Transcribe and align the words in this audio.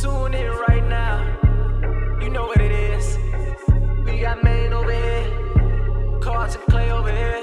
Tune 0.00 0.34
in 0.34 0.50
right 0.68 0.84
now. 0.88 2.18
You 2.20 2.30
know 2.30 2.46
what 2.46 2.60
it 2.60 2.72
is. 2.72 3.18
We 4.04 4.20
got 4.20 4.42
Maine 4.42 4.72
over 4.72 4.92
here. 4.92 6.18
Cards 6.20 6.56
and 6.56 6.64
Clay 6.64 6.90
over 6.90 7.10
here. 7.10 7.40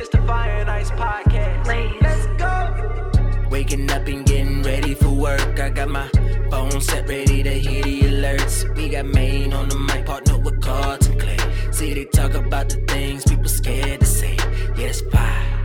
It's 0.00 0.08
the 0.08 0.18
Fire 0.26 0.50
and 0.50 0.70
Ice 0.70 0.90
Podcast. 0.90 1.66
Let's 2.00 2.26
go. 2.38 3.48
Waking 3.50 3.90
up 3.90 4.06
and 4.06 4.24
getting 4.24 4.62
ready 4.62 4.94
for 4.94 5.10
work. 5.10 5.60
I 5.60 5.70
got 5.70 5.88
my 5.88 6.08
phone 6.50 6.80
set 6.80 7.08
ready 7.08 7.42
to 7.42 7.52
hear 7.52 7.82
the 7.82 8.00
alerts. 8.02 8.74
We 8.76 8.88
got 8.88 9.06
Maine 9.06 9.52
on 9.52 9.68
the 9.68 9.76
mic, 9.76 10.06
partner 10.06 10.38
with 10.38 10.60
Cards 10.62 11.06
and 11.06 11.20
Clay. 11.20 11.38
See, 11.70 11.92
they 11.94 12.06
talk 12.06 12.34
about 12.34 12.70
the 12.70 12.76
things 12.88 13.24
people 13.24 13.48
scared 13.48 14.00
to 14.00 14.06
say. 14.06 14.36
Yeah, 14.76 14.86
it's 14.86 15.02
fire. 15.02 15.61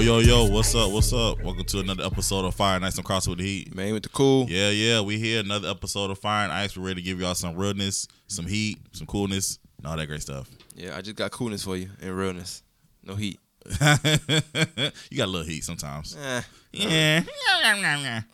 Yo, 0.00 0.18
yo, 0.18 0.18
yo, 0.20 0.44
what's 0.46 0.74
up? 0.74 0.90
What's 0.90 1.12
up? 1.12 1.42
Welcome 1.42 1.64
to 1.64 1.80
another 1.80 2.04
episode 2.04 2.46
of 2.46 2.54
Fire 2.54 2.76
and 2.76 2.86
Ice 2.86 2.96
and 2.96 3.04
Cross 3.04 3.28
with 3.28 3.36
the 3.36 3.44
Heat. 3.44 3.74
Man 3.74 3.92
with 3.92 4.02
the 4.02 4.08
cool. 4.08 4.46
Yeah, 4.48 4.70
yeah, 4.70 5.02
we 5.02 5.18
here. 5.18 5.40
Another 5.40 5.68
episode 5.68 6.10
of 6.10 6.18
Fire 6.18 6.44
and 6.44 6.52
Ice. 6.54 6.74
We're 6.74 6.86
ready 6.86 7.02
to 7.02 7.04
give 7.04 7.20
y'all 7.20 7.34
some 7.34 7.54
realness, 7.54 8.08
some 8.26 8.46
heat, 8.46 8.78
some 8.92 9.06
coolness, 9.06 9.58
and 9.76 9.86
all 9.86 9.98
that 9.98 10.06
great 10.06 10.22
stuff. 10.22 10.48
Yeah, 10.74 10.96
I 10.96 11.02
just 11.02 11.16
got 11.16 11.30
coolness 11.32 11.62
for 11.64 11.76
you 11.76 11.90
and 12.00 12.16
realness. 12.16 12.62
No 13.04 13.14
heat. 13.14 13.38
you 13.66 13.76
got 15.18 15.26
a 15.26 15.26
little 15.26 15.44
heat 15.44 15.64
sometimes. 15.64 16.16
Eh, 16.16 16.42
Yeah. 16.72 17.22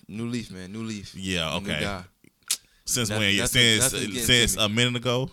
new 0.06 0.26
leaf, 0.28 0.52
man. 0.52 0.72
New 0.72 0.84
leaf. 0.84 1.16
Yeah, 1.16 1.56
okay. 1.56 1.98
Since 2.84 3.08
Nothing- 3.10 3.26
when? 3.26 3.36
Nothing- 3.38 3.80
since 3.80 3.92
getting 3.92 4.14
since 4.20 4.56
a 4.56 4.68
minute 4.68 4.94
ago. 4.96 5.30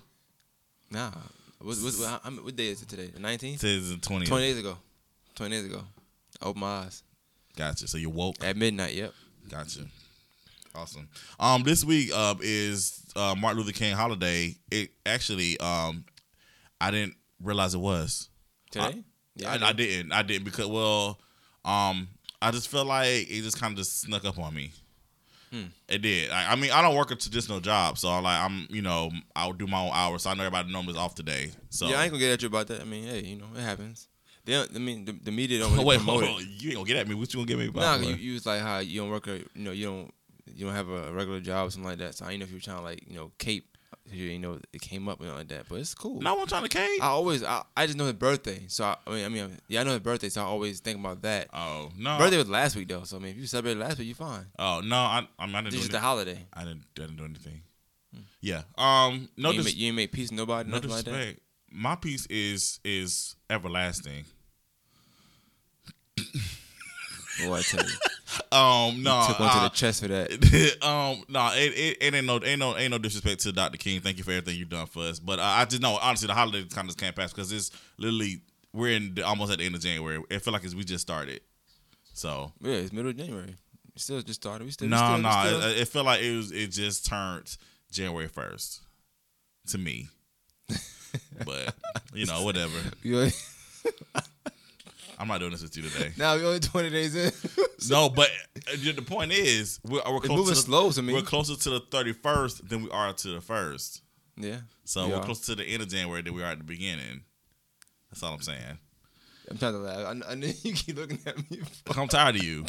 Nah. 0.89 1.11
What, 1.59 1.77
what, 1.77 1.93
what, 1.93 2.43
what 2.45 2.55
day 2.55 2.69
is 2.69 2.81
it 2.81 2.89
today? 2.89 3.11
The 3.13 3.19
19th? 3.19 3.59
Since 3.59 3.97
twenty. 4.05 4.25
20 4.25 4.43
days 4.43 4.57
ago. 4.57 4.77
20 5.35 5.55
days 5.55 5.65
ago. 5.65 5.83
I 6.43 6.47
opened 6.47 6.61
my 6.61 6.79
eyes. 6.79 7.03
Gotcha. 7.55 7.88
So 7.88 7.97
you 7.97 8.09
woke. 8.09 8.43
At 8.43 8.57
midnight, 8.57 8.93
yep. 8.93 9.13
Gotcha. 9.49 9.81
Awesome. 10.75 11.08
Um, 11.39 11.63
this 11.63 11.86
week 11.86 12.09
uh, 12.13 12.36
is 12.41 13.05
uh, 13.16 13.36
Martin 13.38 13.61
Luther 13.61 13.77
King 13.77 13.95
holiday. 13.95 14.55
It 14.71 14.91
actually, 15.05 15.59
um, 15.59 16.05
I 16.81 16.91
didn't 16.91 17.16
realize 17.41 17.75
it 17.75 17.80
was. 17.80 18.30
Today? 18.71 19.03
I, 19.45 19.59
I 19.61 19.73
didn't. 19.73 20.11
I 20.11 20.23
didn't 20.23 20.45
because 20.45 20.67
well, 20.67 21.19
um, 21.64 22.08
I 22.41 22.52
just 22.52 22.69
felt 22.69 22.88
like 22.88 23.30
it 23.30 23.41
just 23.44 23.59
kind 23.59 23.71
of 23.71 23.77
just 23.77 24.02
snuck 24.02 24.25
up 24.25 24.39
on 24.39 24.53
me. 24.53 24.71
Hmm. 25.52 25.66
It 25.88 26.02
did. 26.02 26.31
I, 26.31 26.53
I 26.53 26.55
mean, 26.55 26.71
I 26.71 26.81
don't 26.81 26.95
work 26.95 27.11
a 27.11 27.16
traditional 27.16 27.59
job, 27.59 27.99
so 27.99 28.09
I'm 28.09 28.23
like 28.23 28.39
I'm, 28.41 28.67
you 28.71 28.81
know, 28.81 29.11
I'll 29.36 29.53
do 29.53 29.67
my 29.67 29.80
own 29.80 29.91
hours. 29.94 30.23
So 30.23 30.31
I 30.31 30.33
know 30.33 30.44
everybody 30.44 30.71
normally 30.71 30.94
is 30.94 30.97
off 30.97 31.14
today. 31.14 31.52
So 31.69 31.88
Yeah, 31.88 31.99
I 31.99 32.03
ain't 32.03 32.11
gonna 32.11 32.19
get 32.19 32.33
at 32.33 32.41
you 32.41 32.47
about 32.47 32.67
that. 32.67 32.81
I 32.81 32.86
mean, 32.86 33.03
hey, 33.03 33.21
you 33.23 33.36
know, 33.38 33.45
it 33.55 33.61
happens. 33.61 34.08
They 34.45 34.53
don't, 34.53 34.75
I 34.75 34.80
mean, 34.80 35.05
the, 35.05 35.13
the 35.13 35.31
media 35.31 35.59
don't 35.59 35.72
really 35.73 35.86
wait, 35.86 35.97
promote 35.97 36.25
hold 36.25 36.41
it. 36.41 36.44
on. 36.44 36.53
You 36.58 36.69
ain't 36.69 36.77
gonna 36.77 36.88
get 36.88 36.97
at 36.97 37.08
me. 37.08 37.16
What 37.16 37.33
you 37.33 37.39
gonna 37.39 37.47
get 37.47 37.58
me 37.59 37.67
about? 37.67 38.02
Nah, 38.02 38.08
you, 38.08 38.16
you 38.16 38.33
was 38.33 38.45
like 38.45 38.61
how 38.61 38.80
you 38.80 39.02
don't 39.02 39.09
work 39.09 39.27
a, 39.27 39.38
you 39.38 39.47
know, 39.55 39.72
you 39.72 39.86
don't, 39.86 40.13
you 40.45 40.66
don't 40.66 40.75
have 40.75 40.89
a 40.89 41.11
regular 41.13 41.39
job 41.39 41.67
or 41.67 41.72
something 41.72 41.89
like 41.89 41.99
that. 41.99 42.16
So 42.16 42.25
I 42.25 42.30
didn't 42.30 42.41
know 42.41 42.44
if 42.45 42.49
you 42.52 42.58
were 42.58 42.61
trying 42.61 42.77
to 42.77 42.83
like, 42.83 43.03
you 43.08 43.16
know, 43.16 43.31
cape. 43.38 43.69
You, 44.11 44.25
you 44.25 44.39
know, 44.39 44.59
it 44.73 44.81
came 44.81 45.08
up 45.08 45.21
and 45.21 45.30
like 45.30 45.47
that, 45.47 45.69
but 45.69 45.80
it's 45.80 45.95
cool. 45.95 46.19
no, 46.19 46.41
I'm 46.41 46.45
trying 46.45 46.64
to 46.64 46.69
cave. 46.69 46.99
I 47.02 47.08
always, 47.08 47.41
I, 47.41 47.64
I 47.77 47.86
just 47.86 47.97
know 47.97 48.03
his 48.03 48.14
birthday. 48.14 48.66
So 48.67 48.83
I, 48.83 48.97
I 49.08 49.11
mean, 49.11 49.25
I 49.25 49.30
mean, 49.30 49.58
yeah, 49.69 49.80
I 49.80 49.83
know 49.86 49.91
his 49.91 50.02
birthday. 50.02 50.27
So 50.27 50.41
I 50.41 50.45
always 50.45 50.81
think 50.81 50.99
about 50.99 51.21
that. 51.21 51.47
oh 51.53 51.89
no. 51.97 52.17
birthday 52.17 52.38
was 52.38 52.49
last 52.49 52.75
week 52.75 52.89
though, 52.89 53.03
so 53.03 53.16
I 53.16 53.19
mean, 53.21 53.31
if 53.31 53.38
you 53.38 53.47
celebrated 53.47 53.80
last 53.80 53.97
week, 53.99 54.08
you're 54.08 54.16
fine. 54.16 54.45
Oh 54.59 54.81
no. 54.83 54.97
I, 54.97 55.25
I, 55.39 55.45
mean, 55.45 55.55
I 55.55 55.61
didn't. 55.61 55.71
Do 55.71 55.77
just 55.77 55.89
anything. 55.91 55.95
a 55.95 55.99
holiday. 56.02 56.45
I 56.53 56.66
didn't. 56.66 56.83
I 56.97 57.02
didn't 57.02 57.16
do 57.16 57.23
anything. 57.23 57.61
Yeah. 58.41 58.64
Um. 58.77 59.30
No. 59.38 59.52
you, 59.52 59.55
ain't 59.55 59.58
dis- 59.58 59.66
make, 59.66 59.77
you 59.77 59.88
ain't 59.88 59.95
make 59.95 60.11
peace 60.11 60.30
with 60.30 60.38
nobody, 60.38 60.69
no 60.69 60.75
nothing 60.75 60.89
like 60.89 61.05
that. 61.05 61.11
disrespect. 61.11 61.39
My 61.71 61.95
peace 61.95 62.25
is 62.27 62.80
is 62.83 63.36
everlasting. 63.49 64.25
Boy, 66.17 67.56
I 67.58 67.61
tell 67.61 67.83
you, 67.83 67.92
Um. 68.52 69.03
No. 69.03 69.25
took 69.28 69.39
one 69.39 69.50
to 69.53 69.59
the 69.64 69.69
chest 69.69 70.02
for 70.02 70.08
that. 70.08 70.31
um, 70.81 71.23
no, 71.30 71.52
it, 71.53 71.73
it, 71.73 71.97
it 72.02 72.14
ain't 72.16 72.25
no 72.25 72.39
ain't 72.44 72.59
no 72.59 72.78
ain't 72.78 72.92
no 72.92 72.97
disrespect 72.97 73.42
to 73.42 73.52
Dr. 73.52 73.77
King. 73.77 73.99
Thank 74.02 74.17
you 74.17 74.23
for 74.23 74.32
everything 74.32 74.58
you've 74.58 74.70
done 74.70 74.86
for 74.87 75.04
us. 75.04 75.20
But 75.20 75.39
uh, 75.39 75.43
I 75.43 75.65
just 75.65 75.82
know 75.82 75.98
honestly 76.02 76.27
the 76.27 76.33
holiday 76.33 76.64
kind 76.65 76.89
of 76.89 76.98
can't 76.98 77.15
pass 77.15 77.32
because 77.33 77.52
it's 77.52 77.71
literally 77.98 78.42
we're 78.71 78.95
in 78.95 79.15
the, 79.15 79.23
almost 79.26 79.52
at 79.52 79.60
the 79.60 79.65
end 79.65 79.76
of 79.76 79.82
January. 79.82 80.21
It 80.30 80.39
feel 80.39 80.54
like 80.54 80.64
it's, 80.64 80.76
we 80.76 80.83
just 80.83 81.02
started. 81.02 81.42
So 82.14 82.52
Yeah, 82.61 82.73
it's 82.76 82.93
middle 82.93 83.11
of 83.11 83.17
January. 83.17 83.55
We 83.95 83.99
still 83.99 84.21
just 84.21 84.42
started. 84.42 84.66
We 84.66 84.71
still, 84.71 84.87
no, 84.87 84.98
still, 84.98 85.17
no, 85.20 85.32
still- 85.32 85.70
it, 85.70 85.77
it 85.80 85.87
felt 85.87 86.05
like 86.05 86.21
it 86.21 86.36
was 86.36 86.52
it 86.52 86.67
just 86.67 87.05
turned 87.05 87.58
January 87.92 88.27
first 88.27 88.82
to 89.67 89.77
me. 89.77 90.10
but 91.45 91.73
you 92.14 92.26
know 92.26 92.43
whatever. 92.43 92.80
I'm 95.23 95.30
not 95.30 95.39
doing 95.39 95.52
this 95.52 95.61
with 95.64 95.78
you 95.78 95.84
today. 95.84 96.11
now 96.17 96.36
we're 96.36 96.45
only 96.45 96.60
20 96.60 96.89
days 96.89 97.16
in. 97.16 97.32
No, 97.89 98.10
but 98.10 98.30
uh, 98.72 98.76
the 98.78 99.02
point 99.02 99.34
is 99.34 99.80
we're, 99.84 100.00
we're 100.10 100.20
closer 100.22 100.30
moving 100.30 100.45
to 100.45 100.50
the, 100.52 100.56
slow 100.56 100.89
to 100.92 101.02
me. 101.02 101.14
we're 101.14 101.22
closer 101.22 101.56
to 101.58 101.70
the 101.70 101.82
31st 101.82 102.70
than 102.70 102.84
we 102.84 102.89
are 102.92 103.11
to 103.11 103.28
the 103.30 103.42
first. 103.42 104.02
yeah, 104.38 104.60
So 104.86 105.06
We 105.06 105.11
we're 105.11 105.17
are. 105.20 105.26
closer 105.26 105.45
to 105.48 105.56
the 105.56 105.66
end 105.66 105.82
of 105.84 105.89
January 105.89 106.22
than 106.22 106.34
we 106.34 106.44
are 106.44 106.52
at 106.52 106.60
the 106.60 106.64
beginning. 106.64 107.23
That's 108.10 108.23
all 108.23 108.34
I'm 108.36 108.42
saying. 108.42 108.78
I'm 109.52 109.58
trying 109.58 109.73
to 109.73 109.80
laugh. 109.80 109.98
I, 110.26 110.32
I 110.32 110.36
know 110.36 110.48
you 110.64 110.73
keep 110.73 110.95
looking 110.98 111.20
at 111.26 111.38
me. 111.52 111.60
I'm 111.98 112.08
tired 112.08 112.38
of 112.38 112.44
you. 112.44 112.66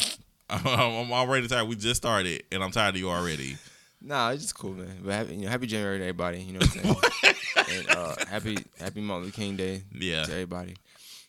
I'm, 0.51 0.67
I'm 0.67 1.13
already 1.13 1.47
tired. 1.47 1.69
We 1.69 1.77
just 1.77 1.99
started, 2.03 2.43
and 2.51 2.65
I'm 2.65 2.73
tired 2.73 2.97
of 2.97 3.01
you 3.01 3.09
already. 3.09 3.57
Nah, 4.03 4.31
it's 4.31 4.43
just 4.43 4.59
cool, 4.59 4.73
man. 4.75 4.99
But 5.05 5.13
happy, 5.13 5.37
you 5.37 5.43
know, 5.45 5.49
happy 5.49 5.67
January 5.69 5.99
to 5.99 6.05
everybody. 6.05 6.43
You 6.43 6.55
know 6.55 6.59
what 6.59 6.77
I'm 6.77 7.35
saying? 7.63 7.79
and 7.87 7.91
uh, 7.97 8.15
happy, 8.29 8.59
happy 8.81 9.01
Martin 9.01 9.27
Luther 9.27 9.37
King 9.37 9.55
Day 9.57 9.83
Yeah. 9.93 10.25
to 10.25 10.33
everybody. 10.33 10.75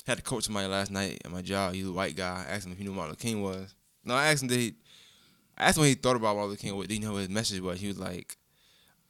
Had 0.07 0.17
to 0.17 0.23
coach 0.23 0.43
somebody 0.45 0.67
last 0.67 0.91
night 0.91 1.21
at 1.25 1.31
my 1.31 1.41
job. 1.41 1.73
He's 1.73 1.87
a 1.87 1.91
white 1.91 2.15
guy. 2.15 2.45
I 2.47 2.51
asked 2.53 2.65
him 2.65 2.71
if 2.71 2.77
he 2.77 2.83
knew 2.83 2.91
who 2.91 2.95
Martin 2.95 3.11
Luther 3.11 3.21
King 3.21 3.41
was. 3.41 3.73
No, 4.03 4.13
I 4.13 4.27
asked 4.27 4.43
him 4.43 4.49
did 4.49 4.59
he. 4.59 4.73
I 5.57 5.65
asked 5.65 5.77
him 5.77 5.81
what 5.81 5.87
he 5.87 5.95
thought 5.95 6.15
about 6.15 6.35
Martin 6.35 6.49
Luther 6.51 6.61
King. 6.61 6.75
What 6.75 6.87
did 6.87 6.93
he 6.93 6.99
know 6.99 7.13
what 7.13 7.19
his 7.19 7.29
message 7.29 7.59
was? 7.59 7.79
He 7.79 7.87
was 7.87 7.97
like, 7.97 8.37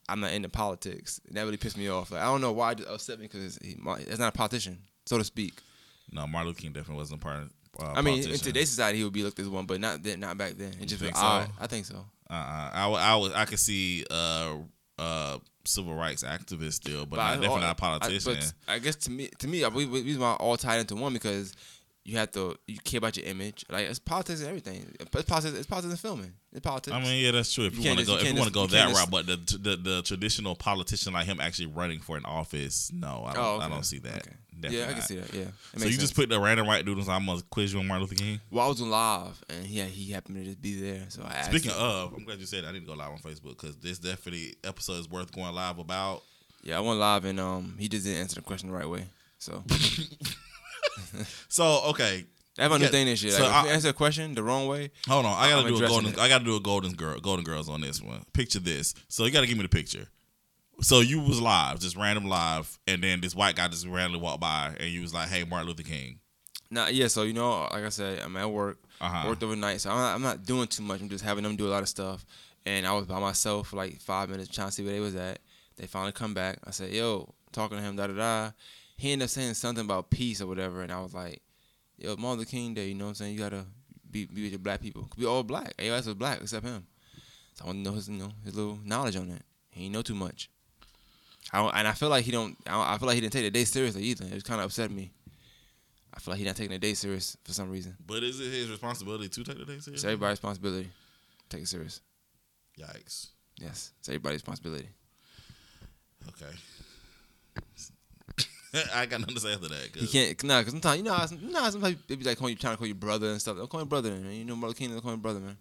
"I'm 0.08 0.22
not 0.22 0.32
into 0.32 0.48
politics." 0.48 1.20
And 1.28 1.36
that 1.36 1.44
really 1.44 1.58
pissed 1.58 1.78
me 1.78 1.90
off. 1.90 2.12
Like 2.12 2.22
I 2.22 2.26
don't 2.26 2.40
know 2.42 2.54
why 2.54 2.72
it 2.72 2.78
just 2.78 2.90
upset 2.90 3.20
me 3.20 3.28
because 3.28 3.58
he, 3.62 3.78
he's 4.08 4.20
not 4.20 4.30
a 4.30 4.38
politician, 4.38 4.78
so 5.06 5.18
to 5.18 5.24
speak. 5.24 5.56
No, 6.12 6.26
Martin 6.28 6.48
Luther 6.48 6.62
King 6.62 6.72
definitely 6.72 6.98
wasn't 6.98 7.22
a 7.22 7.24
part 7.24 7.42
of. 7.44 7.54
Uh, 7.78 7.92
I 7.94 8.02
mean, 8.02 8.24
in 8.24 8.38
today's 8.38 8.70
society, 8.70 9.00
he 9.00 9.04
would 9.04 9.12
be 9.12 9.24
looked 9.24 9.40
as 9.40 9.50
one, 9.50 9.66
but 9.66 9.82
not 9.82 10.02
then, 10.02 10.22
not 10.22 10.38
back 10.38 10.54
then. 10.54 10.74
It 10.80 10.86
just 10.86 11.02
was 11.02 11.10
think 11.10 11.18
so? 11.18 11.24
odd. 11.24 11.50
I 11.60 11.68
think 11.68 11.86
so. 11.86 12.06
uh-uh. 12.30 12.70
I, 12.74 12.88
I 12.88 13.16
was, 13.18 13.34
I 13.34 13.44
could 13.44 13.60
see 13.60 14.06
uh, 14.10 14.54
uh, 14.98 15.40
civil 15.68 15.96
rights 15.96 16.24
activist 16.24 16.74
still, 16.74 17.06
but, 17.06 17.20
I- 17.20 17.36
not, 17.36 17.42
definitely 17.42 17.62
not 17.62 17.72
a 17.72 17.76
politician. 17.76 18.32
I, 18.34 18.36
but 18.36 18.54
I 18.68 18.80
guess 18.80 18.96
to 18.98 19.12
me, 19.12 19.30
to 19.40 19.48
me, 19.48 19.64
I 19.64 19.70
believe 19.70 19.92
these 19.92 20.20
are 20.20 20.36
all 20.38 20.58
tied 20.58 20.80
into 20.80 20.96
one 20.96 21.14
because 21.14 21.54
you 22.08 22.18
have 22.18 22.32
to 22.34 22.56
you 22.68 22.78
care 22.84 23.00
about 23.00 23.18
your 23.18 23.26
image. 23.26 23.66
Like 23.70 23.90
it's 23.90 23.98
politics 24.00 24.40
and 24.40 24.48
everything. 24.50 24.96
It's 25.00 25.10
politics. 25.26 25.58
It's 25.58 25.66
politics 25.66 25.92
and 25.92 26.00
filming. 26.00 26.34
It's 26.52 26.62
politics. 26.62 26.96
I 26.96 27.02
mean, 27.02 27.26
yeah, 27.26 27.32
that's 27.32 27.52
true. 27.52 27.66
If 27.66 27.76
You 27.76 27.82
you, 27.82 27.90
want 27.90 28.00
to 28.02 28.06
go, 28.06 28.16
if 28.18 28.24
you 28.28 28.36
want 28.36 28.48
to 28.48 28.54
go 28.54 28.68
that 28.68 28.94
route, 28.96 29.10
but 29.12 29.26
the, 29.26 29.36
the 29.58 29.76
the 29.76 30.02
traditional 30.04 30.56
politician 30.56 31.14
like 31.14 31.26
him 31.26 31.42
actually 31.42 31.66
running 31.66 32.00
for 32.00 32.16
an 32.16 32.24
office, 32.26 32.92
no, 32.94 33.26
I 33.28 33.34
don't, 33.34 33.44
Oh, 33.44 33.56
okay. 33.56 33.66
I 33.66 33.70
don't 33.70 33.84
see 33.84 33.98
that. 34.00 34.18
Okay. 34.18 34.36
Definitely 34.58 34.78
yeah, 34.78 34.84
I 34.84 34.88
can 34.88 34.98
not. 35.00 35.08
see 35.08 35.16
that. 35.16 35.34
Yeah. 35.34 35.44
So 35.76 35.84
you 35.86 35.92
sense. 35.92 35.98
just 35.98 36.16
put 36.16 36.30
the 36.30 36.40
random 36.40 36.68
white 36.68 36.86
dude 36.86 36.98
on. 37.00 37.10
I'm 37.10 37.26
gonna 37.26 37.42
quiz 37.50 37.74
you 37.74 37.80
on 37.80 37.88
Martin 37.88 38.04
Luther 38.08 38.16
King. 38.16 38.40
Well, 38.52 38.66
I 38.66 38.68
was 38.70 38.80
live, 38.80 39.44
and 39.50 39.66
yeah, 39.66 39.86
he 39.86 40.12
happened 40.12 40.38
to 40.38 40.44
just 40.46 40.62
be 40.62 40.80
there. 40.80 41.06
So 41.10 41.24
I 41.24 41.34
asked 41.34 41.50
Speaking 41.50 41.72
him. 41.72 41.78
of, 41.80 42.14
I'm 42.14 42.24
glad 42.24 42.40
you 42.40 42.46
said 42.46 42.64
that. 42.64 42.70
I 42.70 42.72
need 42.72 42.82
to 42.82 42.86
go 42.86 42.94
live 42.94 43.12
on 43.12 43.18
Facebook 43.18 43.58
because 43.60 43.76
this 43.78 43.98
definitely 44.00 44.56
episode 44.64 45.00
is 45.00 45.10
worth 45.10 45.34
going 45.34 45.54
live 45.56 45.80
about. 45.80 46.22
yeah, 46.64 46.78
I 46.78 46.82
went 46.82 47.00
live, 47.00 47.26
and 47.26 47.40
um, 47.40 47.76
he 47.80 47.90
just 47.90 48.06
didn't 48.06 48.22
answer 48.22 48.36
the 48.36 48.42
question 48.42 48.70
the 48.70 48.76
right 48.78 48.88
way. 48.88 49.06
So 49.40 49.62
So 51.50 51.82
okay, 51.90 52.26
that's 52.56 52.70
my 52.70 52.78
new 52.78 52.86
Yeah, 52.86 52.90
thing 52.92 53.06
this 53.06 53.24
year. 53.24 53.34
so 53.34 53.42
Like, 53.44 53.50
if 53.50 53.56
I- 53.56 53.64
you 53.68 53.70
answer 53.74 53.90
a 53.90 53.94
question 53.94 54.34
the 54.36 54.44
wrong 54.44 54.68
way, 54.68 54.92
hold 55.08 55.26
on. 55.26 55.34
I 55.38 55.50
gotta 55.50 55.68
I'm 55.68 55.74
do 55.76 55.84
a 55.84 55.88
golden. 55.88 56.12
it. 56.14 56.20
I 56.20 56.28
gotta 56.30 56.44
do 56.46 56.56
a 56.56 56.60
golden 56.60 56.94
girl, 56.94 57.20
golden 57.20 57.44
girls 57.46 57.70
on 57.70 57.82
this 57.82 58.02
one. 58.02 58.24
Picture 58.34 58.60
this. 58.60 58.94
So 59.08 59.26
you 59.26 59.32
gotta 59.32 59.48
give 59.48 59.58
me 59.58 59.64
the 59.64 59.70
picture. 59.70 60.08
So 60.82 61.00
you 61.00 61.22
was 61.22 61.40
live, 61.40 61.80
just 61.80 61.96
random 61.96 62.26
live, 62.26 62.78
and 62.86 63.02
then 63.02 63.22
this 63.22 63.34
white 63.34 63.56
guy 63.56 63.68
just 63.70 63.88
randomly 63.88 64.20
walked 64.20 64.42
by, 64.42 64.76
and 64.78 64.90
you 64.90 65.02
was 65.02 65.14
like, 65.14 65.30
"Hey, 65.30 65.46
Martin 65.46 65.70
Luther 65.70 65.84
King." 65.84 66.20
Nah, 66.70 66.88
yeah. 66.88 67.08
So 67.08 67.24
you 67.24 67.32
know, 67.34 67.62
like 67.72 67.86
I 67.86 67.90
said, 67.90 68.20
I'm 68.20 68.36
at 68.36 68.50
work. 68.52 68.80
Uh-huh. 69.00 69.28
Worked 69.30 69.44
overnight, 69.44 69.82
so 69.82 69.90
I'm 69.92 69.98
not, 69.98 70.16
I'm 70.16 70.22
not 70.22 70.46
doing 70.46 70.68
too 70.68 70.82
much. 70.84 71.02
I'm 71.02 71.10
just 71.10 71.24
having 71.24 71.44
them 71.44 71.56
do 71.58 71.68
a 71.68 71.72
lot 71.72 71.82
of 71.84 71.90
stuff. 71.90 72.26
And 72.66 72.88
I 72.88 72.94
was 72.94 73.06
by 73.06 73.20
myself 73.20 73.68
for 73.68 73.76
like 73.78 74.00
five 74.02 74.30
minutes 74.30 74.50
trying 74.50 74.68
to 74.70 74.72
see 74.74 74.84
where 74.84 74.94
they 74.94 75.00
was 75.02 75.16
at. 75.16 75.40
They 75.78 75.86
finally 75.88 76.12
come 76.14 76.34
back. 76.34 76.60
I 76.66 76.72
said, 76.72 76.92
"Yo," 76.92 77.34
talking 77.52 77.78
to 77.78 77.84
him, 77.84 77.96
da 77.96 78.08
da 78.08 78.14
da. 78.14 78.52
He 78.98 79.12
ended 79.12 79.26
up 79.26 79.30
saying 79.30 79.56
something 79.56 79.84
about 79.84 80.10
peace 80.10 80.42
or 80.42 80.48
whatever, 80.48 80.82
and 80.82 80.92
I 80.92 81.02
was 81.02 81.14
like, 81.14 81.42
"Yo, 81.98 82.16
Martin 82.16 82.40
Luther 82.40 82.52
King 82.52 82.74
Day. 82.74 82.88
You 82.88 82.96
know 82.96 83.06
what 83.06 83.10
I'm 83.10 83.16
saying? 83.16 83.34
You 83.34 83.40
gotta 83.40 83.66
be, 84.10 84.26
be 84.26 84.44
with 84.44 84.52
your 84.52 84.60
black 84.60 84.82
people. 84.82 85.10
We 85.18 85.26
all 85.26 85.44
black. 85.44 85.76
AOS 85.78 86.06
was 86.06 86.16
black 86.16 86.40
except 86.42 86.66
him. 86.66 86.88
So 87.56 87.66
I 87.66 87.68
want 87.68 87.80
to 87.80 87.90
know 87.90 87.96
his 87.96 88.08
you 88.08 88.18
know 88.18 88.32
his 88.44 88.56
little 88.56 88.80
knowledge 88.84 89.16
on 89.16 89.30
that. 89.30 89.44
He 89.72 89.86
ain't 89.86 89.94
know 89.94 90.02
too 90.02 90.16
much. 90.16 90.50
I 91.52 91.62
and 91.80 91.88
I 91.88 91.92
feel 91.92 92.10
like 92.10 92.26
he 92.26 92.32
don't. 92.32 92.58
I, 92.66 92.96
I 92.96 92.98
feel 92.98 93.08
like 93.08 93.16
he 93.16 93.22
didn't 93.22 93.34
take 93.34 93.44
the 93.44 93.52
day 93.52 93.66
seriously 93.66 94.04
either. 94.04 94.26
It 94.26 94.44
kind 94.44 94.62
of 94.62 94.68
upset 94.68 94.92
me. 94.92 95.12
I 96.14 96.20
feel 96.20 96.32
like 96.32 96.40
he 96.40 96.46
not 96.46 96.56
taking 96.56 96.72
the 96.72 96.80
day 96.80 96.94
serious 96.94 97.36
for 97.44 97.54
some 97.54 97.70
reason. 97.70 97.98
But 98.06 98.24
is 98.24 98.40
it 98.40 98.50
his 98.50 98.70
responsibility 98.70 99.28
to 99.28 99.44
take 99.44 99.58
the 99.58 99.66
day 99.66 99.80
serious? 99.80 99.88
It's 99.88 100.04
everybody's 100.06 100.38
responsibility. 100.38 100.90
Take 101.50 101.64
it 101.64 101.68
serious. 101.68 102.02
Yikes. 102.80 103.28
Yes, 103.60 103.92
it's 104.00 104.10
everybody's 104.10 104.38
responsibility. 104.38 104.90
Okay. 106.30 106.56
I 108.96 109.06
got 109.06 109.20
nothing 109.22 109.36
to 109.36 109.42
say 109.42 109.54
after 109.54 109.68
that. 109.70 109.94
'cause- 109.94 110.12
can't. 110.12 110.44
Nah, 110.44 110.62
cause 110.64 110.72
sometimes 110.72 110.98
you 110.98 111.04
know, 111.04 111.14
how, 111.14 111.26
you 111.28 111.50
know, 111.52 111.60
how 111.62 111.70
sometimes 111.70 111.98
they 112.08 112.16
be 112.16 112.24
like 112.26 112.38
calling 112.38 112.54
you, 112.54 112.58
trying 112.60 112.74
to 112.74 112.78
call 112.78 112.88
you 112.88 112.94
brother 112.96 113.28
and 113.32 113.40
stuff. 113.42 113.58
Don't 113.58 113.70
call 113.70 113.80
me 113.82 113.86
brother, 113.88 114.12
man. 114.12 114.32
You 114.34 114.46
know, 114.46 114.56
Martin 114.56 114.76
King, 114.78 114.92
don't 114.92 115.02
call 115.02 115.12
me 115.12 115.18
brother, 115.18 115.40
man. 115.40 115.58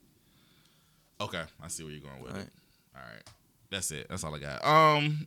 Okay, 1.20 1.42
I 1.62 1.68
see 1.68 1.84
where 1.84 1.92
you're 1.92 2.00
going 2.02 2.20
with 2.22 2.32
All 2.32 2.38
it. 2.38 2.40
right. 2.40 2.50
All 2.96 3.02
right, 3.02 3.22
that's 3.70 3.90
it. 3.90 4.06
That's 4.08 4.24
all 4.24 4.34
I 4.34 4.38
got. 4.38 4.64
Um, 4.64 5.26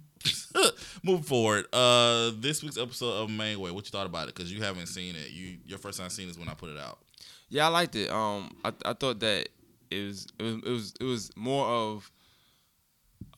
moving 1.03 1.23
forward. 1.23 1.65
Uh, 1.73 2.31
this 2.37 2.61
week's 2.63 2.77
episode 2.77 3.23
of 3.23 3.29
Mainway. 3.29 3.71
What 3.71 3.85
you 3.85 3.91
thought 3.91 4.05
about 4.05 4.27
it? 4.29 4.35
Because 4.35 4.51
you 4.51 4.61
haven't 4.61 4.87
seen 4.87 5.15
it. 5.15 5.31
You 5.31 5.57
your 5.65 5.77
first 5.77 5.99
time 5.99 6.09
seeing 6.09 6.27
this 6.27 6.37
when 6.37 6.49
I 6.49 6.53
put 6.53 6.69
it 6.69 6.77
out. 6.77 6.99
Yeah, 7.49 7.65
I 7.65 7.69
liked 7.69 7.95
it. 7.95 8.09
Um, 8.09 8.55
I 8.65 8.73
I 8.85 8.93
thought 8.93 9.19
that 9.21 9.47
it 9.91 10.03
was 10.05 10.27
it 10.39 10.43
was 10.43 10.55
it 10.63 10.69
was 10.69 10.93
it 10.99 11.03
was 11.03 11.31
more 11.37 11.65
of 11.67 12.11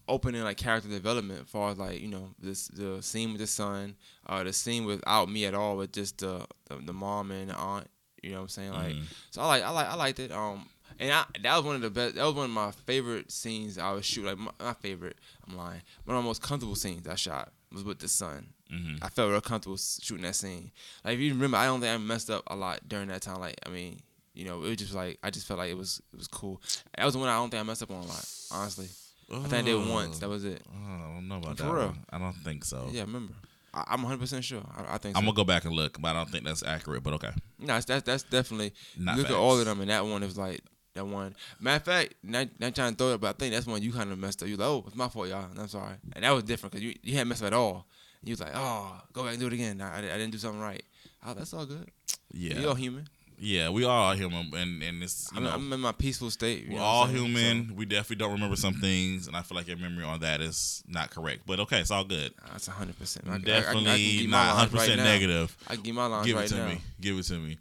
opening 0.09 0.43
like 0.43 0.57
character 0.57 0.89
development, 0.89 1.41
as 1.43 1.47
far 1.49 1.71
as 1.71 1.77
like 1.77 2.01
you 2.01 2.07
know 2.09 2.29
this 2.39 2.67
the 2.67 3.01
scene 3.01 3.31
with 3.31 3.39
the 3.41 3.47
son, 3.47 3.95
uh, 4.27 4.43
the 4.43 4.51
scene 4.53 4.85
without 4.85 5.29
me 5.29 5.45
at 5.45 5.53
all, 5.53 5.77
with 5.77 5.93
just 5.93 6.17
the 6.17 6.45
the, 6.67 6.75
the 6.85 6.93
mom 6.93 7.31
and 7.31 7.49
the 7.49 7.55
aunt. 7.55 7.87
You 8.21 8.31
know 8.31 8.37
what 8.37 8.41
I'm 8.43 8.47
saying? 8.49 8.73
Like, 8.73 8.95
Mhm. 8.95 9.03
so 9.31 9.41
I 9.41 9.45
like 9.47 9.63
I 9.63 9.69
like 9.69 9.87
I 9.87 9.95
liked 9.95 10.19
it. 10.19 10.31
Um, 10.31 10.67
and 10.99 11.13
I, 11.13 11.23
that 11.43 11.55
was 11.55 11.63
one 11.65 11.75
of 11.77 11.81
the 11.81 11.89
best. 11.89 12.15
That 12.15 12.25
was 12.25 12.33
one 12.35 12.45
of 12.45 12.51
my 12.51 12.71
favorite 12.71 13.31
scenes 13.31 13.77
I 13.77 13.91
was 13.91 14.05
shoot. 14.05 14.25
Like 14.25 14.37
my, 14.37 14.51
not 14.59 14.81
favorite. 14.81 15.17
I'm 15.47 15.55
lying. 15.55 15.81
One 16.03 16.17
of 16.17 16.23
the 16.23 16.27
most 16.27 16.41
comfortable 16.41 16.75
scenes 16.75 17.07
I 17.07 17.15
shot 17.15 17.53
was 17.71 17.83
with 17.85 17.99
the 17.99 18.09
son. 18.09 18.47
Mm-hmm. 18.73 19.03
I 19.03 19.07
felt 19.09 19.31
real 19.31 19.39
comfortable 19.39 19.77
shooting 19.77 20.23
that 20.25 20.35
scene. 20.35 20.71
Like 21.05 21.13
if 21.15 21.19
you 21.21 21.33
remember, 21.33 21.55
I 21.57 21.65
don't 21.67 21.79
think 21.79 21.93
I 21.93 21.97
messed 21.97 22.29
up 22.29 22.43
a 22.47 22.55
lot 22.57 22.81
during 22.89 23.07
that 23.07 23.21
time. 23.21 23.39
Like 23.39 23.55
I 23.65 23.69
mean, 23.69 24.01
you 24.33 24.43
know, 24.43 24.57
it 24.63 24.67
was 24.67 24.77
just 24.77 24.93
like 24.93 25.17
I 25.23 25.29
just 25.29 25.47
felt 25.47 25.59
like 25.59 25.71
it 25.71 25.77
was 25.77 26.01
it 26.11 26.17
was 26.17 26.27
cool. 26.27 26.61
That 26.97 27.05
was 27.05 27.13
the 27.13 27.19
one 27.21 27.29
I 27.29 27.35
don't 27.37 27.49
think 27.49 27.61
I 27.61 27.63
messed 27.63 27.83
up 27.83 27.91
on 27.91 28.03
a 28.03 28.07
lot. 28.07 28.27
Honestly, 28.51 28.89
I 29.31 29.39
think 29.41 29.53
I 29.53 29.61
did 29.61 29.75
it 29.75 29.87
once. 29.89 30.19
That 30.19 30.29
was 30.29 30.43
it. 30.45 30.61
Oh, 30.71 30.75
I 30.93 31.13
don't 31.15 31.27
know 31.27 31.37
about 31.37 31.57
For 31.57 31.63
that. 31.63 31.71
real. 31.73 31.85
one. 31.87 32.05
I 32.09 32.17
don't 32.19 32.33
think 32.37 32.63
so. 32.65 32.87
Yeah, 32.91 33.01
I 33.01 33.05
remember. 33.05 33.33
I, 33.73 33.83
I'm 33.87 34.01
100 34.01 34.19
percent 34.19 34.43
sure. 34.43 34.63
I, 34.75 34.95
I 34.95 34.97
think. 34.97 35.15
So. 35.15 35.19
I'm 35.19 35.25
gonna 35.25 35.35
go 35.35 35.43
back 35.43 35.65
and 35.65 35.73
look, 35.73 36.01
but 36.01 36.09
I 36.09 36.13
don't 36.13 36.29
think 36.29 36.43
that's 36.45 36.63
accurate. 36.63 37.03
But 37.03 37.13
okay, 37.15 37.31
No, 37.59 37.67
that's 37.67 37.85
that's, 37.85 38.03
that's 38.03 38.23
definitely. 38.23 38.73
Not 38.97 39.17
look 39.17 39.27
at 39.27 39.35
all 39.35 39.59
of 39.59 39.65
them, 39.65 39.81
and 39.81 39.89
that 39.89 40.05
one 40.05 40.23
is 40.23 40.37
like 40.37 40.61
that 40.95 41.05
one. 41.05 41.35
Matter 41.59 41.77
of 41.77 41.83
fact, 41.83 42.15
not, 42.23 42.47
not 42.59 42.73
trying 42.73 42.93
to 42.93 42.97
throw 42.97 43.13
it, 43.13 43.21
but 43.21 43.29
I 43.29 43.33
think 43.33 43.53
that's 43.53 43.67
one 43.67 43.81
you 43.83 43.91
kind 43.93 44.11
of 44.11 44.17
messed 44.17 44.41
up. 44.41 44.49
You 44.49 44.57
like, 44.57 44.67
oh, 44.67 44.83
it's 44.87 44.95
my 44.95 45.07
fault, 45.07 45.27
y'all. 45.27 45.45
And 45.51 45.59
I'm 45.59 45.67
sorry. 45.67 45.93
And 46.13 46.23
that 46.23 46.31
was 46.31 46.43
different 46.43 46.71
because 46.73 46.83
you 46.83 46.95
you 47.03 47.13
hadn't 47.13 47.29
messed 47.29 47.43
up 47.43 47.47
at 47.47 47.53
all. 47.53 47.85
You 48.23 48.31
was 48.33 48.41
like, 48.41 48.51
oh, 48.55 48.99
go 49.13 49.21
back 49.23 49.33
and 49.33 49.39
do 49.39 49.47
it 49.47 49.53
again. 49.53 49.79
I, 49.81 49.95
I, 49.95 49.97
I 49.99 50.01
didn't 50.17 50.31
do 50.31 50.37
something 50.39 50.59
right. 50.59 50.83
Oh, 51.25 51.33
that's 51.35 51.53
all 51.53 51.65
good. 51.65 51.89
yeah, 52.31 52.65
all 52.65 52.73
human. 52.75 53.07
Yeah, 53.39 53.69
we 53.69 53.83
all 53.85 54.09
are 54.11 54.15
human, 54.15 54.53
and 54.53 54.83
and 54.83 55.01
it's 55.03 55.29
you 55.31 55.37
I'm, 55.37 55.43
know. 55.43 55.51
I'm 55.51 55.73
in 55.73 55.79
my 55.79 55.91
peaceful 55.93 56.29
state. 56.29 56.67
we're 56.69 56.79
all 56.79 57.05
human. 57.07 57.75
we 57.75 57.85
definitely 57.85 58.17
don't 58.17 58.33
remember 58.33 58.55
some 58.55 58.73
things, 58.75 59.27
and 59.27 59.35
I 59.35 59.41
feel 59.41 59.55
like 59.55 59.67
your 59.67 59.77
memory 59.77 60.03
on 60.03 60.19
that 60.19 60.41
is 60.41 60.83
not 60.87 61.09
correct. 61.11 61.43
But 61.45 61.59
okay, 61.61 61.79
it's 61.79 61.91
all 61.91 62.03
good. 62.03 62.33
So, 62.37 62.45
that's 62.51 62.67
100. 62.67 62.97
percent 62.99 63.27
I, 63.29 63.37
Definitely 63.37 63.89
I, 63.89 64.23
I, 64.23 64.27
my 64.27 64.31
not 64.45 64.47
100 64.55 64.73
right 64.73 64.79
percent 64.81 64.97
now. 64.97 65.03
negative. 65.05 65.57
I 65.67 65.75
give 65.77 65.95
my 65.95 66.05
lines 66.07 66.25
Give 66.27 66.35
right 66.35 66.45
it 66.45 66.49
to 66.49 66.57
now. 66.57 66.67
me. 66.67 66.81
Give 66.99 67.17
it 67.17 67.23
to 67.23 67.33
me. 67.39 67.57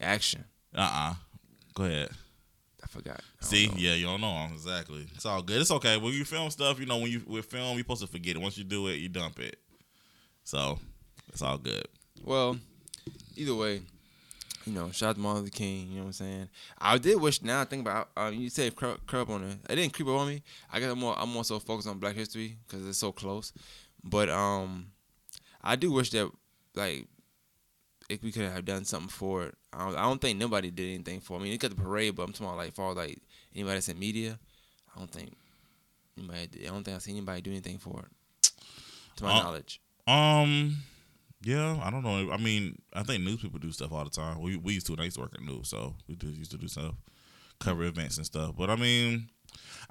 Action. 0.00 0.44
Uh 0.74 0.80
uh 0.92 1.14
Go 1.74 1.84
ahead. 1.84 2.08
I 2.82 2.86
forgot. 2.86 3.20
I 3.40 3.44
See, 3.44 3.66
know. 3.68 3.74
yeah, 3.76 3.94
you 3.94 4.06
don't 4.06 4.20
know 4.20 4.48
exactly. 4.52 5.06
It's 5.14 5.24
all 5.26 5.42
good. 5.42 5.60
It's 5.60 5.70
okay. 5.70 5.96
When 5.96 6.12
you 6.12 6.24
film 6.24 6.50
stuff, 6.50 6.78
you 6.78 6.86
know, 6.86 6.98
when 6.98 7.10
you 7.10 7.22
with 7.26 7.46
film, 7.46 7.70
you're 7.76 7.78
supposed 7.84 8.02
to 8.02 8.06
forget 8.06 8.36
it. 8.36 8.42
Once 8.42 8.58
you 8.58 8.64
do 8.64 8.86
it, 8.88 8.96
you 8.96 9.08
dump 9.08 9.38
it. 9.40 9.56
So 10.44 10.78
it's 11.32 11.42
all 11.42 11.58
good. 11.58 11.86
Well, 12.22 12.56
either 13.36 13.54
way, 13.54 13.82
you 14.66 14.72
know, 14.72 14.90
shout 14.90 15.10
out 15.10 15.14
to 15.16 15.20
Martin 15.20 15.42
Luther 15.44 15.56
King. 15.56 15.88
You 15.88 15.94
know 15.96 16.00
what 16.02 16.06
I'm 16.06 16.12
saying? 16.12 16.48
I 16.78 16.98
did 16.98 17.20
wish. 17.20 17.42
Now 17.42 17.60
I 17.60 17.64
think 17.64 17.82
about. 17.82 18.08
Uh, 18.16 18.30
you 18.34 18.48
said 18.50 18.72
up 18.82 19.30
on 19.30 19.44
it. 19.44 19.58
It 19.70 19.76
didn't 19.76 19.92
creep 19.92 20.08
up 20.08 20.14
on 20.16 20.28
me. 20.28 20.42
I 20.72 20.80
guess 20.80 20.90
I'm 20.90 20.98
more. 20.98 21.14
I'm 21.18 21.28
more 21.30 21.44
so 21.44 21.58
focused 21.58 21.88
on 21.88 21.98
Black 21.98 22.14
History 22.14 22.56
because 22.66 22.86
it's 22.86 22.98
so 22.98 23.12
close. 23.12 23.52
But 24.02 24.28
um, 24.28 24.88
I 25.62 25.76
do 25.76 25.92
wish 25.92 26.10
that 26.10 26.30
like 26.74 27.06
if 28.08 28.22
we 28.22 28.32
could 28.32 28.42
have 28.50 28.64
done 28.64 28.84
something 28.84 29.08
for 29.08 29.44
it. 29.44 29.54
I 29.72 29.84
don't, 29.86 29.96
I 29.96 30.02
don't 30.02 30.20
think 30.20 30.38
nobody 30.38 30.70
did 30.70 30.94
anything 30.94 31.20
for. 31.20 31.36
it. 31.36 31.40
I 31.40 31.42
mean, 31.44 31.52
at 31.54 31.60
the 31.60 31.70
parade, 31.70 32.14
but 32.16 32.22
I'm 32.24 32.32
talking 32.32 32.46
about 32.46 32.58
like 32.58 32.74
for 32.74 32.94
like 32.94 33.18
anybody 33.54 33.76
that's 33.76 33.88
in 33.88 33.98
media. 33.98 34.38
I 34.94 34.98
don't 34.98 35.10
think 35.10 35.32
anybody. 36.18 36.48
I 36.66 36.70
don't 36.70 36.84
think 36.84 36.94
I 36.96 36.98
seen 36.98 37.16
anybody 37.16 37.40
do 37.40 37.50
anything 37.50 37.78
for 37.78 38.00
it. 38.00 38.50
To 39.16 39.24
my 39.24 39.38
Uh, 39.38 39.42
knowledge. 39.42 39.80
Um, 40.06 40.76
yeah, 41.44 41.78
I 41.82 41.90
don't 41.90 42.02
know. 42.02 42.30
I 42.32 42.36
mean, 42.36 42.76
I 42.92 43.02
think 43.02 43.22
news 43.22 43.40
people 43.42 43.58
do 43.58 43.70
stuff 43.72 43.92
all 43.92 44.04
the 44.04 44.10
time. 44.10 44.40
We 44.40 44.56
we 44.56 44.74
used 44.74 44.86
to. 44.86 44.96
I 44.98 45.04
used 45.04 45.16
to 45.16 45.22
work 45.22 45.34
at 45.34 45.42
news, 45.42 45.68
so 45.68 45.94
we 46.08 46.14
do 46.14 46.28
used 46.28 46.50
to 46.52 46.58
do 46.58 46.68
stuff, 46.68 46.94
cover 47.60 47.84
events 47.84 48.16
and 48.16 48.26
stuff. 48.26 48.54
But 48.56 48.70
I 48.70 48.76
mean, 48.76 49.28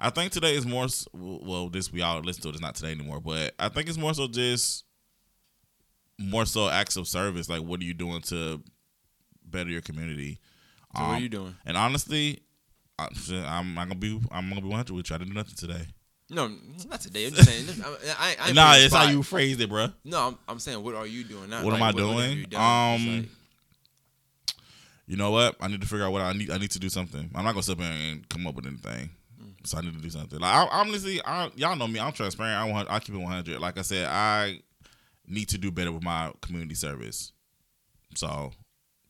I 0.00 0.10
think 0.10 0.32
today 0.32 0.54
is 0.56 0.66
more. 0.66 0.86
Well, 1.12 1.68
this 1.68 1.92
we 1.92 2.02
all 2.02 2.20
listen 2.20 2.42
to 2.42 2.48
it. 2.48 2.52
It's 2.52 2.60
not 2.62 2.74
today 2.74 2.92
anymore, 2.92 3.20
but 3.20 3.54
I 3.58 3.68
think 3.68 3.88
it's 3.88 3.98
more 3.98 4.14
so 4.14 4.26
just 4.26 4.84
more 6.18 6.46
so 6.46 6.68
acts 6.68 6.96
of 6.96 7.06
service. 7.08 7.48
Like, 7.48 7.62
what 7.62 7.80
are 7.80 7.84
you 7.84 7.94
doing 7.94 8.20
to 8.22 8.62
better 9.44 9.70
your 9.70 9.80
community? 9.82 10.40
So 10.96 11.02
what 11.02 11.08
Um, 11.10 11.14
are 11.16 11.20
you 11.20 11.28
doing? 11.28 11.56
And 11.66 11.76
honestly, 11.76 12.40
I, 12.98 13.08
I'm 13.46 13.74
not 13.74 13.88
gonna 13.88 14.00
be. 14.00 14.20
I'm 14.30 14.48
gonna 14.48 14.60
be 14.60 14.68
100 14.68 14.94
with 14.94 15.10
you. 15.10 15.14
I 15.14 15.18
didn't 15.18 15.32
do 15.34 15.38
nothing 15.38 15.56
today. 15.56 15.86
No, 16.34 16.50
not 16.88 17.00
today. 17.00 17.26
I'm 17.26 17.32
just 17.32 17.48
saying. 17.48 17.84
I, 18.18 18.36
I, 18.40 18.48
I 18.48 18.52
nah, 18.52 18.74
it's 18.74 18.94
how 18.94 19.08
you 19.08 19.22
phrased 19.22 19.60
it, 19.60 19.68
bro. 19.68 19.88
No, 20.04 20.28
I'm, 20.28 20.38
I'm 20.48 20.58
saying, 20.58 20.82
what 20.82 20.94
are 20.94 21.06
you 21.06 21.24
doing? 21.24 21.48
Not 21.50 21.64
What 21.64 21.74
am 21.74 21.82
I 21.82 21.86
what 21.86 21.96
doing? 21.96 22.46
you 22.50 22.58
Um, 22.58 23.16
like, 23.18 23.28
you 25.06 25.16
know 25.16 25.30
what? 25.30 25.56
I 25.60 25.68
need 25.68 25.80
to 25.80 25.86
figure 25.86 26.04
out 26.04 26.12
what 26.12 26.22
I 26.22 26.32
need. 26.32 26.50
I 26.50 26.58
need 26.58 26.70
to 26.72 26.78
do 26.78 26.88
something. 26.88 27.30
I'm 27.34 27.44
not 27.44 27.52
gonna 27.52 27.62
sit 27.62 27.78
there 27.78 27.90
and 27.90 28.28
come 28.28 28.46
up 28.46 28.54
with 28.54 28.66
anything. 28.66 29.10
So 29.64 29.78
I 29.78 29.80
need 29.80 29.94
to 29.94 30.00
do 30.00 30.10
something. 30.10 30.38
Like 30.40 30.54
I, 30.54 30.68
honestly, 30.70 31.20
I, 31.24 31.50
y'all 31.56 31.76
know 31.76 31.86
me. 31.88 31.98
I'm 32.00 32.12
transparent. 32.12 32.56
I 32.56 32.70
want. 32.70 32.90
I 32.90 32.98
keep 32.98 33.14
it 33.14 33.18
100. 33.18 33.60
Like 33.60 33.78
I 33.78 33.82
said, 33.82 34.06
I 34.06 34.60
need 35.26 35.48
to 35.50 35.58
do 35.58 35.70
better 35.70 35.92
with 35.92 36.02
my 36.02 36.32
community 36.42 36.74
service. 36.74 37.32
So 38.14 38.52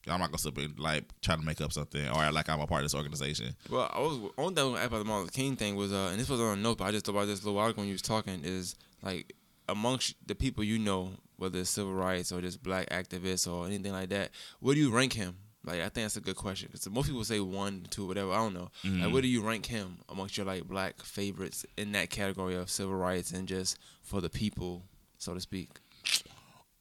I'm 0.06 0.20
not 0.20 0.30
gonna 0.30 0.38
sit 0.38 0.56
and 0.58 0.78
like 0.78 1.04
try 1.22 1.36
to 1.36 1.42
make 1.42 1.60
up 1.60 1.72
something 1.72 2.06
or 2.08 2.30
like 2.32 2.48
I'm 2.48 2.60
a 2.60 2.66
part 2.66 2.82
of 2.82 2.84
this 2.86 2.94
organization. 2.94 3.54
well, 3.70 3.90
I 3.92 4.00
was 4.00 4.18
only 4.38 4.54
thing 4.54 4.74
about 4.76 4.98
the 4.98 5.04
Martin 5.04 5.22
Luther 5.24 5.32
King 5.32 5.56
thing 5.56 5.76
was, 5.76 5.92
uh, 5.92 6.08
and 6.10 6.20
this 6.20 6.28
was 6.28 6.40
on 6.40 6.58
a 6.58 6.60
note, 6.60 6.78
but 6.78 6.84
I 6.84 6.90
just 6.90 7.06
thought 7.06 7.12
about 7.12 7.26
this 7.26 7.40
a 7.40 7.44
little 7.44 7.54
while 7.56 7.68
ago 7.68 7.78
when 7.80 7.88
you 7.88 7.94
was 7.94 8.02
talking. 8.02 8.40
Is 8.44 8.74
like 9.02 9.34
amongst 9.68 10.14
the 10.26 10.34
people 10.34 10.62
you 10.62 10.78
know, 10.78 11.12
whether 11.36 11.58
it's 11.60 11.70
civil 11.70 11.94
rights 11.94 12.32
or 12.32 12.40
just 12.42 12.62
black 12.62 12.88
activists 12.90 13.50
or 13.50 13.66
anything 13.66 13.92
like 13.92 14.10
that, 14.10 14.30
where 14.60 14.74
do 14.74 14.80
you 14.80 14.90
rank 14.90 15.14
him? 15.14 15.36
Like 15.66 15.78
I 15.80 15.84
think 15.84 16.04
that's 16.04 16.16
a 16.18 16.20
good 16.20 16.36
question. 16.36 16.68
'Cause 16.70 16.86
most 16.90 17.06
people 17.06 17.24
say 17.24 17.40
one, 17.40 17.86
two, 17.88 18.06
whatever. 18.06 18.32
I 18.32 18.36
don't 18.36 18.52
know. 18.52 18.70
Like, 18.84 19.10
where 19.10 19.22
do 19.22 19.28
you 19.28 19.40
rank 19.40 19.64
him 19.64 19.96
amongst 20.10 20.36
your 20.36 20.44
like 20.44 20.64
black 20.64 21.02
favorites 21.02 21.64
in 21.78 21.92
that 21.92 22.10
category 22.10 22.54
of 22.56 22.68
civil 22.68 22.94
rights 22.96 23.30
and 23.32 23.48
just 23.48 23.78
for 24.02 24.20
the 24.20 24.28
people, 24.28 24.82
so 25.16 25.32
to 25.32 25.40
speak? 25.40 25.70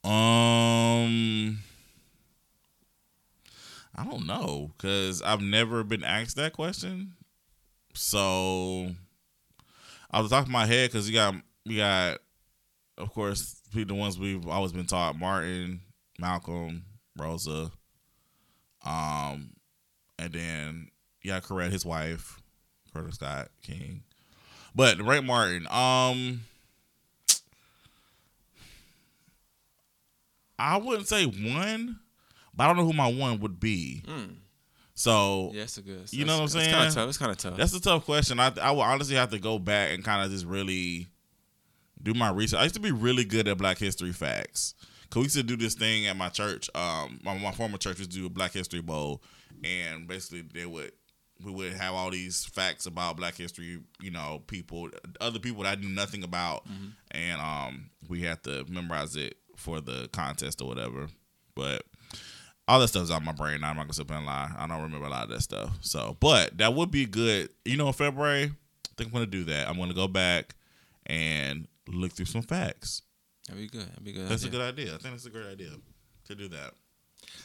Um, 0.04 1.60
I 3.94 4.04
don't 4.04 4.26
know 4.26 4.72
because 4.76 5.22
I've 5.22 5.40
never 5.40 5.84
been 5.84 6.04
asked 6.04 6.36
that 6.36 6.52
question. 6.52 7.12
So, 7.94 8.90
I 10.10 10.20
was 10.20 10.30
talking 10.30 10.52
my 10.52 10.66
head 10.66 10.90
because 10.90 11.08
you 11.08 11.14
got 11.14 11.34
we 11.64 11.76
got, 11.76 12.18
of 12.98 13.12
course, 13.12 13.60
the 13.72 13.94
ones 13.94 14.18
we've 14.18 14.46
always 14.48 14.72
been 14.72 14.86
taught: 14.86 15.18
Martin, 15.18 15.80
Malcolm, 16.18 16.84
Rosa, 17.16 17.70
um, 18.84 19.50
and 20.18 20.32
then 20.32 20.88
yeah, 21.22 21.40
Correct, 21.40 21.72
his 21.72 21.86
wife, 21.86 22.40
Coretta 22.92 23.14
Scott 23.14 23.48
King. 23.62 24.02
But 24.74 25.00
Ray 25.00 25.20
Martin, 25.20 25.66
um. 25.70 26.40
I 30.56 30.76
wouldn't 30.76 31.08
say 31.08 31.24
one, 31.24 31.98
but 32.56 32.64
I 32.64 32.66
don't 32.68 32.76
know 32.76 32.84
who 32.84 32.92
my 32.92 33.12
one 33.12 33.40
would 33.40 33.60
be. 33.60 34.02
Mm. 34.06 34.36
So 34.94 35.50
Yeah, 35.52 35.60
that's 35.60 35.78
a 35.78 35.82
good. 35.82 36.12
You 36.12 36.24
know 36.24 36.36
what 36.36 36.42
I'm 36.42 36.48
saying? 36.48 36.66
It's 36.66 36.74
kind 36.74 36.88
of 36.88 36.94
tough. 36.94 37.08
It's 37.08 37.18
kind 37.18 37.30
of 37.32 37.38
tough. 37.38 37.56
that's 37.56 37.74
a 37.74 37.80
tough 37.80 38.04
question. 38.04 38.38
I 38.38 38.52
I 38.60 38.70
would 38.70 38.82
honestly 38.82 39.16
have 39.16 39.30
to 39.30 39.38
go 39.38 39.58
back 39.58 39.92
and 39.92 40.04
kind 40.04 40.24
of 40.24 40.30
just 40.30 40.46
really 40.46 41.08
do 42.02 42.14
my 42.14 42.30
research. 42.30 42.60
I 42.60 42.62
used 42.62 42.74
to 42.76 42.80
be 42.80 42.92
really 42.92 43.24
good 43.24 43.48
at 43.48 43.58
Black 43.58 43.78
History 43.78 44.12
facts. 44.12 44.74
Cause 45.10 45.20
we 45.20 45.22
used 45.24 45.36
to 45.36 45.42
do 45.42 45.56
this 45.56 45.74
thing 45.74 46.06
at 46.06 46.16
my 46.16 46.28
church. 46.28 46.68
Um, 46.74 47.20
my, 47.22 47.36
my 47.38 47.52
former 47.52 47.78
church 47.78 47.98
used 47.98 48.10
to 48.12 48.18
do 48.18 48.26
a 48.26 48.30
Black 48.30 48.52
History 48.52 48.80
Bowl, 48.80 49.22
and 49.62 50.08
basically 50.08 50.42
they 50.42 50.66
would 50.66 50.92
we 51.44 51.50
would 51.52 51.72
have 51.72 51.94
all 51.94 52.10
these 52.10 52.44
facts 52.44 52.86
about 52.86 53.16
Black 53.16 53.36
History. 53.36 53.80
You 54.00 54.10
know, 54.10 54.42
people, 54.46 54.90
other 55.20 55.38
people 55.38 55.62
that 55.64 55.78
I 55.78 55.80
knew 55.80 55.88
nothing 55.88 56.24
about, 56.24 56.66
and 57.10 57.40
um, 57.40 57.90
we 58.08 58.22
had 58.22 58.42
to 58.44 58.64
memorize 58.68 59.16
it 59.16 59.36
for 59.56 59.80
the 59.80 60.08
contest 60.12 60.60
or 60.60 60.68
whatever. 60.68 61.08
But 61.54 61.82
all 62.66 62.80
that 62.80 62.88
stuff's 62.88 63.10
out 63.10 63.22
my 63.24 63.32
brain. 63.32 63.60
Now 63.60 63.70
I'm 63.70 63.76
not 63.76 63.82
gonna 63.84 63.92
sit 63.94 64.10
and 64.10 64.24
lie. 64.26 64.50
I 64.56 64.66
don't 64.66 64.82
remember 64.82 65.06
a 65.06 65.10
lot 65.10 65.24
of 65.24 65.30
that 65.30 65.42
stuff. 65.42 65.76
So, 65.80 66.16
but 66.20 66.56
that 66.58 66.74
would 66.74 66.90
be 66.90 67.06
good. 67.06 67.50
You 67.64 67.76
know, 67.76 67.88
in 67.88 67.92
February, 67.92 68.44
I 68.44 68.88
think 68.96 69.08
I'm 69.08 69.12
gonna 69.12 69.26
do 69.26 69.44
that. 69.44 69.68
I'm 69.68 69.76
gonna 69.78 69.94
go 69.94 70.08
back 70.08 70.54
and 71.06 71.68
look 71.88 72.12
through 72.12 72.26
some 72.26 72.42
facts. 72.42 73.02
That'd 73.48 73.60
be 73.62 73.68
good. 73.68 73.88
That'd 73.90 74.04
be 74.04 74.12
good. 74.12 74.28
That's 74.28 74.44
idea. 74.44 74.48
a 74.60 74.62
good 74.62 74.72
idea. 74.74 74.94
I 74.94 74.98
think 74.98 75.14
that's 75.14 75.26
a 75.26 75.30
great 75.30 75.46
idea 75.46 75.70
to 76.28 76.34
do 76.34 76.48
that. 76.48 76.72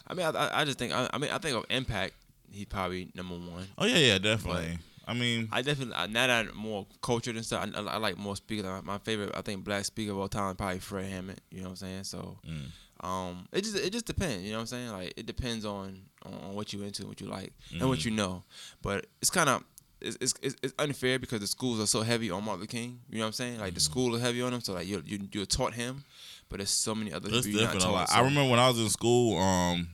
I 0.08 0.14
mean, 0.14 0.26
I, 0.26 0.62
I- 0.62 0.66
just 0.66 0.78
think. 0.80 0.94
I, 0.94 1.10
I 1.14 1.18
mean, 1.18 1.32
I 1.32 1.38
think 1.38 1.56
of 1.58 1.66
impact. 1.70 2.14
He's 2.52 2.66
probably 2.66 3.12
number 3.14 3.36
one. 3.36 3.68
Oh 3.78 3.86
yeah, 3.86 3.98
yeah, 3.98 4.18
definitely. 4.18 4.78
I 5.08 5.14
mean, 5.14 5.50
I 5.52 5.62
definitely 5.64 5.96
now 6.14 6.28
that 6.28 6.48
I'm 6.48 6.56
more 6.56 6.86
cultured 7.02 7.36
and 7.36 7.44
stuff. 7.46 7.68
I, 7.76 7.80
I, 7.80 7.84
I 7.84 7.98
like 7.98 8.18
more 8.18 8.36
speakers. 8.36 8.66
My- 8.66 8.82
My 8.82 8.98
favorite, 9.00 9.32
I 9.36 9.42
think, 9.42 9.64
black 9.64 9.84
speaker 9.86 10.12
of 10.12 10.20
all 10.20 10.28
time, 10.30 10.56
probably 10.56 10.80
Fred 10.80 11.06
Hampton. 11.12 11.36
You 11.52 11.58
know 11.60 11.64
what 11.66 11.70
I'm 11.72 11.76
saying? 11.76 12.04
So, 12.06 12.38
Mm. 12.50 12.68
Um, 13.02 13.48
it 13.54 13.64
just 13.64 13.78
it 13.78 13.92
just 13.92 14.06
depends. 14.06 14.44
You 14.44 14.52
know 14.52 14.58
what 14.58 14.62
I'm 14.62 14.68
saying? 14.68 14.92
Like 14.92 15.14
it 15.16 15.26
depends 15.26 15.66
on 15.66 16.02
on, 16.26 16.54
what 16.54 16.74
you 16.74 16.84
into, 16.84 17.08
what 17.08 17.22
you 17.22 17.28
like, 17.28 17.54
and 17.72 17.88
what 17.88 18.04
you 18.04 18.12
know. 18.12 18.44
But 18.82 19.06
it's 19.22 19.30
kind 19.30 19.50
of 19.50 19.64
it's, 20.02 20.18
it's 20.42 20.56
it's 20.62 20.74
unfair 20.80 21.20
because 21.20 21.40
the 21.40 21.48
schools 21.48 21.80
are 21.80 21.88
so 21.88 22.02
heavy 22.02 22.32
on 22.32 22.44
Martin 22.44 22.62
Luther 22.62 22.72
King. 22.72 23.00
You 23.10 23.20
know 23.20 23.24
what 23.24 23.28
I'm 23.28 23.34
saying? 23.34 23.60
Like 23.60 23.74
the 23.74 23.80
school 23.80 24.16
is 24.16 24.22
heavy 24.22 24.42
on 24.42 24.54
him, 24.54 24.62
so 24.62 24.74
like 24.74 24.88
you 24.88 25.02
you 25.06 25.20
you're 25.32 25.46
taught 25.46 25.74
him, 25.74 26.04
but 26.50 26.58
there's 26.58 26.70
so 26.70 26.94
many 26.94 27.14
other 27.14 27.30
It's 27.32 27.46
people 27.46 27.62
different. 27.62 27.82
taught. 27.82 28.14
I 28.14 28.20
remember 28.20 28.50
when 28.50 28.60
I 28.60 28.68
was 28.68 28.80
in 28.80 28.90
school, 28.90 29.38
um, 29.38 29.88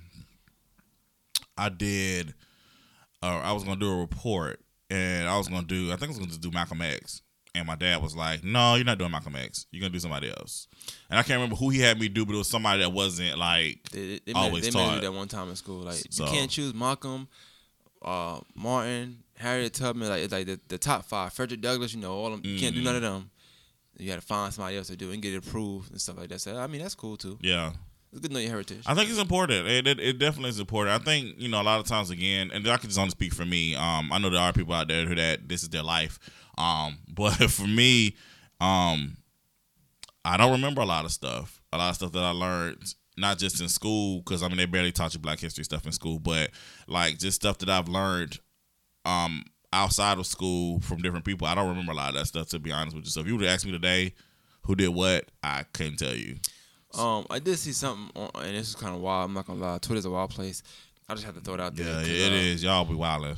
I 1.58 1.70
did. 1.70 2.34
Uh, 3.22 3.40
I 3.44 3.54
was 3.54 3.64
gonna 3.64 3.80
do 3.80 3.92
a 3.92 3.98
report, 3.98 4.62
and 4.90 5.28
I 5.28 5.38
was 5.38 5.48
gonna 5.48 5.66
do. 5.66 5.92
I 5.92 5.96
think 5.96 6.04
I 6.04 6.08
was 6.08 6.18
gonna 6.18 6.30
just 6.30 6.42
do 6.42 6.52
Malcolm 6.52 6.82
X. 6.82 7.22
And 7.56 7.66
my 7.66 7.76
dad 7.76 8.02
was 8.02 8.16
like, 8.16 8.44
"No, 8.44 8.76
you're 8.76 8.84
not 8.86 8.98
doing 8.98 9.12
Malcolm 9.12 9.36
X. 9.36 9.66
You're 9.72 9.82
gonna 9.82 9.94
do 9.94 10.00
somebody 10.00 10.30
else." 10.30 10.68
And 11.10 11.18
I 11.18 11.24
can't 11.24 11.38
remember 11.38 11.56
who 11.56 11.70
he 11.70 11.80
had 11.80 12.00
me 12.00 12.08
do, 12.10 12.26
but 12.26 12.36
it 12.36 12.38
was 12.38 12.50
somebody 12.50 12.82
that 12.82 12.92
wasn't 12.92 13.38
like 13.38 13.90
They, 13.92 14.20
they, 14.26 14.34
always 14.34 14.66
made, 14.66 14.74
they 14.74 14.80
made 14.80 14.88
me 14.90 14.96
do 14.96 15.02
that 15.02 15.14
one 15.14 15.28
time 15.28 15.50
in 15.50 15.56
school. 15.56 15.82
Like 15.84 16.04
So- 16.10 16.26
you 16.26 16.32
can't 16.32 16.52
choose 16.52 16.74
Malcolm, 16.74 17.28
uh, 18.04 18.40
Martin, 18.56 19.24
Harriet 19.38 19.74
Tubman. 19.74 20.10
Like 20.10 20.24
it's 20.24 20.34
like 20.34 20.46
the, 20.46 20.60
the 20.68 20.78
top 20.78 21.06
five. 21.06 21.34
Frederick 21.34 21.62
Douglass. 21.62 21.94
You 21.94 22.02
know 22.02 22.14
all 22.14 22.28
of 22.34 22.42
them. 22.42 22.52
You 22.52 22.60
can't 22.60 22.74
do 22.76 22.80
Mm-hmm. 22.82 22.86
none 22.86 22.96
of 22.98 23.02
them. 23.02 23.32
You 23.98 24.08
got 24.10 24.16
to 24.16 24.22
find 24.22 24.54
somebody 24.54 24.76
else 24.76 24.88
to 24.88 24.98
do 24.98 25.10
it 25.12 25.14
and 25.14 25.22
get 25.24 25.34
it 25.34 25.38
approved 25.48 25.90
and 25.92 26.02
stuff 26.02 26.18
like 26.18 26.28
that. 26.30 26.42
So 26.42 26.58
I 26.58 26.68
mean 26.68 26.82
that's 26.82 26.96
cool 26.96 27.16
too. 27.18 27.38
yeah. 27.42 27.72
It's 28.16 28.22
good 28.22 28.30
to 28.30 28.34
know 28.36 28.40
your 28.40 28.52
heritage. 28.52 28.84
I 28.86 28.94
think 28.94 29.10
it's 29.10 29.20
important. 29.20 29.68
It, 29.68 29.86
it, 29.86 30.00
it 30.00 30.20
definitely 30.20 30.52
is 30.52 30.60
important. 30.62 30.96
I 30.96 31.04
think 31.04 31.36
you 31.38 31.50
know 31.50 31.62
a 31.62 31.64
lot 31.64 31.82
of 31.82 31.86
times 31.86 32.12
again, 32.12 32.50
and 32.54 32.66
I 32.66 32.78
can 32.78 32.88
just 32.88 32.98
only 32.98 33.10
speak 33.10 33.34
for 33.34 33.44
me. 33.44 33.76
Um, 33.76 34.10
I 34.10 34.20
know 34.20 34.30
there 34.30 34.40
are 34.40 34.54
people 34.54 34.74
out 34.74 34.88
there 34.88 35.06
who 35.06 35.16
that 35.16 35.50
this 35.50 35.64
is 35.64 35.70
their 35.70 35.84
life. 35.84 36.18
Um, 36.58 36.98
but 37.14 37.34
for 37.52 37.68
me, 37.68 38.16
um, 38.62 39.18
I 40.24 40.38
don't 40.38 40.54
remember 40.54 40.82
a 40.82 40.86
lot 40.86 41.04
of 41.04 41.12
stuff. 41.12 41.62
A 41.74 41.78
lot 41.78 41.90
of 41.90 41.96
stuff 41.96 42.14
that 42.14 42.24
I 42.24 42.32
learned, 42.32 42.96
not 43.18 43.38
just 43.38 43.60
in 43.60 43.68
school, 43.68 44.20
because 44.20 44.44
I 44.44 44.48
mean 44.48 44.56
they 44.56 44.66
barely 44.66 44.94
taught 44.94 45.14
you 45.14 45.20
Black 45.20 45.42
History 45.42 45.66
stuff 45.66 45.86
in 45.86 45.92
school, 45.92 46.18
but 46.18 46.52
like 46.88 47.20
just 47.20 47.36
stuff 47.36 47.58
that 47.58 47.70
I've 47.70 47.90
learned, 47.90 48.40
um, 49.04 49.44
outside 49.74 50.20
of 50.20 50.26
school 50.26 50.80
from 50.80 51.02
different 51.02 51.26
people. 51.26 51.48
I 51.48 51.54
don't 51.54 51.68
remember 51.68 51.92
a 51.92 51.96
lot 51.96 52.10
of 52.10 52.16
that 52.16 52.28
stuff 52.28 52.48
to 52.52 52.60
be 52.60 52.72
honest 52.72 52.96
with 52.96 53.04
you. 53.04 53.12
So 53.12 53.20
if 53.20 53.28
you 53.28 53.36
would 53.36 53.46
ask 53.46 53.66
me 53.66 53.74
today, 53.74 54.14
who 54.62 54.74
did 54.74 54.88
what, 54.88 55.26
I 55.44 55.66
couldn't 55.74 55.98
tell 55.98 56.16
you. 56.16 56.38
Um, 56.98 57.26
I 57.30 57.40
did 57.40 57.58
see 57.58 57.72
something, 57.72 58.10
on, 58.16 58.30
and 58.44 58.56
this 58.56 58.70
is 58.70 58.76
kind 58.76 58.96
of 58.96 59.02
wild. 59.02 59.30
I'm 59.30 59.34
not 59.34 59.48
gonna 59.48 59.60
lie. 59.60 59.78
Twitter's 59.80 60.06
a 60.06 60.10
wild 60.10 60.32
place. 60.32 60.64
I 61.08 61.14
just 61.14 61.26
have 61.26 61.36
to 61.36 61.42
throw 61.42 61.54
it 61.56 61.60
out 61.60 61.76
there. 61.76 61.86
Yeah, 61.86 62.28
it 62.28 62.32
uh, 62.32 62.36
is. 62.36 62.64
Y'all 62.64 62.86
be 62.86 62.96
wildin'. 62.96 63.38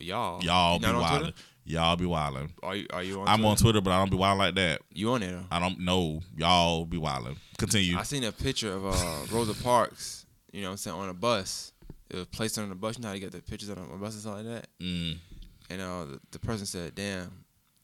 Y'all, 0.00 0.42
Y'all 0.42 0.78
be 0.78 0.86
not 0.86 0.94
on 0.96 1.02
wildin'. 1.02 1.32
Y'all 1.64 1.96
be 1.96 2.04
wildin'. 2.04 2.50
Are 2.62 2.76
you? 2.76 2.86
Are 2.92 3.02
you 3.02 3.20
on? 3.20 3.28
I'm 3.28 3.36
Twitter? 3.36 3.48
on 3.48 3.56
Twitter, 3.56 3.80
but 3.80 3.90
I 3.92 3.98
don't 3.98 4.10
be 4.10 4.16
wild 4.16 4.38
like 4.38 4.54
that. 4.56 4.82
You 4.92 5.12
on 5.12 5.20
there? 5.20 5.40
I 5.50 5.60
don't 5.60 5.80
know. 5.80 6.20
Y'all 6.36 6.84
be 6.84 6.98
wildin'. 6.98 7.36
Continue. 7.56 7.96
I 7.96 8.02
seen 8.02 8.24
a 8.24 8.32
picture 8.32 8.72
of 8.72 8.86
uh, 8.86 9.34
Rosa 9.34 9.54
Parks. 9.62 10.26
You 10.52 10.62
know, 10.62 10.68
what 10.68 10.72
I'm 10.72 10.76
saying 10.78 10.96
on 10.96 11.08
a 11.08 11.14
bus. 11.14 11.72
It 12.10 12.16
was 12.16 12.26
placed 12.26 12.58
on 12.58 12.68
the 12.68 12.74
bus. 12.74 12.96
You 12.96 13.02
know 13.02 13.08
how 13.08 13.14
you 13.14 13.20
get 13.20 13.32
the 13.32 13.40
pictures 13.40 13.70
on 13.70 13.78
a 13.78 13.96
bus 13.96 14.12
and 14.12 14.22
stuff 14.22 14.36
like 14.36 14.44
that. 14.44 14.66
Mm. 14.80 15.16
And 15.70 15.80
uh, 15.80 16.04
the, 16.04 16.20
the 16.32 16.38
person 16.38 16.66
said, 16.66 16.94
"Damn, 16.94 17.30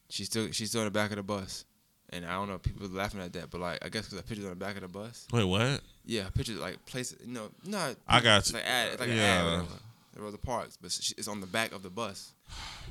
she's 0.09 0.27
still 0.27 0.51
she's 0.53 0.71
still 0.71 0.83
in 0.83 0.87
the 0.87 0.91
back 0.91 1.11
of 1.11 1.17
the 1.17 1.23
bus." 1.23 1.65
And 2.13 2.27
I 2.27 2.33
don't 2.33 2.49
know, 2.49 2.55
if 2.57 2.63
people 2.63 2.89
laughing 2.89 3.21
at 3.21 3.33
that, 3.35 3.51
but 3.51 3.61
like 3.61 3.85
I 3.85 3.89
guess 3.89 4.07
because 4.07 4.19
the 4.19 4.23
pictures 4.25 4.45
on 4.45 4.51
the 4.51 4.57
back 4.57 4.75
of 4.77 4.83
the 4.83 4.89
bus. 4.89 5.27
Wait, 5.33 5.45
what? 5.45 5.81
Yeah, 6.05 6.29
pictures 6.35 6.59
like 6.59 6.85
place. 6.87 7.15
You 7.25 7.33
know, 7.33 7.51
not. 7.65 7.97
I 8.09 8.21
got 8.21 8.39
It's 8.41 8.51
you. 8.51 8.57
like 8.57 8.67
ad. 8.67 8.89
It's 8.93 9.01
like 9.01 9.09
Yeah. 9.11 9.55
an 9.55 9.61
ad. 9.61 9.67
The 10.15 10.23
Rosa 10.23 10.39
Parks, 10.39 10.77
but 10.77 10.87
it's 11.17 11.29
on 11.29 11.41
the 11.41 11.47
back 11.47 11.71
of 11.73 11.83
the 11.85 11.91
bus. 11.91 12.33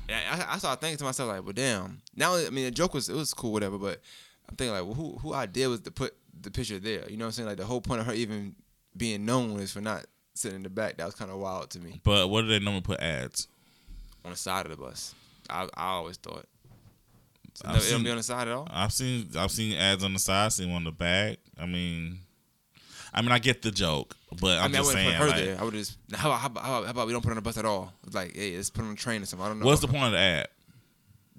And 0.08 0.16
I, 0.42 0.54
I 0.54 0.58
started 0.58 0.80
thinking 0.80 0.96
to 0.98 1.04
myself 1.04 1.28
like, 1.28 1.44
well, 1.44 1.52
damn. 1.52 2.00
Now 2.16 2.34
I 2.34 2.48
mean, 2.48 2.64
the 2.64 2.70
joke 2.70 2.94
was 2.94 3.10
it 3.10 3.14
was 3.14 3.34
cool, 3.34 3.52
whatever. 3.52 3.76
But 3.76 4.00
I'm 4.48 4.56
thinking 4.56 4.72
like, 4.74 4.84
well, 4.84 4.94
who 4.94 5.18
who 5.18 5.34
idea 5.34 5.68
was 5.68 5.80
to 5.80 5.90
put 5.90 6.14
the 6.40 6.50
picture 6.50 6.78
there? 6.78 7.06
You 7.10 7.18
know 7.18 7.26
what 7.26 7.28
I'm 7.28 7.32
saying? 7.32 7.48
Like 7.50 7.58
the 7.58 7.66
whole 7.66 7.82
point 7.82 8.00
of 8.00 8.06
her 8.06 8.14
even 8.14 8.54
being 8.96 9.26
known 9.26 9.60
is 9.60 9.70
for 9.72 9.82
not 9.82 10.06
sitting 10.32 10.56
in 10.56 10.62
the 10.62 10.70
back. 10.70 10.96
That 10.96 11.04
was 11.04 11.14
kind 11.14 11.30
of 11.30 11.36
wild 11.36 11.68
to 11.72 11.78
me. 11.78 12.00
But 12.04 12.28
what 12.30 12.40
do 12.42 12.48
they 12.48 12.58
normally 12.58 12.80
put 12.80 13.00
ads? 13.00 13.48
On 14.24 14.30
the 14.30 14.36
side 14.36 14.64
of 14.64 14.70
the 14.70 14.78
bus, 14.82 15.14
I 15.50 15.64
I 15.74 15.88
always 15.88 16.16
thought. 16.16 16.46
So 17.54 17.68
I've 17.68 17.82
seen- 17.82 18.02
be 18.04 18.10
on 18.10 18.16
the 18.16 18.22
side 18.22 18.48
at 18.48 18.54
all. 18.54 18.66
I've 18.70 18.92
seen 18.92 19.28
I've 19.36 19.50
seen 19.50 19.76
ads 19.76 20.02
on 20.04 20.12
the 20.12 20.18
side, 20.18 20.52
seen 20.52 20.68
one 20.68 20.78
on 20.78 20.84
the 20.84 20.92
back. 20.92 21.38
I 21.58 21.66
mean, 21.66 22.18
I 23.12 23.22
mean 23.22 23.32
I 23.32 23.38
get 23.38 23.62
the 23.62 23.70
joke, 23.70 24.16
but 24.40 24.58
I'm 24.58 24.64
I 24.64 24.68
mean, 24.68 24.72
just 24.76 24.86
wouldn't 24.86 25.04
saying. 25.06 25.18
put 25.18 25.22
her 25.24 25.28
like, 25.36 25.44
there. 25.44 25.60
I 25.60 25.64
would 25.64 25.74
just 25.74 25.98
how, 26.14 26.30
how, 26.32 26.48
how, 26.54 26.82
how 26.84 26.90
about 26.90 27.06
we 27.06 27.12
don't 27.12 27.22
put 27.22 27.28
her 27.28 27.32
on 27.32 27.36
the 27.36 27.42
bus 27.42 27.58
at 27.58 27.64
all? 27.64 27.92
It's 28.06 28.14
like, 28.14 28.34
hey, 28.36 28.56
let's 28.56 28.70
put 28.70 28.82
her 28.82 28.88
on 28.88 28.94
a 28.94 28.96
train 28.96 29.22
or 29.22 29.26
something. 29.26 29.44
I 29.44 29.48
don't 29.48 29.58
know. 29.60 29.66
what's 29.66 29.80
the 29.80 29.88
point 29.88 30.04
of 30.04 30.12
the 30.12 30.18
ad? 30.18 30.48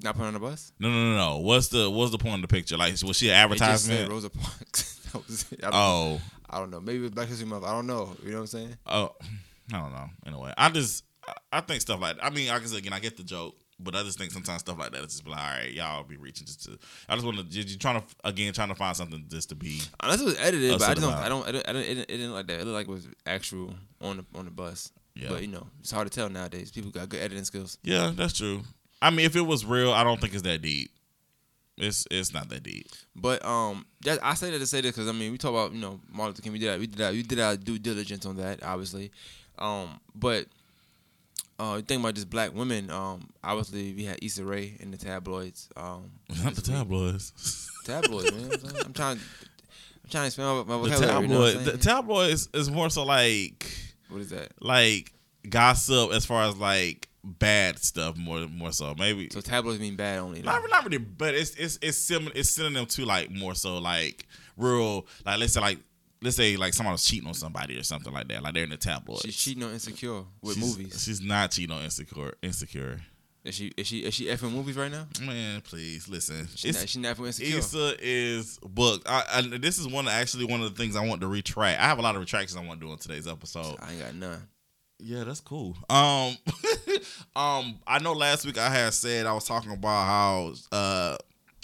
Not 0.03 0.15
put 0.15 0.21
her 0.21 0.27
on 0.27 0.33
the 0.33 0.39
bus. 0.39 0.71
No, 0.79 0.89
no, 0.89 1.11
no, 1.11 1.15
no. 1.17 1.37
What's 1.39 1.67
the 1.69 1.89
what's 1.89 2.11
the 2.11 2.17
point 2.17 2.35
of 2.35 2.41
the 2.41 2.47
picture? 2.47 2.75
Like, 2.77 2.91
was 3.03 3.15
she 3.17 3.29
an 3.29 3.51
It 3.51 3.57
just 3.57 3.85
said 3.85 3.93
advertisement? 4.07 4.09
Rosa 4.11 4.29
Parks. 4.29 4.95
that. 5.13 5.57
I 5.63 5.69
don't, 5.69 5.73
Oh, 5.73 6.21
I 6.49 6.59
don't 6.59 6.71
know. 6.71 6.79
Maybe 6.81 7.07
Black 7.09 7.27
History 7.27 7.45
Month. 7.47 7.63
I 7.65 7.71
don't 7.71 7.87
know. 7.87 8.15
You 8.23 8.29
know 8.31 8.35
what 8.37 8.41
I'm 8.41 8.47
saying? 8.47 8.77
oh, 8.87 9.11
I 9.73 9.79
don't 9.79 9.91
know. 9.91 10.09
Anyway, 10.25 10.53
I 10.57 10.69
just 10.69 11.03
I- 11.27 11.33
I 11.53 11.61
think 11.61 11.81
stuff 11.81 12.01
like 12.01 12.17
I 12.21 12.29
mean, 12.31 12.49
I 12.49 12.59
said 12.61 12.77
again, 12.79 12.93
I 12.93 12.99
get 12.99 13.15
the 13.17 13.23
joke, 13.23 13.55
but 13.83 13.95
I 13.95 14.03
just 14.03 14.17
think 14.17 14.31
sometimes 14.31 14.61
stuff 14.61 14.77
like 14.77 14.91
that 14.91 14.99
is 14.99 15.13
just 15.13 15.27
like, 15.27 15.39
all 15.39 15.45
right, 15.45 15.71
y'all 15.71 16.03
be 16.03 16.17
reaching 16.17 16.45
just 16.45 16.63
to. 16.65 16.77
I 17.09 17.15
just 17.15 17.25
want 17.25 17.37
to 17.37 17.43
you 17.45 17.77
trying 17.77 18.01
to 18.01 18.07
again 18.23 18.53
trying 18.53 18.69
to 18.69 18.75
find 18.75 18.95
something 18.95 19.25
just 19.29 19.49
to 19.49 19.55
be. 19.55 19.81
Unless 20.01 20.21
it 20.21 20.25
was 20.25 20.39
edited, 20.39 20.79
but 20.79 20.89
I 20.89 20.93
don't. 20.93 21.13
I 21.13 21.29
don't. 21.29 21.47
I 21.47 21.51
don't. 21.51 21.69
I 21.69 21.73
don't 21.73 21.81
it, 21.81 21.87
didn't, 21.87 22.11
it 22.11 22.17
didn't 22.17 22.33
like 22.33 22.47
that. 22.47 22.59
It 22.59 22.65
looked 22.65 22.75
like 22.75 22.87
it 22.87 22.91
was 22.91 23.07
actual 23.25 23.73
on 24.01 24.17
the 24.17 24.25
on 24.37 24.45
the 24.45 24.51
bus. 24.51 24.91
Yeah. 25.15 25.29
But 25.29 25.41
you 25.41 25.47
know, 25.47 25.67
it's 25.79 25.91
hard 25.91 26.09
to 26.09 26.15
tell 26.15 26.29
nowadays. 26.29 26.71
People 26.71 26.91
got 26.91 27.09
good 27.09 27.21
editing 27.21 27.43
skills. 27.43 27.77
Yeah, 27.83 28.11
that's 28.15 28.33
true. 28.33 28.61
I 29.01 29.09
mean, 29.09 29.25
if 29.25 29.35
it 29.35 29.41
was 29.41 29.65
real, 29.65 29.91
I 29.91 30.03
don't 30.03 30.21
think 30.21 30.33
it's 30.33 30.43
that 30.43 30.61
deep. 30.61 30.91
It's 31.77 32.05
it's 32.11 32.33
not 32.33 32.49
that 32.49 32.63
deep. 32.63 32.87
But 33.15 33.43
um, 33.43 33.85
that, 34.01 34.19
I 34.23 34.35
say 34.35 34.51
that 34.51 34.59
to 34.59 34.67
say 34.67 34.81
this 34.81 34.91
because 34.91 35.07
I 35.07 35.13
mean 35.13 35.31
we 35.31 35.37
talk 35.37 35.51
about 35.51 35.73
you 35.73 35.81
know 35.81 35.99
Martin 36.09 36.33
Luther 36.33 36.41
King. 36.43 36.51
We 36.53 36.59
did 36.59 36.69
that. 36.69 36.79
We 36.79 36.87
did 36.87 36.97
that. 36.99 37.13
We 37.13 37.23
did 37.23 37.39
our 37.39 37.57
due 37.57 37.79
diligence 37.79 38.25
on 38.25 38.37
that, 38.37 38.63
obviously. 38.63 39.11
Um, 39.57 39.99
but 40.15 40.45
uh, 41.61 41.75
you 41.75 41.81
think 41.83 42.01
about 42.01 42.15
just 42.15 42.29
black 42.29 42.53
women. 42.55 42.89
Um, 42.89 43.29
obviously 43.43 43.93
we 43.93 44.05
had 44.05 44.17
Issa 44.21 44.43
Rae 44.43 44.75
in 44.79 44.91
the 44.91 44.97
tabloids. 44.97 45.69
Um, 45.77 46.11
Not 46.43 46.55
the 46.55 46.61
tabloids. 46.61 47.69
tabloids, 47.85 48.31
man. 48.63 48.73
I'm 48.85 48.93
trying. 48.93 49.19
I'm 49.19 50.09
trying 50.09 50.23
to 50.23 50.27
expand 50.27 50.67
my, 50.67 50.77
my 50.77 50.83
The 50.83 50.95
vocabulary. 50.95 51.21
you 51.23 51.27
know 51.27 51.43
I'm 51.45 51.53
tabloid. 51.53 51.65
The 51.73 51.77
tabloids 51.77 52.49
is 52.53 52.71
more 52.71 52.89
so 52.89 53.03
like 53.03 53.71
what 54.09 54.21
is 54.21 54.29
that? 54.31 54.51
like 54.59 55.13
gossip 55.49 56.11
as 56.11 56.25
far 56.25 56.43
as 56.43 56.57
like 56.57 57.07
bad 57.23 57.77
stuff 57.79 58.17
more 58.17 58.47
more 58.47 58.71
so 58.71 58.95
maybe. 58.97 59.29
So 59.31 59.41
tabloids 59.41 59.79
mean 59.79 59.95
bad 59.95 60.19
only. 60.19 60.41
not, 60.41 60.63
not 60.69 60.83
really, 60.83 60.97
but 60.97 61.35
it's 61.35 61.55
it's 61.55 61.77
it's 61.81 61.97
similar. 61.97 62.31
It's 62.35 62.49
synonym 62.49 62.87
to 62.87 63.05
like 63.05 63.29
more 63.31 63.53
so 63.55 63.77
like 63.77 64.25
real 64.57 65.05
like 65.25 65.39
let's 65.39 65.53
say 65.53 65.61
like 65.61 65.79
let's 66.21 66.35
say 66.35 66.55
like 66.57 66.73
someone 66.73 66.93
was 66.93 67.03
cheating 67.03 67.27
on 67.27 67.33
somebody 67.33 67.77
or 67.77 67.83
something 67.83 68.13
like 68.13 68.27
that. 68.29 68.43
Like 68.43 68.53
they're 68.53 68.63
in 68.63 68.69
the 68.69 68.77
tabloids. 68.77 69.21
She's 69.23 69.35
cheating 69.35 69.63
on 69.63 69.71
Insecure 69.73 70.23
with 70.41 70.55
She's- 70.55 70.77
movies. 70.77 71.03
She's 71.03 71.21
not 71.21 71.51
cheating 71.51 71.75
on 71.75 71.83
insecure. 71.83 72.33
Insecure. 72.41 73.01
Is 73.43 73.55
she 73.55 73.71
is 73.75 73.87
she 73.87 73.99
is 73.99 74.13
she 74.13 74.25
effing 74.25 74.51
movies 74.51 74.75
right 74.77 74.91
now? 74.91 75.07
Man, 75.25 75.61
please 75.61 76.07
listen. 76.07 76.47
She's 76.55 76.79
not, 76.79 76.87
she 76.89 76.99
not 76.99 77.17
effing 77.17 77.25
Insecure. 77.25 77.57
Issa 77.57 77.95
is 77.99 78.59
booked. 78.59 79.09
I, 79.09 79.23
I, 79.33 79.41
this 79.57 79.79
is 79.79 79.87
one 79.87 80.07
actually 80.07 80.45
one 80.45 80.61
of 80.61 80.69
the 80.71 80.77
things 80.79 80.95
I 80.95 81.03
want 81.07 81.21
to 81.21 81.27
retract. 81.27 81.79
I 81.79 81.85
have 81.85 81.97
a 81.97 82.03
lot 82.03 82.13
of 82.15 82.21
retractions 82.21 82.55
I 82.55 82.63
want 82.63 82.79
to 82.79 82.85
do 82.85 82.91
on 82.91 82.99
today's 82.99 83.27
episode. 83.27 83.77
I 83.81 83.93
ain't 83.93 83.99
got 83.99 84.13
none. 84.15 84.47
Yeah, 84.99 85.23
that's 85.23 85.39
cool. 85.39 85.75
Um, 85.89 86.37
um, 87.35 87.79
I 87.87 87.97
know 87.99 88.13
last 88.13 88.45
week 88.45 88.59
I 88.59 88.69
had 88.69 88.93
said 88.93 89.25
I 89.25 89.33
was 89.33 89.45
talking 89.45 89.71
about 89.71 90.05
how 90.05 90.53
uh, 90.71 91.17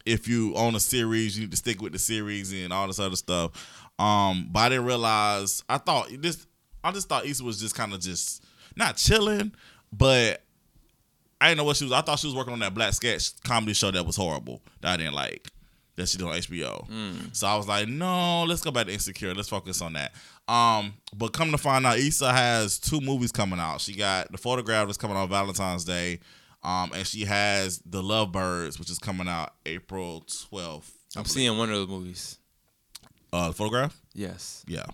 if 0.03 0.27
you 0.27 0.55
own 0.55 0.73
a 0.73 0.79
series, 0.79 1.37
you 1.37 1.43
need 1.43 1.51
to 1.51 1.57
stick 1.57 1.79
with 1.79 1.93
the 1.93 1.99
series 1.99 2.51
and 2.53 2.73
all 2.73 2.87
this 2.87 2.97
other 2.97 3.15
stuff. 3.15 3.76
Um, 3.99 4.49
but 4.51 4.59
I 4.59 4.69
didn't 4.69 4.85
realize. 4.85 5.63
I 5.67 5.77
thought 5.77 6.09
this. 6.19 6.45
I 6.83 6.91
just 6.91 7.09
thought 7.09 7.25
Issa 7.25 7.43
was 7.43 7.59
just 7.59 7.75
kind 7.75 7.93
of 7.93 7.99
just 7.99 8.43
not 8.75 8.97
chilling, 8.97 9.51
but 9.91 10.43
I 11.41 11.49
didn't 11.49 11.57
know 11.59 11.63
what 11.65 11.77
she 11.77 11.83
was. 11.85 11.93
I 11.93 12.01
thought 12.01 12.19
she 12.19 12.27
was 12.27 12.35
working 12.35 12.53
on 12.53 12.59
that 12.59 12.73
black 12.73 12.93
sketch 12.93 13.31
comedy 13.43 13.73
show 13.73 13.91
that 13.91 14.05
was 14.05 14.15
horrible 14.15 14.61
that 14.81 14.93
I 14.93 14.97
didn't 14.97 15.13
like. 15.13 15.47
That 15.95 16.07
she 16.07 16.19
did 16.19 16.27
on 16.27 16.33
HBO. 16.33 16.87
So 17.35 17.47
I 17.47 17.55
was 17.57 17.67
like, 17.67 17.87
no, 17.87 18.43
let's 18.43 18.61
go 18.61 18.69
back 18.69 18.85
to 18.85 18.93
Insecure. 18.93 19.33
Let's 19.33 19.49
focus 19.49 19.81
on 19.81 19.93
that. 19.93 20.13
Um, 20.47 20.93
but 21.15 21.33
come 21.33 21.49
to 21.51 21.57
find 21.57 21.87
out, 21.87 21.97
Issa 21.97 22.31
has 22.31 22.77
two 22.77 23.01
movies 23.01 23.31
coming 23.31 23.59
out. 23.59 23.81
She 23.81 23.93
got 23.95 24.31
the 24.31 24.37
photograph 24.37 24.85
that's 24.85 24.97
coming 24.99 25.17
out 25.17 25.27
Valentine's 25.29 25.83
Day. 25.83 26.19
Um, 26.63 26.91
and 26.93 27.05
she 27.05 27.25
has 27.25 27.79
the 27.85 28.03
Lovebirds, 28.03 28.77
which 28.77 28.91
is 28.91 28.99
coming 28.99 29.27
out 29.27 29.53
April 29.65 30.23
twelfth. 30.49 30.93
I'm 31.15 31.25
seeing 31.25 31.57
one 31.57 31.69
of 31.71 31.75
those 31.75 31.87
movies. 31.87 32.37
Uh 33.37 33.51
photograph. 33.51 33.99
Yes, 34.13 34.63
Yeah, 34.67 34.85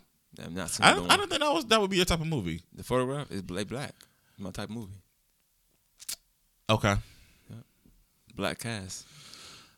I'm 0.44 0.54
not 0.54 0.78
I 0.82 0.94
don't. 0.94 1.12
I 1.12 1.18
don't 1.18 1.30
think 1.30 1.42
that 1.42 1.54
was 1.54 1.66
that 1.66 1.80
would 1.82 1.90
be 1.90 1.98
your 1.98 2.06
type 2.06 2.22
of 2.22 2.28
movie. 2.28 2.62
The 2.76 2.84
photograph 2.84 3.32
is 3.32 3.42
Blake 3.42 3.70
Black. 3.70 3.94
My 4.38 4.52
type 4.52 4.70
of 4.70 4.76
movie. 4.76 4.94
Okay, 6.70 6.96
Black 8.36 8.60
cast. 8.60 9.06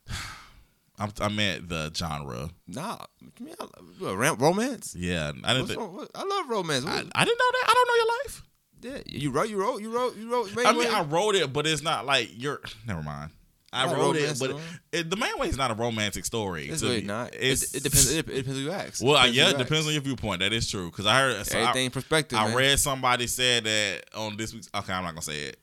I'm, 0.97 1.11
I 1.19 1.27
meant 1.27 1.67
the 1.67 1.91
genre. 1.93 2.49
Nah, 2.67 2.97
I 3.39 3.43
mean, 3.43 3.53
I, 3.59 3.65
what, 3.99 4.39
romance. 4.39 4.95
Yeah, 4.97 5.33
I 5.43 5.53
didn't. 5.53 5.67
Think, 5.67 5.79
wrong? 5.79 5.93
What, 5.93 6.09
I 6.15 6.23
love 6.23 6.49
romance. 6.49 6.85
I, 6.85 6.95
What- 6.95 7.11
I 7.13 7.25
didn't 7.25 7.37
know 7.39 7.51
that. 7.51 7.63
I 7.67 7.73
don't 7.73 7.87
know 7.87 7.95
your 7.95 8.07
life. 8.23 8.43
yeah, 8.81 9.19
you 9.19 9.31
wrote, 9.31 9.49
you 9.49 9.59
wrote, 9.59 9.81
you 9.81 9.91
wrote, 9.93 10.15
you 10.15 10.31
wrote. 10.31 10.65
I 10.65 10.71
mean, 10.71 10.87
I 10.87 11.01
wrote 11.01 11.35
it, 11.35 11.51
but 11.51 11.67
it's 11.67 11.81
not 11.81 12.05
like 12.05 12.29
you're. 12.33 12.61
Never 12.87 13.03
mind. 13.03 13.31
I 13.75 13.93
wrote 13.93 14.15
it, 14.15 14.37
but 14.39 14.55
it, 14.91 15.09
the 15.09 15.15
main 15.17 15.37
way 15.37 15.47
is 15.49 15.57
not 15.57 15.69
a 15.71 15.73
romantic 15.73 16.25
story. 16.25 16.67
It's 16.69 16.81
really 16.81 17.01
me. 17.01 17.07
not. 17.07 17.33
It, 17.35 17.43
It's, 17.43 17.75
it 17.75 17.83
depends. 17.83 18.11
It, 18.11 18.19
it 18.19 18.25
depends 18.35 18.57
who 18.59 18.65
you 18.65 18.71
ask. 18.71 19.03
Well, 19.03 19.13
Depends 19.15 19.37
yeah, 19.37 19.49
it 19.51 19.57
depends 19.57 19.87
on 19.87 19.93
your 19.93 20.01
viewpoint. 20.01 20.39
That 20.39 20.53
is 20.53 20.69
true 20.69 20.89
because 20.89 21.05
I 21.05 21.19
heard 21.19 21.45
so 21.45 21.59
I- 21.61 21.89
perspective. 21.89 22.37
I 22.39 22.47
man. 22.47 22.55
read 22.55 22.79
somebody 22.79 23.27
said 23.27 23.65
that 23.65 24.03
on 24.15 24.37
this 24.37 24.53
week's. 24.53 24.69
Okay, 24.73 24.93
I'm 24.93 25.03
not 25.03 25.11
gonna 25.11 25.21
say 25.21 25.39
it 25.49 25.59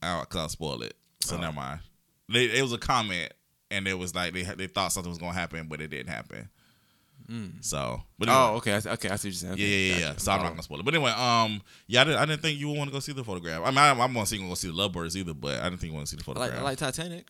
because 0.00 0.36
I'll 0.36 0.48
spoil 0.48 0.82
it. 0.82 0.94
So 1.20 1.36
Oh. 1.36 1.40
never 1.40 1.52
mind. 1.54 1.80
They, 2.30 2.44
it 2.44 2.62
was 2.62 2.72
a 2.72 2.78
comment, 2.78 3.32
and 3.70 3.88
it 3.88 3.94
was 3.98 4.14
like 4.14 4.32
they 4.34 4.42
they 4.42 4.66
thought 4.68 4.92
something 4.92 5.10
was 5.10 5.18
gonna 5.18 5.32
happen, 5.32 5.66
but 5.68 5.80
it 5.80 5.88
didn't 5.88 6.08
happen. 6.12 6.48
So, 7.60 8.02
but 8.18 8.28
anyway. 8.30 8.42
Oh, 8.42 8.54
okay. 8.56 8.72
I, 8.74 8.78
see- 8.78 8.88
okay, 8.88 9.10
I 9.10 9.16
see 9.16 9.28
what 9.28 9.32
you're 9.32 9.32
saying. 9.32 9.58
Yeah, 9.58 9.64
Okay, 9.64 9.88
yeah, 9.90 9.94
yeah. 9.96 10.00
gotcha. 10.08 10.20
So 10.20 10.32
I'm 10.32 10.38
not 10.38 10.46
Oh. 10.46 10.50
gonna 10.50 10.62
spoil 10.62 10.80
it. 10.80 10.84
But 10.86 10.94
anyway, 10.94 11.10
um, 11.10 11.60
yeah, 11.86 12.00
I 12.00 12.04
didn't, 12.04 12.18
I 12.20 12.24
didn't 12.24 12.40
think 12.40 12.58
you 12.58 12.68
would 12.68 12.78
want 12.78 12.88
to 12.88 12.92
go 12.92 13.00
see 13.00 13.12
the 13.12 13.22
photograph. 13.22 13.60
I 13.64 13.68
mean, 13.68 13.76
I, 13.78 13.90
I'm 13.90 13.98
gonna 14.14 14.24
see 14.24 14.38
you 14.38 14.48
go 14.48 14.54
see 14.54 14.68
the 14.68 14.74
Lovebirds 14.74 15.14
either, 15.14 15.34
but 15.34 15.60
I 15.60 15.64
didn't 15.64 15.80
think 15.80 15.90
you 15.92 15.94
want 15.96 16.06
to 16.06 16.10
see 16.10 16.16
the 16.16 16.22
I 16.22 16.24
photograph. 16.24 16.50
like, 16.52 16.58
I 16.60 16.62
like 16.62 16.78
Titanic. 16.78 17.28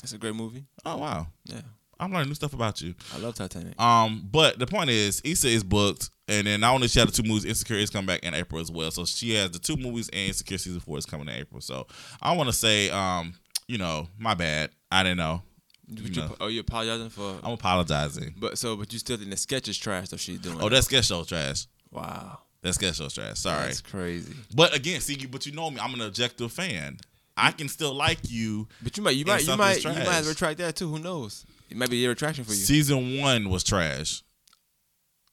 That's 0.00 0.12
a 0.12 0.18
great 0.18 0.34
movie. 0.34 0.64
oh 0.84 0.96
wow, 0.98 1.26
Yeah, 1.44 1.60
I'm 2.00 2.12
learning 2.12 2.28
new 2.28 2.34
stuff 2.34 2.54
about 2.54 2.80
you. 2.80 2.94
I 3.14 3.18
love 3.18 3.34
Titanic. 3.34 3.80
Um, 3.80 4.28
but 4.30 4.58
the 4.58 4.66
point 4.66 4.90
is, 4.90 5.20
Issa 5.24 5.48
is 5.48 5.62
booked, 5.62 6.10
and 6.28 6.46
then 6.46 6.60
not 6.60 6.74
only 6.74 6.88
she 6.88 6.98
had 6.98 7.08
the 7.08 7.12
two 7.12 7.22
movies, 7.28 7.44
Insecure 7.44 7.76
is 7.76 7.90
coming 7.90 8.06
back 8.06 8.24
in 8.24 8.34
April 8.34 8.60
as 8.60 8.70
well. 8.70 8.90
So 8.90 9.04
she 9.04 9.34
has 9.34 9.50
the 9.50 9.58
two 9.58 9.76
movies, 9.76 10.08
and 10.08 10.28
Insecure 10.28 10.58
season 10.58 10.80
four 10.80 10.98
is 10.98 11.06
coming 11.06 11.28
in 11.28 11.34
April. 11.34 11.60
So 11.60 11.86
I 12.20 12.34
want 12.36 12.48
to 12.48 12.52
say, 12.52 12.90
um, 12.90 13.34
you 13.68 13.78
know, 13.78 14.08
my 14.18 14.34
bad. 14.34 14.70
I 14.90 15.02
didn't 15.02 15.18
know. 15.18 15.42
You 15.86 16.04
you, 16.04 16.20
know. 16.22 16.36
oh, 16.40 16.46
you 16.48 16.60
apologizing 16.60 17.10
for? 17.10 17.36
I'm 17.42 17.52
apologizing. 17.52 18.34
But 18.38 18.56
so, 18.58 18.76
but 18.76 18.92
you 18.92 18.98
still 18.98 19.16
think 19.18 19.30
the 19.30 19.36
sketch 19.36 19.68
is 19.68 19.76
trash 19.76 20.08
though? 20.08 20.16
She's 20.16 20.38
doing. 20.38 20.58
Oh, 20.60 20.68
that 20.68 20.84
sketch 20.84 21.06
show 21.06 21.22
trash. 21.24 21.66
wow. 21.90 22.38
That 22.62 22.74
sketch 22.74 22.96
show 22.96 23.08
trash. 23.08 23.38
Sorry. 23.40 23.66
That's 23.66 23.80
crazy. 23.80 24.32
But 24.54 24.74
again, 24.74 25.00
see, 25.00 25.26
but 25.26 25.44
you 25.46 25.52
know 25.52 25.68
me. 25.70 25.78
I'm 25.80 25.92
an 25.94 26.00
objective 26.02 26.52
fan. 26.52 26.98
I 27.36 27.50
can 27.52 27.68
still 27.68 27.94
like 27.94 28.18
you. 28.30 28.68
But 28.82 28.96
you 28.96 29.02
might, 29.02 29.16
you 29.16 29.24
might, 29.24 29.46
you 29.46 29.56
might, 29.56 29.82
you 29.82 29.90
might 29.90 30.04
trash. 30.04 30.26
retract 30.26 30.58
that 30.58 30.76
too. 30.76 30.88
Who 30.90 30.98
knows? 30.98 31.44
It 31.70 31.76
might 31.76 31.88
be 31.90 32.04
a 32.04 32.10
attraction 32.10 32.44
for 32.44 32.50
you. 32.52 32.56
Season 32.58 33.18
one 33.20 33.48
was 33.48 33.64
trash. 33.64 34.22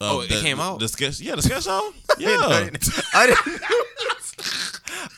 Uh, 0.01 0.15
Oh, 0.15 0.21
it 0.21 0.29
the- 0.29 0.39
came 0.41 0.59
out? 0.61 0.79
The 0.79 0.87
sketch, 0.87 1.19
yeah, 1.19 1.35
the 1.35 1.41
sketch 1.41 1.63
show. 1.65 1.91
I 2.09 2.13
Yeah, 2.17 2.69
didn't. 2.71 2.89
I 3.13 3.27
didn't. 3.27 3.61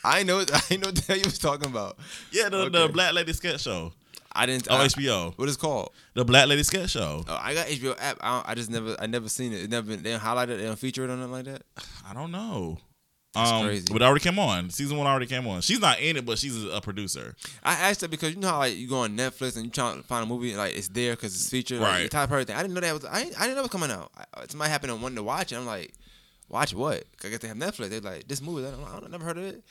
I 0.04 0.22
know. 0.24 0.44
I 0.70 0.76
know 0.76 0.88
what 0.88 1.08
you 1.08 1.22
was 1.24 1.38
talking 1.38 1.68
about. 1.70 1.96
yeah, 2.32 2.48
the, 2.48 2.68
the 2.68 2.88
Black 2.92 3.14
Lady 3.14 3.32
sketch 3.32 3.60
show 3.60 3.92
I 4.32 4.46
didn't. 4.46 4.66
Oh, 4.70 4.76
I- 4.76 4.86
HBO. 4.86 5.38
What 5.38 5.48
is 5.48 5.54
it 5.56 5.60
called? 5.60 5.90
The 6.14 6.24
Black 6.24 6.48
Lady 6.48 6.62
sketch 6.64 6.90
show. 6.90 7.24
Oh, 7.28 7.38
I 7.40 7.54
got 7.54 7.66
HBO 7.68 7.94
app. 8.00 8.16
I, 8.20 8.34
don't, 8.36 8.48
I 8.48 8.54
just 8.54 8.70
never. 8.70 8.96
I 8.98 9.06
never 9.06 9.28
seen 9.28 9.52
it. 9.52 9.62
It 9.64 9.70
never. 9.70 9.94
They 9.94 10.10
don't 10.10 10.20
highlight 10.20 10.50
it. 10.50 10.58
They 10.58 10.64
don't 10.64 10.78
feature 10.78 11.04
it 11.04 11.10
or 11.10 11.16
nothing 11.16 11.32
like 11.32 11.44
that. 11.44 11.62
I 12.08 12.14
don't 12.14 12.32
know. 12.32 12.78
That's 13.34 13.50
um, 13.50 13.64
crazy. 13.64 13.86
But 13.90 14.02
it 14.02 14.04
already 14.04 14.20
came 14.22 14.38
on. 14.38 14.68
Season 14.70 14.96
one 14.96 15.06
already 15.06 15.26
came 15.26 15.46
on. 15.46 15.62
She's 15.62 15.80
not 15.80 16.00
in 16.00 16.16
it, 16.18 16.26
but 16.26 16.38
she's 16.38 16.64
a, 16.64 16.68
a 16.76 16.80
producer. 16.82 17.34
I 17.62 17.72
asked 17.88 18.02
her 18.02 18.08
because 18.08 18.34
you 18.34 18.40
know 18.40 18.48
how 18.48 18.58
like 18.58 18.76
you 18.76 18.86
go 18.88 18.98
on 18.98 19.16
Netflix 19.16 19.56
and 19.56 19.64
you 19.64 19.70
try 19.70 19.94
to 19.94 20.02
find 20.02 20.24
a 20.24 20.26
movie 20.26 20.50
and, 20.50 20.58
like 20.58 20.76
it's 20.76 20.88
there 20.88 21.14
because 21.14 21.34
it's 21.34 21.48
featured. 21.48 21.80
Like, 21.80 21.88
Right. 21.92 22.02
you 22.02 22.08
type 22.08 22.30
everything. 22.30 22.56
I 22.56 22.62
didn't 22.62 22.74
know 22.74 22.80
that 22.80 22.92
was. 22.92 23.04
I, 23.06 23.20
I 23.20 23.22
didn't 23.22 23.54
know 23.54 23.58
it 23.60 23.62
was 23.62 23.70
coming 23.70 23.90
out. 23.90 24.10
I, 24.16 24.44
somebody 24.48 24.70
happened 24.70 24.92
on 24.92 25.00
one 25.00 25.14
to 25.14 25.22
watch 25.22 25.50
it. 25.52 25.56
I'm 25.56 25.64
like, 25.66 25.92
watch 26.50 26.74
what? 26.74 27.04
I 27.24 27.28
guess 27.28 27.38
they 27.38 27.48
have 27.48 27.56
Netflix. 27.56 27.88
They're 27.88 28.00
like, 28.00 28.28
this 28.28 28.42
movie. 28.42 28.66
I 28.66 28.70
don't, 28.70 28.84
I 28.84 29.00
don't 29.00 29.10
never 29.10 29.24
heard 29.24 29.38
of 29.38 29.44
it. 29.44 29.62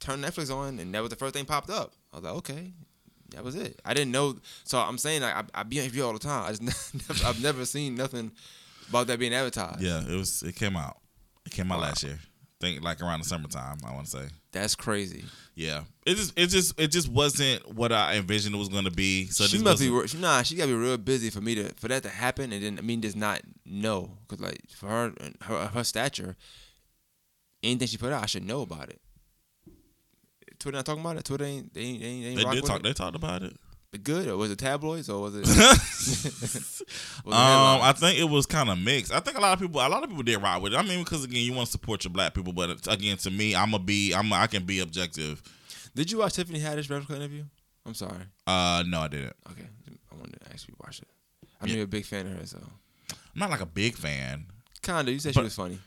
Turn 0.00 0.20
Netflix 0.20 0.54
on 0.54 0.78
and 0.78 0.94
that 0.94 1.00
was 1.00 1.08
the 1.10 1.16
first 1.16 1.34
thing 1.34 1.44
popped 1.46 1.70
up. 1.70 1.92
I 2.12 2.16
was 2.16 2.24
like, 2.24 2.34
okay. 2.34 2.72
That 3.34 3.42
was 3.44 3.54
it. 3.56 3.80
I 3.84 3.94
didn't 3.94 4.12
know. 4.12 4.36
So 4.64 4.78
I'm 4.78 4.96
saying 4.98 5.22
like 5.22 5.34
I, 5.34 5.44
I 5.54 5.62
be 5.62 5.80
on 5.80 5.88
HBO 5.88 6.06
all 6.06 6.12
the 6.12 6.18
time. 6.18 6.44
I 6.44 6.48
just 6.52 6.62
never, 7.08 7.26
I've 7.26 7.42
never 7.42 7.64
seen 7.64 7.94
nothing 7.94 8.32
about 8.90 9.06
that 9.06 9.18
being 9.18 9.34
advertised. 9.34 9.80
Yeah, 9.82 10.00
it 10.06 10.16
was. 10.16 10.42
It 10.42 10.56
came 10.56 10.76
out. 10.76 10.98
It 11.46 11.52
came 11.52 11.70
out 11.72 11.78
Wow. 11.78 11.84
last 11.84 12.04
year. 12.04 12.18
Think 12.60 12.82
like 12.82 13.00
around 13.00 13.20
the 13.20 13.26
summertime. 13.26 13.78
I 13.86 13.92
want 13.94 14.06
to 14.06 14.10
say. 14.10 14.24
That's 14.52 14.74
crazy. 14.74 15.24
Yeah, 15.54 15.84
it 16.06 16.14
just 16.14 16.38
it 16.38 16.46
just 16.48 16.78
it 16.80 16.88
just 16.88 17.08
wasn't 17.08 17.74
what 17.74 17.92
I 17.92 18.16
envisioned 18.16 18.54
it 18.54 18.58
was 18.58 18.68
going 18.68 18.84
to 18.84 18.90
be. 18.90 19.26
So 19.26 19.44
she 19.44 19.58
must 19.58 19.80
be 19.80 20.06
she, 20.06 20.18
nah. 20.18 20.42
She 20.42 20.56
gotta 20.56 20.68
be 20.68 20.74
real 20.74 20.96
busy 20.96 21.30
for 21.30 21.40
me 21.40 21.54
to 21.56 21.72
for 21.74 21.88
that 21.88 22.02
to 22.04 22.08
happen, 22.08 22.52
and 22.52 22.62
then 22.62 22.78
I 22.78 22.82
mean 22.82 23.02
just 23.02 23.16
not 23.16 23.40
know 23.64 24.18
because 24.26 24.44
like 24.44 24.60
for 24.70 24.86
her 24.86 25.12
her 25.42 25.66
her 25.66 25.84
stature, 25.84 26.36
anything 27.62 27.88
she 27.88 27.96
put 27.96 28.12
out, 28.12 28.22
I 28.22 28.26
should 28.26 28.46
know 28.46 28.62
about 28.62 28.88
it. 28.88 29.00
Twitter 30.58 30.76
not 30.76 30.86
talking 30.86 31.02
about 31.02 31.16
it. 31.16 31.24
Twitter 31.24 31.44
ain't 31.44 31.74
they 31.74 31.80
ain't 31.80 32.00
they 32.00 32.06
ain't, 32.06 32.24
they 32.24 32.30
ain't 32.30 32.50
They 32.50 32.54
did 32.56 32.64
talk. 32.64 32.80
It? 32.80 32.82
They 32.84 32.92
talked 32.92 33.16
about 33.16 33.42
it. 33.42 33.56
But 33.90 34.02
good 34.04 34.28
or 34.28 34.36
was 34.36 34.50
it 34.50 34.58
tabloids 34.58 35.08
or 35.08 35.22
was 35.22 35.34
it? 35.34 35.46
was 35.46 36.76
it 36.76 36.82
Um. 37.26 37.80
I 37.82 37.92
think 37.96 38.18
it 38.18 38.28
was 38.28 38.44
kind 38.46 38.68
of 38.68 38.78
mixed. 38.78 39.12
I 39.12 39.20
think 39.20 39.38
a 39.38 39.40
lot 39.40 39.54
of 39.54 39.60
people, 39.60 39.80
a 39.80 39.88
lot 39.88 40.02
of 40.02 40.10
people 40.10 40.22
did 40.24 40.42
rock 40.42 40.60
with 40.62 40.74
it. 40.74 40.76
I 40.76 40.82
mean, 40.82 41.02
because 41.04 41.24
again, 41.24 41.42
you 41.44 41.52
want 41.54 41.66
to 41.66 41.72
support 41.72 42.04
your 42.04 42.12
black 42.12 42.34
people, 42.34 42.52
but 42.52 42.86
again, 42.86 43.16
to 43.18 43.30
me, 43.30 43.54
I'm 43.54 43.72
a 43.74 43.78
be, 43.78 44.12
I'm, 44.14 44.30
a, 44.32 44.34
I 44.36 44.46
can 44.46 44.64
be 44.64 44.80
objective. 44.80 45.42
Did 45.94 46.10
you 46.10 46.18
watch 46.18 46.34
Tiffany 46.34 46.60
Haddish 46.60 46.90
replica 46.90 47.16
interview? 47.16 47.44
I'm 47.86 47.94
sorry. 47.94 48.24
Uh, 48.46 48.84
no, 48.86 49.00
I 49.00 49.08
didn't. 49.08 49.34
Okay, 49.50 49.66
I 50.12 50.14
wanted 50.16 50.38
to 50.40 50.50
actually 50.50 50.74
watch 50.84 51.00
it. 51.00 51.08
I 51.60 51.64
know 51.66 51.70
Yeah. 51.70 51.76
you're 51.76 51.84
a 51.84 51.88
big 51.88 52.04
fan 52.04 52.26
of 52.26 52.38
her, 52.38 52.46
so 52.46 52.58
I'm 53.10 53.16
not 53.36 53.50
like 53.50 53.60
a 53.60 53.66
big 53.66 53.96
fan. 53.96 54.44
kinda. 54.82 55.10
You 55.10 55.18
said 55.18 55.34
she 55.34 55.40
was 55.40 55.54
funny. 55.54 55.78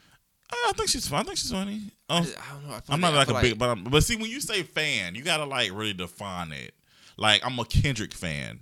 I 0.51 0.69
I 0.69 0.71
think 0.75 0.89
she's 0.89 1.07
funny. 1.07 1.21
I 1.21 1.23
think 1.25 1.37
she's 1.37 1.51
funny. 1.51 1.81
Um, 2.09 2.23
I 2.25 2.53
don't 2.53 2.67
know. 2.67 2.73
I 2.73 2.81
I'm 2.89 2.99
not 2.99 3.13
like 3.13 3.27
feel 3.27 3.37
a 3.37 3.41
big, 3.41 3.57
but 3.59 3.69
I'm, 3.69 3.83
but 3.85 4.03
see, 4.03 4.15
when 4.15 4.29
you 4.29 4.41
say 4.41 4.63
fan, 4.63 5.13
you 5.15 5.23
gotta 5.23 5.45
like 5.45 5.71
really 5.71 5.93
define 5.93 6.51
it. 6.51 6.73
Like 7.21 7.45
I'm 7.45 7.57
a 7.59 7.65
Kendrick 7.65 8.13
fan, 8.13 8.61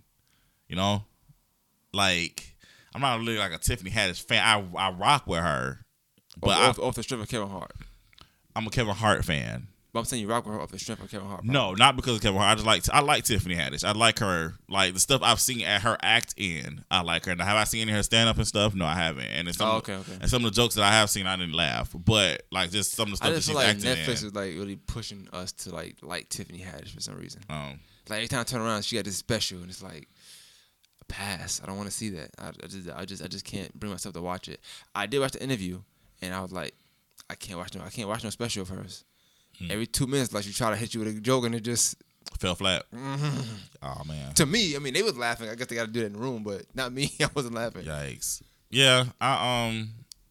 you 0.68 0.76
know. 0.76 1.06
Like 1.94 2.58
I'm 2.94 3.00
not 3.00 3.18
really 3.20 3.38
like 3.38 3.54
a 3.54 3.58
Tiffany 3.58 3.90
Haddish 3.90 4.22
fan. 4.22 4.44
I 4.44 4.64
I 4.78 4.92
rock 4.92 5.28
with 5.28 5.40
her, 5.40 5.86
but 6.38 6.58
off, 6.58 6.78
I, 6.78 6.82
off, 6.84 6.96
the 6.96 7.04
strength 7.04 7.24
of 7.24 7.30
Kevin 7.30 7.48
Hart. 7.48 7.72
I'm 8.58 8.68
a 8.68 8.70
Kevin 8.70 8.94
Hart 8.96 9.24
fan. 9.24 9.68
But 9.94 10.00
I'm 10.00 10.06
saying 10.06 10.22
you 10.22 10.28
rock 10.28 10.46
with 10.46 10.54
her 10.54 10.62
off 10.62 10.72
the 10.72 10.78
strength 10.78 11.02
of 11.02 11.10
Kevin 11.10 11.30
Hart. 11.30 11.46
No, 11.46 11.74
not 11.74 11.96
because 11.96 12.18
of 12.18 12.22
Kevin 12.22 12.38
Hart. 12.38 12.52
I 12.52 12.56
just 12.56 12.68
like 12.68 12.84
I 12.92 13.00
like 13.00 13.24
Tiffany 13.24 13.56
Haddish. 13.56 13.86
I 13.86 13.94
like 13.94 14.20
her. 14.20 14.56
Like 14.68 14.94
the 14.94 15.00
stuff 15.00 15.22
I've 15.24 15.40
seen 15.40 15.62
at 15.62 15.84
her 15.84 15.98
act 16.04 16.34
in, 16.36 16.84
I 16.92 17.02
like 17.02 17.26
her. 17.28 17.36
Now, 17.36 17.46
have 17.46 17.56
I 17.56 17.64
seen 17.64 17.84
any 17.84 17.92
of 17.92 17.96
her 17.96 18.04
stand 18.04 18.28
up 18.28 18.36
and 18.36 18.46
stuff? 18.46 18.76
No, 18.76 18.86
I 18.86 18.96
haven't. 18.96 19.26
And 19.28 19.48
it's 19.48 19.58
some, 19.58 19.70
Oh, 19.70 19.78
okay, 19.78 19.96
okay. 19.96 20.18
And 20.20 20.30
some 20.30 20.44
of 20.44 20.52
the 20.54 20.62
jokes 20.62 20.76
that 20.76 20.84
I 20.84 20.92
have 20.92 21.10
seen, 21.10 21.28
I 21.28 21.38
didn't 21.38 21.56
laugh. 21.56 21.96
But 21.98 22.44
like 22.52 22.72
just 22.72 22.92
some 22.92 23.08
of 23.08 23.12
the 23.12 23.18
stuff 23.18 23.30
I 23.30 23.30
stuff 23.30 23.32
that 23.32 23.36
just 23.38 23.48
she's 23.48 23.56
feel 23.56 23.92
like 23.94 23.96
acting 23.98 24.14
Netflix 24.14 24.22
in. 24.22 24.28
is 24.28 24.36
like 24.36 24.54
really 24.56 24.76
pushing 24.76 25.30
us 25.32 25.54
to 25.54 25.74
like 25.74 25.96
like 26.02 26.28
Tiffany 26.28 26.60
Haddish 26.60 26.94
for 26.94 27.00
some 27.00 27.16
reason. 27.18 27.42
Um, 27.50 27.80
Like 28.10 28.18
every 28.18 28.28
time 28.28 28.42
I 28.42 28.44
turn 28.44 28.62
around, 28.62 28.84
she 28.84 28.96
got 28.96 29.06
this 29.06 29.18
special, 29.18 29.60
and 29.60 29.70
it's 29.70 29.84
like 29.84 30.08
a 31.02 31.06
pass. 31.06 31.62
I 31.64 31.68
don't 31.68 31.78
want 31.78 31.90
to 31.90 31.96
see 31.96 32.10
that. 32.12 32.32
I, 32.40 32.48
I 32.50 32.68
just 32.68 32.90
I 32.90 33.06
just 33.06 33.24
I 33.24 33.28
just 33.28 33.46
can't 33.46 33.74
bring 33.80 33.92
myself 33.92 34.14
to 34.16 34.22
watch 34.22 34.48
it. 34.50 34.60
I 34.96 35.06
did 35.06 35.20
watch 35.20 35.34
the 35.34 35.44
interview, 35.44 35.80
and 36.22 36.34
I 36.34 36.42
was 36.42 36.52
like, 36.52 36.74
I 37.30 37.36
can't 37.36 37.58
watch 37.60 37.76
no 37.76 37.82
I 37.84 37.90
can't 37.90 38.08
watch 38.08 38.24
no 38.24 38.30
special 38.30 38.64
of 38.64 38.70
hers. 38.70 39.04
Hmm. 39.58 39.72
Every 39.72 39.88
two 39.88 40.08
minutes, 40.08 40.34
like 40.34 40.44
she 40.44 40.54
try 40.54 40.70
to 40.70 40.76
hit 40.76 40.94
you 40.94 41.02
with 41.02 41.16
a 41.16 41.20
joke, 41.20 41.46
and 41.46 41.56
it 41.56 41.62
just 41.62 41.96
fell 42.40 42.56
flat. 42.56 42.84
Mm-hmm. 42.94 43.42
Oh 43.82 44.02
man. 44.06 44.34
to 44.36 44.46
me, 44.46 44.76
I 44.76 44.80
mean, 44.80 44.94
they 44.94 45.04
was 45.04 45.18
laughing. 45.18 45.50
I 45.50 45.56
guess 45.56 45.68
they 45.68 45.76
got 45.76 45.86
to 45.86 45.92
do 45.92 46.02
that 46.02 46.08
in 46.08 46.14
the 46.14 46.20
room, 46.20 46.44
but 46.44 46.64
not 46.76 46.92
me. 46.92 47.12
I 47.22 47.30
wasn't 47.34 47.56
laughing. 47.56 47.86
Yikes. 47.86 48.42
Yeah, 48.70 49.06
I 49.20 49.68
um 49.70 49.90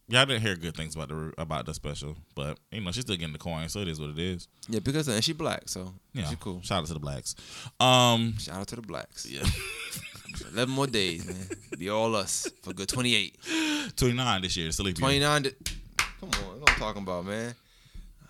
yeah, 0.09 0.23
I 0.23 0.25
didn't 0.25 0.43
hear 0.43 0.57
good 0.57 0.75
things 0.77 0.95
about 0.97 1.09
the 1.09 1.33
about 1.39 1.67
the 1.67 1.75
special, 1.75 2.17
but 2.35 2.59
you 2.73 2.81
know 2.81 2.91
she's 2.93 3.03
still 3.05 3.17
getting 3.17 3.33
the 3.33 3.39
coin, 3.39 3.69
so 3.69 3.81
it 3.81 3.89
is 3.89 4.01
what 4.01 4.11
it 4.11 4.19
is. 4.19 4.49
Yeah, 4.69 4.81
because 4.81 5.09
and 5.09 5.23
she 5.23 5.33
black, 5.33 5.69
so 5.69 5.93
Yeah, 6.15 6.25
she 6.29 6.37
cool. 6.37 6.61
Shout 6.63 6.81
out 6.83 6.87
to 6.87 6.95
the 6.95 7.01
blacks. 7.01 7.35
Um, 7.79 8.37
Shout 8.39 8.57
out 8.61 8.69
to 8.69 8.77
the 8.77 8.83
blacks. 8.83 9.27
yeah, 9.27 9.43
Eleven 10.53 10.75
more 10.75 10.87
days, 10.87 11.27
man. 11.27 11.49
Be 11.79 11.89
all 11.91 12.15
us 12.17 12.51
for 12.63 12.73
good 12.73 12.89
twenty 12.89 13.15
eight. 13.15 13.37
twenty 13.97 14.15
nine 14.15 14.43
this 14.43 14.57
year. 14.57 14.71
Still 14.73 14.93
29. 14.93 15.43
To, 15.45 15.51
come 16.21 16.31
on, 16.31 16.61
what 16.61 16.71
I'm 16.71 16.77
talking 16.79 17.03
about, 17.03 17.25
man. 17.27 17.55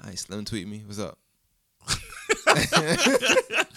All 0.02 0.08
right, 0.08 0.18
Slim 0.18 0.44
tweet 0.44 0.66
me. 0.68 0.82
What's 0.86 0.98
up? 1.00 1.18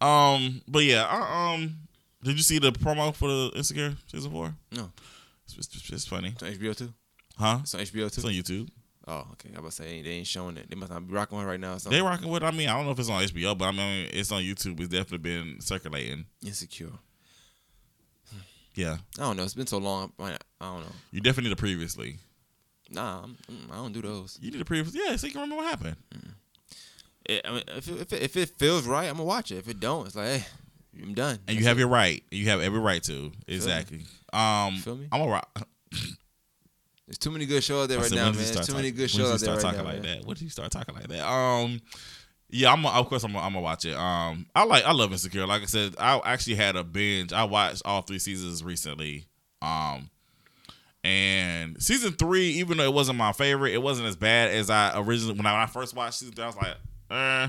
Um, 0.00 0.62
but 0.68 0.84
yeah, 0.84 1.04
I, 1.04 1.54
um, 1.54 1.76
did 2.22 2.36
you 2.36 2.42
see 2.42 2.58
the 2.58 2.70
promo 2.70 3.14
for 3.14 3.28
the 3.28 3.50
Insecure 3.56 3.94
season 4.06 4.30
four? 4.30 4.54
No. 4.72 4.92
It's, 5.58 5.90
it's, 5.90 6.06
funny, 6.06 6.28
It's 6.28 6.42
on 6.42 6.52
HBO 6.52 6.76
too. 6.76 6.92
huh? 7.36 7.58
It's 7.62 7.74
on 7.74 7.80
HBO 7.80 7.92
too. 7.92 8.04
It's 8.06 8.24
on 8.24 8.30
YouTube. 8.32 8.68
Oh, 9.06 9.26
okay. 9.32 9.48
I 9.48 9.52
was 9.52 9.58
about 9.60 9.70
to 9.70 9.76
say 9.76 10.02
they 10.02 10.10
ain't 10.10 10.26
showing 10.26 10.56
it. 10.58 10.68
They 10.68 10.76
must 10.76 10.92
not 10.92 11.06
be 11.06 11.14
rocking 11.14 11.38
one 11.38 11.46
right 11.46 11.58
now. 11.58 11.76
They 11.76 12.02
rocking 12.02 12.28
with. 12.28 12.42
it. 12.42 12.46
I 12.46 12.50
mean, 12.50 12.68
I 12.68 12.76
don't 12.76 12.84
know 12.84 12.92
if 12.92 12.98
it's 12.98 13.08
on 13.08 13.22
HBO, 13.22 13.56
but 13.56 13.64
I 13.66 13.72
mean, 13.72 14.08
it's 14.12 14.30
on 14.30 14.42
YouTube. 14.42 14.78
It's 14.80 14.88
definitely 14.88 15.18
been 15.18 15.60
circulating. 15.60 16.26
insecure. 16.44 16.92
Yeah, 18.74 18.98
I 19.18 19.22
don't 19.22 19.36
know. 19.36 19.42
It's 19.42 19.54
been 19.54 19.66
so 19.66 19.78
long. 19.78 20.12
I 20.20 20.36
don't 20.60 20.80
know. 20.80 20.86
you 21.10 21.20
definitely 21.20 21.48
need 21.48 21.54
a 21.54 21.60
previously. 21.60 22.18
Nah, 22.90 23.24
I'm, 23.24 23.36
mm, 23.50 23.72
I 23.72 23.74
don't 23.76 23.92
do 23.92 24.00
those. 24.02 24.38
You 24.40 24.50
need 24.52 24.60
a 24.60 24.64
previous. 24.64 24.94
Yeah, 24.94 25.16
so 25.16 25.26
you 25.26 25.32
can 25.32 25.40
remember 25.42 25.62
what 25.62 25.68
happened. 25.70 25.96
It, 27.26 27.42
I 27.44 27.50
mean, 27.50 27.62
if 27.76 27.88
it, 27.88 28.00
if 28.00 28.12
it, 28.12 28.22
if 28.22 28.36
it 28.36 28.58
feels 28.58 28.86
right, 28.86 29.08
I'm 29.08 29.14
gonna 29.16 29.24
watch 29.24 29.50
it. 29.50 29.56
If 29.56 29.68
it 29.68 29.80
don't, 29.80 30.06
it's 30.06 30.14
like, 30.14 30.28
hey, 30.28 30.44
I'm 31.02 31.14
done. 31.14 31.38
And 31.48 31.58
you 31.58 31.64
have 31.66 31.78
your 31.78 31.88
right. 31.88 32.22
You 32.30 32.48
have 32.48 32.60
every 32.60 32.78
right 32.80 33.02
to. 33.04 33.32
Exactly. 33.46 34.02
Um, 34.32 34.76
Feel 34.76 34.96
me? 34.96 35.08
I'm 35.12 35.20
a 35.22 35.26
rock. 35.28 35.48
There's 37.06 37.18
too 37.18 37.30
many 37.30 37.46
good 37.46 37.62
shows 37.64 37.84
out 37.84 37.88
there 37.88 37.98
I 37.98 38.02
right 38.02 38.10
said, 38.10 38.16
now, 38.16 38.24
man. 38.26 38.32
did 38.34 38.46
you 38.48 38.52
There's 38.54 38.66
too 38.66 38.74
many 38.74 38.90
talk- 38.90 38.96
good 38.96 39.02
when 39.02 39.06
did 39.08 39.10
shows 39.10 39.18
you 39.18 39.24
out 39.24 39.28
there 39.28 39.38
start 39.38 39.56
right 39.56 39.62
talking 39.62 39.78
now. 39.78 39.92
like 39.92 40.02
man. 40.02 40.18
that? 40.18 40.26
What 40.26 40.36
did 40.36 40.44
you 40.44 40.50
start 40.50 40.70
talking 40.70 40.94
like 40.94 41.08
that? 41.08 41.26
Um, 41.26 41.80
yeah, 42.50 42.72
I'm. 42.72 42.84
Of 42.84 43.08
course, 43.08 43.24
I'm. 43.24 43.34
I'm 43.36 43.52
gonna 43.52 43.60
watch 43.60 43.84
it. 43.84 43.94
Um, 43.94 44.46
I 44.54 44.64
like. 44.64 44.84
I 44.84 44.92
love 44.92 45.12
Insecure. 45.12 45.46
Like 45.46 45.62
I 45.62 45.66
said, 45.66 45.94
I 45.98 46.20
actually 46.24 46.56
had 46.56 46.76
a 46.76 46.84
binge. 46.84 47.32
I 47.32 47.44
watched 47.44 47.82
all 47.84 48.02
three 48.02 48.18
seasons 48.18 48.62
recently. 48.64 49.24
Um, 49.62 50.10
and 51.04 51.80
season 51.82 52.12
three, 52.12 52.48
even 52.50 52.78
though 52.78 52.84
it 52.84 52.92
wasn't 52.92 53.18
my 53.18 53.32
favorite, 53.32 53.72
it 53.72 53.82
wasn't 53.82 54.08
as 54.08 54.16
bad 54.16 54.50
as 54.50 54.68
I 54.70 54.92
originally 54.98 55.34
when 55.34 55.46
I, 55.46 55.52
when 55.52 55.62
I 55.62 55.66
first 55.66 55.94
watched 55.94 56.18
season 56.20 56.34
three. 56.34 56.44
I 56.44 56.46
was 56.46 56.56
like, 56.56 56.76
eh. 57.10 57.48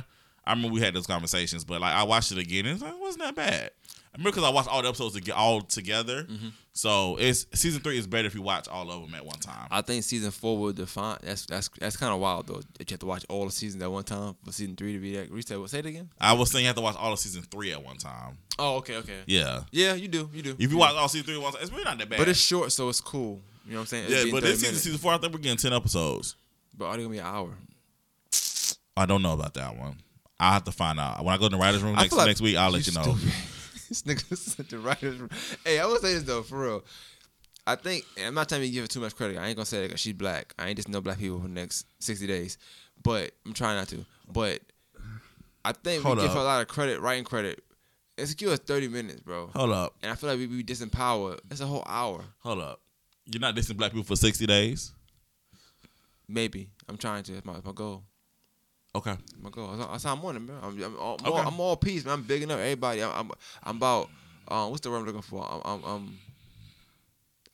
I 0.49 0.53
remember 0.53 0.73
we 0.73 0.81
had 0.81 0.95
those 0.95 1.05
conversations, 1.05 1.63
but 1.63 1.79
like 1.79 1.93
I 1.93 2.03
watched 2.03 2.31
it 2.31 2.39
again, 2.39 2.65
and 2.65 2.73
it's 2.73 2.81
like, 2.81 2.93
it 2.93 2.99
wasn't 2.99 3.23
that 3.23 3.35
bad. 3.35 3.69
I 3.85 4.17
remember 4.17 4.31
because 4.31 4.43
I 4.43 4.51
watched 4.51 4.67
all 4.67 4.81
the 4.81 4.87
episodes 4.87 5.13
to 5.13 5.21
get 5.21 5.35
all 5.35 5.61
together. 5.61 6.23
Mm-hmm. 6.23 6.47
So 6.73 7.17
it's 7.19 7.45
season 7.53 7.81
three 7.81 7.99
is 7.99 8.07
better 8.07 8.25
if 8.25 8.33
you 8.33 8.41
watch 8.41 8.67
all 8.67 8.89
of 8.89 9.01
them 9.03 9.13
at 9.13 9.23
one 9.23 9.37
time. 9.37 9.67
I 9.69 9.81
think 9.81 10.03
season 10.03 10.31
four 10.31 10.57
will 10.57 10.73
define. 10.73 11.17
That's 11.21 11.45
that's 11.45 11.69
that's 11.79 11.97
kind 11.97 12.11
of 12.11 12.19
wild 12.19 12.47
though. 12.47 12.61
That 12.79 12.89
you 12.89 12.93
have 12.95 12.99
to 13.01 13.05
watch 13.05 13.25
all 13.29 13.45
the 13.45 13.51
seasons 13.51 13.83
at 13.83 13.91
one 13.91 14.03
time 14.03 14.35
for 14.43 14.51
season 14.51 14.75
three 14.75 14.93
to 14.93 14.99
be 14.99 15.15
that. 15.17 15.29
Reset. 15.29 15.59
What? 15.59 15.69
Say 15.69 15.79
it 15.79 15.85
again. 15.85 16.09
I 16.19 16.33
was 16.33 16.49
saying 16.49 16.63
you 16.63 16.67
have 16.67 16.75
to 16.77 16.81
watch 16.81 16.95
all 16.97 17.13
of 17.13 17.19
season 17.19 17.43
three 17.43 17.71
at 17.71 17.83
one 17.83 17.97
time. 17.97 18.39
Oh, 18.57 18.77
okay, 18.77 18.95
okay. 18.95 19.19
Yeah. 19.27 19.61
Yeah, 19.69 19.93
you 19.93 20.07
do, 20.07 20.27
you 20.33 20.41
do. 20.41 20.55
If 20.57 20.71
you 20.71 20.79
watch 20.79 20.95
all 20.95 21.07
season 21.07 21.27
three 21.27 21.35
at 21.35 21.41
one 21.43 21.53
time, 21.53 21.61
it's 21.61 21.71
really 21.71 21.83
not 21.83 21.99
that 21.99 22.09
bad. 22.09 22.17
but 22.17 22.27
it's 22.27 22.39
short, 22.39 22.71
so 22.71 22.89
it's 22.89 23.01
cool. 23.01 23.39
You 23.65 23.73
know 23.73 23.77
what 23.77 23.81
I'm 23.81 23.85
saying? 23.87 24.05
It's 24.05 24.25
yeah, 24.25 24.31
but 24.31 24.41
30 24.41 24.41
this 24.41 24.51
season, 24.53 24.67
minutes. 24.69 24.83
season 24.83 24.99
four, 24.99 25.13
I 25.13 25.17
think 25.19 25.31
we're 25.33 25.39
getting 25.39 25.57
ten 25.57 25.73
episodes. 25.73 26.35
But 26.75 26.85
only 26.85 27.03
gonna 27.03 27.09
be 27.09 27.19
an 27.19 27.25
hour. 27.25 27.51
I 28.97 29.05
don't 29.05 29.21
know 29.21 29.33
about 29.33 29.53
that 29.53 29.77
one. 29.77 29.97
I'll 30.39 30.53
have 30.53 30.63
to 30.65 30.71
find 30.71 30.99
out. 30.99 31.23
When 31.23 31.33
I 31.33 31.37
go 31.37 31.49
to 31.49 31.55
the 31.55 31.61
writers' 31.61 31.83
room 31.83 31.95
next 31.95 32.13
like 32.13 32.27
next 32.27 32.41
week, 32.41 32.55
I'll 32.57 32.71
let 32.71 32.85
you 32.87 32.93
know. 32.93 33.13
this 33.89 34.03
nigga 34.03 34.37
said 34.37 34.69
the 34.69 34.79
writers. 34.79 35.17
room. 35.17 35.29
Hey, 35.65 35.79
I 35.79 35.85
would 35.85 36.01
say 36.01 36.13
this 36.13 36.23
though, 36.23 36.43
for 36.43 36.61
real. 36.61 36.85
I 37.67 37.75
think 37.75 38.05
and 38.17 38.27
I'm 38.27 38.33
not 38.33 38.49
telling 38.49 38.63
you 38.63 38.69
to 38.69 38.73
give 38.73 38.83
her 38.85 38.87
too 38.87 38.99
much 39.01 39.15
credit. 39.15 39.37
I 39.37 39.47
ain't 39.47 39.55
gonna 39.55 39.65
say 39.65 39.81
that 39.81 39.91
'cause 39.91 39.99
she's 39.99 40.13
black. 40.13 40.53
I 40.57 40.67
ain't 40.67 40.77
just 40.77 40.87
know 40.89 41.01
black 41.01 41.19
people 41.19 41.39
for 41.39 41.47
the 41.47 41.53
next 41.53 41.85
60 41.99 42.25
days. 42.25 42.57
But 43.03 43.31
I'm 43.45 43.53
trying 43.53 43.77
not 43.77 43.87
to. 43.89 44.05
But 44.31 44.61
I 45.63 45.71
think 45.73 46.03
Hold 46.03 46.17
we 46.17 46.23
give 46.23 46.33
her 46.33 46.39
a 46.39 46.43
lot 46.43 46.61
of 46.61 46.67
credit, 46.67 46.99
writing 46.99 47.23
credit. 47.25 47.63
It's 48.17 48.33
give 48.33 48.49
us 48.49 48.59
30 48.59 48.87
minutes, 48.89 49.21
bro. 49.21 49.49
Hold 49.55 49.71
up, 49.71 49.95
And 50.01 50.11
I 50.11 50.15
feel 50.15 50.29
like 50.29 50.39
we 50.39 50.45
be 50.47 50.63
disempowered. 50.63 51.39
It's 51.51 51.61
a 51.61 51.65
whole 51.65 51.83
hour. 51.85 52.23
hold 52.39 52.59
up. 52.59 52.81
You're 53.31 53.39
not 53.39 53.55
dissing 53.55 53.77
black 53.77 53.91
people 53.91 54.03
for 54.05 54.15
sixty 54.15 54.45
days. 54.47 54.91
Maybe. 56.27 56.69
I'm 56.87 56.97
trying 56.97 57.23
to. 57.23 57.33
It's 57.35 57.45
my, 57.45 57.53
my 57.63 57.71
goal. 57.71 58.03
Okay. 58.95 59.15
My 59.41 59.49
goal. 59.49 59.67
That's, 59.75 59.89
that's 59.91 60.03
how 60.03 60.13
I'm 60.13 60.25
on 60.25 60.35
it, 60.35 60.39
man. 60.39 60.57
I'm, 60.63 60.83
I'm, 60.83 60.97
all, 60.97 61.13
Okay. 61.25 61.47
I'm 61.47 61.59
all 61.59 61.75
peace, 61.75 62.05
man. 62.05 62.15
I'm 62.15 62.23
bigging 62.23 62.49
up 62.51 62.59
everybody. 62.59 63.03
I'm, 63.03 63.11
I'm, 63.11 63.31
I'm 63.63 63.77
about, 63.77 64.09
um, 64.47 64.69
what's 64.71 64.81
the 64.81 64.89
word 64.89 64.97
I'm 64.97 65.05
looking 65.05 65.21
for? 65.21 65.45
I'm, 65.49 65.61
I'm, 65.63 65.83
I'm 65.85 66.17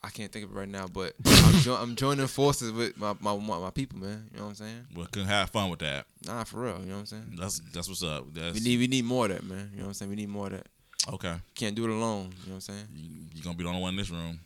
I 0.04 0.10
can't 0.10 0.32
think 0.32 0.46
of 0.46 0.52
it 0.52 0.56
right 0.56 0.70
now, 0.70 0.86
but 0.88 1.14
I'm, 1.26 1.56
jo- 1.62 1.76
I'm 1.76 1.96
joining 1.96 2.28
forces 2.28 2.72
with 2.72 2.96
my, 2.96 3.16
my, 3.20 3.36
my, 3.36 3.70
people, 3.72 3.98
man. 4.00 4.30
You 4.32 4.38
know 4.38 4.44
what 4.46 4.50
I'm 4.52 4.56
saying? 4.56 4.88
Well, 4.96 5.08
can 5.08 5.24
have 5.26 5.50
fun 5.50 5.70
with 5.72 5.80
that. 5.80 6.06
Nah, 6.28 6.44
for 6.44 6.62
real. 6.62 6.80
You 6.80 6.86
know 6.86 6.94
what 6.94 7.00
I'm 7.00 7.06
saying? 7.08 7.34
That's 7.40 7.60
that's 7.74 7.88
what's 7.90 8.04
up. 8.04 8.26
That's 8.32 8.54
We 8.54 8.60
need, 8.64 8.78
we 8.80 8.88
need 8.88 9.04
more 9.04 9.26
of 9.26 9.32
that, 9.32 9.44
man. 9.44 9.72
You 9.74 9.78
know 9.80 9.84
what 9.86 9.88
I'm 9.90 9.94
saying? 9.96 10.10
We 10.12 10.16
need 10.16 10.30
more 10.30 10.46
of 10.46 10.52
that. 10.54 10.68
okay. 11.14 11.34
Can't 11.56 11.76
do 11.76 11.86
it 11.86 11.90
alone. 11.90 12.34
You 12.44 12.50
know 12.50 12.50
what 12.50 12.54
I'm 12.56 12.62
saying? 12.62 12.86
You, 12.96 13.10
you're 13.34 13.44
gonna 13.44 13.58
be 13.58 13.64
the 13.64 13.70
only 13.70 13.82
one 13.82 13.94
in 13.94 13.98
this 13.98 14.12
room. 14.12 14.40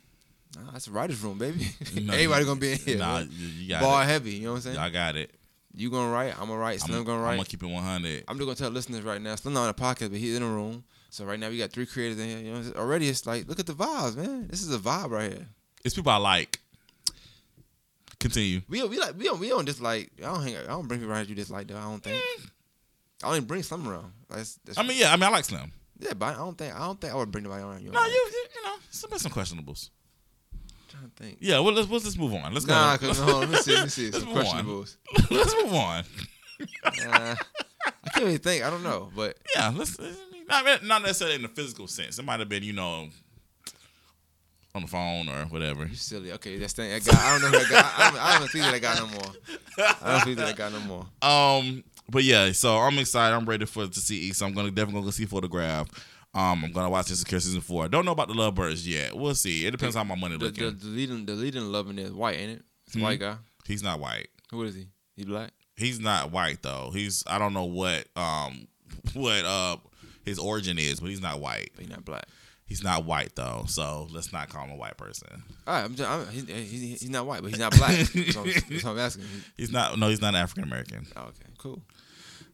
Nah, 0.56 0.72
that's 0.72 0.88
a 0.88 0.92
writer's 0.92 1.22
room, 1.22 1.38
baby. 1.38 1.68
No, 2.02 2.14
Everybody 2.14 2.40
you- 2.42 2.48
gonna 2.48 2.60
be 2.62 2.72
in 2.72 2.78
here. 2.80 2.98
Nah, 2.98 3.14
man. 3.20 3.30
you, 3.32 3.68
got 3.70 3.82
Bar 3.82 4.04
it. 4.04 4.06
heavy. 4.08 4.32
You 4.32 4.44
know 4.46 4.50
what 4.52 4.56
I'm 4.56 4.62
saying? 4.62 4.78
I 4.78 4.90
got 4.90 5.16
it. 5.18 5.30
You 5.74 5.90
gonna 5.92 6.12
write? 6.12 6.34
I'm 6.34 6.48
gonna 6.48 6.58
write. 6.58 6.82
Slim 6.82 7.00
I'm, 7.00 7.04
gonna 7.04 7.22
write. 7.22 7.32
I'm 7.32 7.38
gonna 7.38 7.48
keep 7.48 7.64
it 7.64 7.68
100. 7.68 8.24
I'm 8.28 8.38
just 8.38 8.46
gonna 8.46 8.56
tell 8.56 8.70
listeners 8.70 9.02
right 9.04 9.22
now. 9.22 9.36
Slim 9.36 9.54
not 9.54 9.68
in 9.68 9.68
the 9.68 9.74
podcast, 9.74 10.10
but 10.10 10.20
he's 10.20 10.36
in 10.36 10.42
the 10.42 10.50
room. 10.50 10.84
So 11.12 11.26
right 11.26 11.40
now 11.40 11.50
we 11.50 11.58
got 11.58 11.72
three 11.72 11.86
creators 11.86 12.20
in 12.20 12.28
here. 12.28 12.40
You 12.40 12.52
know, 12.54 12.72
already 12.76 13.08
it's 13.08 13.26
like, 13.26 13.48
look 13.48 13.60
at 13.60 13.66
the 13.66 13.74
vibes, 13.74 14.16
man. 14.16 14.48
This 14.48 14.62
is 14.62 14.74
a 14.74 14.80
vibe 14.80 15.12
right 15.12 15.32
here. 15.32 15.48
It's 15.84 15.96
people 15.96 16.12
I 16.12 16.18
like. 16.18 16.60
Continue. 18.20 18.62
We 18.68 18.84
we 18.84 19.00
like 19.00 19.18
we 19.18 19.26
don't 19.26 19.40
we 19.40 19.50
don't 19.50 19.66
dislike. 19.66 20.12
I 20.20 20.24
don't 20.24 20.44
hang. 20.44 20.58
I 20.58 20.64
don't 20.64 20.88
bring 20.88 21.00
people 21.00 21.14
around 21.14 21.30
you 21.30 21.36
dislike 21.36 21.68
though. 21.68 21.78
I 21.78 21.84
don't 21.84 22.04
think. 22.04 22.18
Eh. 22.18 22.44
I 23.24 23.28
don't 23.28 23.36
even 23.38 23.48
bring 23.48 23.64
Slim 23.64 23.88
around. 23.88 24.12
That's, 24.30 24.60
that's, 24.66 24.78
I 24.78 24.84
mean, 24.84 24.98
yeah. 24.98 25.12
I 25.12 25.16
mean, 25.16 25.24
I 25.24 25.30
like 25.30 25.46
Slim. 25.46 25.72
yeah, 26.00 26.14
but 26.14 26.36
I 26.36 26.38
don't 26.38 26.58
think 26.58 26.76
I 26.76 26.80
don't 26.80 27.00
think 27.00 27.14
I 27.14 27.16
would 27.16 27.32
bring 27.32 27.44
nobody 27.44 27.64
around 27.64 27.82
you. 27.84 27.92
No, 27.92 28.06
you, 28.06 28.12
you, 28.12 28.46
you 28.56 28.64
know, 28.64 28.76
some 28.90 29.18
some 29.18 29.32
questionables. 29.32 29.90
Trying 31.00 31.12
to 31.12 31.24
think. 31.24 31.38
Yeah. 31.42 31.60
Well, 31.60 31.74
let's 31.74 31.90
let's 31.90 32.04
just 32.06 32.20
move 32.20 32.34
on. 32.34 32.54
Let's 32.54 32.66
go. 32.66 32.74
Nah, 32.74 32.98
cause 32.98 33.20
no, 33.20 33.40
let 33.40 33.50
me 33.50 33.56
see, 33.58 33.74
let 33.74 33.84
me 33.84 33.90
see. 33.90 34.06
Let's 34.12 34.20
Some 34.20 34.30
move 34.34 34.38
on. 34.38 34.46
questionables. 34.46 34.96
let's 35.32 35.56
move 35.64 35.74
on. 35.74 36.04
Uh, 36.86 37.36
I 37.84 38.10
can't 38.14 38.26
even 38.28 38.38
think. 38.40 38.66
I 38.66 38.70
don't 38.70 38.84
know, 38.84 39.10
but 39.16 39.38
Yeah. 39.56 39.72
Let's 39.76 39.98
not 40.48 40.84
not 40.84 41.02
necessarily 41.02 41.36
in 41.36 41.42
the 41.44 41.48
physical 41.48 41.88
sense. 41.88 42.20
It 42.20 42.26
might 42.26 42.40
have 42.40 42.50
been, 42.50 42.64
you 42.64 42.74
know, 42.74 43.08
on 44.76 44.82
the 44.82 44.88
phone 44.88 45.30
or 45.30 45.46
whatever. 45.46 45.86
you 45.86 45.96
silly. 45.96 46.32
Okay, 46.34 46.58
that's 46.58 46.74
thing. 46.74 46.90
That 46.92 47.04
guy. 47.06 47.18
I 47.18 47.32
don't 47.40 47.52
know 47.52 47.58
who 47.60 47.66
that 47.66 47.72
guy. 47.72 48.06
I 48.06 48.12
don't, 48.12 48.20
I 48.20 48.40
don't 48.40 48.50
see 48.50 48.60
that 48.60 48.82
guy 48.82 48.96
no 48.96 49.08
more. 49.08 49.96
I 50.02 50.12
don't 50.12 50.24
see 50.26 50.34
that 50.36 50.56
guy 50.56 50.70
no 50.70 50.80
more. 50.82 51.06
Um, 51.22 51.84
but 52.12 52.24
yeah, 52.24 52.52
so 52.52 52.76
I'm 52.78 52.98
excited. 52.98 53.36
I'm 53.36 53.46
ready 53.46 53.66
for 53.66 53.88
to 53.88 54.00
see. 54.00 54.34
So 54.34 54.46
I'm 54.46 54.54
gonna 54.54 54.72
definitely 54.72 55.04
go 55.04 55.12
see 55.12 55.26
photograph. 55.26 55.88
Um, 56.34 56.64
I'm 56.64 56.72
gonna 56.72 56.90
watch 56.90 57.10
Insecure 57.10 57.40
season 57.40 57.62
four. 57.62 57.88
Don't 57.90 58.06
know 58.06 58.12
about 58.12 58.28
the 58.28 58.36
Lovebirds 58.36 58.88
yet. 58.88 59.16
We'll 59.18 59.34
see. 59.36 59.66
It 59.66 59.72
depends 59.72 59.96
on 59.96 60.06
how 60.06 60.16
my 60.16 60.20
money 60.20 60.38
The, 60.38 60.46
looking. 60.46 60.64
the, 60.66 60.72
the 60.72 60.88
leading 60.88 61.26
the 61.26 61.34
leading 61.34 61.72
love 61.72 61.90
in 61.90 61.96
there 61.96 62.06
is 62.06 62.12
white, 62.14 62.38
ain't 62.38 62.52
it? 62.52 62.62
It's 62.86 62.96
a 62.96 63.00
Mhm. 63.00 63.04
white 63.04 63.20
guy. 63.20 63.38
He's 63.66 63.82
not 63.84 64.00
white. 64.00 64.28
Who 64.52 64.62
is 64.64 64.76
he? 64.76 64.88
He 65.16 65.26
black. 65.26 65.52
He's 65.76 66.00
not 66.00 66.32
white 66.32 66.62
though. 66.62 66.92
He's 66.94 67.24
I 67.26 67.40
don't 67.40 67.54
know 67.54 67.66
what 67.66 68.06
um 68.16 68.68
what 69.14 69.44
uh 69.46 69.78
his 70.24 70.38
origin 70.38 70.78
is, 70.78 71.00
but 71.00 71.10
he's 71.10 71.22
not 71.22 71.40
white. 71.40 71.72
But 71.76 71.86
he 71.86 71.90
not 71.90 72.06
black. 72.06 72.26
He's 72.66 72.84
not 72.84 73.06
white 73.06 73.36
though. 73.36 73.64
So 73.68 74.08
let's 74.12 74.32
not 74.32 74.50
call 74.50 74.66
him 74.66 74.72
a 74.72 74.76
white 74.76 74.98
person. 74.98 75.44
All 75.66 75.74
right, 75.74 75.84
I'm 75.84 75.96
just, 75.96 76.08
I'm, 76.08 76.28
he's, 76.28 76.48
he's, 76.48 77.02
he's 77.02 77.10
not 77.10 77.26
white, 77.26 77.42
but 77.42 77.50
he's 77.50 77.60
not 77.60 77.76
black. 77.76 77.98
that's, 77.98 78.14
what 78.36 78.46
I'm, 78.46 78.54
that's 78.70 78.84
what 78.84 78.92
I'm 78.92 79.00
asking. 79.00 79.24
He- 79.24 79.64
He's 79.64 79.72
not. 79.72 79.98
No, 79.98 80.08
he's 80.10 80.22
not 80.22 80.36
African 80.36 80.64
American. 80.66 81.08
oh, 81.16 81.22
okay, 81.24 81.50
cool. 81.58 81.82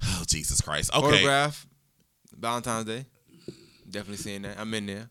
Oh 0.03 0.23
Jesus 0.27 0.61
Christ. 0.61 0.93
Okay. 0.95 1.09
Photograph, 1.09 1.65
Valentine's 2.37 2.85
Day. 2.85 3.05
Definitely 3.89 4.17
seeing 4.17 4.41
that. 4.43 4.59
I'm 4.59 4.73
in 4.73 4.85
there. 4.85 5.09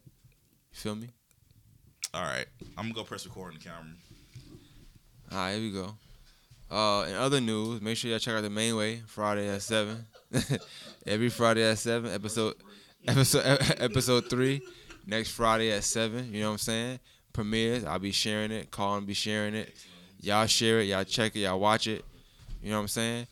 You 0.73 0.73
feel 0.73 0.95
me? 0.95 1.11
All 2.13 2.23
right. 2.23 2.47
I'm 2.77 2.85
gonna 2.85 2.95
go 2.95 3.05
press 3.05 3.27
record 3.27 3.55
on 3.55 3.59
the 3.59 3.65
camera. 3.65 3.85
All 5.33 5.39
right, 5.39 5.53
here 5.55 5.61
we 5.61 5.73
go. 5.73 5.95
Uh, 6.71 7.07
in 7.09 7.15
other 7.15 7.41
news, 7.41 7.81
make 7.81 7.97
sure 7.97 8.11
y'all 8.11 8.19
check 8.19 8.35
out 8.35 8.43
the 8.43 8.51
main 8.51 8.77
way 8.77 9.03
Friday 9.07 9.49
at 9.49 9.63
seven. 9.63 10.07
Every 11.07 11.29
Friday 11.29 11.63
at 11.63 11.79
seven, 11.79 12.13
episode, 12.13 12.55
episode, 13.07 13.45
episode 13.79 14.31
three. 14.31 14.61
Next 15.07 15.31
Friday 15.31 15.71
at 15.71 15.85
seven. 15.85 16.33
You 16.33 16.41
know 16.41 16.49
what 16.49 16.53
I'm 16.53 16.59
saying? 16.59 17.01
Premieres. 17.33 17.85
I'll 17.85 17.99
be 17.99 18.13
sharing 18.13 18.51
it. 18.51 18.71
Colin 18.71 19.05
be 19.05 19.15
sharing 19.15 19.55
it. 19.55 19.75
Y'all 20.21 20.47
share 20.47 20.81
it. 20.81 20.85
Y'all 20.85 21.05
check 21.05 21.37
it. 21.37 21.41
Y'all 21.41 21.61
watch 21.61 21.87
it. 21.87 22.05
You 22.63 22.71
know 22.71 22.77
what 22.77 22.83
I'm 22.83 22.89
saying? 22.89 23.27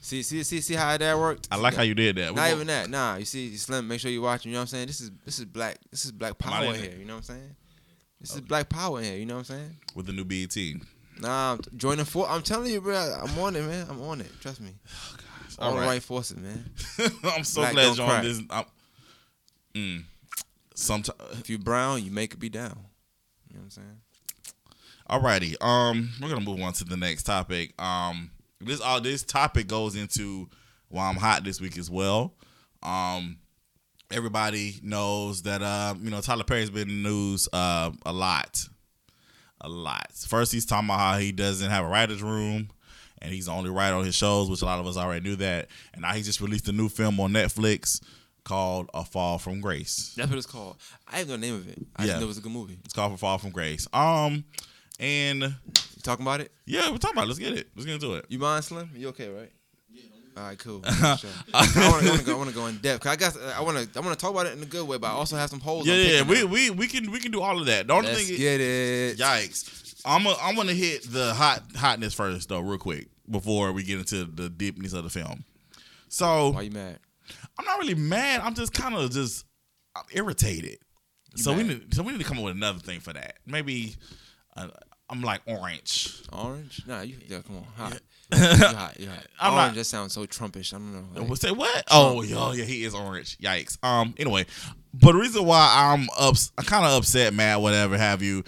See, 0.00 0.22
see, 0.22 0.42
see, 0.42 0.60
see 0.60 0.74
how 0.74 0.96
that 0.96 1.18
worked. 1.18 1.48
I 1.50 1.56
like 1.56 1.74
how 1.74 1.82
you 1.82 1.94
did 1.94 2.16
that. 2.16 2.34
Not 2.34 2.50
even 2.50 2.66
that. 2.68 2.88
Nah, 2.88 3.16
you 3.16 3.24
see, 3.24 3.56
Slim. 3.56 3.88
Make 3.88 4.00
sure 4.00 4.10
you 4.10 4.22
watch. 4.22 4.46
You 4.46 4.52
know 4.52 4.58
what 4.58 4.62
I'm 4.62 4.66
saying? 4.68 4.86
This 4.86 5.00
is 5.00 5.10
this 5.24 5.38
is 5.38 5.44
black. 5.44 5.76
This 5.90 6.04
is 6.04 6.12
black 6.12 6.38
power 6.38 6.64
in 6.64 6.74
in 6.74 6.74
it? 6.76 6.90
here. 6.92 7.00
You 7.00 7.04
know 7.04 7.14
what 7.14 7.18
I'm 7.18 7.36
saying? 7.36 7.56
This 8.20 8.34
is 8.34 8.40
black 8.40 8.68
power 8.68 9.00
here. 9.00 9.16
You 9.16 9.26
know 9.26 9.34
what 9.34 9.50
I'm 9.50 9.56
saying? 9.56 9.76
with 9.94 10.06
the 10.06 10.12
new 10.12 10.24
BET. 10.24 10.56
Nah, 11.20 11.52
I'm 11.52 11.60
joining 11.76 12.04
for. 12.04 12.28
I'm 12.28 12.42
telling 12.42 12.72
you, 12.72 12.80
bro. 12.80 12.94
I'm 12.94 13.36
on 13.38 13.56
it, 13.56 13.62
man. 13.62 13.86
I'm 13.90 14.00
on 14.02 14.20
it. 14.20 14.30
Trust 14.40 14.60
me. 14.60 14.70
All, 15.58 15.70
All 15.70 15.74
the 15.74 15.80
right. 15.80 15.86
right 15.88 16.02
forces, 16.02 16.36
man. 16.36 16.70
I'm 17.24 17.42
so 17.42 17.62
Black 17.62 17.72
glad 17.72 17.96
you're 17.96 18.06
on 18.06 18.22
this. 18.22 18.40
I'm, 18.48 18.64
mm, 19.74 20.04
Sometimes. 20.74 21.18
If 21.40 21.50
you 21.50 21.58
brown, 21.58 22.04
you 22.04 22.12
make 22.12 22.32
it 22.32 22.38
be 22.38 22.48
down. 22.48 22.78
You 23.48 23.56
know 23.56 23.62
what 23.62 23.64
I'm 23.64 23.70
saying? 23.70 23.98
Alrighty. 25.10 25.60
Um, 25.60 26.10
we're 26.22 26.28
gonna 26.28 26.40
move 26.40 26.60
on 26.60 26.72
to 26.74 26.84
the 26.84 26.96
next 26.96 27.24
topic. 27.24 27.74
Um, 27.82 28.30
this 28.60 28.80
all 28.80 29.00
this 29.00 29.22
topic 29.22 29.66
goes 29.68 29.96
into 29.96 30.48
why 30.88 31.08
I'm 31.08 31.16
hot 31.16 31.44
this 31.44 31.60
week 31.60 31.78
as 31.78 31.90
well. 31.90 32.34
Um, 32.82 33.38
everybody 34.10 34.76
knows 34.82 35.42
that 35.42 35.62
uh, 35.62 35.94
you 36.00 36.10
know 36.10 36.20
Tyler 36.20 36.44
Perry's 36.44 36.70
been 36.70 36.88
in 36.88 37.02
the 37.02 37.08
news 37.08 37.48
uh 37.52 37.90
a 38.06 38.12
lot, 38.12 38.66
a 39.60 39.68
lot. 39.68 40.10
First, 40.12 40.52
he's 40.52 40.66
talking 40.66 40.88
about 40.88 40.98
how 40.98 41.18
he 41.18 41.32
doesn't 41.32 41.70
have 41.70 41.84
a 41.84 41.88
writers' 41.88 42.22
room. 42.22 42.70
And 43.20 43.32
he's 43.34 43.46
the 43.46 43.50
only 43.52 43.68
writer 43.68 43.96
on 43.96 44.04
his 44.04 44.14
shows, 44.14 44.48
which 44.48 44.62
a 44.62 44.64
lot 44.64 44.78
of 44.78 44.86
us 44.86 44.96
already 44.96 45.28
knew 45.28 45.34
that. 45.36 45.66
And 45.92 46.02
now 46.02 46.12
he 46.12 46.22
just 46.22 46.40
released 46.40 46.68
a 46.68 46.72
new 46.72 46.88
film 46.88 47.18
on 47.18 47.32
Netflix 47.32 48.00
called 48.44 48.88
A 48.94 49.04
Fall 49.04 49.38
from 49.38 49.60
Grace. 49.60 50.14
That's 50.16 50.30
what 50.30 50.38
it's 50.38 50.46
called. 50.46 50.76
I 51.08 51.18
know 51.24 51.32
the 51.32 51.38
name 51.38 51.56
of 51.56 51.68
it. 51.68 51.84
I 51.96 52.02
Yeah. 52.04 52.06
just 52.10 52.18
knew 52.20 52.24
it 52.26 52.28
was 52.28 52.38
a 52.38 52.42
good 52.42 52.52
movie. 52.52 52.78
It's 52.84 52.94
called 52.94 53.12
A 53.12 53.16
Fall 53.16 53.38
from 53.38 53.50
Grace. 53.50 53.88
Um, 53.92 54.44
and 54.98 55.42
You 55.42 56.02
talking 56.02 56.24
about 56.24 56.40
it? 56.40 56.52
yeah, 56.66 56.90
we're 56.90 56.98
talking 56.98 57.16
about. 57.16 57.24
It. 57.24 57.28
Let's 57.28 57.38
get 57.38 57.52
it. 57.54 57.68
Let's 57.74 57.86
get 57.86 57.94
into 57.94 58.14
it. 58.14 58.26
You 58.28 58.38
mind, 58.38 58.64
Slim? 58.64 58.90
You 58.94 59.08
okay, 59.08 59.28
right? 59.28 59.50
All 60.36 60.44
right, 60.44 60.58
cool. 60.58 60.82
Sure. 60.86 61.30
I 61.52 61.90
want 61.90 62.18
to 62.20 62.24
go. 62.24 62.34
I 62.34 62.36
want 62.38 62.48
to 62.48 62.54
go 62.54 62.66
in 62.66 62.76
depth. 62.78 63.02
'Cause 63.02 63.10
I 63.12 63.16
guess 63.16 63.36
I 63.36 63.60
want 63.60 63.76
to. 63.92 63.98
I 63.98 64.02
want 64.04 64.16
to 64.16 64.22
talk 64.24 64.30
about 64.30 64.46
it 64.46 64.56
in 64.56 64.62
a 64.62 64.66
good 64.66 64.86
way, 64.86 64.96
but 64.96 65.08
I 65.08 65.10
also 65.10 65.36
have 65.36 65.50
some 65.50 65.58
holes. 65.60 65.86
Yeah, 65.86 65.94
yeah, 65.96 66.22
we, 66.22 66.44
we 66.44 66.70
we 66.70 66.86
can 66.86 67.10
we 67.10 67.18
can 67.18 67.32
do 67.32 67.40
all 67.40 67.58
of 67.58 67.66
that. 67.66 67.88
The 67.88 67.92
only 67.92 68.08
Let's 68.08 68.22
thing, 68.22 68.34
is, 68.34 68.38
get 68.38 68.60
it. 68.60 69.18
yikes! 69.18 70.00
I'm 70.04 70.26
a, 70.26 70.36
I'm 70.40 70.54
gonna 70.54 70.74
hit 70.74 71.10
the 71.12 71.34
hot 71.34 71.64
hotness 71.74 72.14
first 72.14 72.48
though, 72.48 72.60
real 72.60 72.78
quick 72.78 73.08
before 73.28 73.72
we 73.72 73.82
get 73.82 73.98
into 73.98 74.24
the 74.26 74.48
deepness 74.48 74.92
of 74.92 75.02
the 75.02 75.10
film. 75.10 75.44
So 76.08 76.50
Why 76.50 76.62
you 76.62 76.70
mad? 76.70 77.00
I'm 77.58 77.64
not 77.64 77.80
really 77.80 77.94
mad. 77.96 78.40
I'm 78.40 78.54
just 78.54 78.72
kind 78.72 78.94
of 78.94 79.10
just 79.10 79.44
I'm 79.96 80.04
irritated. 80.12 80.78
so 81.34 81.52
we 81.52 81.64
need 81.64 81.92
so 81.94 82.04
we 82.04 82.12
need 82.12 82.18
to 82.18 82.24
come 82.24 82.38
up 82.38 82.44
with 82.44 82.54
another 82.54 82.78
thing 82.78 83.00
for 83.00 83.12
that. 83.12 83.38
Maybe 83.44 83.96
uh, 84.56 84.68
I'm 85.10 85.22
like 85.22 85.40
orange. 85.46 86.22
Orange? 86.32 86.82
Nah, 86.86 87.00
you. 87.02 87.16
Yeah, 87.26 87.38
come 87.46 87.56
on. 87.58 87.64
Hot. 87.76 88.00
you 88.32 88.38
hot. 88.76 89.00
You 89.00 89.08
hot. 89.08 89.26
I'm 89.40 89.52
Orange 89.54 89.68
not- 89.68 89.74
just 89.74 89.90
sounds 89.90 90.12
so 90.12 90.26
Trumpish. 90.26 90.74
I 90.74 90.78
don't 90.78 91.14
know. 91.14 91.22
like- 91.22 91.36
say 91.38 91.50
what? 91.50 91.84
Oh, 91.90 92.22
yeah, 92.22 92.52
yeah, 92.52 92.64
he 92.64 92.84
is 92.84 92.94
orange. 92.94 93.38
Yikes. 93.38 93.82
Um. 93.82 94.14
Anyway, 94.18 94.44
but 94.92 95.12
the 95.12 95.18
reason 95.18 95.44
why 95.44 95.72
I'm 95.74 96.08
ups, 96.18 96.52
I'm 96.58 96.64
kind 96.64 96.84
of 96.84 96.92
upset, 96.92 97.32
mad, 97.34 97.56
whatever 97.56 97.96
have 97.96 98.22
you. 98.22 98.44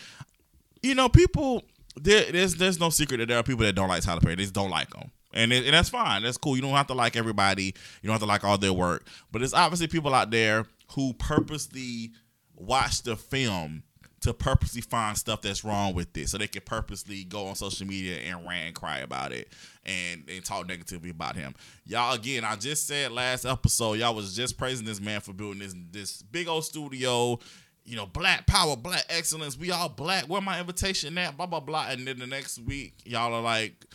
You 0.83 0.95
know, 0.95 1.09
people. 1.09 1.63
There, 2.01 2.31
there's 2.31 2.55
there's 2.55 2.79
no 2.79 2.89
secret 2.91 3.19
that 3.19 3.29
there 3.29 3.39
are 3.39 3.43
people 3.43 3.65
that 3.65 3.73
don't 3.75 3.89
like 3.89 4.03
Tyler 4.03 4.21
Perry. 4.21 4.37
They 4.37 4.43
just 4.45 4.55
don't 4.55 4.71
like 4.71 4.95
him. 4.95 5.11
And, 5.33 5.53
it, 5.53 5.65
and 5.65 5.75
that's 5.75 5.89
fine. 5.89 6.23
That's 6.23 6.37
cool. 6.39 6.57
You 6.57 6.63
don't 6.63 6.71
have 6.73 6.87
to 6.89 6.95
like 6.95 7.17
everybody. 7.17 7.65
You 7.65 7.73
don't 8.07 8.13
have 8.13 8.21
to 8.21 8.27
like 8.27 8.45
all 8.45 8.59
their 8.59 8.73
work. 8.73 9.07
But 9.33 9.41
there's 9.41 9.55
obviously 9.55 9.87
people 9.89 10.15
out 10.15 10.31
there 10.31 10.67
who 10.93 11.13
purposely 11.15 12.11
watch 12.57 13.03
the 13.03 13.17
film 13.17 13.83
to 14.21 14.35
purposely 14.35 14.83
find 14.83 15.17
stuff 15.17 15.41
that's 15.41 15.65
wrong 15.65 15.95
with 15.95 16.15
it 16.17 16.29
so 16.29 16.37
they 16.37 16.47
can 16.47 16.63
purposely 16.63 17.25
go 17.25 17.47
on 17.47 17.55
social 17.55 17.87
media 17.87 18.19
and 18.19 18.47
rant 18.47 18.67
and 18.67 18.75
cry 18.75 18.99
about 18.99 19.33
it 19.33 19.49
and, 19.87 20.25
and 20.29 20.45
talk 20.45 20.69
negatively 20.69 21.09
about 21.09 21.37
him. 21.37 21.55
Y'all 21.87 22.15
again, 22.15 22.45
I 22.45 22.57
just 22.57 22.87
said 22.87 23.13
last 23.13 23.47
episode, 23.47 23.95
y'all 23.95 24.15
was 24.15 24.37
just 24.37 24.59
praising 24.59 24.85
this 24.85 25.01
man 25.01 25.21
for 25.21 25.33
building 25.33 25.61
this 25.61 25.75
this 25.91 26.23
big 26.23 26.49
old 26.49 26.65
studio, 26.65 27.39
you 27.85 27.97
know, 27.97 28.05
black 28.05 28.47
power, 28.47 28.77
black 28.77 29.05
excellence. 29.09 29.59
We 29.59 29.71
all 29.71 29.89
black. 29.89 30.25
Where 30.25 30.43
my 30.43 30.61
invitation 30.61 31.17
at? 31.17 31.37
Blah 31.39 31.47
blah 31.47 31.61
blah. 31.61 31.89
And 31.89 32.07
then 32.07 32.19
the 32.19 32.27
next 32.27 32.59
week, 32.59 32.95
y'all 33.07 33.33
are 33.33 33.41
like 33.41 33.87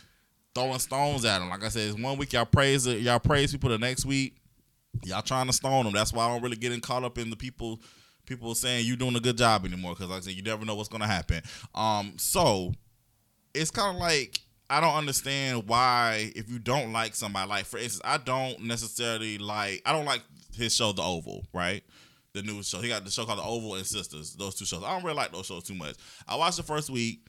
throwing 0.56 0.80
stones 0.80 1.24
at 1.24 1.40
him. 1.40 1.50
Like 1.50 1.62
I 1.62 1.68
said, 1.68 1.90
it's 1.90 1.98
one 1.98 2.18
week 2.18 2.32
y'all 2.32 2.46
praise 2.46 2.86
it, 2.88 3.00
y'all 3.00 3.20
praise 3.20 3.52
people 3.52 3.70
the 3.70 3.78
next 3.78 4.04
week. 4.04 4.36
Y'all 5.04 5.22
trying 5.22 5.46
to 5.46 5.52
stone 5.52 5.84
them. 5.84 5.92
That's 5.92 6.12
why 6.12 6.24
I 6.24 6.32
don't 6.32 6.42
really 6.42 6.56
get 6.56 6.72
in 6.72 6.80
caught 6.80 7.04
up 7.04 7.18
in 7.18 7.30
the 7.30 7.36
people 7.36 7.80
people 8.26 8.54
saying 8.54 8.86
you're 8.86 8.96
doing 8.96 9.16
a 9.16 9.20
good 9.20 9.38
job 9.38 9.64
anymore 9.64 9.94
because 9.94 10.10
like 10.10 10.18
I 10.18 10.20
said, 10.22 10.34
you 10.34 10.42
never 10.42 10.64
know 10.64 10.74
what's 10.74 10.88
gonna 10.88 11.06
happen. 11.06 11.42
Um, 11.74 12.14
so 12.18 12.72
it's 13.54 13.70
kind 13.70 13.96
of 13.96 14.00
like 14.00 14.40
I 14.68 14.80
don't 14.80 14.94
understand 14.94 15.68
why 15.68 16.32
if 16.34 16.50
you 16.50 16.58
don't 16.58 16.92
like 16.92 17.14
somebody, 17.14 17.48
like 17.48 17.64
for 17.66 17.78
instance, 17.78 18.02
I 18.04 18.18
don't 18.18 18.60
necessarily 18.62 19.38
like 19.38 19.82
I 19.86 19.92
don't 19.92 20.04
like 20.04 20.22
his 20.56 20.74
show 20.74 20.92
The 20.92 21.02
Oval, 21.02 21.46
right? 21.52 21.82
The 22.32 22.42
new 22.42 22.62
show. 22.62 22.80
He 22.80 22.88
got 22.88 23.04
the 23.04 23.10
show 23.10 23.24
called 23.24 23.38
The 23.38 23.44
Oval 23.44 23.76
and 23.76 23.86
Sisters. 23.86 24.34
Those 24.34 24.56
two 24.56 24.66
shows. 24.66 24.82
I 24.84 24.92
don't 24.92 25.04
really 25.04 25.16
like 25.16 25.32
those 25.32 25.46
shows 25.46 25.64
too 25.64 25.74
much. 25.74 25.94
I 26.28 26.36
watched 26.36 26.56
the 26.56 26.62
first 26.62 26.90
week. 26.90 27.20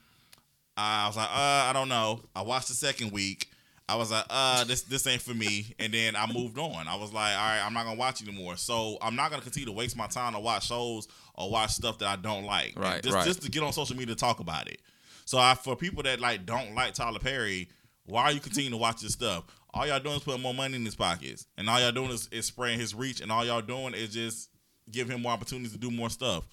I 0.76 1.08
was 1.08 1.18
like, 1.18 1.30
uh, 1.30 1.70
I 1.70 1.72
don't 1.74 1.90
know. 1.90 2.22
I 2.36 2.42
watched 2.42 2.68
the 2.68 2.74
second 2.74 3.12
week. 3.12 3.50
I 3.90 3.96
was 3.96 4.12
like, 4.12 4.26
uh, 4.30 4.66
this 4.66 4.82
this 4.82 5.08
ain't 5.08 5.22
for 5.22 5.34
me. 5.34 5.74
And 5.80 5.94
then 5.94 6.16
I 6.16 6.32
moved 6.32 6.58
on. 6.60 6.88
I 6.88 6.96
was 6.96 7.14
like, 7.14 7.34
all 7.38 7.42
right, 7.44 7.62
I'm 7.66 7.74
not 7.74 7.86
gonna 7.86 7.98
watch 7.98 8.22
anymore. 8.22 8.58
So 8.58 8.98
I'm 9.02 9.16
not 9.16 9.30
gonna 9.32 9.42
continue 9.42 9.66
to 9.68 9.72
waste 9.72 9.96
my 9.96 10.08
time 10.08 10.34
to 10.34 10.40
watch 10.40 10.68
shows 10.68 11.08
or 11.36 11.50
watch 11.50 11.72
stuff 11.72 11.98
that 12.00 12.08
I 12.08 12.16
don't 12.18 12.44
like. 12.44 12.74
Right, 12.78 13.02
Just 13.02 13.16
right. 13.16 13.26
just 13.26 13.42
to 13.44 13.50
get 13.50 13.64
on 13.64 13.72
social 13.72 13.96
media 13.96 14.14
to 14.14 14.20
talk 14.20 14.40
about 14.42 14.68
it. 14.68 14.82
So 15.26 15.38
I, 15.38 15.56
for 15.56 15.76
people 15.76 16.04
that 16.04 16.20
like 16.20 16.46
don't 16.46 16.76
like 16.76 16.94
Tyler 16.94 17.20
Perry, 17.20 17.70
why 18.06 18.24
are 18.24 18.32
you 18.32 18.40
continuing 18.40 18.72
to 18.72 18.78
watch 18.78 19.02
this 19.02 19.14
stuff? 19.14 19.46
All 19.74 19.86
y'all 19.88 20.00
doing 20.00 20.16
is 20.16 20.24
putting 20.24 20.42
more 20.42 20.54
money 20.54 20.76
in 20.76 20.84
his 20.84 20.96
pockets, 20.96 21.48
and 21.58 21.70
all 21.70 21.80
y'all 21.80 21.92
doing 21.92 22.10
is, 22.12 22.28
is 22.32 22.46
spraying 22.46 22.80
his 22.80 22.96
reach, 22.96 23.22
and 23.22 23.32
all 23.32 23.46
y'all 23.46 23.62
doing 23.62 23.94
is 23.94 24.14
just 24.14 24.50
give 24.90 25.10
him 25.10 25.22
more 25.22 25.32
opportunities 25.32 25.74
to 25.74 25.78
do 25.78 25.92
more 25.92 26.10
stuff. 26.10 26.46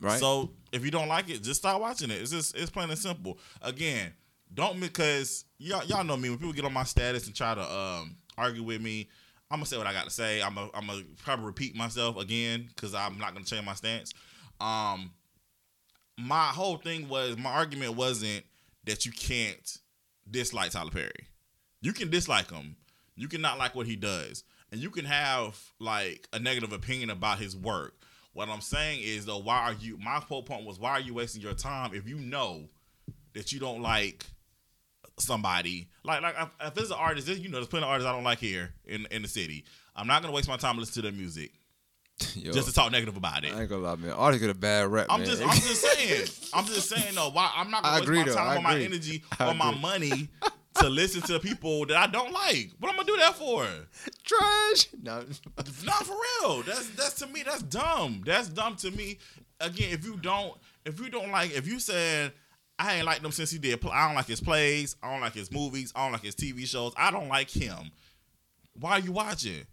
Right. 0.00 0.20
So 0.20 0.50
if 0.72 0.84
you 0.84 0.90
don't 0.90 1.08
like 1.08 1.28
it, 1.28 1.42
just 1.42 1.60
stop 1.60 1.80
watching 1.80 2.10
it. 2.10 2.20
It's 2.20 2.30
just 2.30 2.56
it's 2.56 2.70
plain 2.70 2.88
and 2.88 2.98
simple. 2.98 3.38
Again, 3.60 4.12
don't 4.52 4.80
because 4.80 5.44
y'all 5.58 5.84
y'all 5.84 6.04
know 6.04 6.16
me 6.16 6.30
when 6.30 6.38
people 6.38 6.52
get 6.52 6.64
on 6.64 6.72
my 6.72 6.84
status 6.84 7.26
and 7.26 7.34
try 7.34 7.54
to 7.54 7.62
um 7.62 8.16
argue 8.36 8.62
with 8.62 8.80
me. 8.80 9.08
I'm 9.50 9.58
gonna 9.58 9.66
say 9.66 9.78
what 9.78 9.86
I 9.86 9.92
got 9.92 10.04
to 10.04 10.10
say. 10.10 10.42
I'm 10.42 10.54
gonna 10.54 10.70
I'm 10.74 10.88
probably 11.22 11.46
repeat 11.46 11.76
myself 11.76 12.16
again 12.16 12.68
because 12.68 12.94
I'm 12.94 13.18
not 13.18 13.32
gonna 13.32 13.44
change 13.44 13.64
my 13.64 13.74
stance. 13.74 14.12
Um, 14.60 15.12
my 16.18 16.46
whole 16.46 16.76
thing 16.76 17.08
was 17.08 17.36
my 17.36 17.50
argument 17.50 17.96
wasn't 17.96 18.44
that 18.84 19.06
you 19.06 19.12
can't 19.12 19.78
dislike 20.30 20.72
Tyler 20.72 20.90
Perry. 20.90 21.28
You 21.80 21.92
can 21.92 22.10
dislike 22.10 22.50
him. 22.50 22.76
You 23.16 23.28
can 23.28 23.40
not 23.40 23.58
like 23.58 23.74
what 23.74 23.86
he 23.86 23.96
does, 23.96 24.44
and 24.70 24.80
you 24.80 24.90
can 24.90 25.04
have 25.04 25.58
like 25.78 26.28
a 26.32 26.38
negative 26.38 26.72
opinion 26.72 27.10
about 27.10 27.38
his 27.38 27.56
work. 27.56 27.94
What 28.32 28.48
I'm 28.48 28.60
saying 28.60 29.00
is 29.02 29.26
though, 29.26 29.38
why 29.38 29.58
are 29.58 29.72
you? 29.72 29.98
My 29.98 30.20
whole 30.20 30.42
point 30.42 30.64
was 30.64 30.78
why 30.78 30.92
are 30.92 31.00
you 31.00 31.14
wasting 31.14 31.42
your 31.42 31.54
time 31.54 31.94
if 31.94 32.08
you 32.08 32.16
know 32.16 32.68
that 33.34 33.52
you 33.52 33.58
don't 33.58 33.82
like 33.82 34.26
somebody 35.20 35.88
like 36.04 36.22
like 36.22 36.34
if, 36.60 36.74
there's 36.74 36.90
an 36.90 36.96
artist, 36.98 37.28
you 37.28 37.48
know, 37.48 37.58
there's 37.58 37.68
plenty 37.68 37.84
of 37.84 37.90
artists 37.90 38.08
I 38.08 38.12
don't 38.12 38.24
like 38.24 38.38
here 38.38 38.72
in 38.86 39.06
in 39.10 39.22
the 39.22 39.28
city. 39.28 39.64
I'm 39.96 40.06
not 40.06 40.22
gonna 40.22 40.34
waste 40.34 40.48
my 40.48 40.56
time 40.56 40.78
listening 40.78 41.02
to 41.04 41.10
their 41.10 41.18
music 41.18 41.52
Yo, 42.34 42.52
just 42.52 42.68
to 42.68 42.74
talk 42.74 42.92
negative 42.92 43.16
about 43.16 43.44
it. 43.44 43.52
I 43.54 43.60
ain't 43.60 43.68
gonna 43.70 43.82
lie, 43.82 43.96
man. 43.96 44.10
Artists 44.12 44.40
get 44.44 44.50
a 44.50 44.58
bad 44.58 44.86
rep, 44.88 45.06
I'm 45.10 45.20
man. 45.20 45.28
just, 45.28 45.42
I'm 45.42 45.48
just 45.50 45.80
saying. 45.96 46.26
I'm 46.52 46.64
just 46.66 46.88
saying 46.88 47.14
though. 47.14 47.30
Why 47.30 47.50
I'm 47.54 47.70
not 47.70 47.84
I 47.84 47.90
gonna 47.92 48.02
agree, 48.02 48.18
waste 48.18 48.28
my 48.28 48.32
though. 48.34 48.38
time 48.38 48.48
I 48.48 48.56
or 48.56 48.62
my 48.62 48.72
agree. 48.72 48.84
energy 48.84 49.24
I 49.38 49.50
or 49.50 49.54
my 49.54 49.68
agree. 49.70 49.80
money 49.80 50.28
to 50.74 50.88
listen 50.88 51.22
to 51.22 51.38
people 51.40 51.86
that 51.86 51.96
I 51.96 52.06
don't 52.06 52.32
like. 52.32 52.70
What 52.78 52.90
I'm 52.90 52.96
gonna 52.96 53.06
do 53.06 53.16
that 53.16 53.34
for? 53.34 53.66
trash. 54.24 54.88
No. 55.02 55.24
Not 55.84 56.06
for 56.06 56.14
real. 56.42 56.62
That's 56.62 56.88
that's 56.90 57.14
to 57.14 57.26
me. 57.26 57.42
That's 57.42 57.62
dumb. 57.62 58.22
That's 58.24 58.48
dumb 58.48 58.76
to 58.76 58.90
me. 58.90 59.18
Again, 59.60 59.92
if 59.92 60.04
you 60.04 60.16
don't, 60.16 60.54
if 60.84 60.98
you 61.00 61.10
don't 61.10 61.30
like, 61.30 61.54
if 61.54 61.66
you 61.66 61.78
said 61.80 62.32
I 62.80 62.94
ain't 62.94 63.04
like 63.04 63.20
them 63.20 63.30
since 63.30 63.50
he 63.50 63.58
did. 63.58 63.78
I 63.92 64.06
don't 64.06 64.16
like 64.16 64.26
his 64.26 64.40
plays. 64.40 64.96
I 65.02 65.12
don't 65.12 65.20
like 65.20 65.34
his 65.34 65.52
movies. 65.52 65.92
I 65.94 66.04
don't 66.04 66.12
like 66.12 66.22
his 66.22 66.34
TV 66.34 66.66
shows. 66.66 66.94
I 66.96 67.10
don't 67.10 67.28
like 67.28 67.50
him. 67.50 67.90
Why 68.72 68.92
are 68.92 69.00
you 69.00 69.12
watching? 69.12 69.66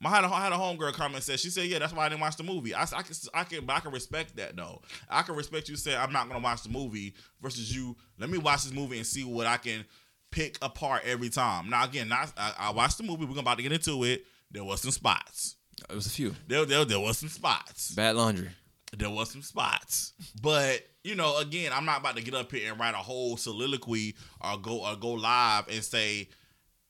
My 0.00 0.10
I 0.10 0.14
had 0.16 0.24
a, 0.24 0.26
I 0.28 0.42
had 0.44 0.52
a 0.52 0.56
homegirl 0.56 0.94
comment 0.94 1.22
said 1.22 1.38
she 1.38 1.50
said 1.50 1.66
yeah 1.66 1.78
that's 1.78 1.92
why 1.92 2.06
I 2.06 2.08
didn't 2.08 2.22
watch 2.22 2.36
the 2.36 2.42
movie. 2.42 2.74
I, 2.74 2.82
I 2.82 3.02
can 3.02 3.14
I 3.34 3.44
can 3.44 3.66
but 3.66 3.76
I 3.76 3.80
can 3.80 3.92
respect 3.92 4.36
that 4.36 4.56
though. 4.56 4.80
I 5.10 5.22
can 5.22 5.36
respect 5.36 5.68
you 5.68 5.76
saying 5.76 5.98
I'm 5.98 6.12
not 6.12 6.26
gonna 6.26 6.40
watch 6.40 6.62
the 6.62 6.70
movie 6.70 7.14
versus 7.42 7.74
you. 7.74 7.96
Let 8.18 8.30
me 8.30 8.38
watch 8.38 8.64
this 8.64 8.72
movie 8.72 8.96
and 8.96 9.06
see 9.06 9.24
what 9.24 9.46
I 9.46 9.58
can 9.58 9.84
pick 10.30 10.58
apart 10.62 11.02
every 11.04 11.28
time. 11.28 11.68
Now 11.68 11.84
again, 11.84 12.08
not, 12.08 12.32
I, 12.36 12.54
I 12.58 12.70
watched 12.72 12.96
the 12.96 13.04
movie. 13.04 13.26
We're 13.26 13.38
about 13.38 13.58
to 13.58 13.62
get 13.62 13.72
into 13.72 14.04
it. 14.04 14.24
There 14.50 14.64
was 14.64 14.80
some 14.80 14.90
spots. 14.90 15.56
It 15.88 15.94
was 15.94 16.06
a 16.06 16.10
few. 16.10 16.34
There 16.48 16.64
there, 16.64 16.84
there 16.84 17.00
was 17.00 17.18
some 17.18 17.28
spots 17.28 17.92
Bad 17.92 18.16
laundry. 18.16 18.50
There 18.98 19.10
was 19.10 19.30
some 19.30 19.42
spots. 19.42 20.12
But 20.42 20.86
you 21.02 21.14
know, 21.14 21.38
again, 21.38 21.72
I'm 21.72 21.84
not 21.84 22.00
about 22.00 22.16
to 22.16 22.22
get 22.22 22.34
up 22.34 22.50
here 22.50 22.70
and 22.70 22.80
write 22.80 22.94
a 22.94 22.98
whole 22.98 23.36
soliloquy 23.36 24.16
or 24.40 24.58
go 24.58 24.84
or 24.84 24.96
go 24.96 25.12
live 25.12 25.68
and 25.68 25.82
say 25.82 26.28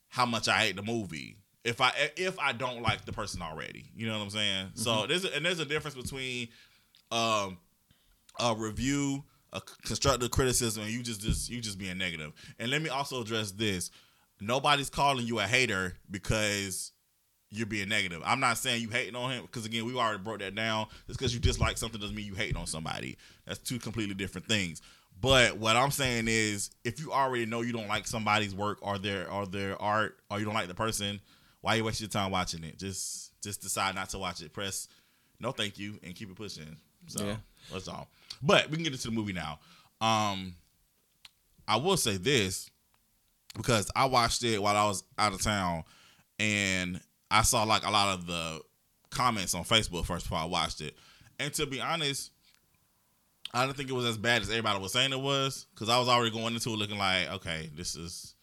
how 0.08 0.26
much 0.26 0.48
I 0.48 0.58
hate 0.58 0.76
the 0.76 0.82
movie. 0.82 1.38
If 1.64 1.80
I 1.80 1.92
if 2.16 2.38
I 2.38 2.52
don't 2.52 2.82
like 2.82 3.04
the 3.04 3.12
person 3.12 3.42
already, 3.42 3.90
you 3.96 4.06
know 4.06 4.18
what 4.18 4.24
I'm 4.24 4.30
saying. 4.30 4.68
So 4.74 5.06
there's 5.06 5.24
a, 5.24 5.34
and 5.34 5.44
there's 5.44 5.60
a 5.60 5.64
difference 5.64 5.96
between 5.96 6.48
um 7.10 7.58
a 8.38 8.54
review, 8.54 9.24
a 9.52 9.60
constructive 9.84 10.30
criticism, 10.30 10.84
and 10.84 10.92
you 10.92 11.02
just 11.02 11.20
just 11.20 11.50
you 11.50 11.60
just 11.60 11.78
being 11.78 11.98
negative. 11.98 12.32
And 12.58 12.70
let 12.70 12.82
me 12.82 12.90
also 12.90 13.22
address 13.22 13.50
this: 13.52 13.90
nobody's 14.40 14.90
calling 14.90 15.26
you 15.26 15.38
a 15.40 15.44
hater 15.44 15.96
because 16.10 16.92
you're 17.54 17.66
being 17.66 17.88
negative. 17.88 18.20
I'm 18.24 18.40
not 18.40 18.58
saying 18.58 18.82
you 18.82 18.88
hating 18.90 19.14
on 19.16 19.30
him 19.30 19.42
because 19.42 19.64
again, 19.64 19.84
we 19.84 19.94
already 19.94 20.22
broke 20.22 20.40
that 20.40 20.54
down. 20.54 20.86
Just 21.06 21.18
because 21.18 21.32
you 21.34 21.40
dislike 21.40 21.78
something 21.78 22.00
doesn't 22.00 22.14
mean 22.16 22.26
you 22.26 22.34
hating 22.34 22.56
on 22.56 22.66
somebody. 22.66 23.16
That's 23.46 23.58
two 23.58 23.78
completely 23.78 24.14
different 24.14 24.46
things. 24.48 24.82
But 25.20 25.56
what 25.58 25.76
I'm 25.76 25.90
saying 25.92 26.26
is, 26.28 26.70
if 26.84 27.00
you 27.00 27.12
already 27.12 27.46
know 27.46 27.60
you 27.62 27.72
don't 27.72 27.88
like 27.88 28.06
somebody's 28.06 28.54
work 28.54 28.78
or 28.82 28.98
their 28.98 29.30
or 29.30 29.46
their 29.46 29.80
art, 29.80 30.18
or 30.30 30.38
you 30.38 30.44
don't 30.44 30.54
like 30.54 30.68
the 30.68 30.74
person, 30.74 31.20
why 31.60 31.76
you 31.76 31.84
waste 31.84 32.00
your 32.00 32.08
time 32.10 32.30
watching 32.30 32.64
it? 32.64 32.78
Just 32.78 33.40
just 33.42 33.62
decide 33.62 33.94
not 33.94 34.08
to 34.10 34.18
watch 34.18 34.42
it. 34.42 34.52
Press 34.52 34.88
no, 35.40 35.52
thank 35.52 35.78
you, 35.78 35.98
and 36.02 36.14
keep 36.14 36.30
it 36.30 36.36
pushing. 36.36 36.76
So 37.06 37.24
Yeah. 37.24 37.36
that's 37.72 37.88
all. 37.88 38.08
But 38.42 38.68
we 38.70 38.76
can 38.76 38.84
get 38.84 38.92
into 38.92 39.08
the 39.08 39.14
movie 39.14 39.32
now. 39.32 39.58
Um, 40.00 40.54
I 41.68 41.76
will 41.76 41.96
say 41.96 42.16
this 42.16 42.70
because 43.56 43.90
I 43.94 44.06
watched 44.06 44.42
it 44.42 44.60
while 44.62 44.76
I 44.76 44.86
was 44.86 45.04
out 45.18 45.32
of 45.32 45.40
town, 45.42 45.84
and 46.38 47.00
I 47.34 47.42
saw 47.42 47.64
like 47.64 47.84
a 47.84 47.90
lot 47.90 48.14
of 48.14 48.26
the 48.26 48.60
comments 49.10 49.54
on 49.54 49.64
Facebook 49.64 50.04
first 50.04 50.24
before 50.24 50.38
I 50.38 50.44
watched 50.44 50.80
it. 50.80 50.96
And 51.40 51.52
to 51.54 51.66
be 51.66 51.80
honest, 51.80 52.30
I 53.52 53.66
didn't 53.66 53.76
think 53.76 53.90
it 53.90 53.94
was 53.94 54.04
as 54.04 54.16
bad 54.16 54.42
as 54.42 54.50
everybody 54.50 54.78
was 54.78 54.92
saying 54.92 55.12
it 55.12 55.20
was 55.20 55.66
because 55.74 55.88
I 55.88 55.98
was 55.98 56.08
already 56.08 56.30
going 56.30 56.54
into 56.54 56.70
it 56.70 56.76
looking 56.76 56.98
like, 56.98 57.30
okay, 57.32 57.70
this 57.74 57.96
is 57.96 58.34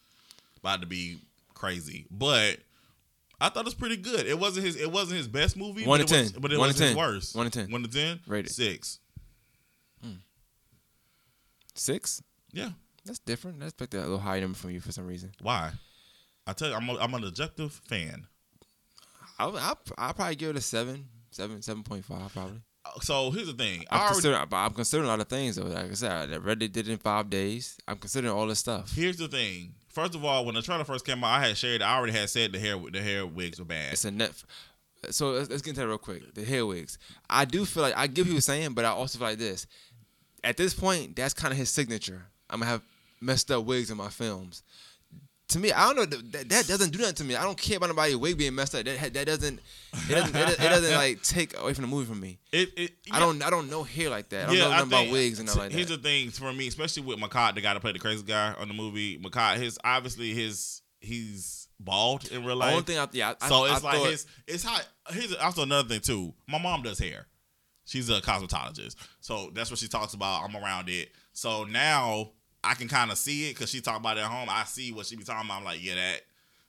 about 0.58 0.82
to 0.82 0.86
be 0.86 1.20
crazy. 1.54 2.06
But 2.10 2.58
I 3.40 3.48
thought 3.48 3.60
it 3.60 3.64
was 3.64 3.74
pretty 3.74 3.96
good. 3.96 4.26
It 4.26 4.38
wasn't 4.38 4.66
his. 4.66 4.76
It 4.76 4.92
wasn't 4.92 5.16
his 5.16 5.26
best 5.28 5.56
movie. 5.56 5.86
One 5.86 6.00
but 6.00 6.08
to 6.08 6.14
it 6.14 6.20
was, 6.20 6.32
10. 6.32 6.40
But 6.42 6.52
it 6.52 6.58
One 6.58 6.68
was 6.68 6.78
his 6.78 6.94
worst. 6.94 7.34
One 7.34 7.50
to 7.50 7.50
10. 7.50 7.72
One 7.72 7.82
to 7.82 7.88
ten. 7.88 8.20
Rate 8.26 8.46
it. 8.46 8.52
Six. 8.52 8.98
Hmm. 10.04 10.16
Six? 11.74 12.22
Yeah. 12.52 12.70
That's 13.06 13.18
different. 13.20 13.62
I 13.62 13.66
expected 13.66 13.98
a 13.98 14.02
little 14.02 14.18
higher 14.18 14.42
number 14.42 14.56
from 14.56 14.70
you 14.70 14.80
for 14.80 14.92
some 14.92 15.06
reason. 15.06 15.32
Why? 15.40 15.72
I 16.46 16.52
tell 16.52 16.68
you, 16.68 16.74
I'm 16.74 16.88
a, 16.88 16.98
I'm 16.98 17.14
an 17.14 17.24
objective 17.24 17.72
fan. 17.72 18.26
I 19.42 19.74
I 19.98 20.08
I 20.08 20.12
probably 20.12 20.36
give 20.36 20.50
it 20.50 20.56
a 20.56 20.60
seven, 20.60 21.08
seven, 21.30 21.62
seven 21.62 21.82
point 21.82 22.04
five 22.04 22.32
probably. 22.32 22.60
So 23.00 23.30
here's 23.30 23.46
the 23.46 23.52
thing. 23.52 23.84
I'm 23.90 24.00
already, 24.00 24.14
considering, 24.14 24.46
I'm 24.52 24.74
considering 24.74 25.06
a 25.08 25.10
lot 25.12 25.20
of 25.20 25.28
things 25.28 25.56
though. 25.56 25.66
Like 25.66 25.90
I 25.90 25.94
said, 25.94 26.32
I 26.32 26.36
read 26.36 26.62
it 26.62 26.72
did 26.72 26.88
it 26.88 26.92
in 26.92 26.98
five 26.98 27.30
days. 27.30 27.78
I'm 27.86 27.96
considering 27.96 28.32
all 28.32 28.46
this 28.46 28.58
stuff. 28.58 28.92
here's 28.94 29.16
the 29.16 29.28
thing. 29.28 29.74
First 29.88 30.14
of 30.14 30.24
all, 30.24 30.44
when 30.44 30.54
the 30.54 30.62
trailer 30.62 30.84
first 30.84 31.04
came 31.06 31.22
out, 31.22 31.38
I 31.38 31.46
had 31.48 31.56
shared. 31.56 31.82
I 31.82 31.96
already 31.96 32.12
had 32.12 32.28
said 32.28 32.52
the 32.52 32.58
hair 32.58 32.76
the 32.76 33.00
hair 33.00 33.26
wigs 33.26 33.58
were 33.58 33.64
bad. 33.64 33.92
It's 33.92 34.04
a 34.04 34.10
net. 34.10 34.32
So 35.10 35.30
let's, 35.30 35.50
let's 35.50 35.62
get 35.62 35.70
into 35.70 35.80
that 35.82 35.88
real 35.88 35.98
quick. 35.98 36.34
The 36.34 36.44
hair 36.44 36.64
wigs. 36.64 36.98
I 37.28 37.44
do 37.44 37.64
feel 37.64 37.82
like 37.82 37.96
I 37.96 38.06
give 38.06 38.26
he 38.26 38.34
was 38.34 38.44
saying, 38.44 38.74
but 38.74 38.84
I 38.84 38.90
also 38.90 39.18
feel 39.18 39.28
like 39.28 39.38
this. 39.38 39.66
At 40.44 40.56
this 40.56 40.74
point, 40.74 41.14
that's 41.16 41.34
kind 41.34 41.52
of 41.52 41.58
his 41.58 41.70
signature. 41.70 42.26
I'm 42.50 42.60
gonna 42.60 42.70
have 42.70 42.82
messed 43.20 43.50
up 43.50 43.64
wigs 43.64 43.90
in 43.90 43.96
my 43.96 44.08
films. 44.08 44.62
To 45.52 45.58
me, 45.58 45.72
I 45.72 45.92
don't 45.92 45.96
know 45.96 46.04
that, 46.18 46.48
that 46.48 46.66
doesn't 46.66 46.90
do 46.92 46.98
nothing 46.98 47.14
to 47.16 47.24
me. 47.24 47.36
I 47.36 47.42
don't 47.44 47.58
care 47.58 47.76
about 47.76 47.86
anybody's 47.90 48.16
wig 48.16 48.38
being 48.38 48.54
messed 48.54 48.74
up. 48.74 48.84
That 48.84 49.12
that 49.14 49.26
doesn't 49.26 49.60
it 50.08 50.14
doesn't, 50.14 50.34
it, 50.36 50.48
it 50.50 50.58
doesn't 50.58 50.94
like 50.94 51.22
take 51.22 51.58
away 51.58 51.74
from 51.74 51.82
the 51.82 51.88
movie 51.88 52.06
from 52.06 52.20
me. 52.20 52.38
It, 52.52 52.70
it, 52.76 52.92
I 53.10 53.18
don't 53.18 53.42
I 53.42 53.50
don't 53.50 53.70
know 53.70 53.82
hair 53.82 54.10
like 54.10 54.28
that. 54.30 54.44
I 54.44 54.46
don't 54.46 54.56
Yeah, 54.56 54.62
know 54.64 54.70
I 54.70 54.76
nothing 54.78 54.88
about 54.88 55.12
wigs 55.12 55.38
and 55.38 55.46
nothing 55.46 55.62
like 55.62 55.70
that. 55.70 55.76
Here's 55.76 55.88
the 55.88 55.98
thing 55.98 56.30
for 56.30 56.52
me, 56.52 56.68
especially 56.68 57.02
with 57.02 57.18
Mehcad, 57.18 57.54
the 57.54 57.60
guy 57.60 57.74
that 57.74 57.80
played 57.80 57.94
the 57.94 57.98
crazy 58.00 58.22
guy 58.22 58.54
on 58.58 58.68
the 58.68 58.74
movie. 58.74 59.18
Mehcad, 59.18 59.58
his 59.58 59.78
obviously 59.84 60.32
his 60.34 60.82
he's 61.00 61.68
bald 61.80 62.30
in 62.30 62.44
real 62.44 62.56
life. 62.56 62.70
only 62.72 62.84
thing 62.84 62.98
I 62.98 63.08
yeah, 63.12 63.34
I, 63.40 63.48
so 63.48 63.64
I, 63.64 63.72
it's 63.72 63.84
I 63.84 63.88
like 63.88 63.98
thought, 63.98 64.10
his 64.10 64.26
it's 64.46 64.64
how 64.64 64.78
here's 65.10 65.34
also 65.34 65.62
another 65.62 65.88
thing 65.88 66.00
too. 66.00 66.34
My 66.48 66.58
mom 66.58 66.82
does 66.82 66.98
hair. 66.98 67.26
She's 67.84 68.08
a 68.08 68.20
cosmetologist. 68.20 68.94
So 69.20 69.50
that's 69.52 69.70
what 69.70 69.78
she 69.80 69.88
talks 69.88 70.14
about. 70.14 70.44
I'm 70.44 70.56
around 70.56 70.88
it. 70.88 71.10
So 71.32 71.64
now 71.64 72.30
I 72.64 72.74
can 72.74 72.88
kind 72.88 73.10
of 73.10 73.18
see 73.18 73.50
it 73.50 73.54
because 73.54 73.70
she 73.70 73.80
talked 73.80 74.00
about 74.00 74.18
it 74.18 74.20
at 74.20 74.30
home. 74.30 74.48
I 74.50 74.64
see 74.64 74.92
what 74.92 75.06
she 75.06 75.16
be 75.16 75.24
talking 75.24 75.46
about. 75.46 75.58
I'm 75.58 75.64
like, 75.64 75.82
yeah, 75.82 75.96
that 75.96 76.20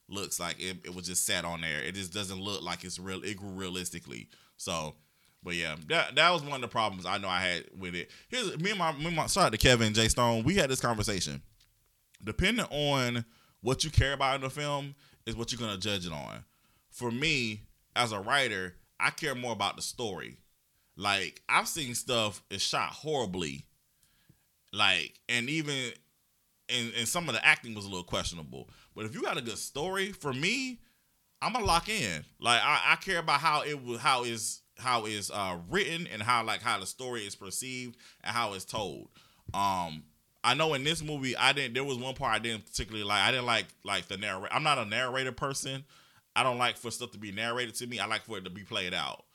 looks 0.10 0.40
like 0.40 0.60
it, 0.60 0.78
it 0.86 0.96
was 0.96 1.06
just 1.06 1.26
set 1.26 1.46
on 1.46 1.62
there. 1.62 1.82
It 1.82 1.96
just 1.96 2.14
doesn't 2.14 2.42
look 2.42 2.62
like 2.62 2.84
it's 2.84 3.00
real 3.00 3.24
it 3.24 3.38
grew 3.38 3.50
realistically. 3.50 4.30
So 4.58 4.96
but 5.44 5.56
yeah, 5.56 5.76
that 5.90 6.16
that 6.16 6.32
was 6.32 6.42
one 6.42 6.56
of 6.56 6.62
the 6.62 6.68
problems 6.68 7.06
I 7.06 7.18
know 7.18 7.28
I 7.28 7.42
had 7.42 7.66
with 7.78 7.96
it. 7.96 8.10
Here's 8.30 8.58
me 8.60 8.72
and 8.72 8.80
my 8.80 8.94
me 8.94 9.08
and 9.08 9.16
my 9.16 9.28
shout 9.28 9.46
out 9.46 9.52
to 9.52 9.58
Kevin 9.58 9.94
Jay 9.94 10.08
Stone. 10.08 10.44
We 10.44 10.56
had 10.56 10.70
this 10.70 10.80
conversation. 10.80 11.42
Depending 12.24 12.66
on 12.70 13.26
what 13.62 13.84
you 13.84 13.92
care 13.92 14.14
about 14.14 14.36
in 14.36 14.42
the 14.42 14.50
film 14.50 14.96
is 15.26 15.36
what 15.36 15.52
you're 15.52 15.60
gonna 15.60 15.78
judge 15.78 16.06
it 16.06 16.14
on. 16.14 16.44
For 16.90 17.12
me, 17.12 17.64
as 17.96 18.12
a 18.12 18.20
writer, 18.20 18.76
I 19.00 19.10
care 19.10 19.36
more 19.36 19.52
about 19.52 19.76
the 19.76 19.82
story. 19.82 20.38
Like 20.96 21.42
I've 21.50 21.68
seen 21.68 21.96
stuff 21.96 22.42
is 22.50 22.62
shot 22.62 22.92
horribly, 22.92 23.66
like 24.74 25.20
and 25.30 25.50
even 25.50 25.94
and, 26.70 26.92
and 26.98 27.08
some 27.08 27.30
of 27.30 27.36
the 27.36 27.46
acting 27.46 27.76
was 27.76 27.86
a 27.86 27.90
little 27.90 28.04
questionable. 28.04 28.70
But 28.96 29.06
if 29.06 29.14
you 29.14 29.22
got 29.22 29.38
a 29.38 29.42
good 29.42 29.58
story, 29.58 30.12
for 30.12 30.34
me, 30.34 30.80
I'm 31.42 31.54
gonna 31.54 31.66
lock 31.66 31.90
in. 31.90 32.24
Like 32.40 32.62
I, 32.64 32.82
I 32.90 32.96
care 32.98 33.20
about 33.20 33.40
how 33.40 33.62
it 33.64 33.84
was 33.84 34.00
how 34.00 34.24
is 34.24 34.62
how 34.78 35.06
is 35.06 35.30
uh 35.32 35.58
written 35.70 36.08
and 36.12 36.22
how 36.22 36.44
like 36.44 36.62
how 36.62 36.80
the 36.80 36.86
story 36.86 37.22
is 37.22 37.36
perceived 37.36 37.98
and 38.24 38.36
how 38.36 38.54
it's 38.54 38.66
told. 38.66 39.10
Um 39.54 40.04
I 40.44 40.56
know 40.56 40.74
in 40.74 40.84
this 40.84 41.04
movie 41.04 41.38
I 41.38 41.54
didn't 41.54 41.74
there 41.74 41.84
was 41.84 41.98
one 41.98 42.16
part 42.16 42.34
I 42.34 42.40
didn't 42.40 42.66
particularly 42.66 43.04
like. 43.04 43.22
I 43.22 43.32
didn't 43.32 43.46
like 43.46 43.68
like 43.84 44.08
the 44.08 44.18
narrator. 44.18 44.54
I'm 44.54 44.64
not 44.64 44.78
a 44.78 44.86
narrator 44.86 45.32
person. 45.32 45.84
I 46.36 46.44
don't 46.44 46.58
like 46.58 46.78
for 46.78 46.90
stuff 46.90 47.12
to 47.12 47.20
be 47.20 47.32
narrated 47.32 47.76
to 47.76 47.88
me. 47.88 48.00
I 48.00 48.08
like 48.08 48.26
for 48.26 48.38
it 48.38 48.46
to 48.46 48.50
be 48.50 48.64
played 48.64 48.94
out. 48.94 49.26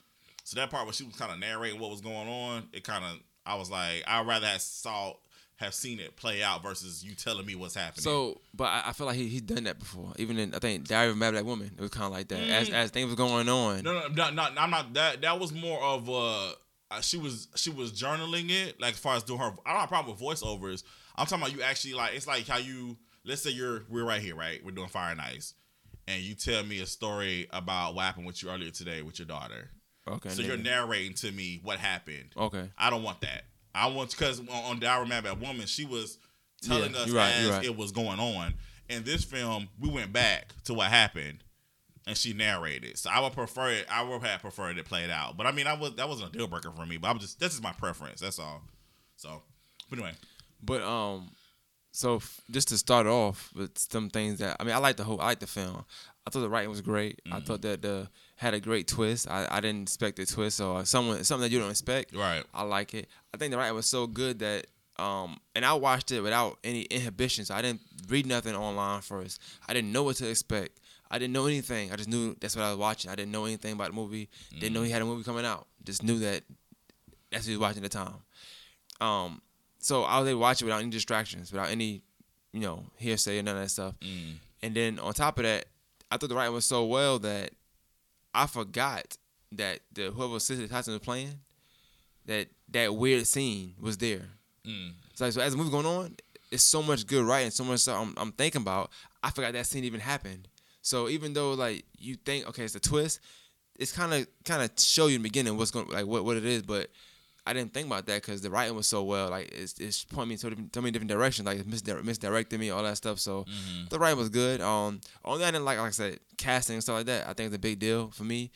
So 0.42 0.58
that 0.58 0.70
part 0.70 0.84
where 0.84 0.92
she 0.92 1.04
was 1.04 1.14
kind 1.14 1.30
of 1.30 1.38
narrating 1.38 1.78
what 1.78 1.90
was 1.90 2.00
going 2.00 2.28
on, 2.28 2.68
it 2.72 2.82
kind 2.82 3.04
of 3.04 3.20
I 3.46 3.54
was 3.54 3.70
like 3.70 4.02
I'd 4.06 4.26
rather 4.26 4.46
have 4.46 4.62
saw 4.62 5.14
have 5.58 5.74
seen 5.74 5.98
it 5.98 6.14
play 6.16 6.42
out 6.42 6.62
versus 6.62 7.04
you 7.04 7.14
telling 7.14 7.44
me 7.44 7.54
what's 7.56 7.74
happening. 7.74 8.02
So, 8.02 8.40
but 8.54 8.64
I, 8.66 8.84
I 8.86 8.92
feel 8.92 9.06
like 9.06 9.16
he 9.16 9.26
he's 9.28 9.42
done 9.42 9.64
that 9.64 9.78
before. 9.78 10.12
Even 10.16 10.38
in 10.38 10.54
I 10.54 10.58
think 10.58 10.86
Diary 10.86 11.10
of 11.10 11.16
a 11.16 11.18
Mad 11.18 11.32
Black 11.32 11.44
Woman, 11.44 11.70
it 11.76 11.80
was 11.80 11.90
kind 11.90 12.06
of 12.06 12.12
like 12.12 12.28
that. 12.28 12.40
As 12.48 12.68
Mm. 12.70 12.74
as 12.74 12.90
things 12.90 13.06
was 13.06 13.16
going 13.16 13.48
on, 13.48 13.82
No, 13.82 13.92
no, 13.92 14.08
no, 14.08 14.30
no, 14.30 14.48
I'm 14.56 14.70
not. 14.70 14.94
That 14.94 15.20
that 15.22 15.38
was 15.40 15.52
more 15.52 15.82
of 15.82 16.08
uh, 16.08 16.52
uh, 16.90 17.00
she 17.00 17.18
was 17.18 17.48
she 17.56 17.70
was 17.70 17.92
journaling 17.92 18.50
it. 18.50 18.80
Like 18.80 18.94
as 18.94 18.98
far 19.00 19.16
as 19.16 19.22
doing 19.24 19.40
her, 19.40 19.52
I 19.66 19.72
don't 19.72 19.80
have 19.80 19.84
a 19.84 19.88
problem 19.88 20.16
with 20.16 20.22
voiceovers. 20.22 20.84
I'm 21.16 21.26
talking 21.26 21.42
about 21.44 21.56
you 21.56 21.62
actually 21.62 21.94
like. 21.94 22.14
It's 22.14 22.26
like 22.26 22.46
how 22.46 22.58
you. 22.58 22.96
Let's 23.24 23.42
say 23.42 23.50
you're 23.50 23.82
we're 23.88 24.04
right 24.04 24.22
here, 24.22 24.36
right? 24.36 24.64
We're 24.64 24.70
doing 24.70 24.88
Fire 24.88 25.10
and 25.10 25.20
Ice, 25.20 25.54
and 26.06 26.22
you 26.22 26.34
tell 26.34 26.64
me 26.64 26.80
a 26.80 26.86
story 26.86 27.48
about 27.50 27.94
what 27.96 28.04
happened 28.04 28.26
with 28.26 28.42
you 28.42 28.48
earlier 28.48 28.70
today 28.70 29.02
with 29.02 29.18
your 29.18 29.26
daughter. 29.26 29.70
okay. 30.06 30.28
so 30.30 30.38
and 30.38 30.46
you're 30.48 30.56
narrating 30.56 31.14
to 31.14 31.32
me 31.32 31.60
what 31.64 31.78
happened. 31.78 32.30
okay. 32.36 32.70
I 32.78 32.88
don't 32.90 33.02
want 33.02 33.20
that. 33.22 33.42
I 33.74 33.86
want 33.88 34.10
because 34.10 34.40
on, 34.40 34.48
on 34.48 34.80
Diary 34.80 35.08
of 35.10 35.24
a 35.26 35.34
Woman, 35.34 35.66
she 35.66 35.84
was 35.84 36.18
telling 36.62 36.92
Yeah, 36.94 37.00
us 37.00 37.10
right, 37.10 37.30
as 37.32 37.50
right. 37.50 37.64
it 37.64 37.76
was 37.76 37.92
going 37.92 38.18
on. 38.18 38.54
In 38.88 39.04
this 39.04 39.22
film, 39.24 39.68
we 39.78 39.88
went 39.90 40.12
back 40.12 40.54
to 40.64 40.74
what 40.74 40.88
happened, 40.88 41.44
and 42.06 42.16
she 42.16 42.32
narrated. 42.32 42.96
So 42.98 43.10
I 43.10 43.20
would 43.20 43.34
prefer 43.34 43.70
it. 43.70 43.86
I 43.90 44.02
would 44.02 44.22
have 44.22 44.40
preferred 44.40 44.78
it 44.78 44.86
played 44.86 45.10
out. 45.10 45.36
But 45.36 45.46
I 45.46 45.52
mean, 45.52 45.66
I 45.66 45.74
was 45.74 45.94
that 45.96 46.08
wasn't 46.08 46.34
a 46.34 46.38
deal 46.38 46.46
breaker 46.46 46.70
for 46.72 46.86
me. 46.86 46.96
But 46.96 47.08
I'm 47.08 47.18
just 47.18 47.38
this 47.38 47.54
is 47.54 47.62
my 47.62 47.72
preference. 47.72 48.20
That's 48.20 48.38
all. 48.38 48.62
So, 49.16 49.42
but 49.90 49.98
anyway, 49.98 50.14
But 50.62 50.82
um, 50.82 51.30
so 51.92 52.16
f- 52.16 52.40
just 52.50 52.68
to 52.68 52.78
start 52.78 53.06
off 53.06 53.50
with 53.54 53.76
some 53.78 54.08
things 54.08 54.38
that 54.38 54.56
I 54.58 54.64
mean, 54.64 54.74
I 54.74 54.78
like 54.78 54.96
the 54.96 55.04
whole, 55.04 55.20
I 55.20 55.26
like 55.26 55.40
the 55.40 55.46
film. 55.46 55.84
I 56.28 56.30
thought 56.30 56.40
the 56.40 56.50
writing 56.50 56.68
was 56.68 56.82
great. 56.82 57.22
I 57.32 57.40
thought 57.40 57.62
that 57.62 57.80
the 57.80 58.10
had 58.36 58.52
a 58.52 58.60
great 58.60 58.86
twist. 58.86 59.30
I, 59.30 59.48
I 59.50 59.62
didn't 59.62 59.84
expect 59.84 60.18
the 60.18 60.26
twist 60.26 60.60
or 60.60 60.84
someone 60.84 61.24
something 61.24 61.48
that 61.48 61.50
you 61.50 61.58
don't 61.58 61.70
expect. 61.70 62.14
right. 62.14 62.44
I 62.52 62.64
like 62.64 62.92
it. 62.92 63.08
I 63.32 63.38
think 63.38 63.50
the 63.50 63.56
writing 63.56 63.74
was 63.74 63.86
so 63.86 64.06
good 64.06 64.40
that 64.40 64.66
um, 64.98 65.40
and 65.54 65.64
I 65.64 65.72
watched 65.72 66.12
it 66.12 66.20
without 66.20 66.58
any 66.62 66.82
inhibitions. 66.82 67.50
I 67.50 67.62
didn't 67.62 67.80
read 68.10 68.26
nothing 68.26 68.54
online 68.54 69.00
first. 69.00 69.40
I 69.66 69.72
didn't 69.72 69.90
know 69.90 70.02
what 70.02 70.16
to 70.16 70.28
expect. 70.28 70.80
I 71.10 71.18
didn't 71.18 71.32
know 71.32 71.46
anything. 71.46 71.92
I 71.92 71.96
just 71.96 72.10
knew 72.10 72.36
that's 72.38 72.54
what 72.54 72.66
I 72.66 72.68
was 72.68 72.78
watching. 72.78 73.10
I 73.10 73.14
didn't 73.14 73.32
know 73.32 73.46
anything 73.46 73.72
about 73.72 73.88
the 73.88 73.94
movie. 73.94 74.28
Didn't 74.60 74.74
know 74.74 74.82
he 74.82 74.90
had 74.90 75.00
a 75.00 75.06
movie 75.06 75.24
coming 75.24 75.46
out. 75.46 75.66
Just 75.82 76.02
knew 76.02 76.18
that 76.18 76.42
that's 77.32 77.46
what 77.46 77.50
he 77.50 77.56
was 77.56 77.60
watching 77.60 77.82
at 77.82 77.90
the 77.90 77.98
time. 77.98 78.16
Um, 79.00 79.40
so 79.78 80.02
I 80.02 80.18
was 80.18 80.28
able 80.28 80.40
to 80.40 80.42
watch 80.42 80.60
it 80.60 80.66
without 80.66 80.82
any 80.82 80.90
distractions, 80.90 81.50
without 81.52 81.70
any, 81.70 82.02
you 82.52 82.60
know, 82.60 82.84
hearsay 82.96 83.38
and 83.38 83.46
none 83.46 83.56
of 83.56 83.62
that 83.62 83.70
stuff. 83.70 83.94
Mm. 84.00 84.34
And 84.62 84.74
then 84.74 84.98
on 84.98 85.14
top 85.14 85.38
of 85.38 85.44
that, 85.44 85.66
I 86.10 86.16
thought 86.16 86.28
the 86.28 86.34
writing 86.34 86.54
was 86.54 86.66
so 86.66 86.86
well 86.86 87.18
that 87.20 87.50
I 88.34 88.46
forgot 88.46 89.16
that 89.52 89.80
the 89.92 90.10
whoever 90.10 90.38
Cicely 90.40 90.68
Tyson 90.68 90.94
was 90.94 91.02
playing, 91.02 91.34
that 92.26 92.48
that 92.70 92.94
weird 92.94 93.26
scene 93.26 93.74
was 93.80 93.98
there. 93.98 94.26
Mm. 94.66 94.92
So, 95.14 95.24
like, 95.24 95.32
so 95.32 95.40
as 95.40 95.52
the 95.52 95.58
movie 95.58 95.70
going 95.70 95.86
on, 95.86 96.16
it's 96.50 96.62
so 96.62 96.82
much 96.82 97.06
good 97.06 97.24
writing, 97.24 97.50
so 97.50 97.64
much 97.64 97.80
stuff 97.80 98.00
I'm, 98.00 98.14
I'm 98.16 98.32
thinking 98.32 98.62
about. 98.62 98.90
I 99.22 99.30
forgot 99.30 99.52
that 99.54 99.66
scene 99.66 99.84
even 99.84 100.00
happened. 100.00 100.48
So 100.82 101.08
even 101.08 101.32
though 101.32 101.52
like 101.52 101.84
you 101.98 102.16
think 102.16 102.48
okay, 102.48 102.64
it's 102.64 102.74
a 102.74 102.80
twist, 102.80 103.20
it's 103.78 103.92
kind 103.92 104.14
of 104.14 104.26
kind 104.44 104.62
of 104.62 104.70
show 104.78 105.06
you 105.06 105.16
in 105.16 105.22
the 105.22 105.28
beginning 105.28 105.56
what's 105.56 105.70
going 105.70 105.88
like 105.88 106.06
what, 106.06 106.24
what 106.24 106.36
it 106.36 106.44
is, 106.44 106.62
but 106.62 106.88
I 107.48 107.52
didn't 107.54 107.72
think 107.72 107.86
about 107.86 108.06
that 108.06 108.22
because 108.22 108.40
the 108.42 108.50
writing 108.50 108.76
was 108.76 108.86
so 108.86 109.02
well. 109.02 109.30
Like 109.30 109.50
it's 109.52 109.78
it's 109.80 110.04
pointing 110.04 110.28
me 110.30 110.36
to 110.36 110.56
so 110.74 110.80
many 110.80 110.90
different 110.92 111.10
directions. 111.10 111.46
Like 111.46 111.58
it's 111.60 111.68
misdir- 111.68 112.04
misdirecting 112.04 112.60
me, 112.60 112.70
all 112.70 112.82
that 112.82 112.96
stuff. 112.96 113.18
So 113.18 113.46
the 113.90 113.98
writing 113.98 114.18
was 114.18 114.28
good. 114.28 114.60
Um, 114.60 115.00
only 115.24 115.44
I 115.44 115.50
didn't 115.50 115.64
like, 115.64 115.78
like 115.78 115.88
I 115.88 115.90
said, 115.90 116.20
casting 116.36 116.74
and 116.74 116.82
stuff 116.82 116.96
like 116.96 117.06
that. 117.06 117.24
I 117.28 117.32
think 117.32 117.46
it's 117.48 117.56
a 117.56 117.58
big 117.58 117.78
deal 117.78 118.10
for 118.10 118.24
me. 118.24 118.50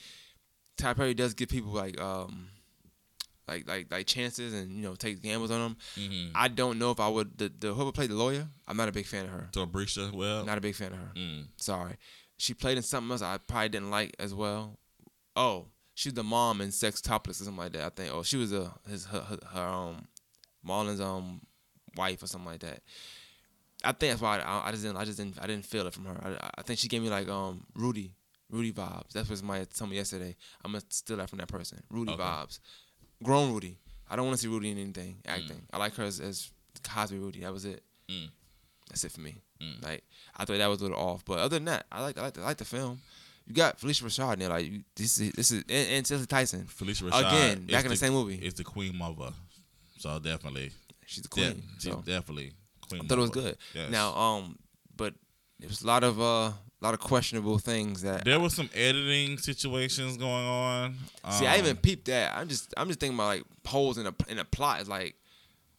Ty 0.76 0.94
Perry 0.94 1.14
does 1.14 1.34
give 1.34 1.48
people 1.48 1.72
like 1.72 2.00
um, 2.00 2.48
like 3.48 3.66
like 3.68 3.90
like 3.90 4.06
chances 4.06 4.52
and 4.54 4.70
you 4.72 4.82
know 4.82 4.94
take 4.94 5.22
gambles 5.22 5.50
on 5.50 5.60
them. 5.60 5.76
Mm-hmm. 5.96 6.30
I 6.34 6.48
don't 6.48 6.78
know 6.78 6.90
if 6.90 7.00
I 7.00 7.08
would 7.08 7.36
the, 7.38 7.52
the 7.60 7.74
whoever 7.74 7.92
played 7.92 8.10
the 8.10 8.14
lawyer. 8.14 8.46
I'm 8.66 8.76
not 8.76 8.88
a 8.88 8.92
big 8.92 9.06
fan 9.06 9.24
of 9.24 9.30
her. 9.32 9.48
So 9.54 9.66
Bresha, 9.66 10.12
well, 10.12 10.44
Not 10.44 10.58
a 10.58 10.60
big 10.60 10.74
fan 10.74 10.92
of 10.92 10.98
her. 10.98 11.12
mm. 11.16 11.46
Sorry. 11.56 11.94
She 12.36 12.54
played 12.54 12.76
in 12.76 12.82
something 12.82 13.10
else 13.12 13.22
I 13.22 13.38
probably 13.38 13.68
didn't 13.68 13.90
like 13.90 14.14
as 14.18 14.34
well. 14.34 14.78
Oh, 15.36 15.66
she's 16.02 16.14
the 16.14 16.24
mom 16.24 16.60
in 16.60 16.68
Sextuplets 16.70 17.30
or 17.40 17.44
something 17.44 17.56
like 17.56 17.72
that. 17.72 17.84
I 17.84 17.88
think. 17.90 18.12
Oh, 18.12 18.22
she 18.22 18.36
was 18.36 18.52
a 18.52 18.72
his 18.88 19.06
her, 19.06 19.20
her, 19.20 19.38
her 19.54 19.62
um 19.62 20.08
Marlon's 20.64 21.00
um 21.00 21.40
wife 21.96 22.22
or 22.22 22.26
something 22.26 22.50
like 22.50 22.60
that. 22.60 22.80
I 23.84 23.92
think 23.92 24.12
that's 24.12 24.20
why 24.22 24.38
I, 24.38 24.68
I 24.68 24.70
just 24.72 24.82
didn't 24.82 24.96
I 24.96 25.04
just 25.04 25.18
didn't 25.18 25.38
I 25.40 25.46
didn't 25.46 25.64
feel 25.66 25.86
it 25.86 25.94
from 25.94 26.06
her. 26.06 26.16
I, 26.40 26.50
I 26.58 26.62
think 26.62 26.78
she 26.78 26.88
gave 26.88 27.02
me 27.02 27.08
like 27.08 27.28
um 27.28 27.64
Rudy 27.74 28.14
Rudy 28.50 28.72
vibes. 28.72 29.12
That's 29.12 29.28
what 29.28 29.38
somebody 29.38 29.64
told 29.66 29.90
me 29.90 29.96
yesterday. 29.96 30.36
I'm 30.64 30.72
gonna 30.72 30.84
steal 30.88 31.16
that 31.18 31.30
from 31.30 31.38
that 31.38 31.48
person. 31.48 31.82
Rudy 31.90 32.12
Okay. 32.12 32.22
vibes. 32.22 32.58
Grown 33.22 33.52
Rudy. 33.52 33.78
I 34.10 34.16
don't 34.16 34.26
want 34.26 34.36
to 34.36 34.42
see 34.42 34.48
Rudy 34.48 34.70
in 34.72 34.78
anything 34.78 35.16
acting. 35.26 35.62
I 35.72 35.78
like 35.78 35.94
her 35.94 36.04
as, 36.04 36.20
as 36.20 36.50
Cosby 36.82 37.18
Rudy. 37.18 37.40
That 37.40 37.52
was 37.52 37.64
it. 37.64 37.82
Mm. 38.10 38.28
That's 38.88 39.04
it 39.04 39.12
for 39.12 39.20
me. 39.20 39.36
Mm. 39.60 39.82
Like 39.82 40.04
I 40.36 40.44
thought 40.44 40.58
that 40.58 40.66
was 40.66 40.80
a 40.80 40.84
little 40.84 40.98
off, 40.98 41.24
but 41.24 41.38
other 41.38 41.56
than 41.56 41.64
that, 41.66 41.86
I 41.90 42.02
like 42.02 42.18
I 42.18 42.22
like 42.22 42.34
the, 42.34 42.40
I 42.42 42.44
like 42.44 42.56
the 42.58 42.64
film. 42.64 43.00
You 43.46 43.54
got 43.54 43.78
Phylicia 43.78 44.04
Rashad 44.04 44.34
in 44.34 44.38
there, 44.40 44.48
like 44.48 44.70
you, 44.70 44.82
this 44.96 45.18
is 45.20 45.32
this 45.32 45.50
is 45.50 45.64
and, 45.68 46.06
and 46.10 46.28
Tyson 46.28 46.62
Phylicia 46.64 47.10
Rashad 47.10 47.20
again 47.28 47.66
back 47.66 47.84
in 47.84 47.90
the 47.90 47.96
same 47.96 48.12
movie. 48.12 48.36
It's 48.36 48.56
the 48.56 48.64
Queen 48.64 48.96
Mother, 48.96 49.32
so 49.98 50.18
definitely, 50.18 50.70
She's 51.06 51.22
the 51.22 51.28
queen. 51.28 51.62
she's 51.78 51.92
so 51.92 52.02
definitely 52.04 52.52
Queen. 52.88 53.02
I 53.02 53.06
thought 53.06 53.18
it 53.18 53.20
was 53.22 53.30
good. 53.30 53.56
Yes. 53.74 53.90
Now, 53.90 54.14
um, 54.14 54.58
but 54.96 55.14
there 55.58 55.68
was 55.68 55.82
a 55.82 55.86
lot 55.86 56.04
of 56.04 56.20
uh, 56.20 56.24
a 56.24 56.54
lot 56.80 56.94
of 56.94 57.00
questionable 57.00 57.58
things 57.58 58.02
that. 58.02 58.24
There 58.24 58.38
was 58.40 58.54
some 58.54 58.70
editing 58.74 59.38
situations 59.38 60.16
going 60.16 60.30
on. 60.46 60.96
See, 61.32 61.46
I 61.46 61.54
Um, 61.54 61.60
even 61.60 61.76
peeped 61.76 62.06
that. 62.06 62.36
I'm 62.36 62.48
just 62.48 62.72
I'm 62.76 62.86
just 62.88 63.00
thinking 63.00 63.16
about 63.18 63.26
like 63.26 63.44
holes 63.66 63.98
in 63.98 64.06
a 64.06 64.14
in 64.28 64.38
a 64.38 64.44
plot. 64.44 64.80
It's 64.80 64.88
like 64.88 65.16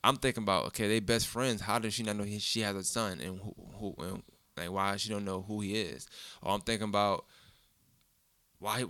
I'm 0.04 0.18
thinking 0.18 0.44
about 0.44 0.66
okay, 0.68 0.88
they 0.88 1.00
best 1.00 1.28
friends. 1.28 1.62
How 1.62 1.80
does 1.80 1.94
she 1.94 2.04
not 2.04 2.18
know 2.18 2.24
he, 2.24 2.40
she 2.40 2.60
has 2.62 2.76
a 2.76 2.84
son 2.84 3.20
and 3.22 3.40
who, 3.40 3.54
who 3.80 3.96
and 4.04 4.24
like 4.58 4.72
why 4.72 4.96
she 4.98 5.10
don't 5.10 5.26
know 5.26 5.42
who 5.42 5.62
he 5.62 5.76
is? 5.82 6.08
Or 6.42 6.54
I'm 6.54 6.62
thinking 6.62 6.88
about 6.90 7.26
why 8.64 8.80
he- 8.80 8.86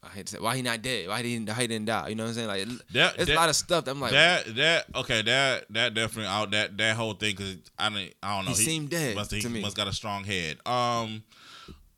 I 0.00 0.08
hate 0.10 0.26
to 0.26 0.32
say 0.36 0.38
why 0.38 0.54
he 0.54 0.62
not 0.62 0.80
dead? 0.80 1.08
Why 1.08 1.20
he 1.22 1.34
didn't 1.34 1.48
why 1.48 1.54
he 1.62 1.66
didn't 1.66 1.86
die? 1.86 2.08
You 2.08 2.14
know 2.14 2.22
what 2.22 2.28
I'm 2.28 2.34
saying? 2.34 2.46
Like 2.48 2.66
that, 2.92 3.16
it's 3.16 3.26
that, 3.26 3.34
a 3.34 3.34
lot 3.34 3.48
of 3.48 3.56
stuff 3.56 3.84
that 3.84 3.90
I'm 3.90 4.00
like 4.00 4.12
that 4.12 4.54
that 4.54 4.86
okay 4.94 5.22
that 5.22 5.64
that 5.70 5.94
definitely 5.94 6.26
out 6.30 6.52
that 6.52 6.78
that 6.78 6.94
whole 6.96 7.14
thing 7.14 7.34
because 7.36 7.56
I 7.78 7.88
didn't 7.90 8.14
I 8.22 8.36
don't 8.36 8.44
know 8.44 8.52
He 8.52 8.64
seemed 8.64 8.90
dead 8.90 9.16
must 9.16 9.32
he 9.32 9.40
to 9.40 9.48
me. 9.48 9.60
must 9.60 9.76
got 9.76 9.88
a 9.88 9.92
strong 9.92 10.22
head 10.22 10.58
um 10.64 11.24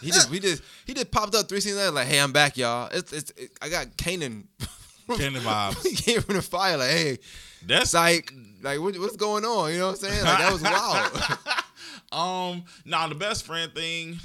he 0.00 0.10
just 0.10 0.30
we 0.30 0.40
just 0.40 0.62
he 0.86 0.94
just 0.94 1.10
popped 1.10 1.34
up 1.34 1.48
three 1.48 1.60
scenes 1.60 1.76
later 1.76 1.90
like 1.90 2.06
hey 2.08 2.18
I'm 2.20 2.32
back 2.32 2.56
y'all. 2.56 2.88
It's 2.92 3.12
it's 3.12 3.30
it, 3.36 3.50
I 3.60 3.68
got 3.68 3.88
Kanan. 3.96 4.44
Kenny 5.18 5.38
vibes 5.40 5.86
he 5.86 5.94
came 5.94 6.22
from 6.22 6.36
the 6.36 6.42
fire 6.42 6.78
like 6.78 6.90
hey 6.90 7.18
that's 7.66 7.92
like 7.92 8.32
like 8.62 8.80
what, 8.80 8.96
what's 8.98 9.16
going 9.16 9.44
on? 9.44 9.70
You 9.72 9.78
know 9.80 9.88
what 9.88 10.02
I'm 10.02 10.10
saying? 10.10 10.24
Like 10.24 10.38
that 10.38 10.52
was 10.52 10.62
wild. 12.12 12.52
um 12.52 12.64
now 12.86 13.06
the 13.08 13.14
best 13.14 13.44
friend 13.44 13.72
thing 13.74 14.18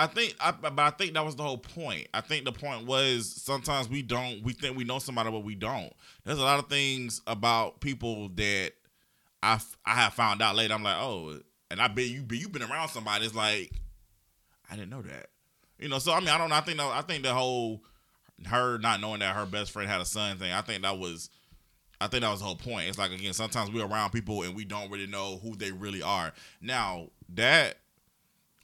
I 0.00 0.06
think 0.06 0.34
I 0.40 0.50
but 0.52 0.78
I 0.78 0.90
think 0.90 1.14
that 1.14 1.24
was 1.24 1.36
the 1.36 1.42
whole 1.42 1.58
point 1.58 2.08
I 2.14 2.20
think 2.20 2.44
the 2.44 2.52
point 2.52 2.86
was 2.86 3.30
sometimes 3.30 3.88
we 3.88 4.02
don't 4.02 4.42
we 4.42 4.52
think 4.52 4.76
we 4.76 4.84
know 4.84 4.98
somebody 4.98 5.30
but 5.30 5.44
we 5.44 5.54
don't 5.54 5.92
there's 6.24 6.38
a 6.38 6.42
lot 6.42 6.58
of 6.58 6.68
things 6.68 7.20
about 7.26 7.80
people 7.80 8.30
that 8.36 8.72
I 9.42 9.60
I 9.84 9.94
have 9.94 10.14
found 10.14 10.42
out 10.42 10.56
later 10.56 10.74
I'm 10.74 10.82
like 10.82 10.96
oh 10.98 11.40
and 11.70 11.80
I 11.80 11.88
bet 11.88 12.06
you 12.06 12.24
you've 12.30 12.52
been 12.52 12.62
around 12.62 12.88
somebody. 12.88 13.24
It's 13.24 13.34
like 13.34 13.72
I 14.70 14.76
didn't 14.76 14.90
know 14.90 15.02
that. 15.02 15.28
You 15.78 15.88
know, 15.88 15.98
so 15.98 16.12
I 16.12 16.20
mean, 16.20 16.28
I 16.28 16.38
don't. 16.38 16.52
I 16.52 16.60
think 16.60 16.80
I 16.80 17.02
think 17.02 17.22
the 17.22 17.32
whole 17.32 17.82
her 18.46 18.78
not 18.78 19.00
knowing 19.00 19.20
that 19.20 19.34
her 19.34 19.46
best 19.46 19.70
friend 19.70 19.88
had 19.88 20.00
a 20.00 20.04
son 20.04 20.38
thing. 20.38 20.52
I 20.52 20.60
think 20.60 20.82
that 20.82 20.98
was. 20.98 21.30
I 22.02 22.06
think 22.06 22.22
that 22.22 22.30
was 22.30 22.40
the 22.40 22.46
whole 22.46 22.56
point. 22.56 22.88
It's 22.88 22.98
like 22.98 23.12
again, 23.12 23.32
sometimes 23.32 23.70
we're 23.70 23.86
around 23.86 24.10
people 24.10 24.42
and 24.42 24.54
we 24.54 24.64
don't 24.64 24.90
really 24.90 25.06
know 25.06 25.38
who 25.42 25.54
they 25.54 25.70
really 25.70 26.02
are. 26.02 26.32
Now 26.60 27.08
that 27.34 27.76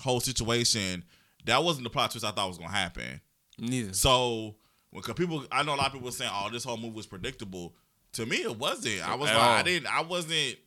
whole 0.01 0.21
situation, 0.21 1.05
that 1.47 1.65
wasn't 1.65 1.85
the 1.85 1.91
plot 1.91 2.11
twist 2.11 2.25
I 2.25 2.31
thought 2.31 2.49
was 2.49 2.59
gonna 2.59 2.71
happen. 2.71 3.21
Neither. 3.59 3.93
So 3.95 4.55
when 4.91 5.03
'cause 5.03 5.15
people, 5.15 5.45
I 5.51 5.63
know 5.63 5.75
a 5.75 5.77
lot 5.77 5.87
of 5.87 5.93
people 5.93 6.07
were 6.07 6.13
saying, 6.13 6.31
"Oh, 6.33 6.49
this 6.51 6.65
whole 6.65 6.77
movie 6.77 6.95
was 6.95 7.07
predictable." 7.07 7.75
To 8.13 8.25
me, 8.27 8.37
it 8.43 8.57
wasn't. 8.57 9.07
I 9.07 9.15
was 9.15 9.29
At 9.31 9.37
like, 9.37 9.49
I 9.49 9.63
didn't. 9.63 9.87
I 9.89 10.03
wasn't. 10.03 10.59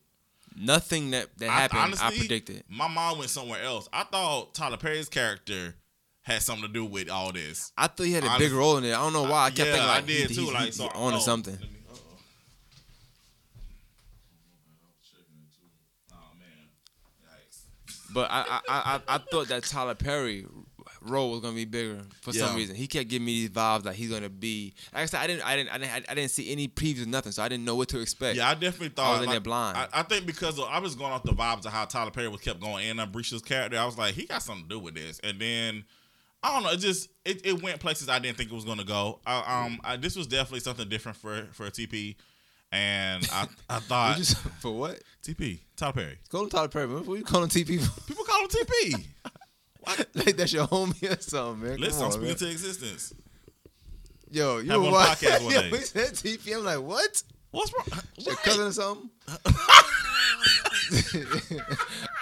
Nothing 0.56 1.12
that 1.12 1.38
that 1.38 1.50
I- 1.50 1.62
happened, 1.62 1.96
I, 2.02 2.10
predicted. 2.18 2.64
My 2.68 2.88
mind 2.88 3.20
went 3.20 3.30
somewhere 3.32 3.62
else. 3.64 3.88
I 3.94 4.04
thought 4.04 4.54
Tyler 4.56 4.78
Perry's 4.78 5.08
character 5.10 5.76
had 6.22 6.42
something 6.42 6.68
to 6.68 6.74
do 6.74 6.84
with 6.86 7.10
all 7.10 7.32
this. 7.32 7.72
I 7.78 7.88
thought 7.88 8.04
he 8.04 8.14
had 8.14 8.24
a 8.24 8.28
Honest- 8.28 8.40
big 8.40 8.52
role 8.52 8.78
in 8.78 8.84
it. 8.84 8.90
I 8.90 8.98
don't 8.98 9.14
know 9.14 9.24
why. 9.24 9.46
I 9.46 9.50
kept 9.52 9.60
yeah, 9.68 9.74
thinking 9.74 9.88
like 9.88 10.04
I 10.04 10.08
did 10.08 10.30
he, 10.30 10.36
too. 10.36 10.42
he- 10.46 10.52
like 10.52 10.66
he 10.66 10.72
so, 10.72 10.88
on 10.90 11.14
oh, 11.14 11.18
to 11.18 11.22
something. 11.24 11.54
me- 11.60 11.70
uh-oh. 11.90 11.98
Oh 16.12 16.16
man, 16.38 16.70
yikes. 17.24 18.14
But 18.14 18.30
I 18.32 18.42
I, 18.42 18.60
I 18.68 18.96
I- 19.08 19.16
I 19.16 19.18
thought 19.20 19.48
that 19.50 19.64
Tyler 19.64 19.96
Perry 19.96 20.46
role 21.02 21.32
was 21.32 21.40
gonna 21.42 21.56
be 21.56 21.66
bigger 21.66 22.00
for 22.22 22.34
some 22.34 22.56
reason. 22.56 22.76
He 22.76 22.88
kept 22.88 23.10
giving 23.10 23.26
me 23.26 23.42
these 23.42 23.50
vibes 23.50 23.86
like 23.86 23.96
he's 23.96 24.10
gonna 24.10 24.30
be. 24.30 24.74
Like 24.94 25.04
I 25.04 25.06
said, 25.06 25.20
I 25.20 25.28
didn't 25.28 25.44
I 25.44 25.56
didn't 25.56 25.70
I 25.74 25.78
didn't, 25.78 26.06
I 26.10 26.16
didn't 26.16 26.32
see 26.32 26.52
any 26.52 26.68
previews, 26.68 27.04
or 27.04 27.10
nothing, 27.10 27.32
so 27.32 27.44
I 27.44 27.50
didn't 27.50 27.66
know 27.66 27.76
what 27.76 27.90
to 27.90 28.00
expect. 28.00 28.38
Yeah, 28.38 28.50
I 28.50 28.54
definitely 28.54 28.88
I 28.88 28.90
thought 28.90 29.12
was 29.12 29.20
in 29.22 29.26
like, 29.28 29.34
there 29.34 29.40
blind. 29.42 29.78
I, 29.78 29.88
I 29.94 30.04
think 30.04 30.26
because 30.26 30.60
of, 30.60 30.66
I 30.66 30.80
was 30.80 30.96
going 30.96 31.12
off 31.12 31.24
the 31.24 31.32
vibes 31.32 31.66
of 31.66 31.72
how 31.72 31.86
Tyler 31.86 32.12
Perry 32.12 32.28
was 32.28 32.42
kept 32.42 32.60
going 32.60 32.88
in 32.88 33.00
on 33.00 33.12
Bresha's 33.12 33.42
character. 33.42 33.78
I 33.78 33.86
was 33.86 33.98
like, 33.98 34.14
he 34.14 34.26
got 34.26 34.42
something 34.42 34.64
to 34.64 34.70
do 34.70 34.80
with 34.80 34.96
this. 34.96 35.20
And 35.24 35.40
then 35.40 35.86
I 36.42 36.54
don't 36.54 36.64
know, 36.64 36.72
it 36.72 36.78
just 36.78 37.10
it, 37.26 37.46
it 37.46 37.62
went 37.62 37.80
places 37.80 38.10
I 38.10 38.20
didn't 38.20 38.38
think 38.38 38.52
it 38.52 38.56
was 38.56 38.66
going 38.66 38.78
to 38.78 38.86
go. 38.86 39.20
I, 39.26 39.66
um, 39.66 39.80
I, 39.84 39.98
this 39.98 40.16
was 40.16 40.28
definitely 40.28 40.62
something 40.62 40.88
different 40.88 41.18
for 41.18 41.48
for 41.52 41.66
a 41.66 41.72
TP, 41.72 42.16
and 42.72 43.28
I 43.32 43.48
I 43.70 43.80
thought 43.80 44.18
you, 44.18 44.24
for 44.60 44.72
what? 44.72 45.02
TP 45.24 45.60
Tyler 45.76 45.94
Perry. 45.94 46.18
Call 46.30 46.44
him 46.44 46.50
Tyler 46.50 46.68
Perry. 46.70 46.88
man. 46.88 47.06
What 47.06 47.18
you 47.18 47.26
calling 47.26 47.50
TP? 47.50 47.80
People 48.08 48.24
call 48.24 48.42
him 48.42 48.48
TP. 48.48 49.06
like 50.16 50.36
that's 50.38 50.54
your 50.54 50.68
homie 50.68 51.18
or 51.18 51.22
something, 51.22 51.62
man. 51.64 51.72
Come 51.74 51.82
Listen, 51.82 52.02
I'm 52.02 52.06
on, 52.08 52.12
speaking 52.14 52.28
man. 52.30 52.36
to 52.38 52.50
existence. 52.52 53.14
Yo, 54.32 54.58
you 54.60 54.70
Have 54.72 54.82
him 54.82 54.88
on 54.88 54.92
what? 54.92 55.18
the 55.20 55.26
podcast 55.26 55.44
one 55.44 55.54
Yo, 55.56 55.62
day. 55.62 55.70
he 55.70 55.76
said 55.78 56.12
TP. 56.14 56.56
I'm 56.56 56.64
like, 56.64 56.82
what? 56.82 57.24
What's 57.52 57.74
wrong? 57.74 57.88
Your 58.18 58.36
What? 58.36 58.44
cousin 58.44 58.68
or 58.68 58.72
something? 58.72 59.10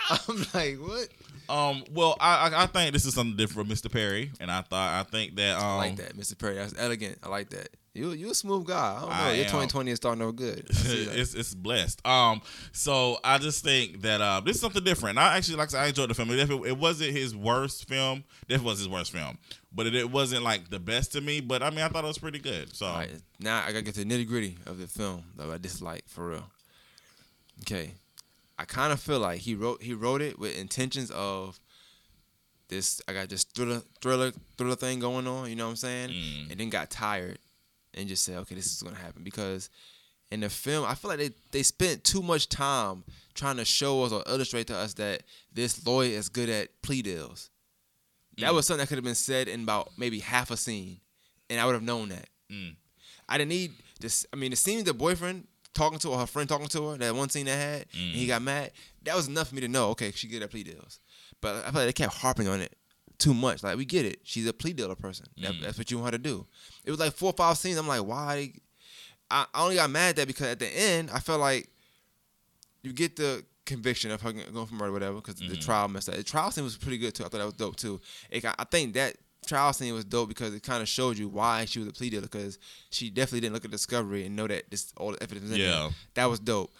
I'm 0.09 0.45
like, 0.53 0.77
what? 0.79 1.07
Um. 1.49 1.83
Well, 1.93 2.15
I, 2.19 2.49
I 2.49 2.63
I 2.63 2.65
think 2.67 2.93
this 2.93 3.05
is 3.05 3.13
something 3.13 3.37
different, 3.37 3.69
Mr. 3.69 3.91
Perry, 3.91 4.31
and 4.39 4.51
I 4.51 4.61
thought 4.61 4.93
I 4.99 5.03
think 5.09 5.35
that 5.37 5.57
um. 5.57 5.63
I 5.63 5.75
like 5.77 5.95
that, 5.97 6.15
Mr. 6.17 6.37
Perry. 6.37 6.55
That's 6.55 6.73
elegant. 6.77 7.19
I 7.23 7.29
like 7.29 7.49
that. 7.51 7.69
You 7.97 8.11
you 8.11 8.29
a 8.29 8.35
smooth 8.35 8.67
guy. 8.67 8.95
I 8.95 8.99
don't 8.99 9.09
know. 9.09 9.15
I 9.15 9.31
Your 9.31 9.45
am. 9.45 9.51
2020 9.51 9.91
is 9.91 9.97
starting 9.97 10.23
off 10.23 10.35
good. 10.35 10.67
I 10.69 10.73
see 10.73 11.05
that. 11.05 11.17
it's 11.17 11.33
it's 11.33 11.55
blessed. 11.55 12.05
Um, 12.05 12.41
so 12.71 13.17
I 13.23 13.39
just 13.39 13.63
think 13.63 14.01
that 14.01 14.21
uh, 14.21 14.39
this 14.39 14.55
is 14.55 14.61
something 14.61 14.83
different. 14.83 15.17
I 15.17 15.35
actually 15.35 15.57
like 15.57 15.69
I 15.69 15.71
said, 15.71 15.83
I 15.83 15.87
enjoyed 15.87 16.09
the 16.11 16.13
film. 16.13 16.29
It, 16.31 16.49
it 16.49 16.77
wasn't 16.77 17.11
his 17.11 17.35
worst 17.35 17.87
film. 17.87 18.23
This 18.47 18.61
was 18.61 18.77
his 18.77 18.87
worst 18.87 19.11
film, 19.11 19.39
but 19.73 19.87
it, 19.87 19.95
it 19.95 20.11
wasn't 20.11 20.43
like 20.43 20.69
the 20.69 20.79
best 20.79 21.13
to 21.13 21.21
me. 21.21 21.41
But 21.41 21.63
I 21.63 21.71
mean, 21.71 21.79
I 21.79 21.87
thought 21.87 22.03
it 22.03 22.07
was 22.07 22.19
pretty 22.19 22.39
good. 22.39 22.75
So 22.75 22.85
All 22.85 22.97
right, 22.97 23.09
now 23.39 23.63
I 23.63 23.71
gotta 23.71 23.81
get 23.81 23.95
to 23.95 24.05
the 24.05 24.05
nitty 24.05 24.27
gritty 24.27 24.57
of 24.67 24.77
the 24.77 24.87
film 24.87 25.23
that 25.35 25.49
I 25.49 25.57
dislike 25.57 26.03
for 26.07 26.27
real. 26.29 26.51
Okay, 27.61 27.95
I 28.59 28.65
kind 28.65 28.93
of 28.93 28.99
feel 28.99 29.19
like 29.19 29.39
he 29.39 29.55
wrote 29.55 29.81
he 29.81 29.93
wrote 29.93 30.21
it 30.21 30.37
with 30.37 30.55
intentions 30.55 31.09
of 31.09 31.59
this. 32.67 33.01
I 33.07 33.13
got 33.13 33.29
this 33.29 33.43
thriller 33.43 33.81
thriller 34.01 34.33
thriller 34.55 34.75
thing 34.75 34.99
going 34.99 35.25
on. 35.25 35.49
You 35.49 35.55
know 35.55 35.65
what 35.65 35.71
I'm 35.71 35.75
saying? 35.77 36.09
Mm. 36.09 36.51
And 36.51 36.59
then 36.59 36.69
got 36.69 36.91
tired 36.91 37.39
and 37.97 38.07
just 38.07 38.23
say, 38.23 38.35
okay, 38.37 38.55
this 38.55 38.67
is 38.67 38.81
gonna 38.83 38.95
happen 38.97 39.23
because 39.23 39.69
in 40.31 40.41
the 40.41 40.49
film, 40.49 40.85
I 40.85 40.93
feel 40.95 41.09
like 41.09 41.19
they 41.19 41.31
they 41.51 41.63
spent 41.63 42.03
too 42.03 42.21
much 42.21 42.49
time 42.49 43.03
trying 43.33 43.57
to 43.57 43.65
show 43.65 44.03
us 44.03 44.11
or 44.11 44.23
illustrate 44.27 44.67
to 44.67 44.75
us 44.75 44.93
that 44.95 45.23
this 45.53 45.85
lawyer 45.85 46.09
is 46.09 46.29
good 46.29 46.49
at 46.49 46.69
plea 46.81 47.01
deals. 47.01 47.49
That 48.37 48.51
Mm. 48.51 48.55
was 48.55 48.67
something 48.67 48.81
that 48.83 48.87
could 48.87 48.97
have 48.97 49.05
been 49.05 49.15
said 49.15 49.47
in 49.47 49.63
about 49.63 49.91
maybe 49.97 50.19
half 50.19 50.51
a 50.51 50.57
scene, 50.57 50.99
and 51.49 51.59
I 51.59 51.65
would 51.65 51.73
have 51.73 51.83
known 51.83 52.09
that. 52.09 52.29
Mm. 52.51 52.75
I 53.29 53.37
didn't 53.37 53.49
need 53.49 53.73
this. 53.99 54.25
I 54.31 54.35
mean, 54.35 54.51
the 54.51 54.57
scene 54.57 54.77
with 54.77 54.85
the 54.85 54.93
boyfriend 54.93 55.47
talking 55.73 55.99
to 55.99 56.11
her, 56.11 56.17
her 56.19 56.27
friend 56.27 56.47
talking 56.49 56.67
to 56.67 56.89
her, 56.89 56.97
that 56.97 57.15
one 57.15 57.29
scene 57.29 57.45
they 57.45 57.55
had, 57.57 57.85
and 57.93 58.15
he 58.15 58.25
got 58.27 58.41
mad. 58.41 58.71
That 59.03 59.15
was 59.15 59.27
enough 59.27 59.49
for 59.49 59.55
me 59.55 59.61
to 59.61 59.67
know, 59.67 59.89
okay, 59.91 60.11
she 60.11 60.27
good 60.27 60.41
at 60.43 60.49
plea 60.51 60.63
deals. 60.63 60.99
But 61.41 61.55
I 61.65 61.71
feel 61.71 61.81
like 61.81 61.87
they 61.87 61.93
kept 61.93 62.15
harping 62.15 62.47
on 62.47 62.61
it 62.61 62.75
too 63.17 63.33
much. 63.33 63.63
Like 63.63 63.77
we 63.77 63.85
get 63.85 64.05
it, 64.05 64.19
she's 64.23 64.45
a 64.47 64.53
plea 64.53 64.73
dealer 64.73 64.95
person. 64.95 65.27
That, 65.41 65.53
Mm. 65.53 65.61
That's 65.61 65.77
what 65.77 65.89
you 65.91 65.97
want 65.99 66.13
her 66.13 66.17
to 66.17 66.23
do. 66.23 66.47
It 66.87 66.91
was 66.91 67.01
like 67.01 67.11
four 67.13 67.31
or 67.31 67.33
five 67.33 67.57
scenes. 67.57 67.77
I'm 67.77 67.85
like, 67.85 68.01
why? 68.01 68.53
I, 69.29 69.45
I 69.53 69.63
only 69.63 69.75
got 69.75 69.89
mad 69.89 70.11
at 70.11 70.15
that 70.15 70.27
because 70.27 70.47
at 70.47 70.59
the 70.59 70.67
end, 70.67 71.09
I 71.11 71.19
felt 71.19 71.41
like 71.41 71.69
you 72.81 72.93
get 72.93 73.17
the 73.17 73.43
conviction 73.65 74.09
of 74.09 74.21
her 74.21 74.31
going 74.31 74.65
for 74.65 74.73
murder, 74.73 74.93
whatever, 74.93 75.15
because 75.15 75.35
the 75.35 75.47
mm-hmm. 75.47 75.59
trial 75.59 75.89
messed 75.89 76.07
up. 76.07 76.15
The 76.15 76.23
trial 76.23 76.49
scene 76.49 76.63
was 76.63 76.77
pretty 76.77 76.97
good 76.97 77.13
too. 77.13 77.25
I 77.25 77.27
thought 77.27 77.39
that 77.39 77.45
was 77.45 77.55
dope 77.55 77.75
too. 77.75 77.99
It, 78.31 78.45
I 78.45 78.63
think 78.63 78.93
that 78.93 79.17
trial 79.45 79.73
scene 79.73 79.93
was 79.93 80.05
dope 80.05 80.29
because 80.29 80.55
it 80.55 80.63
kind 80.63 80.81
of 80.81 80.87
showed 80.87 81.17
you 81.17 81.27
why 81.27 81.65
she 81.65 81.79
was 81.79 81.89
a 81.89 81.91
plea 81.91 82.09
dealer 82.09 82.21
because 82.21 82.57
she 82.89 83.09
definitely 83.09 83.41
didn't 83.41 83.55
look 83.55 83.65
at 83.65 83.71
discovery 83.71 84.25
and 84.25 84.37
know 84.37 84.47
that 84.47 84.71
this 84.71 84.93
all 84.95 85.11
the 85.11 85.21
evidence 85.21 85.51
Yeah. 85.51 85.67
there. 85.67 85.89
That 86.13 86.25
was 86.27 86.39
dope. 86.39 86.71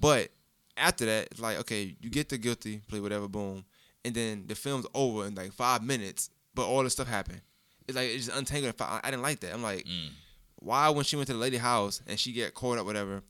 But 0.00 0.32
after 0.76 1.06
that, 1.06 1.28
it's 1.30 1.40
like 1.40 1.58
okay, 1.60 1.94
you 2.00 2.10
get 2.10 2.30
the 2.30 2.38
guilty 2.38 2.80
plea, 2.88 2.98
whatever, 2.98 3.28
boom, 3.28 3.64
and 4.04 4.12
then 4.12 4.44
the 4.48 4.56
film's 4.56 4.86
over 4.92 5.24
in 5.24 5.36
like 5.36 5.52
five 5.52 5.84
minutes, 5.84 6.30
but 6.52 6.66
all 6.66 6.82
this 6.82 6.94
stuff 6.94 7.06
happened. 7.06 7.42
It's 7.88 7.96
like 7.96 8.08
it's 8.08 8.26
just 8.26 8.36
untangled. 8.38 8.74
I 8.80 9.00
I 9.04 9.10
didn't 9.10 9.22
like 9.22 9.40
that. 9.40 9.52
I'm 9.52 9.62
like, 9.62 9.84
Mm. 9.86 10.10
why 10.56 10.88
when 10.90 11.04
she 11.04 11.16
went 11.16 11.26
to 11.28 11.32
the 11.32 11.38
lady 11.38 11.56
house 11.58 12.00
and 12.06 12.18
she 12.18 12.32
get 12.32 12.54
caught 12.54 12.78
up, 12.78 12.86
whatever, 12.86 13.22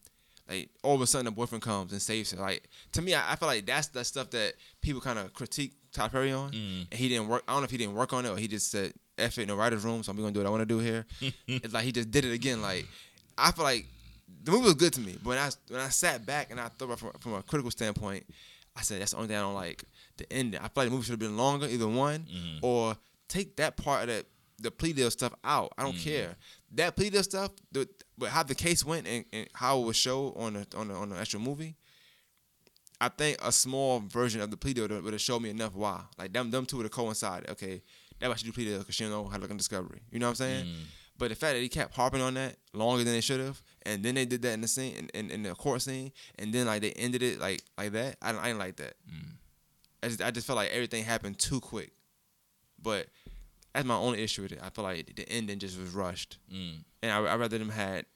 like 0.49 0.69
all 0.83 0.95
of 0.95 1.01
a 1.01 1.07
sudden 1.07 1.25
the 1.27 1.31
boyfriend 1.31 1.63
comes 1.63 1.93
and 1.93 2.03
saves 2.03 2.31
her. 2.33 2.39
Like 2.41 2.69
to 2.93 3.03
me, 3.03 3.15
I, 3.15 3.33
I 3.33 3.37
feel 3.37 3.49
like 3.49 3.67
that's 3.67 3.89
the 3.89 4.05
stuff 4.05 4.31
that 4.31 4.55
people 4.83 5.01
kind 5.01 5.19
of 5.19 5.33
critique 5.33 5.73
Tyler 5.93 6.09
Perry 6.11 6.33
on, 6.33 6.51
Mm. 6.53 6.87
and 6.91 6.95
he 6.95 7.09
didn't 7.09 7.29
work. 7.29 7.43
I 7.49 7.53
don't 7.53 7.63
know 7.63 7.65
if 7.67 7.71
he 7.71 7.79
didn't 7.79 7.95
work 7.95 8.13
on 8.13 8.25
it 8.27 8.31
or 8.31 8.37
he 8.37 8.49
just 8.49 8.71
said 8.71 8.93
F 9.19 9.39
it 9.39 9.43
in 9.43 9.49
the 9.49 9.55
writer's 9.55 9.85
room, 9.85 10.03
so 10.03 10.11
I'm 10.11 10.17
gonna 10.19 10.33
do 10.33 10.41
what 10.41 10.47
I 10.47 10.51
want 10.51 10.63
to 10.63 10.67
do 10.67 10.79
here. 10.79 11.05
it's 11.47 11.73
like 11.75 11.85
he 11.85 11.93
just 11.93 12.11
did 12.11 12.25
it 12.25 12.33
again. 12.33 12.61
Like 12.63 12.87
I 13.39 13.53
feel 13.53 13.65
like 13.65 13.87
the 14.45 14.51
movie 14.51 14.65
was 14.65 14.75
good 14.75 14.93
to 14.95 15.01
me, 15.01 15.17
but 15.23 15.31
when 15.31 15.39
I 15.39 15.51
when 15.69 15.81
I 15.81 15.89
sat 15.91 16.25
back 16.27 16.51
and 16.51 16.61
I 16.61 16.69
thought 16.69 16.87
about 16.87 16.99
from, 16.99 17.11
from 17.21 17.35
a 17.35 17.43
critical 17.43 17.71
standpoint, 17.71 18.25
I 18.77 18.83
said 18.83 19.01
that's 19.01 19.13
the 19.13 19.19
only 19.19 19.29
thing 19.29 19.37
I 19.37 19.41
don't 19.41 19.55
like. 19.55 19.85
The 20.17 20.31
ending. 20.33 20.59
I 20.61 20.65
feel 20.65 20.71
like 20.77 20.87
the 20.89 20.91
movie 20.91 21.05
should 21.05 21.13
have 21.13 21.19
been 21.21 21.37
longer, 21.37 21.67
either 21.67 21.89
one, 21.89 22.27
or 22.63 22.97
take 23.29 23.57
that 23.57 23.77
part 23.77 24.03
of 24.03 24.09
that 24.09 24.27
the 24.63 24.71
plea 24.71 24.93
deal 24.93 25.11
stuff 25.11 25.35
out. 25.45 25.73
I 25.77 25.83
don't 25.83 25.95
mm-hmm. 25.95 26.11
care. 26.11 26.37
That 26.75 26.97
plea 26.97 27.11
deal 27.11 27.23
stuff, 27.23 27.51
the, 27.71 27.89
but 28.17 28.31
how 28.31 28.43
the 28.43 28.55
case 28.55 28.85
went 28.85 29.07
and, 29.07 29.25
and 29.33 29.49
how 29.53 29.81
it 29.81 29.87
was 29.87 29.97
shown 29.97 30.33
on 30.37 30.55
the 30.55 30.67
on 30.77 30.89
the 30.89 30.95
on 30.95 31.11
the 31.11 31.17
actual 31.17 31.41
movie. 31.41 31.77
I 33.01 33.09
think 33.09 33.39
a 33.43 33.51
small 33.51 33.99
version 33.99 34.41
of 34.41 34.51
the 34.51 34.57
plea 34.57 34.75
deal 34.75 34.87
would 34.89 35.13
have 35.13 35.21
showed 35.21 35.43
me 35.43 35.51
enough 35.51 35.75
why. 35.75 36.03
Like 36.19 36.33
them 36.33 36.51
them 36.51 36.65
two 36.65 36.77
would 36.77 36.85
have 36.85 36.93
coincided. 36.93 37.51
Okay, 37.51 37.83
that 38.21 38.31
why 38.31 38.37
she 38.37 38.47
do 38.47 38.53
plea 38.53 38.65
deal 38.65 38.79
because 38.79 38.95
she 38.95 39.05
don't 39.05 39.13
know 39.13 39.25
how 39.25 39.37
to 39.37 39.43
look 39.43 39.51
in 39.51 39.57
discovery. 39.57 40.01
You 40.11 40.21
know 40.21 40.27
what 40.27 40.31
I'm 40.31 40.37
saying? 40.37 40.65
Mm. 40.67 40.85
But 41.19 41.29
the 41.29 41.35
fact 41.35 41.55
that 41.55 41.61
he 41.61 41.69
kept 41.69 41.95
harping 41.95 42.23
on 42.23 42.35
that 42.35 42.57
longer 42.73 43.05
than 43.05 43.13
they 43.13 43.21
should 43.21 43.41
have, 43.41 43.63
and 43.85 44.03
then 44.03 44.15
they 44.15 44.25
did 44.25 44.43
that 44.43 44.55
in 44.55 44.61
the 44.61 44.69
scene, 44.69 44.95
in, 44.97 45.09
in, 45.15 45.31
in 45.31 45.43
the 45.43 45.55
court 45.55 45.83
scene, 45.83 46.11
and 46.39 46.53
then 46.53 46.67
like 46.67 46.81
they 46.81 46.93
ended 46.93 47.23
it 47.23 47.39
like 47.39 47.63
like 47.77 47.93
that. 47.93 48.17
I, 48.23 48.31
I 48.31 48.47
didn't 48.47 48.59
like 48.59 48.77
that. 48.77 48.95
Mm. 49.11 49.33
I 50.03 50.09
just 50.09 50.23
I 50.23 50.31
just 50.31 50.47
felt 50.47 50.57
like 50.57 50.71
everything 50.71 51.05
happened 51.05 51.39
too 51.39 51.61
quick. 51.61 51.93
But 52.81 53.07
that's 53.75 53.87
my 53.87 53.95
only 53.97 54.23
issue 54.23 54.43
with 54.43 54.53
it. 54.53 54.61
I 54.63 54.71
feel 54.71 54.85
like 54.85 55.15
the 55.17 55.29
ending 55.29 55.59
just 55.59 55.79
was 55.79 55.91
rushed, 55.91 56.39
Mm. 56.53 56.85
and 57.03 57.11
I 57.13 57.19
I 57.19 57.37
rather 57.37 57.59
them 57.59 57.71
had 57.71 58.07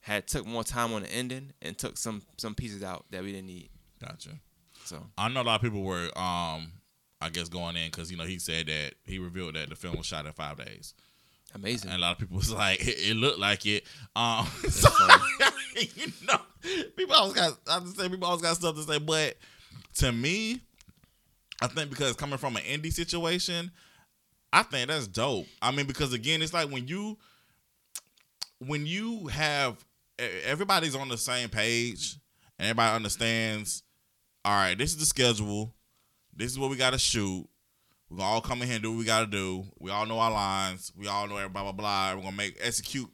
had 0.00 0.26
took 0.28 0.46
more 0.46 0.62
time 0.64 0.92
on 0.92 1.02
the 1.02 1.10
ending 1.12 1.52
and 1.62 1.76
took 1.76 1.96
some 1.98 2.22
some 2.38 2.54
pieces 2.54 2.82
out 2.82 3.06
that 3.10 3.22
we 3.22 3.32
didn't 3.32 3.46
need. 3.48 3.70
Gotcha. 4.00 4.30
So 4.84 5.04
I 5.18 5.28
know 5.28 5.42
a 5.42 5.42
lot 5.42 5.56
of 5.56 5.62
people 5.62 5.82
were, 5.82 6.06
um, 6.16 6.72
I 7.20 7.28
guess, 7.32 7.48
going 7.48 7.76
in 7.76 7.86
because 7.90 8.10
you 8.10 8.16
know 8.16 8.24
he 8.24 8.38
said 8.38 8.66
that 8.68 8.94
he 9.04 9.18
revealed 9.18 9.54
that 9.56 9.68
the 9.68 9.74
film 9.76 9.96
was 9.96 10.06
shot 10.06 10.26
in 10.26 10.32
five 10.32 10.58
days, 10.64 10.94
amazing. 11.54 11.90
and 11.90 11.98
a 11.98 12.00
lot 12.00 12.12
of 12.12 12.18
people 12.18 12.36
was 12.36 12.52
like, 12.52 12.80
it, 12.86 13.10
it 13.10 13.16
looked 13.16 13.38
like 13.40 13.66
it. 13.66 13.84
Um, 14.14 14.46
so, 14.70 14.88
you 15.96 16.12
know, 16.28 16.38
people 16.96 17.16
always 17.16 17.34
got, 17.34 17.58
I 17.68 17.80
just 17.80 17.96
say 17.98 18.08
people 18.08 18.26
always 18.28 18.42
got 18.42 18.56
stuff 18.56 18.76
to 18.76 18.82
say, 18.84 18.98
but 18.98 19.36
to 19.96 20.12
me, 20.12 20.60
I 21.60 21.66
think 21.66 21.90
because 21.90 22.14
coming 22.14 22.38
from 22.38 22.56
an 22.56 22.62
indie 22.62 22.92
situation, 22.92 23.72
I 24.56 24.62
think 24.62 24.88
that's 24.88 25.06
dope. 25.06 25.44
I 25.60 25.70
mean, 25.70 25.84
because 25.84 26.14
again, 26.14 26.40
it's 26.40 26.54
like 26.54 26.70
when 26.70 26.88
you 26.88 27.18
when 28.58 28.86
you 28.86 29.26
have 29.26 29.84
everybody's 30.18 30.94
on 30.94 31.10
the 31.10 31.18
same 31.18 31.50
page 31.50 32.16
and 32.58 32.68
everybody 32.68 32.96
understands. 32.96 33.82
All 34.46 34.54
right, 34.54 34.78
this 34.78 34.92
is 34.92 34.96
the 34.96 35.04
schedule. 35.04 35.74
This 36.34 36.52
is 36.52 36.58
what 36.58 36.70
we 36.70 36.76
got 36.76 36.94
to 36.94 36.98
shoot. 36.98 37.46
We're 38.08 38.16
gonna 38.16 38.30
all 38.30 38.40
come 38.40 38.62
in 38.62 38.68
here 38.68 38.76
and 38.76 38.82
do 38.82 38.92
what 38.92 38.98
we 38.98 39.04
got 39.04 39.20
to 39.20 39.26
do. 39.26 39.64
We 39.78 39.90
all 39.90 40.06
know 40.06 40.20
our 40.20 40.30
lines. 40.30 40.90
We 40.96 41.06
all 41.06 41.28
know 41.28 41.46
blah 41.50 41.62
blah 41.62 41.72
blah. 41.72 42.14
We're 42.14 42.22
gonna 42.22 42.34
make 42.34 42.56
execute. 42.58 43.10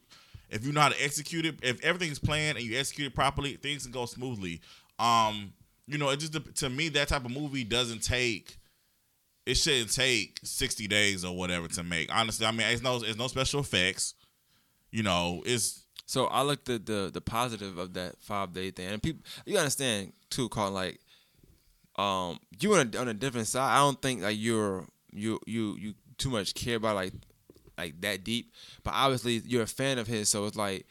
If 0.48 0.64
you 0.64 0.70
know 0.70 0.82
how 0.82 0.90
to 0.90 1.04
execute 1.04 1.44
it, 1.44 1.56
if 1.60 1.82
everything's 1.82 2.20
planned 2.20 2.56
and 2.56 2.64
you 2.64 2.78
execute 2.78 3.08
it 3.08 3.16
properly, 3.16 3.54
things 3.54 3.82
can 3.82 3.90
go 3.90 4.06
smoothly. 4.06 4.60
Um, 5.00 5.54
you 5.88 5.98
know, 5.98 6.10
it 6.10 6.20
just 6.20 6.54
to 6.58 6.70
me 6.70 6.88
that 6.90 7.08
type 7.08 7.24
of 7.24 7.32
movie 7.32 7.64
doesn't 7.64 8.04
take. 8.04 8.58
It 9.44 9.56
shouldn't 9.56 9.92
take 9.92 10.38
sixty 10.44 10.86
days 10.86 11.24
or 11.24 11.36
whatever 11.36 11.68
to 11.68 11.82
make. 11.82 12.14
Honestly, 12.14 12.46
I 12.46 12.52
mean, 12.52 12.66
it's 12.68 12.82
no, 12.82 12.96
it's 12.96 13.18
no 13.18 13.26
special 13.26 13.60
effects. 13.60 14.14
You 14.90 15.02
know, 15.02 15.42
it's 15.44 15.84
So 16.06 16.26
I 16.26 16.42
looked 16.42 16.68
at 16.68 16.86
the 16.86 17.10
the 17.12 17.20
positive 17.20 17.78
of 17.78 17.94
that 17.94 18.16
five 18.20 18.52
day 18.52 18.70
thing, 18.70 18.88
and 18.88 19.02
people 19.02 19.24
you 19.46 19.56
understand 19.58 20.12
too, 20.30 20.48
Carl. 20.48 20.70
Like, 20.72 21.00
um, 21.96 22.38
you 22.60 22.74
on 22.74 22.90
a, 22.94 22.98
on 22.98 23.08
a 23.08 23.14
different 23.14 23.46
side. 23.46 23.74
I 23.74 23.78
don't 23.78 24.00
think 24.00 24.22
like 24.22 24.36
you're 24.38 24.86
you 25.12 25.40
you 25.46 25.76
you 25.78 25.94
too 26.18 26.30
much 26.30 26.54
care 26.54 26.76
about 26.76 26.96
like 26.96 27.14
like 27.78 28.00
that 28.02 28.24
deep, 28.24 28.52
but 28.84 28.94
obviously 28.94 29.42
you're 29.46 29.62
a 29.62 29.66
fan 29.66 29.98
of 29.98 30.06
his, 30.06 30.28
so 30.28 30.46
it's 30.46 30.56
like. 30.56 30.86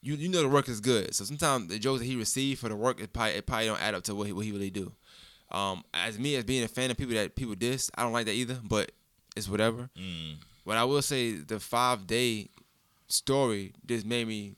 You, 0.00 0.14
you 0.14 0.28
know 0.28 0.42
the 0.42 0.48
work 0.48 0.68
is 0.68 0.80
good, 0.80 1.12
so 1.12 1.24
sometimes 1.24 1.66
the 1.66 1.76
jokes 1.76 1.98
that 1.98 2.06
he 2.06 2.14
received 2.14 2.60
for 2.60 2.68
the 2.68 2.76
work 2.76 3.00
it 3.00 3.12
probably, 3.12 3.32
it 3.32 3.46
probably 3.46 3.66
don't 3.66 3.82
add 3.82 3.96
up 3.96 4.04
to 4.04 4.14
what 4.14 4.28
he, 4.28 4.32
what 4.32 4.44
he 4.44 4.52
really 4.52 4.70
do. 4.70 4.92
Um, 5.50 5.82
as 5.94 6.18
me 6.18 6.36
as 6.36 6.44
being 6.44 6.62
a 6.64 6.68
fan 6.68 6.90
of 6.90 6.96
people 6.98 7.14
that 7.14 7.34
people 7.34 7.54
diss, 7.54 7.90
I 7.94 8.02
don't 8.02 8.12
like 8.12 8.26
that 8.26 8.34
either, 8.34 8.58
but 8.62 8.92
it's 9.36 9.48
whatever. 9.48 9.88
mm, 9.98 10.36
But 10.66 10.76
I 10.76 10.84
will 10.84 11.02
say 11.02 11.32
the 11.32 11.58
five 11.58 12.06
day 12.06 12.50
story 13.06 13.72
just 13.86 14.04
made 14.06 14.26
me 14.28 14.56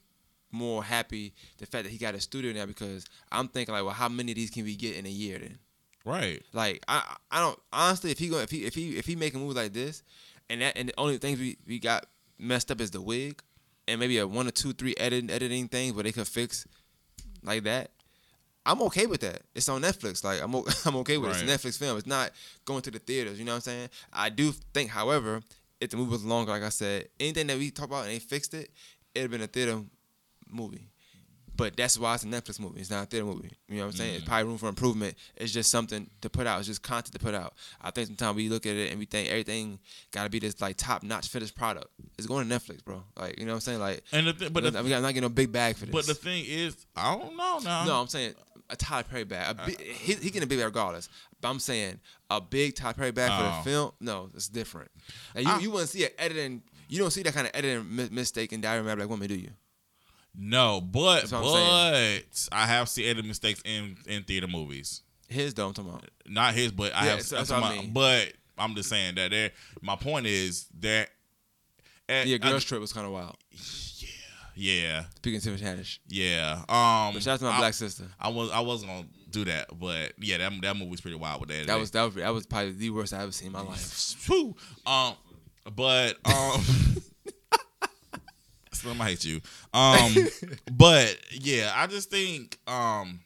more 0.52 0.82
happy 0.82 1.32
the 1.58 1.66
fact 1.66 1.84
that 1.84 1.90
he 1.90 1.96
got 1.98 2.14
a 2.16 2.20
studio 2.20 2.52
now 2.52 2.66
because 2.66 3.06
I'm 3.30 3.46
thinking 3.48 3.72
like, 3.72 3.84
well, 3.84 3.94
how 3.94 4.08
many 4.08 4.32
of 4.32 4.36
these 4.36 4.50
can 4.50 4.64
we 4.64 4.74
get 4.74 4.96
in 4.96 5.06
a 5.06 5.10
year 5.10 5.38
then? 5.38 5.58
right. 6.04 6.42
Like 6.52 6.82
I 6.88 7.16
I 7.30 7.40
don't 7.40 7.58
honestly 7.72 8.10
if 8.10 8.18
he 8.18 8.28
going 8.28 8.42
if 8.42 8.50
he 8.50 8.64
if 8.64 8.74
he 8.74 8.96
if 8.96 9.06
he 9.06 9.14
make 9.16 9.34
a 9.34 9.38
move 9.38 9.54
like 9.54 9.72
this 9.72 10.02
and 10.48 10.60
that 10.62 10.76
and 10.76 10.88
the 10.88 10.94
only 10.98 11.18
things 11.18 11.38
we, 11.38 11.56
we 11.66 11.78
got 11.78 12.06
messed 12.38 12.70
up 12.72 12.80
is 12.80 12.90
the 12.90 13.00
wig 13.00 13.40
and 13.86 14.00
maybe 14.00 14.18
a 14.18 14.26
one 14.26 14.48
or 14.48 14.50
two 14.50 14.72
three 14.72 14.94
editing 14.98 15.30
editing 15.30 15.68
things 15.68 15.92
where 15.94 16.02
they 16.02 16.10
could 16.12 16.26
fix 16.26 16.66
like 17.44 17.62
that. 17.64 17.90
I'm 18.70 18.82
okay 18.82 19.06
with 19.06 19.20
that. 19.22 19.42
It's 19.54 19.68
on 19.68 19.82
Netflix. 19.82 20.22
Like 20.22 20.40
I'm 20.40 20.54
o- 20.54 20.66
I'm 20.86 20.96
okay 20.96 21.18
with 21.18 21.30
it. 21.30 21.42
It's 21.42 21.64
a 21.64 21.68
Netflix 21.68 21.78
film. 21.78 21.98
It's 21.98 22.06
not 22.06 22.30
going 22.64 22.82
to 22.82 22.90
the 22.90 23.00
theaters. 23.00 23.38
You 23.38 23.44
know 23.44 23.52
what 23.52 23.56
I'm 23.56 23.62
saying? 23.62 23.88
I 24.12 24.28
do 24.28 24.52
think, 24.72 24.90
however, 24.90 25.40
if 25.80 25.90
the 25.90 25.96
movie 25.96 26.12
was 26.12 26.24
longer, 26.24 26.52
like 26.52 26.62
I 26.62 26.68
said, 26.68 27.08
anything 27.18 27.48
that 27.48 27.58
we 27.58 27.70
talk 27.70 27.86
about 27.86 28.04
and 28.04 28.12
they 28.12 28.18
fixed 28.18 28.54
it, 28.54 28.70
it'd 29.14 29.24
have 29.24 29.30
been 29.30 29.42
a 29.42 29.48
theater 29.48 29.82
movie. 30.48 30.90
But 31.56 31.76
that's 31.76 31.98
why 31.98 32.14
it's 32.14 32.22
a 32.22 32.26
Netflix 32.26 32.58
movie. 32.58 32.80
It's 32.80 32.90
not 32.90 33.02
a 33.02 33.06
theater 33.06 33.26
movie. 33.26 33.50
You 33.68 33.76
know 33.76 33.82
what 33.82 33.86
I'm 33.88 33.96
saying? 33.96 34.14
It's 34.14 34.22
mm-hmm. 34.22 34.30
probably 34.30 34.48
room 34.48 34.56
for 34.56 34.68
improvement. 34.70 35.14
It's 35.36 35.52
just 35.52 35.70
something 35.70 36.08
to 36.22 36.30
put 36.30 36.46
out. 36.46 36.58
It's 36.58 36.68
just 36.68 36.82
content 36.82 37.12
to 37.12 37.18
put 37.18 37.34
out. 37.34 37.52
I 37.82 37.90
think 37.90 38.06
sometimes 38.06 38.36
we 38.36 38.48
look 38.48 38.64
at 38.64 38.76
it 38.76 38.90
and 38.90 38.98
we 38.98 39.04
think 39.04 39.28
everything 39.28 39.78
got 40.10 40.24
to 40.24 40.30
be 40.30 40.38
this 40.38 40.58
like 40.62 40.78
top 40.78 41.02
notch 41.02 41.28
finished 41.28 41.54
product. 41.54 41.88
It's 42.16 42.26
going 42.26 42.48
to 42.48 42.54
Netflix, 42.54 42.82
bro. 42.82 43.02
Like 43.18 43.38
you 43.38 43.44
know 43.44 43.52
what 43.52 43.56
I'm 43.56 43.60
saying? 43.60 43.80
Like, 43.80 44.02
And 44.10 44.28
the 44.28 44.32
th- 44.32 44.52
but 44.54 44.72
the, 44.72 44.78
I'm 44.78 44.88
not 44.88 45.02
getting 45.02 45.20
no 45.20 45.28
big 45.28 45.52
bag 45.52 45.76
for 45.76 45.84
this. 45.84 45.92
but 45.92 46.06
the 46.06 46.14
thing 46.14 46.46
is, 46.46 46.76
I 46.96 47.14
don't 47.14 47.36
know 47.36 47.58
now. 47.62 47.84
No, 47.84 48.00
I'm 48.00 48.08
saying 48.08 48.32
a 48.70 48.76
Tyler 48.76 49.02
Perry 49.04 49.24
bag. 49.24 49.56
A 49.58 49.66
big, 49.66 49.80
he, 49.80 50.14
he 50.14 50.30
getting 50.30 50.42
a 50.44 50.46
big 50.46 50.58
bag 50.58 50.66
regardless. 50.66 51.08
But 51.40 51.48
I'm 51.50 51.58
saying 51.58 52.00
a 52.30 52.40
big 52.40 52.74
Tyler 52.76 52.94
Perry 52.94 53.10
bag 53.12 53.30
for 53.30 53.46
Oh. 53.46 53.56
the 53.58 53.70
film. 53.70 53.92
No, 54.00 54.30
it's 54.34 54.48
different. 54.48 54.90
Like 55.34 55.44
you, 55.46 55.50
I- 55.52 55.58
you 55.58 55.70
wouldn't 55.70 55.90
see 55.90 56.04
an 56.04 56.10
editing. 56.18 56.62
You 56.88 56.98
don't 56.98 57.10
see 57.10 57.22
that 57.22 57.34
kind 57.34 57.46
of 57.46 57.52
editing 57.54 57.94
mi- 57.94 58.08
mistake 58.10 58.52
in 58.52 58.60
Diary 58.60 58.80
of 58.80 58.86
a 58.86 58.88
Mad 58.88 58.96
Black 58.96 59.08
Woman, 59.08 59.28
do 59.28 59.34
you? 59.34 59.50
No, 60.34 60.80
but 60.80 61.20
That's 61.22 61.32
what 61.32 61.44
I'm 61.44 62.22
but 62.22 62.48
I 62.52 62.66
have 62.66 62.88
seen 62.88 63.06
editing 63.06 63.28
mistakes 63.28 63.60
in 63.64 63.96
in 64.06 64.22
theater 64.24 64.46
movies. 64.46 65.02
His 65.28 65.54
though, 65.54 65.68
I'm 65.68 65.74
talking 65.74 65.90
about. 65.90 66.08
Not 66.26 66.54
his, 66.54 66.72
but 66.72 66.94
I 66.94 67.04
Yeah, 67.06 67.10
have. 67.12 67.22
so 67.22 67.36
I'm 67.36 67.40
that's 67.40 67.50
what 67.50 67.62
I 67.62 67.72
about- 67.72 67.82
mean. 67.84 67.92
But 67.92 68.32
I'm 68.58 68.74
just 68.74 68.88
saying 68.88 69.14
that 69.16 69.30
there. 69.30 69.50
My 69.80 69.96
point 69.96 70.26
is 70.26 70.66
that. 70.80 71.08
eh, 72.08 72.24
Yeah, 72.24 72.34
I- 72.42 72.50
Girls 72.50 72.64
Trip 72.64 72.80
was 72.80 72.92
kind 72.92 73.06
of 73.06 73.12
wild. 73.12 73.36
Yeah, 74.62 75.04
Speaking 75.16 75.38
of 75.38 75.42
Tiffany 75.44 75.70
Haddish. 75.70 76.00
yeah. 76.08 76.56
Um, 76.68 77.14
But 77.14 77.22
shout 77.22 77.34
out 77.34 77.38
to 77.38 77.44
my 77.46 77.52
I, 77.52 77.58
black 77.60 77.72
sister. 77.72 78.04
I 78.20 78.28
was 78.28 78.50
I 78.50 78.60
wasn't 78.60 78.90
gonna 78.92 79.06
do 79.30 79.46
that, 79.46 79.68
but 79.78 80.12
yeah, 80.18 80.36
that 80.36 80.52
that 80.60 80.76
movie's 80.76 81.00
pretty 81.00 81.16
wild 81.16 81.40
with 81.40 81.48
that. 81.48 81.66
That 81.66 81.78
was 81.78 81.90
that 81.92 82.02
was 82.02 82.14
that 82.16 82.34
was 82.34 82.44
probably 82.44 82.72
the 82.72 82.90
worst 82.90 83.14
I 83.14 83.22
ever 83.22 83.32
seen 83.32 83.46
in 83.46 83.52
my 83.54 83.62
life. 83.62 84.26
Whew. 84.28 84.54
Um, 84.84 85.14
but 85.74 86.16
um, 86.26 86.60
Slim, 88.72 89.00
I 89.00 89.06
hate 89.06 89.24
you. 89.24 89.40
Um, 89.72 90.14
but 90.72 91.16
yeah, 91.32 91.72
I 91.74 91.86
just 91.86 92.10
think 92.10 92.58
um, 92.66 93.20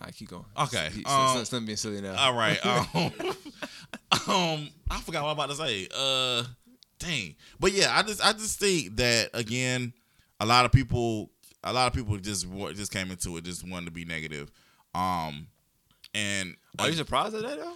All 0.00 0.06
right, 0.06 0.14
keep 0.14 0.30
going. 0.30 0.44
Okay, 0.56 0.90
um, 1.06 1.44
Slim 1.44 1.66
being 1.66 1.76
silly 1.76 2.00
now. 2.00 2.14
all 2.16 2.34
right. 2.34 2.58
Um, 4.12 4.34
um, 4.34 4.68
I 4.90 5.00
forgot 5.00 5.22
what 5.22 5.30
I'm 5.30 5.38
about 5.38 5.50
to 5.50 5.56
say. 5.56 5.88
Uh, 5.94 6.42
dang. 7.00 7.34
But 7.58 7.72
yeah, 7.72 7.92
I 7.96 8.02
just 8.04 8.24
I 8.24 8.32
just 8.32 8.60
think 8.60 8.96
that 8.96 9.30
again, 9.34 9.92
a 10.38 10.46
lot 10.46 10.64
of 10.64 10.70
people, 10.72 11.30
a 11.64 11.72
lot 11.72 11.88
of 11.88 11.92
people 11.92 12.16
just 12.18 12.46
just 12.76 12.92
came 12.92 13.10
into 13.10 13.36
it 13.36 13.44
just 13.44 13.68
wanted 13.68 13.86
to 13.86 13.90
be 13.92 14.04
negative. 14.04 14.52
Um, 14.94 15.48
and 16.14 16.54
Are 16.78 16.88
you 16.88 16.94
surprised 16.94 17.34
at 17.34 17.42
that 17.42 17.58
though? 17.58 17.74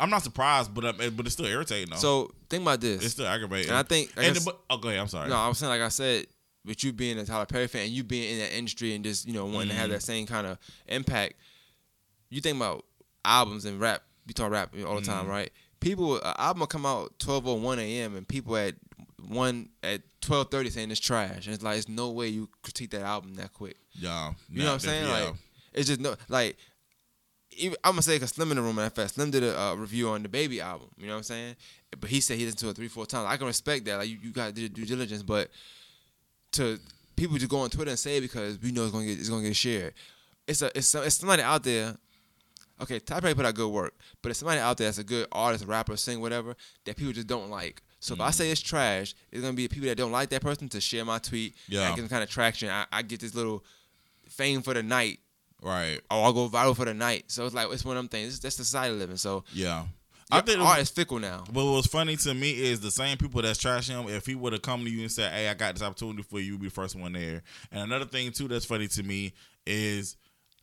I'm 0.00 0.10
not 0.10 0.22
surprised, 0.22 0.74
but 0.74 0.84
um, 0.84 0.96
but 1.16 1.26
it's 1.26 1.32
still 1.34 1.46
irritating 1.46 1.90
though. 1.90 1.96
So 1.96 2.30
think 2.50 2.62
about 2.62 2.80
this. 2.80 3.02
it's 3.04 3.14
still 3.14 3.26
aggravating. 3.26 3.68
and 3.70 3.78
I 3.78 3.82
think 3.84 4.12
I 4.16 4.24
and 4.24 4.34
guess- 4.34 4.44
the, 4.44 4.54
oh, 4.68 4.76
go 4.76 4.88
ahead. 4.88 5.00
I'm 5.00 5.08
sorry. 5.08 5.28
No, 5.30 5.36
I 5.36 5.48
was 5.48 5.58
saying 5.58 5.70
like 5.70 5.80
I 5.80 5.88
said, 5.88 6.26
with 6.64 6.82
you 6.84 6.92
being 6.92 7.18
a 7.18 7.24
Tyler 7.24 7.46
Perry 7.46 7.66
fan, 7.68 7.82
and 7.84 7.90
you 7.92 8.02
being 8.04 8.32
in 8.32 8.38
that 8.40 8.56
industry 8.56 8.94
and 8.94 9.04
just 9.04 9.26
you 9.26 9.32
know 9.32 9.46
wanting 9.46 9.68
to 9.70 9.74
have 9.74 9.88
Mhm. 9.88 9.92
that 9.94 10.02
same 10.02 10.26
kind 10.26 10.46
of 10.46 10.58
impact. 10.88 11.34
You 12.30 12.40
think 12.40 12.56
about 12.56 12.84
albums 13.24 13.64
and 13.64 13.78
rap. 13.80 14.02
You 14.26 14.34
talk 14.34 14.50
rap 14.50 14.74
all 14.86 14.96
the 14.96 15.02
time, 15.06 15.26
Mhm. 15.26 15.30
right? 15.30 15.52
People, 15.82 16.16
an 16.16 16.34
album 16.38 16.60
will 16.60 16.66
come 16.68 16.86
out 16.86 17.18
twelve 17.18 17.46
or 17.46 17.58
one 17.58 17.78
a.m. 17.78 18.16
and 18.16 18.26
people 18.26 18.56
at 18.56 18.74
one 19.28 19.68
at 19.82 20.00
twelve 20.20 20.50
thirty 20.50 20.70
saying 20.70 20.90
it's 20.90 21.00
trash. 21.00 21.46
And 21.46 21.54
it's 21.54 21.62
like 21.62 21.76
it's 21.78 21.88
no 21.88 22.10
way 22.10 22.28
you 22.28 22.48
critique 22.62 22.90
that 22.90 23.02
album 23.02 23.34
that 23.34 23.52
quick. 23.52 23.76
Yeah, 23.92 24.32
You 24.48 24.60
know 24.60 24.66
what 24.66 24.72
I'm 24.74 24.78
saying? 24.80 25.08
Like 25.08 25.34
it's 25.74 25.88
just 25.88 26.00
no 26.00 26.14
like. 26.28 26.56
Even, 27.58 27.76
I'm 27.84 27.92
gonna 27.92 28.02
say 28.02 28.14
because 28.16 28.30
Slim 28.30 28.50
in 28.50 28.56
the 28.56 28.62
room 28.62 28.78
at 28.78 28.94
fast. 28.94 29.16
Slim 29.16 29.30
did 29.30 29.42
a 29.44 29.58
uh, 29.60 29.74
review 29.74 30.08
on 30.08 30.22
the 30.22 30.28
Baby 30.30 30.62
album. 30.62 30.88
You 30.96 31.06
know 31.06 31.12
what 31.12 31.18
I'm 31.18 31.22
saying? 31.24 31.56
But 32.00 32.08
he 32.08 32.20
said 32.22 32.38
he 32.38 32.44
listened 32.46 32.60
to 32.60 32.70
it 32.70 32.76
three, 32.76 32.88
four 32.88 33.04
times. 33.04 33.26
I 33.28 33.36
can 33.36 33.46
respect 33.46 33.84
that. 33.84 33.96
Like 33.98 34.08
you, 34.08 34.16
you 34.22 34.30
got 34.30 34.46
to 34.46 34.52
do 34.52 34.68
due 34.70 34.86
diligence, 34.86 35.22
but 35.22 35.50
to 36.52 36.78
people 37.14 37.36
just 37.36 37.50
go 37.50 37.58
on 37.58 37.68
Twitter 37.68 37.90
and 37.90 37.98
say 37.98 38.16
it 38.16 38.22
because 38.22 38.58
we 38.62 38.72
know 38.72 38.84
it's 38.84 38.92
gonna 38.92 39.04
get 39.04 39.18
it's 39.18 39.28
gonna 39.28 39.42
get 39.42 39.54
shared. 39.56 39.92
It's 40.46 40.62
a 40.62 40.70
it's, 40.78 40.88
some- 40.88 41.04
it's 41.04 41.16
somebody 41.16 41.42
out 41.42 41.62
there. 41.62 41.94
Okay, 42.80 42.98
Ty 42.98 43.20
Perry 43.20 43.34
put 43.34 43.46
out 43.46 43.54
good 43.54 43.68
work, 43.68 43.94
but 44.22 44.30
it's 44.30 44.40
somebody 44.40 44.60
out 44.60 44.76
there 44.76 44.88
that's 44.88 44.98
a 44.98 45.04
good 45.04 45.26
artist, 45.30 45.66
rapper, 45.66 45.96
sing, 45.96 46.20
whatever 46.20 46.56
that 46.84 46.96
people 46.96 47.12
just 47.12 47.26
don't 47.26 47.50
like. 47.50 47.82
So 48.00 48.14
if 48.14 48.20
I 48.20 48.30
mm. 48.30 48.34
say 48.34 48.50
it's 48.50 48.60
trash, 48.60 49.14
it's 49.30 49.40
gonna 49.40 49.52
be 49.52 49.68
people 49.68 49.88
that 49.88 49.96
don't 49.96 50.10
like 50.10 50.30
that 50.30 50.42
person 50.42 50.68
to 50.70 50.80
share 50.80 51.04
my 51.04 51.18
tweet. 51.18 51.54
Yeah. 51.68 51.84
I 51.84 51.88
get 51.90 51.98
some 51.98 52.08
kind 52.08 52.22
of 52.22 52.30
traction. 52.30 52.68
I, 52.68 52.86
I 52.90 53.02
get 53.02 53.20
this 53.20 53.34
little 53.34 53.64
fame 54.28 54.62
for 54.62 54.74
the 54.74 54.82
night 54.82 55.20
right. 55.62 56.00
or 56.10 56.24
I'll 56.24 56.32
go 56.32 56.48
viral 56.48 56.74
for 56.74 56.84
the 56.84 56.94
night. 56.94 57.24
So 57.28 57.46
it's 57.46 57.54
like 57.54 57.70
it's 57.70 57.84
one 57.84 57.96
of 57.96 58.02
them 58.02 58.08
things. 58.08 58.40
That's 58.40 58.56
the 58.56 58.64
society 58.64 58.94
living. 58.94 59.16
So 59.16 59.44
Yeah. 59.52 59.84
I 60.32 60.40
think 60.40 60.60
art 60.60 60.80
is 60.80 60.88
fickle 60.88 61.18
now. 61.18 61.44
But 61.52 61.64
what's 61.66 61.86
funny 61.86 62.16
to 62.16 62.32
me 62.32 62.50
is 62.50 62.80
the 62.80 62.90
same 62.90 63.18
people 63.18 63.42
that's 63.42 63.62
trashing 63.62 64.00
him. 64.00 64.08
If 64.08 64.24
he 64.24 64.34
would 64.34 64.54
have 64.54 64.62
come 64.62 64.82
to 64.82 64.90
you 64.90 65.02
and 65.02 65.12
said, 65.12 65.30
"Hey, 65.30 65.46
I 65.46 65.52
got 65.52 65.74
this 65.74 65.82
opportunity 65.82 66.22
for 66.22 66.40
you," 66.40 66.52
you'd 66.52 66.60
be 66.60 66.68
the 66.68 66.74
first 66.74 66.96
one 66.96 67.12
there. 67.12 67.42
And 67.70 67.82
another 67.82 68.06
thing 68.06 68.32
too 68.32 68.48
that's 68.48 68.64
funny 68.64 68.88
to 68.88 69.02
me 69.02 69.34
is 69.66 70.16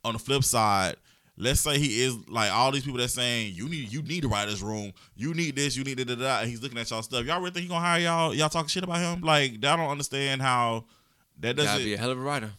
on 0.04 0.14
the 0.14 0.18
flip 0.18 0.42
side. 0.42 0.96
Let's 1.40 1.60
say 1.60 1.78
he 1.78 2.02
is 2.02 2.16
like 2.28 2.52
all 2.52 2.70
these 2.70 2.84
people 2.84 2.98
that's 2.98 3.14
saying 3.14 3.54
you 3.54 3.68
need 3.68 3.90
you 3.92 4.02
need 4.02 4.22
to 4.22 4.28
write 4.28 4.48
this 4.48 4.60
room, 4.60 4.92
you 5.16 5.32
need 5.32 5.56
this, 5.56 5.76
you 5.76 5.84
need 5.84 5.96
da 5.96 6.04
da 6.04 6.14
da. 6.14 6.40
And 6.40 6.50
he's 6.50 6.62
looking 6.62 6.78
at 6.78 6.90
y'all 6.90 7.02
stuff. 7.02 7.24
Y'all 7.24 7.38
really 7.38 7.50
think 7.52 7.62
he 7.62 7.68
gonna 7.68 7.80
hire 7.80 8.00
y'all? 8.00 8.34
Y'all 8.34 8.50
talking 8.50 8.68
shit 8.68 8.84
about 8.84 8.98
him? 8.98 9.22
Like 9.22 9.52
I 9.52 9.76
don't 9.76 9.88
understand 9.88 10.42
how 10.42 10.84
that 11.38 11.56
doesn't 11.56 11.72
Gotta 11.72 11.84
be 11.84 11.94
a 11.94 11.98
hell 11.98 12.10
of 12.10 12.18
a 12.18 12.20
writer. 12.20 12.50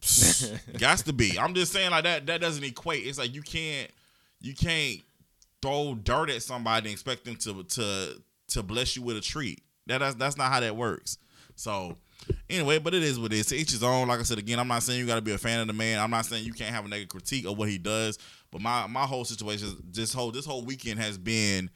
Got 0.78 0.98
to 0.98 1.12
be. 1.12 1.38
I'm 1.38 1.54
just 1.54 1.72
saying 1.72 1.90
like 1.90 2.04
that. 2.04 2.26
That 2.26 2.40
doesn't 2.40 2.64
equate. 2.64 3.06
It's 3.06 3.18
like 3.18 3.34
you 3.34 3.42
can't 3.42 3.90
you 4.40 4.54
can't 4.54 5.00
throw 5.62 5.94
dirt 5.94 6.30
at 6.30 6.42
somebody 6.42 6.88
and 6.88 6.92
expect 6.92 7.24
them 7.24 7.36
to 7.36 7.62
to 7.62 8.22
to 8.48 8.62
bless 8.62 8.96
you 8.96 9.02
with 9.02 9.16
a 9.16 9.20
treat. 9.20 9.62
That 9.86 9.98
that's, 9.98 10.14
that's 10.16 10.36
not 10.36 10.52
how 10.52 10.60
that 10.60 10.76
works. 10.76 11.18
So 11.54 11.96
anyway, 12.50 12.78
but 12.78 12.94
it 12.94 13.02
is 13.02 13.18
what 13.18 13.32
it 13.32 13.38
is. 13.38 13.46
To 13.46 13.56
each 13.56 13.70
his 13.70 13.82
own. 13.82 14.08
Like 14.08 14.20
I 14.20 14.22
said 14.22 14.38
again, 14.38 14.58
I'm 14.58 14.68
not 14.68 14.82
saying 14.82 14.98
you 14.98 15.06
got 15.06 15.16
to 15.16 15.22
be 15.22 15.32
a 15.32 15.38
fan 15.38 15.60
of 15.60 15.66
the 15.66 15.72
man. 15.72 15.98
I'm 15.98 16.10
not 16.10 16.26
saying 16.26 16.44
you 16.44 16.52
can't 16.52 16.74
have 16.74 16.84
a 16.84 16.88
negative 16.88 17.08
critique 17.10 17.46
of 17.46 17.56
what 17.58 17.68
he 17.68 17.78
does. 17.78 18.18
But 18.50 18.60
my 18.62 18.86
my 18.86 19.02
whole 19.04 19.24
situation, 19.24 19.76
this 19.90 20.12
whole 20.12 20.30
this 20.30 20.46
whole 20.46 20.64
weekend 20.64 21.00
has 21.00 21.18
been, 21.18 21.70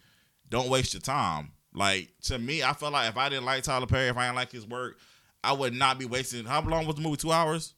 don't 0.48 0.68
waste 0.68 0.94
your 0.94 1.00
time. 1.02 1.52
Like 1.74 2.08
to 2.22 2.38
me, 2.38 2.62
I 2.62 2.72
felt 2.72 2.92
like 2.92 3.08
if 3.08 3.16
I 3.16 3.28
didn't 3.28 3.44
like 3.44 3.62
Tyler 3.62 3.86
Perry, 3.86 4.08
if 4.08 4.16
I 4.16 4.24
didn't 4.26 4.36
like 4.36 4.52
his 4.52 4.66
work, 4.66 4.98
I 5.44 5.52
would 5.52 5.74
not 5.74 5.98
be 5.98 6.04
wasting. 6.06 6.44
How 6.44 6.60
long 6.62 6.86
was 6.86 6.96
the 6.96 7.02
movie? 7.02 7.16
Two 7.16 7.32
hours. 7.32 7.74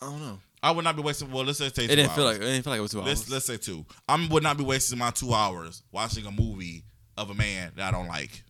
I 0.00 0.06
don't 0.06 0.20
know. 0.20 0.38
I 0.62 0.70
would 0.70 0.84
not 0.84 0.94
be 0.96 1.02
wasting. 1.02 1.30
Well, 1.30 1.44
let's 1.44 1.58
just 1.58 1.74
say 1.74 1.84
It 1.84 1.88
two 1.88 1.96
didn't 1.96 2.06
hours. 2.10 2.16
feel 2.16 2.24
like 2.24 2.36
it 2.36 2.40
didn't 2.40 2.62
feel 2.62 2.70
like 2.72 2.78
it 2.78 2.82
was 2.82 2.90
two 2.92 3.00
let's 3.00 3.22
hours. 3.22 3.30
let's 3.30 3.46
say 3.46 3.56
two. 3.56 3.84
I 4.08 4.28
would 4.30 4.42
not 4.42 4.56
be 4.58 4.64
wasting 4.64 4.98
my 4.98 5.10
two 5.10 5.32
hours 5.34 5.82
watching 5.92 6.24
a 6.26 6.30
movie 6.30 6.84
of 7.16 7.30
a 7.30 7.34
man 7.34 7.72
that 7.76 7.88
I 7.88 7.90
don't 7.90 8.08
like. 8.08 8.44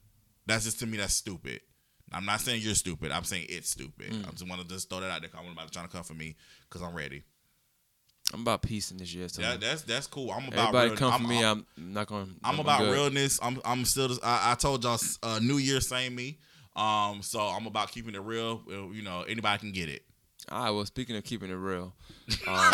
That's 0.46 0.64
just 0.64 0.78
to 0.80 0.86
me. 0.86 0.98
That's 0.98 1.14
stupid. 1.14 1.60
I'm 2.12 2.24
not 2.24 2.40
saying 2.40 2.62
you're 2.62 2.74
stupid. 2.74 3.12
I'm 3.12 3.24
saying 3.24 3.46
it's 3.48 3.70
stupid. 3.70 4.10
Mm. 4.12 4.28
I 4.28 4.30
just 4.30 4.48
want 4.48 4.60
to 4.60 4.68
just 4.68 4.90
throw 4.90 5.00
that 5.00 5.10
out 5.10 5.20
there. 5.20 5.30
I'm 5.36 5.50
about 5.50 5.70
trying 5.72 5.86
to 5.86 5.92
come 5.92 6.04
for 6.04 6.14
me 6.14 6.36
because 6.68 6.82
I'm 6.82 6.94
ready. 6.94 7.22
I'm 8.32 8.40
about 8.42 8.62
peace 8.62 8.90
in 8.90 8.96
this 8.96 9.12
year. 9.14 9.28
So 9.28 9.42
That, 9.42 9.60
that's 9.60 9.82
that's 9.82 10.06
cool. 10.06 10.30
I'm 10.30 10.48
about 10.48 10.68
everybody 10.68 10.88
real- 10.90 10.98
come 10.98 11.12
I'm, 11.12 11.22
for 11.22 11.28
me. 11.28 11.44
I'm, 11.44 11.66
I'm, 11.76 11.92
not 11.92 12.06
going. 12.06 12.34
I'm 12.42 12.58
about 12.60 12.90
realness. 12.90 13.38
I'm 13.42 13.60
I'm 13.64 13.84
still. 13.84 14.08
Just, 14.08 14.24
I, 14.24 14.52
I 14.52 14.54
told 14.54 14.84
y'all 14.84 14.98
uh, 15.22 15.38
New 15.42 15.58
Year, 15.58 15.80
same 15.80 16.14
me. 16.14 16.38
Um, 16.74 17.20
so 17.22 17.40
I'm 17.40 17.66
about 17.66 17.90
keeping 17.90 18.14
it 18.14 18.22
real. 18.22 18.62
You 18.68 19.02
know, 19.02 19.22
anybody 19.22 19.58
can 19.58 19.72
get 19.72 19.88
it. 19.88 20.02
All 20.52 20.64
right. 20.64 20.70
Well, 20.70 20.84
speaking 20.84 21.16
of 21.16 21.24
keeping 21.24 21.50
it 21.50 21.54
real, 21.54 21.94
um, 22.46 22.72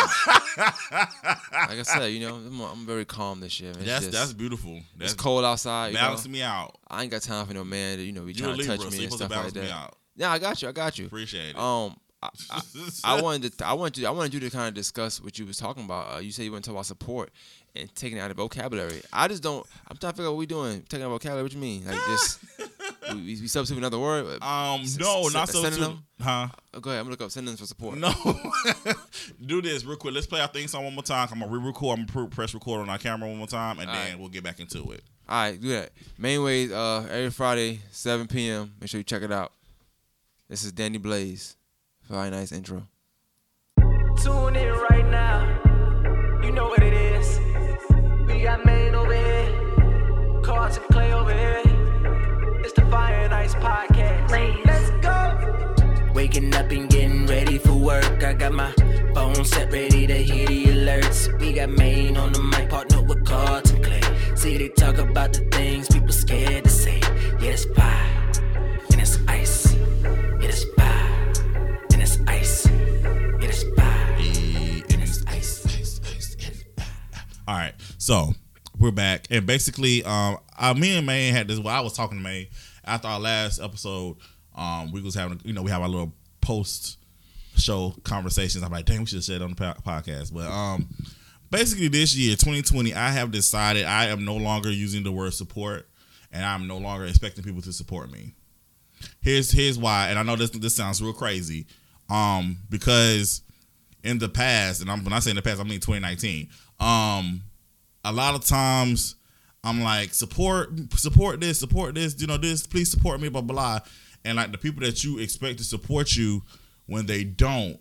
like 0.59 1.79
I 1.79 1.83
said, 1.85 2.07
you 2.07 2.21
know, 2.27 2.35
I'm, 2.35 2.61
I'm 2.61 2.87
very 2.87 3.05
calm 3.05 3.41
this 3.41 3.61
year. 3.61 3.73
Man. 3.75 3.85
That's 3.85 4.07
just- 4.07 4.13
that's 4.13 4.33
beautiful. 4.33 4.81
That's 4.97 5.13
it's 5.13 5.23
cold 5.23 5.45
outside. 5.45 5.89
You 5.89 5.95
know? 5.95 6.17
me 6.29 6.43
out. 6.43 6.77
I 6.89 7.03
ain't 7.03 7.11
got 7.11 7.23
time 7.23 7.47
for 7.47 7.55
no 7.55 7.65
man 7.65 7.99
that 7.99 8.05
you 8.05 8.13
know 8.13 8.23
be 8.23 8.33
You're 8.33 8.49
trying 8.49 8.59
to 8.59 8.67
touch 8.67 8.81
so 8.81 8.91
me 8.91 8.97
you're 8.97 9.03
and 9.05 9.11
to 9.13 9.17
stuff 9.17 9.31
like 9.31 9.39
balance 9.39 9.53
that. 9.55 9.95
Yeah, 10.17 10.33
I 10.33 10.39
got 10.39 10.61
you. 10.61 10.69
I 10.69 10.73
got 10.73 10.99
you. 10.99 11.07
Appreciate 11.07 11.51
it. 11.51 11.59
Um, 11.59 11.97
I, 12.23 12.31
I, 12.51 12.61
I 13.05 13.23
wanted 13.23 13.57
to, 13.57 13.67
I 13.67 13.73
wanted 13.75 14.03
to, 14.03 14.07
I 14.09 14.11
wanted 14.11 14.35
you 14.35 14.41
to 14.41 14.51
kind 14.51 14.67
of 14.69 14.75
discuss 14.75 15.23
what 15.23 15.39
you 15.39 15.47
was 15.47 15.57
talking 15.57 15.85
about. 15.85 16.17
Uh, 16.17 16.19
you 16.19 16.33
said 16.33 16.45
you 16.45 16.53
want 16.53 16.65
to 16.65 16.71
talk 16.71 16.75
about 16.77 16.87
support 16.87 17.31
and 17.77 17.95
taking 17.95 18.19
out 18.19 18.29
the 18.29 18.35
vocabulary. 18.35 19.01
I 19.13 19.29
just 19.29 19.43
don't. 19.43 19.65
I'm 19.89 19.97
trying 19.97 20.13
to 20.13 20.17
figure 20.17 20.29
out 20.29 20.33
what 20.33 20.39
we 20.39 20.47
doing. 20.47 20.83
Taking 20.89 21.07
out 21.07 21.11
vocabulary. 21.11 21.45
What 21.45 21.53
you 21.53 21.61
mean? 21.61 21.87
Like 21.87 21.95
just 22.07 22.41
we, 23.11 23.17
we, 23.17 23.41
we 23.41 23.47
substitute 23.49 23.79
another 23.79 23.99
word. 23.99 24.27
um, 24.43 24.81
S- 24.83 24.97
no, 24.99 25.27
s- 25.27 25.35
not 25.35 25.49
s- 25.49 25.53
so. 25.55 25.63
synonym? 25.63 26.03
Huh? 26.21 26.49
Oh, 26.75 26.81
go 26.81 26.91
ahead. 26.91 27.01
I'm 27.01 27.05
gonna 27.07 27.11
look 27.13 27.23
up 27.23 27.31
synonyms 27.31 27.61
for 27.61 27.67
support. 27.67 27.97
No. 27.99 28.13
Do 29.47 29.63
this 29.63 29.85
real 29.85 29.97
quick. 29.97 30.15
Let's 30.15 30.27
play 30.27 30.41
our 30.41 30.49
theme 30.49 30.69
song 30.69 30.85
one 30.85 30.95
more 30.95 31.03
time. 31.03 31.29
I'm 31.33 31.41
gonna 31.41 31.51
re-record. 31.53 31.99
I'm 31.99 32.07
gonna 32.07 32.27
press 32.29 32.55
record 32.55 32.81
on 32.81 32.89
our 32.89 32.99
camera 32.99 33.29
one 33.29 33.39
more 33.39 33.47
time, 33.47 33.79
and 33.79 33.89
All 33.89 33.95
then 33.97 34.11
right. 34.13 34.19
we'll 34.19 34.29
get 34.29 34.43
back 34.45 34.61
into 34.61 34.91
it. 34.93 35.03
All 35.29 35.37
right, 35.43 35.61
do 35.61 35.69
that. 35.71 35.91
Main 36.17 36.43
ways. 36.43 36.73
Uh, 36.73 37.07
every 37.11 37.31
Friday, 37.31 37.81
7 37.91 38.27
p.m. 38.29 38.73
Make 38.81 38.89
sure 38.91 38.99
you 38.99 39.05
check 39.05 39.23
it 39.23 39.31
out. 39.33 39.53
This 40.49 40.65
is 40.65 40.73
Danny 40.73 40.99
Blaze. 40.99 41.57
Very 42.09 42.31
nice 42.31 42.51
intro. 42.53 42.85
Tune 44.23 44.57
in 44.57 44.73
right 44.91 45.07
now. 45.11 46.41
You 46.43 46.53
know 46.53 46.69
what 46.69 46.83
it 46.83 46.93
is. 46.95 47.39
We 48.27 48.41
got 48.43 48.65
Maine 48.65 48.95
over 48.95 49.15
here. 49.15 50.41
Cards 50.43 50.79
and 50.79 50.87
Clay 50.87 51.13
over 51.13 51.33
here. 51.33 51.63
It's 52.69 52.79
the 52.79 52.85
Fire 52.91 53.15
and 53.25 53.33
Ice 53.33 53.55
Podcast. 53.55 54.29
Let's 54.67 54.91
go. 55.01 56.13
Waking 56.13 56.55
up 56.55 56.71
and 56.71 56.87
getting 56.91 57.25
ready 57.25 57.57
for 57.57 57.73
work. 57.73 58.23
I 58.23 58.35
got 58.35 58.53
my 58.53 58.71
phone 59.15 59.43
set 59.43 59.73
ready 59.73 60.07
to 60.07 60.15
hear 60.23 60.47
the 60.47 60.65
alerts. 60.67 61.41
We 61.41 61.55
got 61.55 61.71
Maine 61.71 62.19
on 62.19 62.33
the 62.35 62.43
mic, 62.43 62.69
partner 62.69 63.01
with 63.01 63.25
Cards 63.25 63.71
and 63.71 63.83
Clay. 63.83 64.03
See, 64.35 64.59
they 64.59 64.69
talk 64.69 64.99
about 64.99 65.33
the 65.33 65.49
things 65.51 65.89
people 65.89 66.13
scared 66.13 66.65
to 66.65 66.71
say. 66.71 67.01
Yeah, 67.41 67.53
it's 67.57 67.65
fire. 67.75 68.33
And 68.93 69.01
it's 69.01 69.19
ice. 69.27 69.73
It 69.73 70.51
is 70.51 70.67
fire. 70.77 71.33
And 71.95 72.03
it's 72.03 72.19
ice. 72.27 72.67
It 72.67 73.49
is 73.49 73.65
fire. 73.79 74.15
And 74.91 75.03
it's 75.03 75.25
ice. 75.27 75.65
All 77.49 77.57
right, 77.57 77.73
so 77.97 78.35
we're 78.79 78.91
back, 78.93 79.27
and 79.31 79.47
basically, 79.47 80.05
um, 80.05 80.39
I, 80.57 80.73
me 80.75 80.97
and 80.97 81.07
May 81.07 81.29
had 81.29 81.49
this. 81.49 81.59
Well, 81.59 81.75
I 81.75 81.81
was 81.81 81.93
talking 81.93 82.19
to 82.19 82.23
May 82.23 82.49
after 82.85 83.09
our 83.09 83.19
last 83.19 83.61
episode. 83.61 84.17
Um, 84.55 84.93
we 84.93 85.01
was 85.01 85.15
having, 85.15 85.41
you 85.45 85.53
know, 85.53 85.63
we 85.63 85.71
have 85.71 85.83
our 85.83 85.89
little 85.89 86.13
post 86.41 86.99
show 87.57 87.95
conversations. 88.05 88.63
I'm 88.63 88.71
like, 88.73 88.85
dang, 88.85 89.01
we 89.01 89.07
should 89.07 89.17
have 89.17 89.25
said 89.25 89.43
on 89.43 89.51
the 89.51 89.57
po- 89.57 89.81
podcast. 89.85 90.33
But 90.33 90.47
um, 90.47 90.89
basically, 91.51 91.89
this 91.89 92.17
year, 92.17 92.37
2020, 92.37 92.95
I 92.95 93.11
have 93.11 93.31
decided 93.31 93.85
I 93.85 94.07
am 94.07 94.25
no 94.25 94.37
longer 94.37 94.71
using 94.71 95.03
the 95.03 95.13
word 95.13 95.35
support, 95.35 95.89
and 96.33 96.45
I'm 96.45 96.67
no 96.67 96.79
longer 96.79 97.07
expecting 97.07 97.45
people 97.45 97.63
to 97.63 97.73
support 97.73 98.11
me. 98.11 98.35
Here's 99.21 99.51
here's 99.51 99.79
why, 99.79 100.09
and 100.09 100.19
I 100.19 100.23
know 100.23 100.37
this 100.37 100.51
this 100.51 100.75
sounds 100.77 101.03
real 101.03 101.13
crazy, 101.13 101.67
um, 102.09 102.59
because 102.69 103.43
in 104.03 104.19
the 104.19 104.29
past, 104.29 104.81
and 104.81 104.91
I'm 104.91 105.05
when 105.05 105.13
I 105.13 105.19
say 105.19 105.31
in 105.31 105.37
the 105.37 105.43
past, 105.43 105.61
I 105.61 105.65
mean 105.65 105.81
2019. 105.81 106.49
Um, 106.81 107.43
a 108.05 108.13
lot 108.13 108.35
of 108.35 108.45
times 108.45 109.17
I'm 109.65 109.83
like 109.83 110.15
support 110.15 110.71
support 110.95 111.41
this, 111.41 111.59
support 111.59 111.95
this, 111.95 112.21
you 112.21 112.27
know 112.27 112.37
this, 112.37 112.67
please 112.67 112.91
support 112.91 113.21
me, 113.21 113.29
blah 113.29 113.41
blah. 113.41 113.81
blah. 113.81 113.89
And 114.25 114.37
like 114.37 114.53
the 114.53 114.59
people 114.59 114.83
that 114.85 115.05
you 115.05 115.19
expect 115.19 115.59
to 115.59 115.65
support 115.65 116.17
you 116.17 116.43
when 116.87 117.07
they 117.07 117.25
don't, 117.25 117.79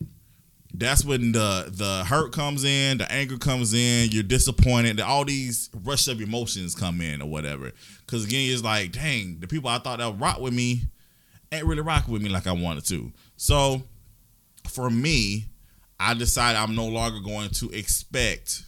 that's 0.74 1.04
when 1.06 1.32
the 1.32 1.72
the 1.72 2.04
hurt 2.06 2.34
comes 2.34 2.64
in, 2.64 2.98
the 2.98 3.12
anger 3.12 3.38
comes 3.38 3.74
in, 3.74 4.10
you're 4.12 4.24
disappointed, 4.24 5.00
all 5.00 5.26
these 5.26 5.70
rush 5.84 6.08
of 6.08 6.22
emotions 6.22 6.76
come 6.76 7.02
in 7.02 7.22
or 7.22 7.30
whatever. 7.30 7.72
Cause 8.06 8.26
again, 8.26 8.52
it's 8.52 8.64
like, 8.64 8.92
dang, 8.92 9.40
the 9.40 9.48
people 9.48 9.70
I 9.70 9.80
thought 9.80 10.00
that 10.00 10.20
rock 10.20 10.40
with 10.40 10.54
me 10.54 10.84
ain't 11.52 11.66
really 11.66 11.82
rocking 11.82 12.14
with 12.14 12.22
me 12.22 12.30
like 12.30 12.48
I 12.48 12.52
wanted 12.52 12.86
to. 12.88 13.12
So 13.38 13.84
for 14.68 14.90
me, 14.90 15.46
I 16.00 16.14
decided 16.14 16.60
I'm 16.60 16.76
no 16.76 16.88
longer 16.88 17.20
going 17.20 17.50
to 17.52 17.70
expect 17.72 18.64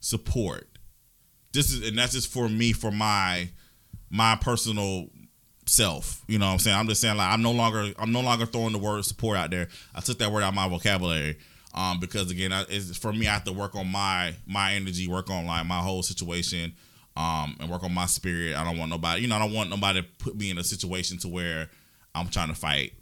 support. 0.00 0.68
This 1.52 1.72
is 1.72 1.86
and 1.88 1.98
that's 1.98 2.12
just 2.12 2.32
for 2.32 2.48
me 2.48 2.72
for 2.72 2.90
my 2.90 3.48
my 4.10 4.36
personal 4.36 5.08
self. 5.66 6.22
You 6.26 6.38
know 6.38 6.46
what 6.46 6.52
I'm 6.52 6.58
saying? 6.58 6.76
I'm 6.76 6.88
just 6.88 7.00
saying 7.00 7.16
like 7.16 7.30
I'm 7.30 7.42
no 7.42 7.52
longer 7.52 7.92
I'm 7.98 8.12
no 8.12 8.20
longer 8.20 8.46
throwing 8.46 8.72
the 8.72 8.78
word 8.78 9.04
support 9.04 9.36
out 9.36 9.50
there. 9.50 9.68
I 9.94 10.00
took 10.00 10.18
that 10.18 10.30
word 10.32 10.42
out 10.42 10.50
of 10.50 10.54
my 10.54 10.68
vocabulary. 10.68 11.38
Um, 11.74 12.00
because 12.00 12.30
again, 12.30 12.52
I, 12.52 12.66
it's, 12.68 12.98
for 12.98 13.14
me, 13.14 13.26
I 13.26 13.32
have 13.32 13.44
to 13.44 13.52
work 13.52 13.74
on 13.74 13.90
my 13.90 14.34
my 14.46 14.74
energy, 14.74 15.08
work 15.08 15.30
on 15.30 15.46
like 15.46 15.64
my 15.66 15.78
whole 15.78 16.02
situation, 16.02 16.74
um, 17.16 17.56
and 17.60 17.70
work 17.70 17.82
on 17.82 17.94
my 17.94 18.06
spirit. 18.06 18.56
I 18.56 18.64
don't 18.64 18.78
want 18.78 18.90
nobody, 18.90 19.22
you 19.22 19.28
know, 19.28 19.36
I 19.36 19.38
don't 19.38 19.54
want 19.54 19.70
nobody 19.70 20.02
to 20.02 20.08
put 20.18 20.36
me 20.36 20.50
in 20.50 20.58
a 20.58 20.64
situation 20.64 21.16
to 21.18 21.28
where 21.28 21.70
I'm 22.14 22.28
trying 22.28 22.48
to 22.48 22.54
fight, 22.54 22.92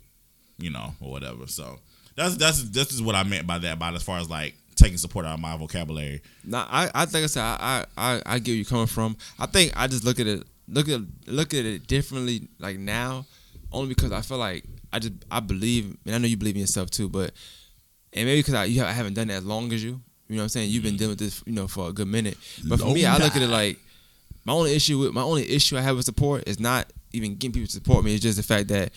you 0.59 0.70
know, 0.70 0.94
or 1.01 1.11
whatever. 1.11 1.48
So 1.48 1.80
that's 2.16 2.36
that's 2.36 2.62
this 2.70 2.92
is 2.92 3.03
what 3.03 3.16
I 3.16 3.24
meant 3.24 3.46
by 3.46 3.59
that. 3.59 3.78
By 3.78 3.90
as 3.90 4.05
far 4.05 4.18
as 4.18 4.30
like 4.30 4.55
taking 4.81 4.99
support 4.99 5.26
out 5.26 5.35
of 5.35 5.41
my 5.41 5.57
vocabulary. 5.57 6.22
Nah, 6.45 6.66
I, 6.70 6.91
I 6.95 7.05
think 7.07 7.24
I 7.24 7.26
said 7.26 7.43
I, 7.43 7.85
I, 7.97 8.22
I 8.26 8.39
get 8.39 8.53
where 8.53 8.59
you 8.59 8.64
coming 8.64 8.87
from. 8.87 9.16
I 9.39 9.47
think 9.47 9.72
I 9.76 9.87
just 9.87 10.05
look 10.05 10.18
at 10.18 10.26
it 10.26 10.45
look 10.68 10.89
at 10.89 11.01
look 11.26 11.53
at 11.55 11.64
it 11.64 11.87
differently 11.87 12.49
like 12.59 12.78
now, 12.78 13.26
only 13.72 13.89
because 13.89 14.12
I 14.12 14.22
feel 14.22 14.39
like 14.39 14.64
I 14.93 14.99
just 14.99 15.14
I 15.31 15.41
believe 15.41 15.97
and 16.07 16.14
I 16.14 16.18
know 16.18 16.26
you 16.26 16.37
believe 16.37 16.55
in 16.55 16.61
yourself 16.61 16.91
too, 16.91 17.09
but 17.09 17.33
and 18.12 18.26
maybe 18.26 18.41
because 18.41 18.55
I 18.55 18.64
you 18.64 18.81
have, 18.81 18.89
I 18.89 18.93
haven't 18.93 19.14
done 19.14 19.31
it 19.31 19.35
as 19.35 19.45
long 19.45 19.72
as 19.72 19.85
you. 19.85 20.01
You 20.28 20.37
know 20.37 20.43
what 20.43 20.45
I'm 20.45 20.49
saying? 20.51 20.70
You've 20.70 20.85
been 20.85 20.97
dealing 20.97 21.11
with 21.11 21.18
this, 21.18 21.43
you 21.45 21.53
know, 21.53 21.66
for 21.66 21.89
a 21.89 21.93
good 21.93 22.07
minute. 22.07 22.39
But 22.68 22.78
for 22.78 22.95
me, 22.95 23.05
I 23.05 23.16
look 23.18 23.35
at 23.35 23.43
it 23.43 23.49
like 23.49 23.78
my 24.45 24.53
only 24.53 24.74
issue 24.74 24.99
with 24.99 25.12
my 25.12 25.22
only 25.22 25.51
issue 25.51 25.76
I 25.76 25.81
have 25.81 25.97
with 25.97 26.05
support 26.05 26.45
is 26.47 26.61
not 26.61 26.93
even 27.12 27.35
getting 27.35 27.53
people 27.53 27.66
to 27.66 27.72
support 27.72 28.05
me. 28.05 28.14
It's 28.14 28.22
just 28.22 28.37
the 28.37 28.45
fact 28.45 28.68
that, 28.68 28.93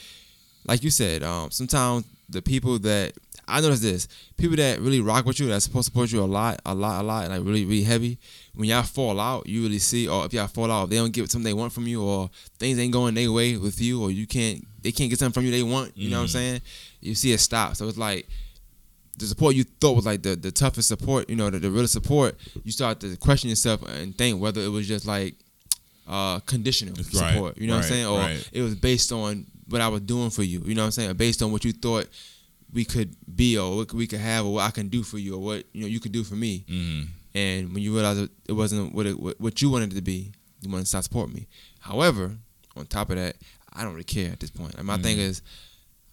like 0.68 0.84
you 0.84 0.92
said, 0.92 1.24
um, 1.24 1.50
sometimes 1.50 2.06
the 2.30 2.42
people 2.42 2.78
that 2.80 3.14
I 3.54 3.62
notice 3.62 3.82
this 3.82 4.08
people 4.36 4.56
that 4.58 4.80
really 4.80 5.00
rock 5.00 5.26
with 5.26 5.40
you 5.40 5.46
that's 5.46 5.66
supposed 5.66 5.86
to 5.86 5.92
support 5.92 6.12
you 6.12 6.24
a 6.24 6.26
lot, 6.26 6.60
a 6.66 6.74
lot, 6.74 7.02
a 7.02 7.06
lot, 7.06 7.30
like 7.30 7.40
really, 7.44 7.66
really 7.66 7.84
heavy. 7.84 8.18
When 8.56 8.68
y'all 8.68 8.82
fall 8.82 9.20
out, 9.20 9.48
you 9.48 9.62
really 9.62 9.78
see, 9.78 10.08
or 10.08 10.26
if 10.26 10.34
y'all 10.34 10.48
fall 10.48 10.72
out, 10.72 10.86
if 10.86 10.90
they 10.90 10.96
don't 10.96 11.14
get 11.14 11.30
something 11.30 11.46
they 11.46 11.54
want 11.54 11.72
from 11.72 11.86
you, 11.86 12.04
or 12.04 12.32
things 12.58 12.80
ain't 12.80 12.92
going 12.92 13.14
their 13.14 13.32
way 13.32 13.56
with 13.58 13.80
you, 13.80 14.02
or 14.02 14.10
you 14.10 14.26
can't, 14.26 14.66
they 14.82 14.92
can't 14.92 15.08
get 15.12 15.20
something 15.20 15.34
from 15.34 15.46
you 15.46 15.52
they 15.52 15.62
want. 15.62 15.96
You 15.96 16.10
know 16.10 16.18
what 16.18 16.24
I'm 16.24 16.28
saying? 16.30 16.62
You 17.00 17.14
see 17.14 17.32
it 17.32 17.40
stop. 17.40 17.76
So 17.76 17.88
it's 17.88 17.98
like 17.98 18.28
the 19.20 19.28
support 19.28 19.54
you 19.54 19.66
thought 19.66 19.96
was 19.96 20.06
like 20.08 20.24
the, 20.24 20.36
the 20.36 20.52
toughest 20.52 20.88
support, 20.88 21.30
you 21.30 21.36
know, 21.36 21.52
the, 21.52 21.60
the 21.60 21.70
real 21.70 21.88
support, 21.88 22.36
you 22.64 22.72
start 22.72 23.00
to 23.02 23.16
question 23.18 23.50
yourself 23.52 23.84
and 23.88 24.18
think 24.18 24.42
whether 24.42 24.62
it 24.62 24.70
was 24.70 24.88
just 24.88 25.06
like 25.06 25.36
uh 26.08 26.40
conditional 26.40 26.96
Right, 26.96 27.06
support. 27.06 27.58
You 27.60 27.68
know 27.68 27.76
what 27.76 27.86
I'm 27.86 27.90
saying? 27.90 28.06
Or 28.08 28.18
right. 28.18 28.50
it 28.52 28.64
was 28.64 28.74
based 28.74 29.12
on 29.12 29.46
what 29.70 29.80
I 29.80 29.90
was 29.90 30.02
doing 30.02 30.32
for 30.32 30.42
you. 30.42 30.62
You 30.66 30.74
know 30.74 30.82
what 30.82 30.88
I'm 30.88 30.92
saying? 30.92 31.12
Or 31.12 31.14
based 31.14 31.44
on 31.44 31.52
what 31.52 31.64
you 31.64 31.72
thought 31.72 32.08
we 32.74 32.84
could 32.86 33.16
be 33.36 33.58
or 33.58 33.76
what 33.78 33.94
we 33.94 34.08
could 34.08 34.20
have 34.20 34.46
or 34.46 34.54
what 34.56 34.64
I 34.66 34.72
can 34.72 34.88
do 34.90 35.04
for 35.04 35.18
you 35.20 35.36
or 35.36 35.40
what 35.40 35.64
you 35.74 35.82
know 35.82 35.88
you 35.88 36.00
could 36.00 36.12
do 36.12 36.24
for 36.24 36.36
me. 36.36 36.66
Mm-hmm. 36.68 37.04
And 37.36 37.74
when 37.74 37.82
you 37.84 37.94
realize 37.94 38.18
it- 38.20 38.52
wasn't 38.52 38.94
what 38.94 39.06
it, 39.06 39.14
what 39.20 39.62
you 39.62 39.70
wanted 39.70 39.92
it 39.94 39.96
to 39.96 40.02
be, 40.02 40.32
you 40.62 40.70
want 40.72 40.84
to 40.84 40.88
start 40.88 41.04
supporting 41.04 41.34
me. 41.36 41.48
However, 41.80 42.36
on 42.76 42.86
top 42.86 43.10
of 43.10 43.18
that, 43.18 43.36
I 43.74 43.84
don't 43.84 43.94
really 43.94 44.04
care 44.04 44.32
at 44.32 44.40
this 44.40 44.50
point. 44.52 44.76
And 44.76 44.86
my 44.86 44.98
thing 44.98 45.18
Mm-hmm. 45.18 45.26
is, 45.30 45.42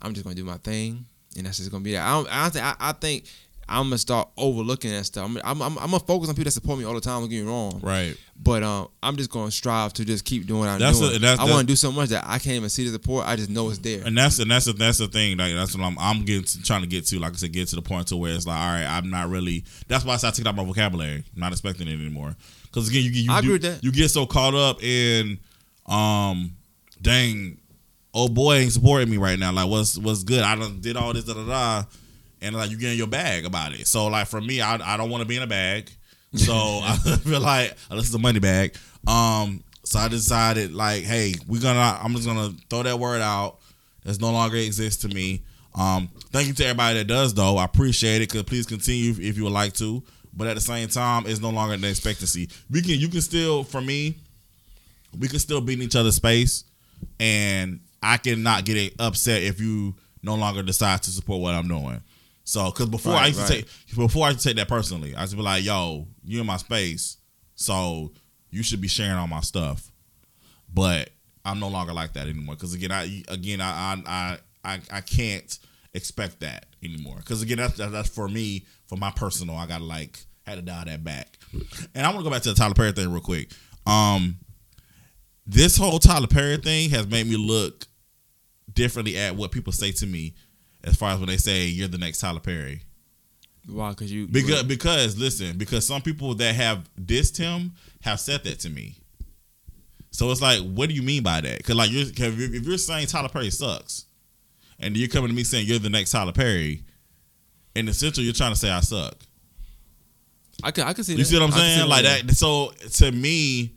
I'm 0.03 0.15
just 0.15 0.25
gonna 0.25 0.35
do 0.37 0.45
my 0.45 0.57
thing, 0.59 1.05
and 1.37 1.47
that's 1.47 1.59
just 1.59 1.71
gonna 1.71 1.85
be 1.85 1.93
that. 1.93 2.07
I 2.07 2.13
don't, 2.13 2.29
I 2.35 2.43
don't 2.43 2.53
think 2.53 2.65
I, 2.65 2.75
I 2.81 2.93
think 2.93 3.25
I'm 3.71 3.85
gonna 3.85 3.99
start 3.99 4.29
overlooking 4.37 4.91
that 4.91 5.05
stuff. 5.07 5.25
I'm, 5.27 5.37
I'm, 5.45 5.63
I'm, 5.63 5.79
I'm 5.79 5.87
gonna 5.91 6.01
focus 6.01 6.29
on 6.29 6.35
people 6.35 6.45
that 6.47 6.51
support 6.51 6.79
me 6.79 6.85
all 6.85 6.95
the 6.95 7.01
time. 7.01 7.21
Don't 7.21 7.29
get 7.31 7.43
me 7.45 7.49
wrong, 7.49 7.81
Right. 7.83 8.17
but 8.43 8.63
um, 8.63 8.89
I'm 9.03 9.17
just 9.17 9.31
gonna 9.31 9.51
strive 9.51 9.93
to 9.95 10.05
just 10.05 10.25
keep 10.25 10.47
doing 10.47 10.61
what 10.61 10.69
I'm 10.69 10.79
That's 10.81 10.99
doing. 10.99 11.17
a- 11.17 11.19
that's- 11.21 11.39
I 11.39 11.45
want 11.51 11.61
to 11.61 11.67
do 11.67 11.77
so 11.77 11.93
much 11.93 12.09
that 12.11 12.25
I 12.27 12.39
can't 12.39 12.57
even 12.57 12.69
see 12.69 12.85
the 12.85 12.91
support. 12.93 13.27
I 13.27 13.37
just 13.37 13.49
know 13.49 13.69
it's 13.71 13.79
there. 13.79 14.03
And 14.05 14.19
that's 14.19 14.39
and 14.41 14.51
that's 14.51 14.65
the, 14.67 14.73
that's 14.73 14.99
the 14.99 15.07
thing. 15.09 15.39
Like 15.39 15.55
that's 15.55 15.77
what 15.77 15.85
I'm 15.85 15.97
I'm 15.99 16.25
getting 16.25 16.45
to, 16.45 16.63
trying 16.63 16.83
to 16.83 16.89
get 16.89 17.07
to. 17.07 17.19
Like 17.21 17.33
I 17.33 17.37
said, 17.37 17.53
get 17.53 17.69
to 17.69 17.77
the 17.77 17.83
point 17.83 18.09
to 18.09 18.17
where 18.17 18.35
it's 18.35 18.47
like, 18.47 18.59
all 18.59 18.73
right, 18.73 18.85
I'm 18.87 19.09
not 19.09 19.29
really. 19.31 19.65
That's 19.89 20.05
why 20.05 20.15
I 20.15 20.17
started 20.17 20.37
taking 20.37 20.49
out 20.49 20.57
my 20.57 20.65
vocabulary. 20.65 21.23
I'm 21.35 21.41
not 21.41 21.53
expecting 21.53 21.87
it 21.89 21.95
anymore. 21.95 22.35
Because 22.65 22.89
again, 22.89 23.03
you, 23.05 23.11
you 23.11 23.23
you, 23.33 23.37
agree 23.39 23.53
with 23.53 23.63
that. 23.63 23.85
you 23.85 23.93
get 23.93 24.11
so 24.11 24.27
caught 24.27 24.55
up 24.55 24.83
in, 24.83 25.39
um, 25.87 26.53
dang, 27.03 27.59
oh 28.15 28.29
boy 28.29 28.55
ain't 28.57 28.73
supporting 28.73 29.11
me 29.11 29.17
right 29.17 29.39
now. 29.39 29.53
Like 29.53 29.69
what's 29.69 29.97
what's 29.99 30.23
good? 30.23 30.43
I 30.43 30.57
done 30.57 30.81
did 30.81 30.97
all 30.97 31.13
this 31.13 31.25
da 31.25 31.35
da 31.35 31.47
da, 31.47 31.85
and 32.41 32.55
like 32.55 32.71
you 32.71 32.77
get 32.77 32.93
in 32.93 32.99
your 32.99 33.07
bag 33.07 33.45
about 33.45 33.73
it. 33.73 33.87
So 33.87 34.07
like 34.07 34.27
for 34.27 34.41
me, 34.41 34.61
I 34.61 34.95
I 34.95 34.97
don't 34.97 35.11
want 35.11 35.23
to 35.23 35.29
be 35.29 35.37
in 35.37 35.43
a 35.43 35.47
bag. 35.47 35.91
So 36.35 36.53
I 36.83 36.97
feel 36.97 37.41
like 37.41 37.75
unless 37.91 38.07
it's 38.07 38.15
a 38.15 38.19
money 38.19 38.41
bag. 38.41 38.75
Um, 39.07 39.63
so 39.85 39.99
I 39.99 40.09
decided 40.09 40.73
like, 40.73 41.05
hey, 41.05 41.35
we're 41.49 41.61
gonna. 41.61 41.99
I'm 42.03 42.15
just 42.15 42.27
gonna 42.27 42.53
throw 42.69 42.83
that 42.83 42.99
word 42.99 43.21
out. 43.21 43.59
That's 44.05 44.21
no 44.21 44.31
longer 44.31 44.57
exists 44.57 45.03
to 45.03 45.09
me. 45.09 45.43
Um, 45.75 46.09
thank 46.31 46.49
you 46.49 46.55
to 46.55 46.65
everybody 46.65 46.99
that 46.99 47.07
does 47.07 47.35
though. 47.35 47.57
I 47.57 47.65
appreciate 47.65 48.23
it. 48.23 48.33
Cause 48.33 48.43
please 48.43 48.67
continue 48.67 49.11
if 49.13 49.37
you 49.37 49.45
would 49.45 49.53
like 49.53 49.73
to. 49.75 50.03
But 50.33 50.47
at 50.47 50.55
the 50.55 50.61
same 50.61 50.89
time, 50.89 51.25
it's 51.27 51.41
no 51.41 51.51
longer 51.51 51.75
an 51.75 51.85
expectancy. 51.85 52.49
We 52.71 52.83
can 52.83 52.93
you 52.93 53.09
can 53.09 53.21
still 53.21 53.65
for 53.65 53.81
me, 53.81 54.17
we 55.19 55.29
can 55.29 55.39
still 55.39 55.61
be 55.61 55.75
in 55.75 55.83
each 55.83 55.97
other's 55.97 56.17
space, 56.17 56.65
and 57.19 57.81
I 58.03 58.17
cannot 58.17 58.65
get 58.65 58.95
upset 58.99 59.43
if 59.43 59.61
you 59.61 59.95
no 60.23 60.35
longer 60.35 60.63
decide 60.63 61.03
to 61.03 61.11
support 61.11 61.41
what 61.41 61.55
I'm 61.55 61.69
doing. 61.69 62.01
So, 62.51 62.65
because 62.73 62.89
before 62.89 63.13
Right, 63.13 63.23
I 63.23 63.27
used 63.29 63.39
to 63.47 63.55
right. 63.55 63.65
take 63.89 63.97
before 63.97 64.27
I 64.27 64.31
used 64.31 64.41
to 64.41 64.49
take 64.49 64.57
that 64.57 64.67
personally, 64.67 65.15
I 65.15 65.21
used 65.21 65.31
to 65.31 65.37
be 65.37 65.43
like, 65.45 65.63
"Yo, 65.63 66.09
you 66.25 66.41
in 66.41 66.47
my 66.47 66.57
space, 66.57 67.19
so 67.55 68.13
you 68.51 68.65
should 68.65 68.81
be 68.81 68.89
sharing 68.89 69.13
all 69.13 69.29
my 69.29 69.41
stuff." 69.41 69.93
But 70.73 71.11
I'm 71.45 71.61
no 71.61 71.69
longer 71.69 71.93
like 71.93 72.15
that 72.15 72.27
anymore. 72.27 72.57
Because 72.57 72.75
again, 72.75 72.91
I 72.91 73.23
again 73.29 73.61
I 73.61 73.71
I 73.71 74.03
I 74.07 74.39
I, 74.65 74.81
I 74.91 75.01
can't 75.01 75.59
expect 75.95 76.41
that 76.41 76.67
anymore. 76.83 77.19
Because 77.19 77.41
again, 77.41 77.59
that's 77.59 77.77
that's 77.77 78.09
for 78.09 78.29
me 78.29 78.67
for 78.87 78.97
my 78.97 79.13
personal. 79.13 79.55
I 79.55 79.67
gotta 79.67 79.85
like 79.85 80.19
had 80.43 80.57
to 80.57 80.63
dial 80.63 80.85
that 80.87 81.05
back. 81.05 81.39
And 81.95 82.05
I 82.05 82.09
want 82.09 82.19
to 82.19 82.25
go 82.25 82.31
back 82.31 82.43
to 82.43 82.49
the 82.49 82.57
Tyler 82.57 82.75
Perry 82.75 82.91
thing 82.91 83.13
real 83.13 83.21
quick. 83.21 83.53
Um, 83.87 84.39
this 85.47 85.77
whole 85.77 86.01
Tyler 86.01 86.27
Perry 86.27 86.57
thing 86.57 86.91
has 86.91 87.07
made 87.07 87.29
me 87.29 87.37
look 87.37 87.87
differently 88.73 89.17
at 89.17 89.37
what 89.37 89.53
people 89.53 89.73
say 89.73 89.93
to 89.93 90.07
me 90.07 90.35
as 90.85 90.97
far 90.97 91.13
as 91.13 91.19
when 91.19 91.29
they 91.29 91.37
say 91.37 91.67
you're 91.67 91.89
the 91.89 91.99
next 91.99 92.21
Tyler 92.21 92.41
Perry. 92.41 92.83
Why? 93.67 93.91
Because 93.91 94.13
you 94.13 94.27
Because 94.27 94.63
because 94.65 95.19
listen, 95.19 95.59
because 95.59 95.87
some 95.87 96.03
people 96.03 96.35
that 96.35 96.55
have 96.55 96.89
dissed 97.01 97.37
him 97.37 97.73
have 98.03 98.21
said 98.21 98.45
that 98.45 98.61
to 98.61 98.71
me. 98.71 98.97
So 100.11 100.31
it's 100.31 100.43
like, 100.43 100.61
what 100.61 100.89
do 100.89 100.95
you 100.95 101.03
mean 101.03 101.23
by 101.23 101.41
that? 101.41 101.59
Because 101.59 101.77
like 101.77 101.91
you're 101.91 102.07
if 102.07 102.67
you're 102.67 102.79
saying 102.79 103.07
Tyler 103.07 103.29
Perry 103.29 103.51
sucks, 103.51 104.07
and 104.79 104.97
you're 104.97 105.09
coming 105.09 105.29
to 105.29 105.35
me 105.35 105.45
saying 105.45 105.67
you're 105.67 105.79
the 105.79 105.91
next 105.91 106.11
Tyler 106.11 106.33
Perry, 106.33 106.83
in 107.75 107.89
essential 107.89 108.25
you're 108.25 108.33
trying 108.33 108.53
to 108.53 108.59
say 108.59 108.71
I 108.71 108.81
suck. 108.81 109.15
I 110.63 110.71
can 110.71 110.87
I 110.87 110.93
can 110.93 111.05
see. 111.05 111.13
You 111.13 111.19
that. 111.19 111.25
see 111.27 111.39
what 111.39 111.45
I'm 111.45 111.53
saying? 111.53 111.89
Like 111.89 112.05
yeah. 112.05 112.23
that. 112.23 112.35
So 112.35 112.73
to 112.95 113.13
me, 113.13 113.77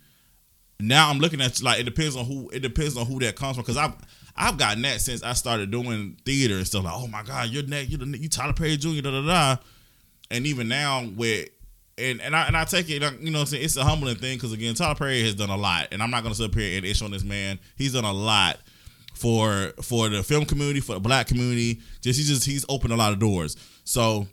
now 0.79 1.09
I'm 1.09 1.19
looking 1.19 1.41
at 1.41 1.61
like 1.61 1.79
it 1.79 1.83
depends 1.83 2.15
on 2.15 2.25
who 2.25 2.49
it 2.49 2.59
depends 2.59 2.97
on 2.97 3.05
who 3.05 3.19
that 3.19 3.35
comes 3.35 3.55
from 3.55 3.63
because 3.63 3.77
I've 3.77 3.93
I've 4.35 4.57
gotten 4.57 4.81
that 4.83 5.01
since 5.01 5.23
I 5.23 5.33
started 5.33 5.71
doing 5.71 6.17
theater 6.25 6.55
and 6.55 6.67
stuff 6.67 6.83
like 6.83 6.93
oh 6.95 7.07
my 7.07 7.23
god 7.23 7.49
you're 7.49 7.63
next 7.63 7.89
you 7.89 7.97
the 7.97 8.17
you 8.17 8.29
Tyler 8.29 8.53
Perry 8.53 8.77
Jr. 8.77 9.01
da 9.01 9.11
da 9.11 9.21
da, 9.21 9.61
and 10.31 10.47
even 10.47 10.67
now 10.67 11.05
with 11.15 11.49
and 11.97 12.21
and 12.21 12.35
I 12.35 12.47
and 12.47 12.57
I 12.57 12.65
take 12.65 12.89
it 12.89 13.01
you 13.21 13.31
know 13.31 13.41
I'm 13.41 13.45
saying? 13.45 13.63
It's 13.63 13.77
a 13.77 13.83
humbling 13.83 14.15
thing 14.15 14.37
because 14.37 14.51
again 14.51 14.73
Tyler 14.73 14.95
Perry 14.95 15.21
has 15.23 15.35
done 15.35 15.49
a 15.49 15.57
lot 15.57 15.89
and 15.91 16.01
I'm 16.01 16.09
not 16.09 16.23
gonna 16.23 16.35
sit 16.35 16.49
up 16.49 16.55
here 16.55 16.77
and 16.77 16.85
issue 16.85 17.05
on 17.05 17.11
this 17.11 17.23
man. 17.23 17.59
He's 17.75 17.93
done 17.93 18.05
a 18.05 18.13
lot 18.13 18.57
for 19.13 19.73
for 19.81 20.09
the 20.09 20.23
film 20.23 20.45
community 20.45 20.79
for 20.79 20.93
the 20.93 20.99
black 20.99 21.27
community. 21.27 21.81
Just 22.01 22.19
he 22.19 22.25
just 22.25 22.45
he's 22.45 22.65
opened 22.69 22.93
a 22.93 22.97
lot 22.97 23.13
of 23.13 23.19
doors. 23.19 23.55
So 23.83 24.27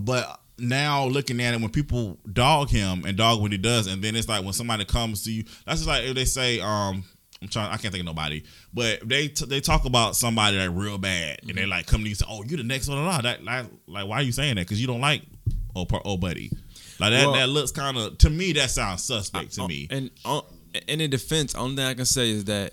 but 0.00 0.40
now 0.58 1.06
looking 1.06 1.40
at 1.40 1.54
it 1.54 1.60
when 1.60 1.70
people 1.70 2.18
dog 2.32 2.68
him 2.68 3.04
and 3.04 3.16
dog 3.16 3.40
what 3.40 3.50
he 3.50 3.58
does 3.58 3.86
and 3.86 4.02
then 4.02 4.14
it's 4.14 4.28
like 4.28 4.44
when 4.44 4.52
somebody 4.52 4.84
comes 4.84 5.24
to 5.24 5.32
you 5.32 5.42
that's 5.66 5.80
just 5.80 5.88
like 5.88 6.04
if 6.04 6.14
they 6.14 6.24
say 6.24 6.60
um 6.60 7.02
I'm 7.42 7.48
trying 7.48 7.66
I 7.70 7.76
can't 7.76 7.92
think 7.92 8.00
of 8.00 8.06
nobody. 8.06 8.42
But 8.72 9.06
they 9.08 9.28
t- 9.28 9.46
they 9.46 9.60
talk 9.60 9.84
about 9.84 10.16
somebody 10.16 10.56
that 10.56 10.70
real 10.70 10.98
bad. 10.98 11.40
And 11.46 11.56
they 11.56 11.66
like 11.66 11.86
come 11.86 12.00
to 12.02 12.04
you 12.08 12.12
and 12.12 12.18
say 12.18 12.26
oh 12.28 12.42
you 12.44 12.56
the 12.56 12.62
next 12.64 12.88
one 12.88 13.02
blah, 13.04 13.20
that. 13.20 13.44
Like, 13.44 13.66
like 13.86 14.06
why 14.06 14.16
are 14.16 14.22
you 14.22 14.32
saying 14.32 14.56
that? 14.56 14.62
Because 14.62 14.80
you 14.80 14.86
don't 14.86 15.00
like 15.00 15.22
oh, 15.76 15.86
oh 16.04 16.16
buddy. 16.16 16.50
Like 17.00 17.10
that 17.12 17.26
Well- 17.26 17.32
that 17.34 17.48
looks 17.48 17.70
kind 17.72 17.96
of 17.98 18.16
to 18.18 18.30
me 18.30 18.52
that 18.52 18.70
sounds 18.70 19.02
suspect 19.02 19.52
to 19.54 19.62
Uh, 19.62 19.68
me. 19.68 19.86
And 19.90 20.10
uh, 20.24 20.40
and 20.88 21.00
in 21.02 21.10
defense, 21.10 21.54
only 21.54 21.76
thing 21.76 21.84
I 21.86 21.94
can 21.94 22.04
say 22.06 22.30
is 22.30 22.44
that 22.46 22.72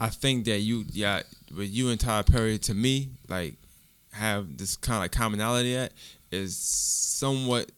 I 0.00 0.08
think 0.08 0.44
that 0.44 0.60
you, 0.60 0.84
yeah, 0.92 1.22
with 1.56 1.70
you 1.70 1.88
and 1.88 1.98
Tyler 1.98 2.22
Perry, 2.22 2.58
to 2.58 2.74
me, 2.74 3.08
like 3.28 3.54
have 4.12 4.56
this 4.56 4.76
kind 4.76 5.04
of 5.04 5.10
commonality 5.10 5.76
at 5.76 5.92
is 6.30 6.56
somewhat 6.56 7.70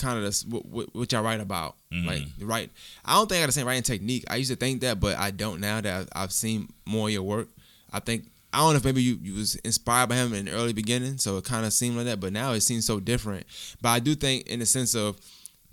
kind 0.00 0.24
of 0.24 0.34
what, 0.48 0.66
what, 0.66 0.94
what 0.94 1.12
y'all 1.12 1.22
write 1.22 1.40
about. 1.40 1.76
Mm-hmm. 1.92 2.06
Like 2.08 2.22
the 2.38 2.46
right, 2.46 2.70
I 3.04 3.14
don't 3.14 3.28
think 3.28 3.38
I 3.38 3.42
got 3.42 3.46
the 3.46 3.52
same 3.52 3.66
writing 3.66 3.82
technique. 3.82 4.24
I 4.28 4.36
used 4.36 4.50
to 4.50 4.56
think 4.56 4.80
that, 4.80 4.98
but 5.00 5.16
I 5.18 5.30
don't 5.30 5.60
now 5.60 5.80
that 5.80 6.00
I've, 6.00 6.08
I've 6.24 6.32
seen 6.32 6.68
more 6.86 7.08
of 7.08 7.12
your 7.12 7.22
work. 7.22 7.48
I 7.92 8.00
think 8.00 8.24
I 8.52 8.58
don't 8.58 8.72
know 8.72 8.78
if 8.78 8.84
maybe 8.84 9.02
you, 9.02 9.18
you 9.22 9.34
was 9.34 9.54
inspired 9.56 10.08
by 10.08 10.16
him 10.16 10.34
in 10.34 10.46
the 10.46 10.52
early 10.52 10.72
beginning, 10.72 11.18
so 11.18 11.36
it 11.36 11.44
kind 11.44 11.64
of 11.64 11.72
seemed 11.72 11.96
like 11.96 12.06
that. 12.06 12.18
But 12.20 12.32
now 12.32 12.52
it 12.52 12.62
seems 12.62 12.84
so 12.84 12.98
different. 12.98 13.46
But 13.80 13.90
I 13.90 13.98
do 14.00 14.14
think, 14.16 14.48
in 14.48 14.58
the 14.58 14.66
sense 14.66 14.94
of, 14.96 15.16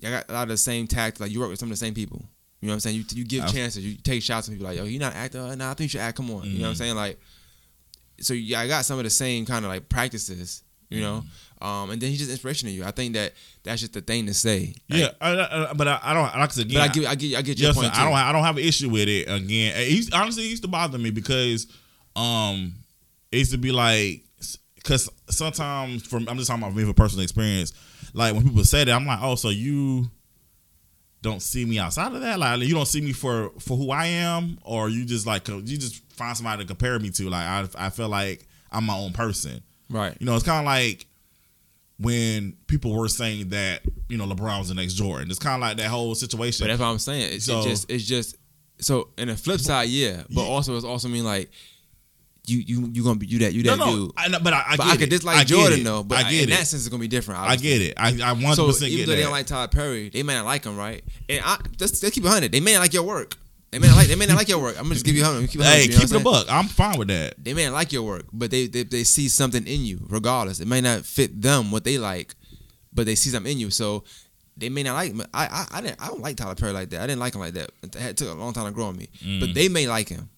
I 0.06 0.12
got 0.12 0.30
a 0.30 0.34
lot 0.34 0.44
of 0.44 0.50
the 0.50 0.58
same 0.58 0.86
tact. 0.86 1.20
Like 1.20 1.32
you 1.32 1.40
work 1.40 1.50
with 1.50 1.58
some 1.60 1.70
of 1.72 1.80
the 1.80 1.84
same 1.86 1.96
people. 1.96 2.24
You 2.62 2.68
know 2.68 2.72
what 2.74 2.76
I'm 2.76 2.80
saying? 2.82 2.96
You 2.98 3.04
you 3.14 3.24
give 3.26 3.44
I've- 3.44 3.54
chances. 3.54 3.84
You 3.86 3.96
take 3.98 4.22
shots 4.22 4.48
at 4.48 4.52
people 4.54 4.68
like, 4.68 4.78
yo, 4.78 4.84
you 4.84 5.00
not 5.00 5.14
an 5.14 5.20
actor? 5.20 5.56
Nah, 5.56 5.72
I 5.72 5.74
think 5.74 5.86
you 5.86 5.90
should 5.90 6.02
act. 6.02 6.18
Come 6.18 6.30
on. 6.32 6.44
You 6.46 6.60
know 6.60 6.66
what 6.66 6.68
I'm 6.70 6.74
Mhm. 6.74 6.78
saying? 6.78 6.96
Like, 6.96 7.20
so 8.20 8.34
yeah, 8.34 8.60
I 8.60 8.68
got 8.68 8.86
some 8.86 8.98
of 8.98 9.04
the 9.04 9.10
same 9.10 9.46
kind 9.46 9.64
of 9.66 9.70
like 9.70 9.90
practices. 9.90 10.64
You 10.90 11.02
know, 11.02 11.24
um, 11.62 11.90
and 11.90 12.02
then 12.02 12.10
he's 12.10 12.20
just 12.20 12.30
inspiration 12.32 12.68
to 12.68 12.74
you. 12.74 12.84
I 12.84 12.92
think 12.92 13.14
that 13.16 13.34
that's 13.64 13.82
just 13.82 13.94
the 13.94 14.02
thing 14.02 14.26
to 14.28 14.34
say. 14.34 14.76
Like, 14.90 15.00
yeah 15.00 15.10
I, 15.20 15.68
I, 15.70 15.74
but 15.74 15.88
I, 15.88 16.00
I 16.04 16.14
don't 16.14 16.24
like 16.24 16.36
I 16.36 16.48
said 16.48 16.66
again 16.68 16.80
But 16.80 16.90
I 16.90 16.94
get 16.94 17.06
I 17.08 17.16
get 17.16 17.38
I 17.38 17.42
get 17.42 17.60
your 17.60 17.68
Yes, 17.70 17.76
point 17.76 17.98
I 17.98 18.04
don't. 18.04 18.14
I 18.14 18.32
don't 18.32 18.44
have 18.44 18.58
an 18.58 18.64
issue 18.64 18.90
with 18.90 19.08
it. 19.08 19.24
Again, 19.30 19.74
it 19.76 20.14
honestly, 20.14 20.44
it 20.46 20.50
used 20.50 20.64
to 20.64 20.70
bother 20.70 20.98
me 20.98 21.10
because, 21.10 21.68
um, 22.16 22.74
it 23.32 23.38
used 23.40 23.52
to 23.52 23.58
be 23.58 23.72
like, 23.72 24.24
because 24.76 25.10
sometimes 25.30 26.06
from 26.06 26.28
I'm 26.30 26.38
just 26.38 26.48
talking 26.48 26.64
about 26.64 26.76
me 26.76 26.84
from 26.84 26.94
personal 26.94 27.24
experience. 27.24 27.74
Like 28.14 28.34
when 28.34 28.44
people 28.44 28.64
say 28.64 28.84
that, 28.84 28.92
I'm 28.94 29.06
like, 29.06 29.20
oh, 29.22 29.36
so 29.36 29.50
you 29.50 30.10
don't 31.22 31.42
see 31.42 31.66
me 31.66 31.80
outside 31.80 32.14
of 32.14 32.22
that? 32.22 32.40
Like 32.40 32.62
you 32.62 32.74
don't 32.74 32.86
see 32.88 33.02
me 33.02 33.12
for 33.14 33.50
for 33.60 33.76
who 33.78 33.92
I 33.92 34.06
am, 34.06 34.60
or 34.64 34.90
you 34.90 35.06
just 35.06 35.26
like 35.26 35.48
you 35.48 35.62
just 35.62 36.04
find 36.14 36.38
somebody 36.38 36.64
to 36.64 36.68
compare 36.68 36.98
me 37.00 37.10
to? 37.12 37.30
Like 37.30 37.46
I 37.46 37.88
I 37.88 37.90
feel 37.90 38.10
like 38.10 38.48
I'm 38.72 38.86
my 38.86 38.98
own 38.98 39.14
person. 39.14 39.62
right. 39.90 40.16
You 40.20 40.26
know, 40.26 40.36
it's 40.36 40.46
kind 40.46 40.60
of 40.60 40.66
like 40.66 41.06
when 42.00 42.56
people 42.68 42.94
were 42.96 43.08
saying 43.08 43.50
that 43.50 43.82
you 44.10 44.18
know 44.18 44.26
LeBron 44.26 44.60
was 44.60 44.70
the 44.70 44.76
next 44.76 44.94
Jordan. 44.94 45.30
It's 45.30 45.40
kind 45.40 45.56
of 45.56 45.62
like 45.62 45.78
that 45.78 45.88
whole 45.88 46.14
situation. 46.16 46.64
But 46.64 46.68
that's 46.70 46.80
what 46.80 46.88
I'm 46.88 47.00
saying. 47.00 47.34
It's, 47.34 47.46
So- 47.46 47.64
just 47.64 47.90
it's 47.90 48.04
just 48.06 48.36
so 48.80 49.10
in 49.18 49.28
the 49.30 49.36
flip 49.36 49.60
side, 49.60 49.90
yeah. 49.90 50.24
But 50.30 50.44
Yeah. 50.44 50.48
also 50.48 50.76
it's 50.76 50.86
also 50.86 51.08
mean 51.08 51.24
like 51.24 51.50
you 52.46 52.60
you 52.60 52.90
you 52.94 53.04
gonna 53.04 53.20
be 53.20 53.26
you 53.26 53.40
that 53.40 53.54
you 53.54 53.64
that 53.64 53.78
no, 53.78 53.86
no, 53.86 53.96
dude. 54.06 54.12
I, 54.16 54.28
know, 54.30 54.40
but 54.40 54.54
I, 54.54 54.64
I 54.70 54.76
but 54.78 54.84
get 54.86 54.94
I 54.94 54.98
could 54.98 55.10
dislike 55.10 55.38
I 55.38 55.44
Jordan 55.44 55.84
though. 55.84 56.04
But 56.04 56.20
I 56.20 56.32
get 56.32 56.44
in 56.44 56.50
it. 56.50 56.52
that 56.52 56.68
sense, 56.68 56.74
it's 56.84 56.88
gonna 56.88 57.02
be 57.02 57.08
different. 57.08 57.42
I 57.42 57.56
get 57.58 57.82
it. 57.82 57.96
I 57.98 58.10
I 58.24 58.32
one 58.34 58.56
So 58.56 58.62
hundred 58.64 58.68
percent 58.74 58.92
even 58.92 58.98
get 59.06 59.06
though 59.12 59.16
they 59.18 59.24
don't 59.24 59.32
like 59.32 59.48
Todd 59.48 59.72
Perry, 59.72 60.10
they 60.10 60.24
may 60.24 60.34
not 60.36 60.46
like 60.46 60.64
him, 60.64 60.78
right? 60.78 61.04
And 61.28 61.42
I 61.44 61.58
let's, 61.80 62.02
let's 62.02 62.14
keep 62.16 62.24
it 62.24 62.30
hundred. 62.30 62.52
They 62.52 62.60
may 62.62 62.74
not 62.74 62.80
like 62.82 62.94
your 62.94 63.04
work. 63.04 63.36
They 63.72 63.80
may 63.80 63.88
not 63.88 63.98
like 63.98 64.08
they 64.08 64.16
may 64.16 64.26
not 64.26 64.38
like 64.38 64.48
your 64.48 64.60
work. 64.60 64.76
I'm 64.78 64.84
gonna 64.84 64.96
just 64.96 65.06
give 65.06 65.16
you 65.16 65.24
hundred. 65.26 65.50
Keep 65.50 65.60
it 65.62 65.64
100, 65.64 65.76
hey, 65.78 65.84
you 65.84 65.90
know 65.90 66.00
keep 66.00 66.04
what 66.04 66.12
it 66.12 66.14
a 66.14 66.18
I'm 66.18 66.24
saying? 66.36 66.46
buck. 66.46 66.46
I'm 66.50 66.68
fine 66.68 66.98
with 66.98 67.08
that. 67.10 67.36
They 67.44 67.54
may 67.54 67.66
not 67.66 67.74
like 67.74 67.92
your 67.92 68.04
work, 68.04 68.26
but 68.32 68.50
they, 68.50 68.68
they 68.68 68.84
they 68.84 69.04
see 69.04 69.28
something 69.28 69.66
in 69.68 69.84
you, 69.86 70.00
regardless. 70.10 70.60
It 70.60 70.68
may 70.68 70.80
not 70.82 71.06
fit 71.06 71.42
them 71.42 71.72
what 71.72 71.84
they 71.84 71.98
like, 71.98 72.34
but 72.94 73.06
they 73.06 73.16
see 73.16 73.30
something 73.30 73.52
in 73.52 73.60
you. 73.60 73.70
So 73.70 74.06
they 74.56 74.70
may 74.70 74.84
not 74.84 74.94
like. 74.94 75.12
him. 75.12 75.22
I 75.34 75.46
I 75.48 75.78
I 75.78 75.82
didn't 75.82 76.02
I 76.02 76.08
don't 76.08 76.22
like 76.22 76.38
Tyler 76.38 76.56
Perry 76.56 76.72
like 76.72 76.90
that. 76.92 77.02
I 77.02 77.08
didn't 77.08 77.20
like 77.20 77.36
him 77.36 77.42
like 77.42 77.54
that. 77.56 77.72
It 77.84 78.16
took 78.18 78.30
a 78.30 78.34
long 78.40 78.54
time 78.54 78.66
to 78.68 78.72
grow 78.72 78.86
on 78.86 78.96
me. 78.98 79.10
Mm. 79.24 79.42
But 79.42 79.54
they 79.54 79.68
may 79.68 79.86
like 79.88 80.08
him. 80.10 80.30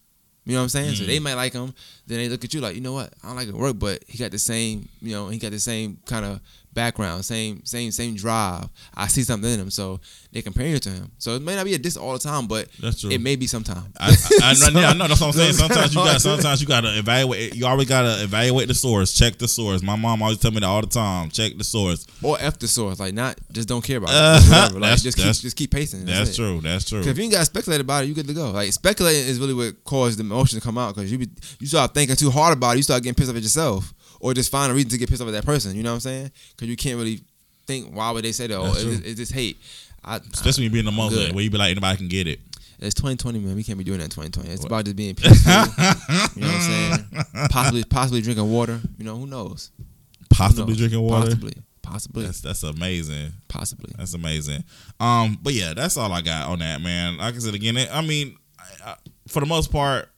You 0.44 0.54
know 0.54 0.60
what 0.60 0.64
I'm 0.64 0.68
saying? 0.70 0.94
So 0.96 1.04
they 1.04 1.20
may 1.20 1.34
like 1.34 1.52
him. 1.52 1.72
Then 2.06 2.18
they 2.18 2.28
look 2.28 2.42
at 2.44 2.52
you 2.52 2.60
like, 2.60 2.74
you 2.74 2.80
know 2.80 2.94
what? 2.94 3.12
I 3.22 3.28
don't 3.28 3.36
like 3.36 3.46
his 3.46 3.54
work, 3.54 3.78
but 3.78 4.02
he 4.08 4.18
got 4.18 4.30
the 4.32 4.38
same, 4.38 4.88
you 5.00 5.12
know, 5.12 5.28
he 5.28 5.38
got 5.38 5.52
the 5.52 5.60
same 5.60 5.98
kind 6.06 6.24
of 6.24 6.40
background, 6.72 7.24
same 7.24 7.64
same 7.64 7.90
same 7.90 8.14
drive. 8.14 8.68
I 8.94 9.06
see 9.08 9.22
something 9.22 9.50
in 9.50 9.58
him, 9.60 9.70
so 9.70 10.00
they 10.32 10.42
compare 10.42 10.66
you 10.66 10.78
to 10.78 10.88
him. 10.90 11.10
So 11.18 11.34
it 11.34 11.42
may 11.42 11.56
not 11.56 11.64
be 11.64 11.74
a 11.74 11.78
diss 11.78 11.96
all 11.96 12.12
the 12.12 12.18
time, 12.18 12.46
but 12.46 12.68
That's 12.80 13.00
true. 13.00 13.10
it 13.10 13.20
may 13.20 13.36
be 13.36 13.46
sometime. 13.46 13.92
I, 13.98 14.10
I, 14.42 14.54
yeah, 14.72 14.88
I 14.90 14.92
know. 14.94 15.08
That's 15.08 15.20
what 15.20 15.28
I'm 15.28 15.32
saying. 15.32 15.52
Sometimes 15.54 15.94
you 15.94 16.00
got. 16.02 16.20
Sometimes 16.20 16.60
you 16.60 16.66
got 16.68 16.82
to 16.82 16.98
evaluate. 16.98 17.54
You 17.56 17.66
always 17.66 17.88
got 17.88 18.02
to 18.02 18.22
evaluate 18.22 18.68
the 18.68 18.74
source. 18.74 19.12
Check 19.16 19.38
the 19.38 19.48
source. 19.48 19.82
My 19.82 19.96
mom 19.96 20.22
always 20.22 20.38
tell 20.38 20.50
me 20.52 20.60
that 20.60 20.66
all 20.66 20.80
the 20.80 20.86
time. 20.86 21.30
Check 21.30 21.56
the 21.58 21.64
source. 21.64 22.06
or 22.22 22.36
F 22.40 22.58
the 22.58 22.68
source, 22.68 23.00
like 23.00 23.14
not 23.14 23.38
just 23.52 23.68
don't 23.68 23.82
care 23.82 23.98
about 23.98 24.10
Uh, 24.12 24.40
it. 24.40 24.48
Just. 24.50 24.74
Like, 24.80 24.98
just 25.00 25.16
keep 25.16 25.26
just 25.26 25.56
keep 25.56 25.70
pacing. 25.70 26.04
That's 26.04 26.30
it. 26.30 26.36
true. 26.36 26.60
That's 26.60 26.84
true. 26.88 27.00
if 27.00 27.16
you 27.16 27.24
ain't 27.24 27.32
got 27.32 27.40
to 27.40 27.44
speculate 27.46 27.80
about 27.80 28.04
it, 28.04 28.06
you 28.06 28.14
good 28.14 28.28
to 28.28 28.34
go. 28.34 28.50
Like 28.50 28.72
speculating 28.72 29.26
is 29.28 29.38
really 29.40 29.54
what 29.54 29.82
caused 29.84 30.18
the 30.18 30.22
emotion 30.22 30.58
to 30.60 30.64
come 30.64 30.78
out 30.78 30.94
because 30.94 31.10
you 31.10 31.18
be, 31.18 31.28
you 31.58 31.66
start 31.66 31.94
thinking 31.94 32.16
too 32.16 32.30
hard 32.30 32.56
about 32.56 32.72
it, 32.72 32.76
you 32.78 32.82
start 32.82 33.02
getting 33.02 33.14
pissed 33.14 33.30
off 33.30 33.36
at 33.36 33.42
yourself, 33.42 33.92
or 34.20 34.34
just 34.34 34.50
find 34.50 34.70
a 34.70 34.74
reason 34.74 34.90
to 34.90 34.98
get 34.98 35.08
pissed 35.08 35.22
off 35.22 35.28
at 35.28 35.32
that 35.32 35.44
person. 35.46 35.74
You 35.76 35.82
know 35.82 35.90
what 35.90 35.94
I'm 35.94 36.00
saying? 36.00 36.30
Because 36.50 36.68
you 36.68 36.76
can't 36.76 36.96
really 36.98 37.22
think 37.66 37.94
why 37.94 38.10
would 38.10 38.24
they 38.24 38.32
say 38.32 38.46
that? 38.46 38.56
Oh, 38.56 38.64
That's 38.66 38.82
it's, 38.82 39.16
just 39.18 39.32
hate. 39.32 39.58
I, 40.04 40.16
Especially 40.16 40.62
when 40.62 40.70
you 40.70 40.70
be 40.74 40.78
in 40.80 40.84
the 40.86 40.92
moment 40.92 41.34
where 41.34 41.42
you 41.44 41.50
be 41.50 41.58
like, 41.58 41.70
anybody 41.70 41.96
can 41.98 42.08
get 42.08 42.26
it. 42.26 42.40
It's 42.78 42.94
2020, 42.94 43.40
man. 43.40 43.56
We 43.56 43.62
can't 43.62 43.76
be 43.76 43.84
doing 43.84 43.98
that 43.98 44.04
in 44.04 44.10
2020. 44.10 44.48
It's 44.50 44.64
about 44.64 44.84
just 44.86 44.96
being 44.96 45.14
peaceful. 45.14 45.52
you 46.34 46.40
know 46.40 46.48
what 46.48 46.56
I'm 46.56 46.60
saying? 46.62 47.24
Possibly, 47.50 47.84
possibly 47.84 48.22
drinking 48.22 48.50
water. 48.50 48.80
You 48.96 49.04
know, 49.04 49.16
who 49.16 49.26
knows? 49.26 49.70
Who 49.78 50.24
Possibly 50.30 50.64
knows? 50.64 50.78
drinking 50.78 51.00
water. 51.02 51.26
Possibly, 51.26 51.52
possibly, 51.82 52.24
That's 52.24 52.40
that's 52.40 52.62
amazing. 52.62 53.32
possibly. 53.48 53.92
That's 53.98 54.14
amazing. 54.14 54.64
Um, 54.98 55.38
but 55.42 55.52
yeah, 55.52 55.74
that's 55.74 55.98
all 55.98 56.10
I 56.10 56.22
got 56.22 56.48
on 56.48 56.60
that, 56.60 56.80
man. 56.80 57.18
Like 57.18 57.34
I 57.34 57.38
said 57.38 57.54
again, 57.54 57.76
it, 57.76 57.94
I 57.94 58.00
mean, 58.00 58.38
I, 58.58 58.92
I, 58.92 58.96
for 59.28 59.40
the 59.40 59.46
most 59.46 59.70
part, 59.70 60.09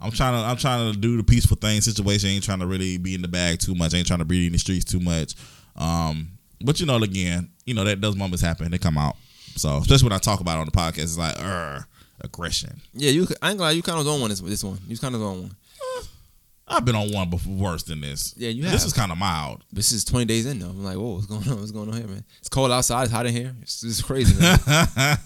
I'm 0.00 0.10
trying 0.10 0.32
to 0.32 0.48
I'm 0.48 0.56
trying 0.56 0.92
to 0.92 0.98
do 0.98 1.16
the 1.16 1.22
peaceful 1.22 1.56
thing 1.56 1.80
situation. 1.80 2.30
Ain't 2.30 2.44
trying 2.44 2.60
to 2.60 2.66
really 2.66 2.98
be 2.98 3.14
in 3.14 3.22
the 3.22 3.28
bag 3.28 3.58
too 3.58 3.74
much. 3.74 3.94
Ain't 3.94 4.06
trying 4.06 4.20
to 4.20 4.24
be 4.24 4.46
in 4.46 4.52
the 4.52 4.58
streets 4.58 4.84
too 4.84 5.00
much. 5.00 5.34
Um, 5.76 6.32
but 6.62 6.80
you 6.80 6.86
know, 6.86 6.96
again, 6.96 7.50
you 7.66 7.74
know 7.74 7.84
that 7.84 8.00
those 8.00 8.16
moments 8.16 8.42
happen. 8.42 8.70
They 8.70 8.78
come 8.78 8.98
out. 8.98 9.16
So 9.56 9.78
especially 9.78 10.06
when 10.06 10.12
I 10.14 10.18
talk 10.18 10.40
about 10.40 10.58
it 10.58 10.60
on 10.60 10.66
the 10.66 10.72
podcast, 10.72 11.02
it's 11.02 11.18
like, 11.18 11.34
uh, 11.38 11.80
aggression. 12.20 12.80
Yeah, 12.94 13.10
you. 13.10 13.26
I 13.42 13.50
ain't 13.50 13.58
gonna 13.58 13.68
lie. 13.68 13.70
You 13.72 13.82
kind 13.82 14.00
of 14.00 14.06
on 14.06 14.20
one 14.20 14.30
this 14.30 14.40
this 14.40 14.64
one. 14.64 14.78
You 14.86 14.96
kind 14.98 15.14
of 15.14 15.22
on 15.22 15.42
one. 15.42 15.56
I've 16.70 16.84
been 16.84 16.94
on 16.94 17.12
one 17.12 17.28
before 17.28 17.52
worse 17.52 17.82
than 17.82 18.00
this. 18.00 18.32
Yeah, 18.36 18.50
you 18.50 18.62
This 18.62 18.84
is 18.84 18.92
kind 18.92 19.10
of 19.10 19.18
mild. 19.18 19.64
This 19.72 19.90
is 19.90 20.04
20 20.04 20.26
days 20.26 20.46
in 20.46 20.60
though. 20.60 20.68
I'm 20.68 20.84
like, 20.84 20.96
whoa, 20.96 21.14
what's 21.14 21.26
going 21.26 21.48
on? 21.48 21.58
What's 21.58 21.72
going 21.72 21.88
on 21.88 21.96
here, 21.96 22.06
man? 22.06 22.24
It's 22.38 22.48
cold 22.48 22.70
outside. 22.70 23.04
It's 23.04 23.12
hot 23.12 23.26
in 23.26 23.34
here. 23.34 23.52
It's, 23.60 23.82
it's 23.82 24.00
crazy, 24.00 24.40
man. 24.40 24.58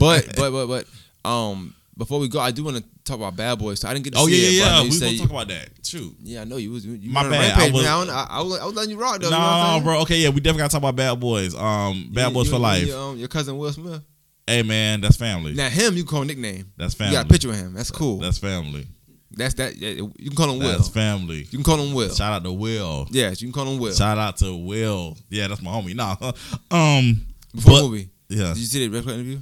but 0.00 0.34
but 0.36 0.50
but 0.50 0.66
but 0.66 1.28
um, 1.28 1.76
before 1.96 2.18
we 2.18 2.28
go, 2.28 2.40
I 2.40 2.50
do 2.50 2.64
want 2.64 2.76
to 2.78 2.84
talk 3.04 3.16
about 3.16 3.36
Bad 3.36 3.58
Boys. 3.58 3.80
So 3.80 3.88
I 3.88 3.92
didn't 3.94 4.04
get 4.04 4.14
to 4.14 4.18
Oh 4.20 4.26
see 4.26 4.32
yeah, 4.42 4.48
it. 4.48 4.52
yeah, 4.66 4.82
yeah. 4.82 4.90
We 4.90 5.00
gonna 5.00 5.16
talk 5.18 5.30
about 5.30 5.48
that. 5.48 5.68
Shoot. 5.84 6.14
Yeah, 6.22 6.40
I 6.40 6.44
know 6.44 6.56
you 6.56 6.72
was. 6.72 6.84
You 6.86 7.10
My 7.10 7.22
went 7.22 7.34
on 7.34 7.40
a 7.40 7.46
bad, 7.48 7.58
I 7.60 7.70
was- 7.70 7.82
man. 7.84 8.10
I, 8.10 8.26
I, 8.30 8.40
was, 8.42 8.60
I 8.60 8.64
was 8.64 8.74
letting 8.74 8.90
you 8.90 8.98
rock 9.00 9.20
though. 9.20 9.26
you 9.26 9.30
know 9.32 9.38
what 9.38 9.44
I'm 9.46 9.60
No, 9.66 9.72
saying? 9.72 9.84
bro. 9.84 10.00
Okay, 10.02 10.18
yeah, 10.18 10.28
we 10.30 10.40
definitely 10.40 10.58
gotta 10.62 10.72
talk 10.72 10.80
about 10.80 10.96
Bad 10.96 11.20
Boys. 11.20 11.54
Um, 11.54 12.10
Bad 12.12 12.28
You- 12.28 12.34
Boys 12.34 12.50
for 12.50 12.58
life. 12.58 12.86
Your, 12.86 12.98
um, 13.00 13.16
your 13.18 13.28
cousin 13.28 13.56
Will 13.56 13.72
Smith. 13.72 14.02
Hey 14.46 14.62
man, 14.62 15.00
that's 15.00 15.16
family. 15.16 15.54
Now 15.54 15.68
him, 15.70 15.96
you 15.96 16.02
can 16.02 16.10
call 16.10 16.20
him 16.22 16.28
nickname. 16.28 16.70
That's 16.76 16.92
family. 16.94 17.12
You 17.14 17.18
got 17.18 17.26
a 17.26 17.28
picture 17.32 17.48
of 17.50 17.56
him. 17.56 17.72
That's 17.74 17.90
cool. 17.90 18.18
That's 18.18 18.36
family. 18.38 18.86
That's 19.30 19.54
that. 19.54 19.76
You 19.78 20.12
can 20.18 20.34
call 20.36 20.50
him 20.50 20.58
Will. 20.58 20.68
That's 20.76 20.88
family. 20.88 21.38
You 21.38 21.58
can 21.58 21.62
call 21.64 21.78
him 21.78 21.94
Will. 21.94 22.12
Shout 22.14 22.32
out 22.32 22.44
to 22.44 22.52
Will. 22.52 23.06
Yes, 23.10 23.40
you 23.40 23.48
can 23.48 23.52
call 23.54 23.72
him 23.72 23.78
Will. 23.80 23.92
Shout 23.94 24.18
out 24.18 24.36
to 24.38 24.54
Will. 24.54 25.16
Yeah, 25.30 25.48
that's 25.48 25.62
my 25.62 25.70
homie. 25.70 25.94
Nah. 25.94 26.16
Um. 26.70 27.24
Before 27.54 27.72
but- 27.72 27.76
the 27.82 27.88
movie, 27.88 28.08
Yeah. 28.28 28.48
did 28.48 28.58
you 28.58 28.64
see 28.66 28.80
the 28.80 28.88
Breakfast 28.88 29.06
Club 29.08 29.18
interview? 29.20 29.38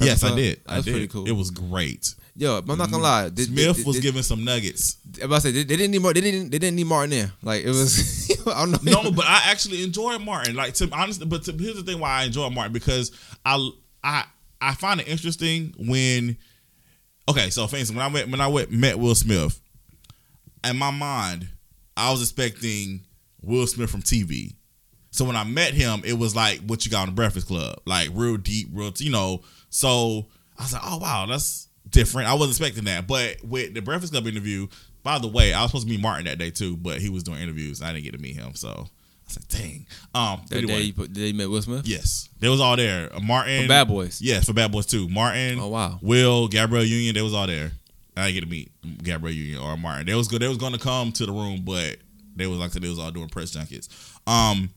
Yes, 0.00 0.24
I 0.24 0.34
did. 0.34 0.60
I 0.66 0.74
That's 0.74 0.86
did. 0.86 0.92
pretty 0.92 1.08
cool. 1.08 1.26
It 1.26 1.32
was 1.32 1.50
great. 1.50 2.14
Yo, 2.36 2.60
but 2.62 2.72
I'm 2.72 2.78
not 2.78 2.90
gonna 2.90 3.02
lie. 3.02 3.28
Did, 3.28 3.46
Smith 3.46 3.84
was 3.84 4.00
giving 4.00 4.22
some 4.22 4.44
nuggets. 4.44 4.94
did, 4.94 5.24
about 5.24 5.36
to 5.36 5.40
say 5.42 5.50
they, 5.50 5.64
they 5.64 5.76
didn't 5.76 5.90
need 5.90 6.00
more. 6.00 6.14
They 6.14 6.20
didn't. 6.20 6.50
They 6.50 6.58
didn't 6.58 6.76
need 6.76 6.86
Martin 6.86 7.10
there. 7.10 7.32
Like 7.42 7.64
it 7.64 7.68
was. 7.68 8.30
I 8.46 8.64
don't 8.64 8.82
know. 8.84 9.02
No, 9.02 9.10
but 9.10 9.26
I 9.26 9.42
actually 9.46 9.82
enjoy 9.82 10.18
Martin. 10.18 10.54
Like 10.54 10.74
to 10.74 10.88
honestly, 10.92 11.26
but 11.26 11.44
to, 11.44 11.52
here's 11.52 11.76
the 11.76 11.82
thing 11.82 12.00
why 12.00 12.20
I 12.20 12.24
enjoy 12.24 12.48
Martin 12.48 12.72
because 12.72 13.10
I 13.44 13.70
I 14.02 14.24
I 14.60 14.74
find 14.74 15.00
it 15.00 15.08
interesting 15.08 15.74
when. 15.78 16.36
Okay, 17.28 17.50
so 17.50 17.66
for 17.66 17.76
instance, 17.76 17.96
when 17.96 18.04
I 18.04 18.12
went 18.12 18.30
when 18.30 18.40
I 18.40 18.48
went 18.48 18.70
met 18.70 18.98
Will 18.98 19.14
Smith, 19.14 19.60
in 20.64 20.76
my 20.76 20.90
mind, 20.90 21.48
I 21.96 22.10
was 22.10 22.22
expecting 22.22 23.02
Will 23.42 23.66
Smith 23.66 23.90
from 23.90 24.02
TV. 24.02 24.54
So 25.10 25.24
when 25.24 25.36
I 25.36 25.44
met 25.44 25.74
him, 25.74 26.02
it 26.04 26.12
was 26.14 26.36
like 26.36 26.60
what 26.60 26.84
you 26.84 26.90
got 26.90 27.02
on 27.02 27.08
the 27.08 27.14
Breakfast 27.14 27.46
Club, 27.48 27.80
like 27.84 28.08
real 28.14 28.36
deep, 28.36 28.68
real 28.72 28.92
you 28.98 29.10
know. 29.10 29.42
So 29.70 30.26
I 30.58 30.62
was 30.62 30.72
like, 30.72 30.82
oh 30.84 30.98
wow, 30.98 31.26
that's 31.26 31.68
different. 31.88 32.28
I 32.28 32.34
wasn't 32.34 32.50
expecting 32.52 32.84
that. 32.84 33.06
But 33.06 33.42
with 33.44 33.74
the 33.74 33.82
Breakfast 33.82 34.12
Club 34.12 34.26
interview, 34.26 34.68
by 35.02 35.18
the 35.18 35.28
way, 35.28 35.52
I 35.52 35.62
was 35.62 35.70
supposed 35.70 35.86
to 35.88 35.92
meet 35.92 36.00
Martin 36.00 36.26
that 36.26 36.38
day 36.38 36.50
too, 36.50 36.76
but 36.76 36.98
he 36.98 37.08
was 37.08 37.22
doing 37.22 37.40
interviews. 37.40 37.82
I 37.82 37.92
didn't 37.92 38.04
get 38.04 38.12
to 38.12 38.18
meet 38.18 38.36
him, 38.36 38.54
so 38.54 38.68
I 38.68 38.82
was 39.26 39.38
like, 39.38 39.48
dang. 39.48 39.86
Um, 40.14 40.42
that 40.48 40.58
anyway, 40.58 40.72
day 40.74 40.80
you 40.82 40.92
put, 40.92 41.14
they 41.14 41.32
met 41.32 41.48
Will 41.50 41.62
Smith. 41.62 41.86
yes, 41.88 42.28
they 42.38 42.48
was 42.48 42.60
all 42.60 42.76
there. 42.76 43.12
Uh, 43.14 43.20
Martin, 43.20 43.62
For 43.62 43.68
Bad 43.68 43.88
Boys. 43.88 44.20
yes, 44.22 44.46
for 44.46 44.52
Bad 44.52 44.70
Boys 44.70 44.86
too. 44.86 45.08
Martin, 45.08 45.58
Oh 45.58 45.68
wow. 45.68 45.98
Will, 46.02 46.46
Gabrielle 46.48 46.84
Union, 46.84 47.14
they 47.14 47.22
was 47.22 47.34
all 47.34 47.46
there. 47.46 47.72
I 48.16 48.26
didn't 48.26 48.34
get 48.34 48.40
to 48.42 48.46
meet 48.50 49.02
Gabrielle 49.02 49.34
Union 49.34 49.58
or 49.60 49.76
Martin. 49.76 50.06
They 50.06 50.14
was 50.14 50.28
good. 50.28 50.42
They 50.42 50.48
was 50.48 50.58
going 50.58 50.72
to 50.74 50.78
come 50.78 51.10
to 51.12 51.26
the 51.26 51.32
room, 51.32 51.62
but 51.64 51.96
they 52.36 52.46
was 52.46 52.58
like 52.58 52.70
said, 52.72 52.82
they 52.82 52.88
was 52.88 52.98
all 52.98 53.10
doing 53.10 53.28
press 53.28 53.50
junkets. 53.52 53.88
Um, 54.26 54.70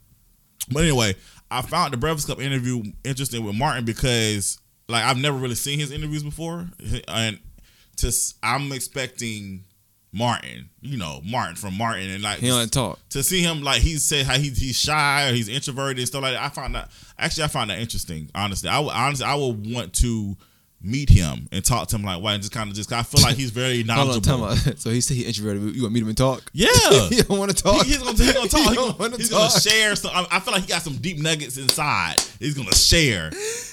but 0.72 0.84
anyway, 0.84 1.16
I 1.52 1.62
found 1.62 1.94
the 1.94 1.98
Breakfast 1.98 2.28
Club 2.28 2.40
interview 2.42 2.84
interesting 3.04 3.44
with 3.44 3.56
Martin 3.56 3.86
because 3.86 4.60
like 4.88 5.04
I've 5.04 5.18
never 5.18 5.38
really 5.38 5.56
seen 5.56 5.80
his 5.80 5.92
interviews 5.92 6.24
before, 6.24 6.68
and 7.08 7.40
just 7.98 8.38
I'm 8.44 8.72
expecting 8.72 9.64
Martin, 10.12 10.70
you 10.82 10.98
know, 10.98 11.22
Martin 11.24 11.56
from 11.56 11.76
Martin, 11.78 12.10
and 12.10 12.22
like 12.24 12.40
He 12.40 12.48
don't 12.48 12.72
talk. 12.72 13.00
to 13.10 13.24
see 13.24 13.42
him 13.42 13.62
like 13.64 13.82
he 13.82 13.96
said 13.98 14.26
how 14.26 14.36
he's 14.38 14.60
he's 14.60 14.76
shy 14.80 15.30
or 15.30 15.34
he's 15.34 15.50
introverted 15.50 15.98
and 16.00 16.08
stuff 16.08 16.22
like 16.22 16.34
that. 16.34 16.44
I 16.44 16.50
found 16.50 16.76
that 16.76 16.92
actually 17.18 17.46
I 17.46 17.48
found 17.48 17.70
that 17.70 17.80
interesting. 17.80 18.30
Honestly, 18.36 18.70
I 18.70 18.80
would 18.80 18.92
honestly 18.92 19.26
I 19.26 19.36
would 19.36 19.74
want 19.74 19.94
to 19.96 20.38
meet 20.86 21.10
him 21.10 21.48
and 21.54 21.64
talk 21.64 21.88
to 21.88 21.96
him 21.96 22.04
like 22.04 22.22
why 22.22 22.34
and 22.34 22.42
just 22.44 22.52
kind 22.54 22.70
of 22.70 22.76
just 22.76 22.92
I 22.92 23.04
feel 23.04 23.24
like 23.24 23.38
he's 23.38 23.52
very 23.52 23.84
Hold 23.88 23.90
on, 23.90 23.96
knowledgeable. 24.22 24.56
tell 24.56 24.68
me. 24.74 24.76
So 24.78 24.90
he 24.90 25.00
said 25.00 25.16
he 25.16 25.24
introverted. 25.24 25.62
You 25.76 25.84
want 25.84 25.92
to 25.92 25.94
meet 25.94 26.02
him 26.02 26.10
and 26.10 26.18
talk? 26.18 26.44
yeah. 26.54 26.68
you 27.10 27.24
don't 27.24 27.40
want 27.40 27.56
to 27.56 27.64
talk. 27.64 27.86
He- 27.86 27.94
he's 27.94 28.00
gonna, 28.00 28.12
he's 28.18 28.34
gonna 28.34 28.50
talk. 28.50 28.74
You 28.76 28.86
He 28.92 28.94
gonna- 28.98 29.18
he's 29.18 29.30
gonna 29.30 29.50
share. 29.50 29.96
So 29.96 30.10
I, 30.10 30.28
I 30.30 30.40
feel 30.42 30.54
like 30.54 30.64
he 30.64 30.68
got 30.68 30.82
some 30.82 30.98
deep 30.98 31.20
nuggets 31.20 31.58
inside. 31.58 32.16
He's 32.40 32.54
gonna 32.54 32.76
share. 32.76 33.32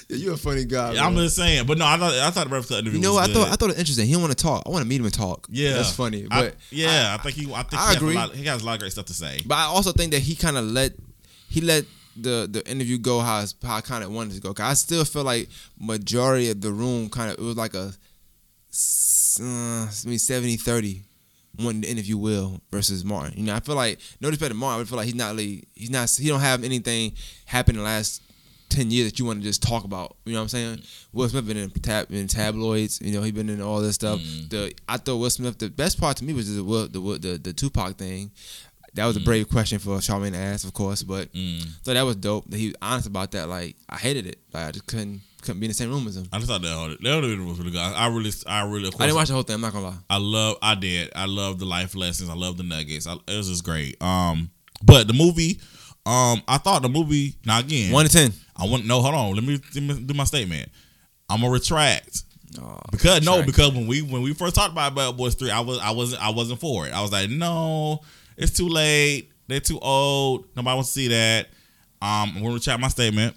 Yeah, 0.09 0.15
you 0.17 0.33
a 0.33 0.37
funny 0.37 0.65
guy. 0.65 0.91
I'm 0.91 1.13
man. 1.15 1.23
just 1.25 1.35
saying, 1.35 1.65
but 1.65 1.77
no, 1.77 1.85
I 1.85 1.97
thought 1.97 2.13
I 2.13 2.29
thought 2.31 2.49
the 2.49 2.61
Club 2.61 2.79
interview. 2.79 2.99
You 2.99 3.03
know 3.03 3.13
was? 3.13 3.23
I 3.23 3.27
good. 3.27 3.35
thought 3.35 3.47
I 3.49 3.55
thought 3.55 3.69
it 3.71 3.79
interesting. 3.79 4.05
He 4.07 4.13
don't 4.13 4.21
want 4.21 4.37
to 4.37 4.41
talk. 4.41 4.63
I 4.65 4.69
want 4.69 4.83
to 4.83 4.87
meet 4.87 4.99
him 4.99 5.05
and 5.05 5.13
talk. 5.13 5.47
yeah, 5.49 5.73
that's 5.73 5.93
funny. 5.95 6.27
I- 6.31 6.41
But 6.41 6.55
yeah, 6.69 7.15
I, 7.17 7.21
think 7.23 7.35
he. 7.35 7.53
I 7.53 7.63
think 7.63 7.73
I 7.81 7.87
he, 7.87 7.87
has 7.87 7.95
agree. 7.97 8.13
A 8.15 8.17
lot, 8.17 8.35
he 8.35 8.45
has 8.45 8.61
a 8.61 8.65
lot 8.65 8.73
of 8.75 8.79
great 8.79 8.91
stuff 8.93 9.05
to 9.05 9.13
say. 9.13 9.39
But 9.45 9.55
I 9.55 9.63
also 9.63 9.91
think 9.91 10.11
that 10.13 10.21
he 10.21 10.35
kind 10.35 10.57
of 10.57 10.65
let 10.65 10.93
he 11.49 11.59
let 11.61 11.83
the 12.15 12.47
the 12.51 12.67
interview 12.69 12.97
go 12.97 13.19
how 13.19 13.45
how 13.63 13.75
I 13.77 13.81
kind 13.81 14.03
of 14.03 14.11
wanted 14.11 14.35
to 14.35 14.41
go. 14.41 14.53
'Cause 14.53 14.65
I 14.65 14.73
still 14.73 15.05
feel 15.05 15.23
like 15.23 15.49
majority 15.79 16.49
of 16.49 16.61
the 16.61 16.71
room 16.71 17.09
kind 17.09 17.31
of 17.31 17.37
it 17.39 17.41
was 17.43 17.57
like 17.57 17.73
a 17.73 17.93
uh, 19.39 19.43
I 19.43 19.89
mean 20.05 20.19
70 20.19 20.57
30 20.57 21.01
wanting 21.59 21.81
to 21.83 21.87
interview 21.89 22.17
Will 22.17 22.61
versus 22.71 23.03
Martin. 23.03 23.37
You 23.37 23.45
know, 23.45 23.55
I 23.55 23.59
feel 23.59 23.75
like 23.75 23.99
no 24.19 24.29
disrespect 24.29 24.51
to 24.51 24.57
Martin, 24.57 24.81
I 24.81 24.85
feel 24.85 24.97
like 24.97 25.05
he's 25.05 25.15
not 25.15 25.31
really 25.35 25.63
he's 25.73 25.89
not 25.89 26.09
he 26.09 26.27
don't 26.27 26.39
have 26.39 26.63
anything 26.63 27.13
happen 27.45 27.75
in 27.75 27.79
the 27.79 27.85
last. 27.85 28.21
10 28.69 28.89
years 28.89 29.11
that 29.11 29.19
you 29.19 29.25
want 29.25 29.37
to 29.37 29.43
just 29.43 29.61
talk 29.61 29.83
about. 29.83 30.15
You 30.23 30.31
know 30.31 30.39
what 30.39 30.43
I'm 30.43 30.47
saying? 30.47 30.81
Will 31.11 31.27
Smith 31.27 31.45
been 31.45 31.57
in 31.57 31.69
tab 31.71 32.09
in 32.09 32.25
tabloids, 32.29 33.01
you 33.01 33.11
know, 33.11 33.21
he 33.21 33.33
been 33.33 33.49
in 33.49 33.61
all 33.61 33.81
this 33.81 33.95
stuff. 33.95 34.21
Mm. 34.21 34.49
The 34.49 34.73
I 34.87 34.95
thought 34.95 35.17
Will 35.17 35.29
Smith 35.29 35.57
the 35.57 35.69
best 35.69 35.99
part 35.99 36.15
to 36.17 36.23
me 36.23 36.31
was 36.31 36.55
the 36.55 36.63
the 36.63 37.19
the, 37.19 37.37
the 37.37 37.51
Tupac 37.51 37.97
thing. 37.97 38.31
That 38.95 39.05
was 39.05 39.15
a 39.15 39.21
brave 39.21 39.47
question 39.49 39.79
for 39.79 39.97
Charlamagne 39.99 40.33
to 40.33 40.37
ask, 40.37 40.67
of 40.67 40.73
course, 40.73 41.01
but 41.01 41.31
Mm. 41.33 41.65
so 41.83 41.93
that 41.93 42.01
was 42.01 42.17
dope. 42.17 42.49
That 42.49 42.57
he 42.57 42.67
was 42.67 42.75
honest 42.81 43.07
about 43.07 43.31
that. 43.31 43.47
Like 43.47 43.75
I 43.87 43.95
hated 43.97 44.27
it. 44.27 44.39
Like 44.53 44.65
I 44.67 44.71
just 44.71 44.85
couldn't 44.85 45.21
couldn't 45.41 45.59
be 45.59 45.65
in 45.65 45.69
the 45.71 45.75
same 45.75 45.89
room 45.89 46.05
as 46.07 46.17
him. 46.17 46.27
I 46.31 46.37
just 46.37 46.49
thought 46.49 46.61
that 46.61 46.97
that 47.01 47.07
interview 47.17 47.45
was 47.45 47.57
really 47.57 47.71
good. 47.71 47.79
I 47.79 47.93
I 47.93 48.07
really, 48.07 48.31
I 48.47 48.63
really. 48.65 48.91
Course, 48.91 49.01
I 49.01 49.05
didn't 49.05 49.15
watch 49.15 49.27
the 49.29 49.33
whole 49.33 49.43
thing. 49.43 49.55
I'm 49.55 49.61
not 49.61 49.71
gonna 49.73 49.87
lie. 49.87 49.97
I 50.09 50.17
love. 50.17 50.57
I 50.61 50.75
did. 50.75 51.09
I 51.15 51.25
love 51.25 51.57
the 51.59 51.65
life 51.65 51.95
lessons. 51.95 52.29
I 52.29 52.33
love 52.35 52.57
the 52.57 52.63
nuggets. 52.63 53.07
I, 53.07 53.13
it 53.27 53.37
was 53.37 53.47
just 53.49 53.63
great. 53.63 54.01
Um, 54.03 54.51
but 54.83 55.07
the 55.07 55.13
movie, 55.13 55.61
um, 56.05 56.41
I 56.47 56.57
thought 56.57 56.81
the 56.81 56.89
movie. 56.89 57.35
Now 57.45 57.59
again, 57.59 57.91
One 57.93 58.05
to 58.05 58.11
ten. 58.11 58.33
I 58.57 58.65
want 58.67 58.85
no. 58.85 59.01
Hold 59.01 59.15
on. 59.15 59.33
Let 59.35 59.43
me, 59.45 59.59
let 59.73 59.83
me 59.83 60.03
do 60.03 60.13
my 60.13 60.25
statement. 60.25 60.69
I'm 61.29 61.39
gonna 61.39 61.53
retract 61.53 62.23
Oh, 62.61 62.77
because 62.91 63.25
no, 63.25 63.41
because 63.43 63.71
when 63.71 63.87
we 63.87 64.01
when 64.01 64.21
we 64.21 64.33
first 64.33 64.55
talked 64.55 64.73
about 64.73 64.93
Bad 64.93 65.15
Boys 65.15 65.35
Three, 65.35 65.49
I 65.51 65.61
was 65.61 65.79
I 65.79 65.91
wasn't 65.91 66.21
I 66.21 66.29
wasn't 66.31 66.59
for 66.59 66.85
it. 66.85 66.91
I 66.93 67.01
was 67.01 67.11
like, 67.11 67.29
no, 67.29 68.01
it's 68.41 68.55
too 68.57 68.67
late. 68.67 69.29
They're 69.47 69.59
too 69.59 69.79
old. 69.79 70.45
Nobody 70.55 70.75
wants 70.75 70.89
to 70.89 70.99
see 70.99 71.07
that. 71.09 71.47
Um, 72.01 72.33
I'm 72.35 72.41
gonna 72.41 72.53
retract 72.53 72.79
my 72.79 72.87
statement. 72.87 73.35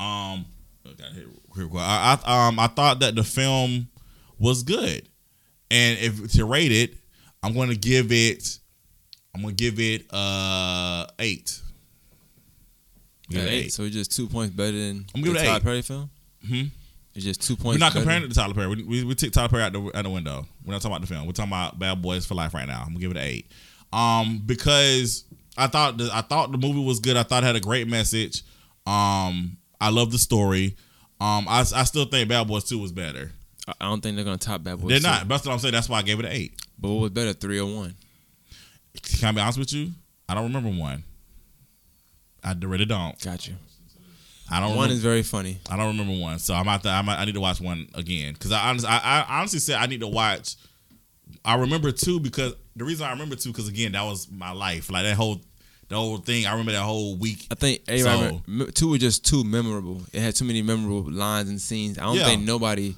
Um, 0.00 0.46
okay, 0.86 1.04
here, 1.14 1.26
here 1.54 1.66
we 1.66 1.72
go. 1.72 1.78
I, 1.78 2.18
I 2.24 2.48
um 2.48 2.58
I 2.58 2.66
thought 2.68 3.00
that 3.00 3.14
the 3.14 3.24
film 3.24 3.88
was 4.38 4.62
good, 4.62 5.08
and 5.70 5.98
if 5.98 6.32
to 6.32 6.44
rate 6.44 6.72
it, 6.72 6.94
I'm 7.42 7.54
gonna 7.54 7.74
give 7.74 8.12
it. 8.12 8.58
I'm 9.34 9.42
gonna 9.42 9.54
give 9.54 9.78
it 9.80 10.06
uh 10.12 11.06
eight. 11.18 11.60
Yeah, 13.28 13.42
eight. 13.42 13.48
eight. 13.66 13.72
So 13.72 13.82
it's 13.84 13.94
just 13.94 14.14
two 14.14 14.28
points 14.28 14.54
better 14.54 14.72
than 14.76 15.06
I'm 15.14 15.22
giving 15.22 15.34
the 15.34 15.40
it 15.40 15.44
Tyler 15.44 15.56
eight. 15.58 15.62
Perry 15.62 15.82
film. 15.82 16.10
Hmm? 16.46 16.62
It's 17.14 17.24
just 17.24 17.42
two 17.42 17.56
points. 17.56 17.76
We're 17.78 17.84
not 17.86 17.92
comparing 17.92 18.22
than- 18.22 18.30
it 18.30 18.34
to 18.34 18.40
Tyler 18.40 18.54
Perry. 18.54 18.68
We, 18.68 18.82
we, 18.84 19.04
we 19.04 19.14
took 19.14 19.32
Tyler 19.32 19.48
Perry 19.48 19.62
out 19.64 19.72
the, 19.72 19.90
out 19.94 20.02
the 20.04 20.10
window. 20.10 20.46
We're 20.64 20.72
not 20.72 20.80
talking 20.80 20.96
about 20.96 21.02
the 21.02 21.14
film. 21.14 21.26
We're 21.26 21.32
talking 21.32 21.50
about 21.52 21.78
Bad 21.78 22.00
Boys 22.00 22.24
for 22.24 22.34
Life 22.34 22.54
right 22.54 22.66
now. 22.66 22.80
I'm 22.82 22.88
gonna 22.88 23.00
give 23.00 23.10
it 23.10 23.16
an 23.18 23.22
eight. 23.24 23.50
Um, 23.92 24.42
because 24.44 25.24
I 25.56 25.66
thought 25.66 25.98
the, 25.98 26.10
I 26.12 26.22
thought 26.22 26.50
the 26.52 26.58
movie 26.58 26.82
was 26.84 27.00
good. 27.00 27.16
I 27.16 27.22
thought 27.22 27.42
it 27.42 27.46
had 27.46 27.56
a 27.56 27.60
great 27.60 27.88
message. 27.88 28.42
Um, 28.86 29.56
I 29.80 29.90
love 29.90 30.10
the 30.12 30.18
story. 30.18 30.76
Um, 31.20 31.46
I, 31.48 31.60
I 31.60 31.84
still 31.84 32.04
think 32.06 32.28
Bad 32.28 32.48
Boys 32.48 32.64
Two 32.64 32.78
was 32.78 32.92
better. 32.92 33.32
I- 33.68 33.74
I 33.80 33.84
don't 33.84 34.00
think 34.00 34.16
they're 34.16 34.24
gonna 34.24 34.38
top 34.38 34.64
Bad 34.64 34.80
Boys. 34.80 34.88
They're 34.88 34.98
2. 35.00 35.02
not. 35.06 35.28
That's 35.28 35.46
what 35.46 35.52
I'm 35.52 35.58
saying. 35.58 35.72
That's 35.72 35.88
why 35.88 35.98
I 35.98 36.02
gave 36.02 36.18
it 36.18 36.24
an 36.26 36.32
eight. 36.32 36.54
But 36.78 36.88
what 36.88 37.00
was 37.00 37.10
better, 37.10 37.32
three 37.32 37.60
or 37.60 37.66
one? 37.66 37.94
Can 39.02 39.28
I 39.28 39.32
be 39.32 39.40
honest 39.40 39.58
with 39.58 39.72
you? 39.72 39.90
I 40.28 40.34
don't 40.34 40.44
remember 40.52 40.70
one. 40.70 41.04
I 42.42 42.54
really 42.60 42.84
don't. 42.86 43.18
Got 43.22 43.46
you. 43.46 43.54
I 44.50 44.58
don't. 44.60 44.70
One 44.70 44.76
remember, 44.78 44.94
is 44.94 45.02
very 45.02 45.22
funny. 45.22 45.58
I 45.70 45.76
don't 45.76 45.96
remember 45.96 46.20
one. 46.20 46.38
So 46.38 46.54
I'm 46.54 46.68
out 46.68 46.82
there. 46.82 46.92
I'm, 46.92 47.08
I 47.08 47.24
need 47.24 47.34
to 47.34 47.40
watch 47.40 47.60
one 47.60 47.88
again 47.94 48.32
because 48.32 48.52
I 48.52 48.68
honestly, 48.68 48.88
I, 48.88 49.20
I 49.20 49.38
honestly 49.38 49.60
said 49.60 49.76
I 49.76 49.86
need 49.86 50.00
to 50.00 50.08
watch. 50.08 50.56
I 51.44 51.56
remember 51.56 51.92
two 51.92 52.20
because 52.20 52.54
the 52.76 52.84
reason 52.84 53.06
I 53.06 53.10
remember 53.10 53.36
two 53.36 53.50
because 53.50 53.68
again 53.68 53.92
that 53.92 54.04
was 54.04 54.28
my 54.30 54.52
life. 54.52 54.90
Like 54.90 55.04
that 55.04 55.16
whole, 55.16 55.40
the 55.88 55.96
whole 55.96 56.18
thing. 56.18 56.46
I 56.46 56.52
remember 56.52 56.72
that 56.72 56.82
whole 56.82 57.16
week. 57.16 57.46
I 57.50 57.54
think 57.54 57.80
So- 57.88 58.42
m- 58.48 58.70
two 58.74 58.90
were 58.90 58.98
just 58.98 59.24
too 59.24 59.44
memorable. 59.44 60.02
It 60.12 60.20
had 60.20 60.34
too 60.36 60.44
many 60.44 60.62
memorable 60.62 61.10
lines 61.10 61.48
and 61.48 61.60
scenes. 61.60 61.98
I 61.98 62.02
don't 62.02 62.16
Yeah. 62.16 62.26
think 62.26 62.42
nobody. 62.42 62.94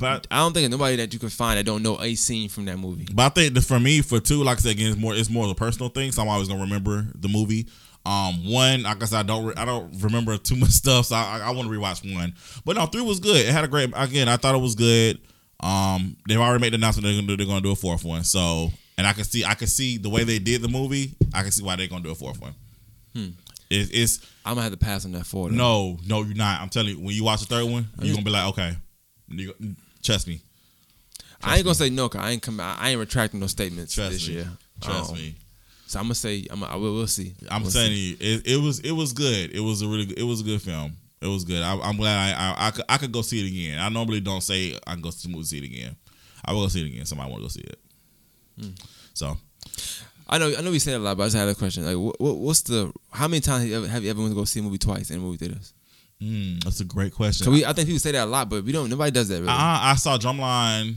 But 0.00 0.26
I 0.30 0.38
don't 0.38 0.54
think 0.54 0.70
nobody 0.70 0.96
that 0.96 1.12
you 1.12 1.18
can 1.18 1.28
find 1.28 1.58
that 1.58 1.64
don't 1.66 1.82
know 1.82 2.00
a 2.00 2.14
scene 2.14 2.48
from 2.48 2.64
that 2.64 2.78
movie. 2.78 3.06
but 3.12 3.22
I 3.24 3.28
think 3.28 3.52
that 3.54 3.60
for 3.62 3.78
me 3.78 4.00
for 4.00 4.18
two, 4.18 4.42
like 4.42 4.56
I 4.58 4.60
said 4.62 4.70
again, 4.72 4.92
it's 4.92 4.98
more 5.00 5.14
it's 5.14 5.28
more 5.30 5.44
of 5.44 5.50
a 5.50 5.54
personal 5.54 5.90
thing. 5.90 6.10
So 6.10 6.22
I'm 6.22 6.28
always 6.28 6.48
gonna 6.48 6.62
remember 6.62 7.06
the 7.14 7.28
movie. 7.28 7.66
Um, 8.06 8.50
one, 8.50 8.82
like 8.82 9.02
I 9.02 9.06
said, 9.06 9.20
I 9.20 9.22
don't 9.22 9.44
re- 9.46 9.54
I 9.56 9.64
don't 9.64 9.90
remember 10.02 10.36
too 10.38 10.56
much 10.56 10.70
stuff, 10.82 11.06
so 11.06 11.14
I, 11.16 11.38
I, 11.38 11.48
I 11.48 11.50
want 11.52 11.68
to 11.70 11.74
rewatch 11.74 12.14
one. 12.14 12.34
But 12.64 12.76
no, 12.76 12.84
three 12.86 13.02
was 13.02 13.20
good. 13.20 13.36
It 13.36 13.52
had 13.52 13.64
a 13.64 13.68
great. 13.68 13.90
Again, 13.94 14.28
I 14.28 14.36
thought 14.38 14.54
it 14.54 14.58
was 14.60 14.74
good. 14.74 15.18
Um, 15.64 16.16
they've 16.28 16.38
already 16.38 16.60
made 16.60 16.72
the 16.72 16.76
announcement 16.76 17.04
they're 17.04 17.14
gonna 17.14 17.26
do, 17.26 17.36
they're 17.36 17.46
gonna 17.46 17.60
do 17.62 17.72
a 17.72 17.76
fourth 17.76 18.04
one. 18.04 18.22
So, 18.24 18.70
and 18.98 19.06
I 19.06 19.12
can 19.14 19.24
see 19.24 19.44
I 19.44 19.54
can 19.54 19.66
see 19.66 19.96
the 19.96 20.10
way 20.10 20.22
they 20.24 20.38
did 20.38 20.60
the 20.62 20.68
movie. 20.68 21.12
I 21.32 21.42
can 21.42 21.50
see 21.50 21.64
why 21.64 21.76
they're 21.76 21.86
gonna 21.88 22.04
do 22.04 22.10
a 22.10 22.14
fourth 22.14 22.40
one. 22.40 22.54
Hmm. 23.14 23.28
It, 23.70 23.88
it's 23.92 24.20
I'm 24.44 24.52
gonna 24.54 24.62
have 24.62 24.72
to 24.72 24.78
pass 24.78 25.04
on 25.06 25.12
that 25.12 25.24
fourth. 25.26 25.52
no, 25.52 25.98
no, 26.06 26.22
you're 26.22 26.36
not. 26.36 26.60
I'm 26.60 26.68
telling 26.68 26.90
you, 26.98 27.00
when 27.04 27.14
you 27.14 27.24
watch 27.24 27.40
the 27.40 27.46
third 27.46 27.64
one, 27.64 27.88
you're 28.00 28.14
gonna 28.14 28.24
be 28.24 28.30
like, 28.30 28.48
okay, 28.48 28.76
you, 29.28 29.54
trust 30.02 30.28
me, 30.28 30.40
I 31.42 31.56
ain't 31.56 31.64
gonna 31.64 31.74
say 31.74 31.88
no. 31.90 32.08
Cause 32.10 32.20
I 32.20 32.30
ain't 32.32 32.42
come. 32.42 32.60
I 32.60 32.90
ain't 32.90 33.00
retracting 33.00 33.40
no 33.40 33.46
statements 33.46 33.94
trust 33.94 34.12
this 34.12 34.28
me, 34.28 34.34
year. 34.34 34.48
trust 34.82 35.10
Um, 35.12 35.16
me. 35.16 35.34
So 35.86 35.98
I'm 35.98 36.04
gonna 36.06 36.14
say 36.14 36.46
I'm. 36.50 36.62
I 36.62 36.76
will. 36.76 36.94
We'll 36.94 37.06
see. 37.06 37.34
I'm 37.50 37.62
We'll 37.62 37.70
telling 37.70 37.88
see. 37.92 38.10
you, 38.10 38.16
it, 38.20 38.46
it 38.46 38.56
was 38.60 38.80
it 38.80 38.92
was 38.92 39.12
good. 39.14 39.50
It 39.54 39.60
was 39.60 39.80
a 39.80 39.88
really 39.88 40.04
good, 40.06 40.18
it 40.18 40.24
was 40.24 40.40
a 40.42 40.44
good 40.44 40.60
film. 40.60 40.92
It 41.24 41.28
was 41.28 41.44
good. 41.44 41.62
I, 41.62 41.78
I'm 41.80 41.96
glad 41.96 42.34
I, 42.36 42.52
I 42.52 42.66
I 42.68 42.70
could 42.70 42.84
I 42.88 42.96
could 42.98 43.12
go 43.12 43.22
see 43.22 43.44
it 43.44 43.48
again. 43.48 43.78
I 43.78 43.88
normally 43.88 44.20
don't 44.20 44.42
say 44.42 44.78
I 44.86 44.92
can 44.92 45.00
go 45.02 45.10
see 45.10 45.28
the 45.28 45.34
movie 45.34 45.46
see 45.46 45.58
it 45.58 45.64
again, 45.64 45.96
I 46.44 46.52
will 46.52 46.62
go 46.62 46.68
see 46.68 46.82
it 46.82 46.86
again. 46.92 47.06
Somebody 47.06 47.30
want 47.30 47.40
to 47.40 47.44
go 47.44 47.48
see 47.48 47.60
it. 47.62 47.78
Hmm. 48.60 48.70
So 49.14 49.36
I 50.28 50.38
know, 50.38 50.52
I 50.56 50.60
know 50.62 50.70
we 50.70 50.78
said 50.78 50.94
a 50.94 50.98
lot, 50.98 51.16
but 51.16 51.24
I 51.24 51.26
just 51.26 51.36
had 51.36 51.48
a 51.48 51.54
question. 51.54 51.84
Like, 51.84 51.96
what, 51.96 52.20
what, 52.20 52.36
what's 52.36 52.62
the? 52.62 52.92
How 53.10 53.28
many 53.28 53.40
times 53.40 53.62
have 53.62 53.70
you 53.70 53.76
ever, 53.76 53.88
have 53.88 54.04
you 54.04 54.10
ever 54.10 54.20
went 54.20 54.32
to 54.32 54.36
go 54.36 54.44
see 54.44 54.60
a 54.60 54.62
movie 54.62 54.78
twice 54.78 55.10
in 55.10 55.20
movie 55.20 55.38
theaters? 55.38 55.74
mm, 56.20 56.62
that's 56.64 56.80
a 56.80 56.84
great 56.84 57.12
question. 57.14 57.50
we, 57.52 57.64
I 57.64 57.72
think 57.72 57.88
people 57.88 58.00
say 58.00 58.12
that 58.12 58.24
a 58.24 58.26
lot, 58.26 58.48
but 58.48 58.64
we 58.64 58.72
don't. 58.72 58.88
Nobody 58.88 59.10
does 59.10 59.28
that. 59.28 59.36
Really. 59.36 59.48
I, 59.48 59.92
I 59.92 59.94
saw 59.96 60.16
Drumline. 60.18 60.96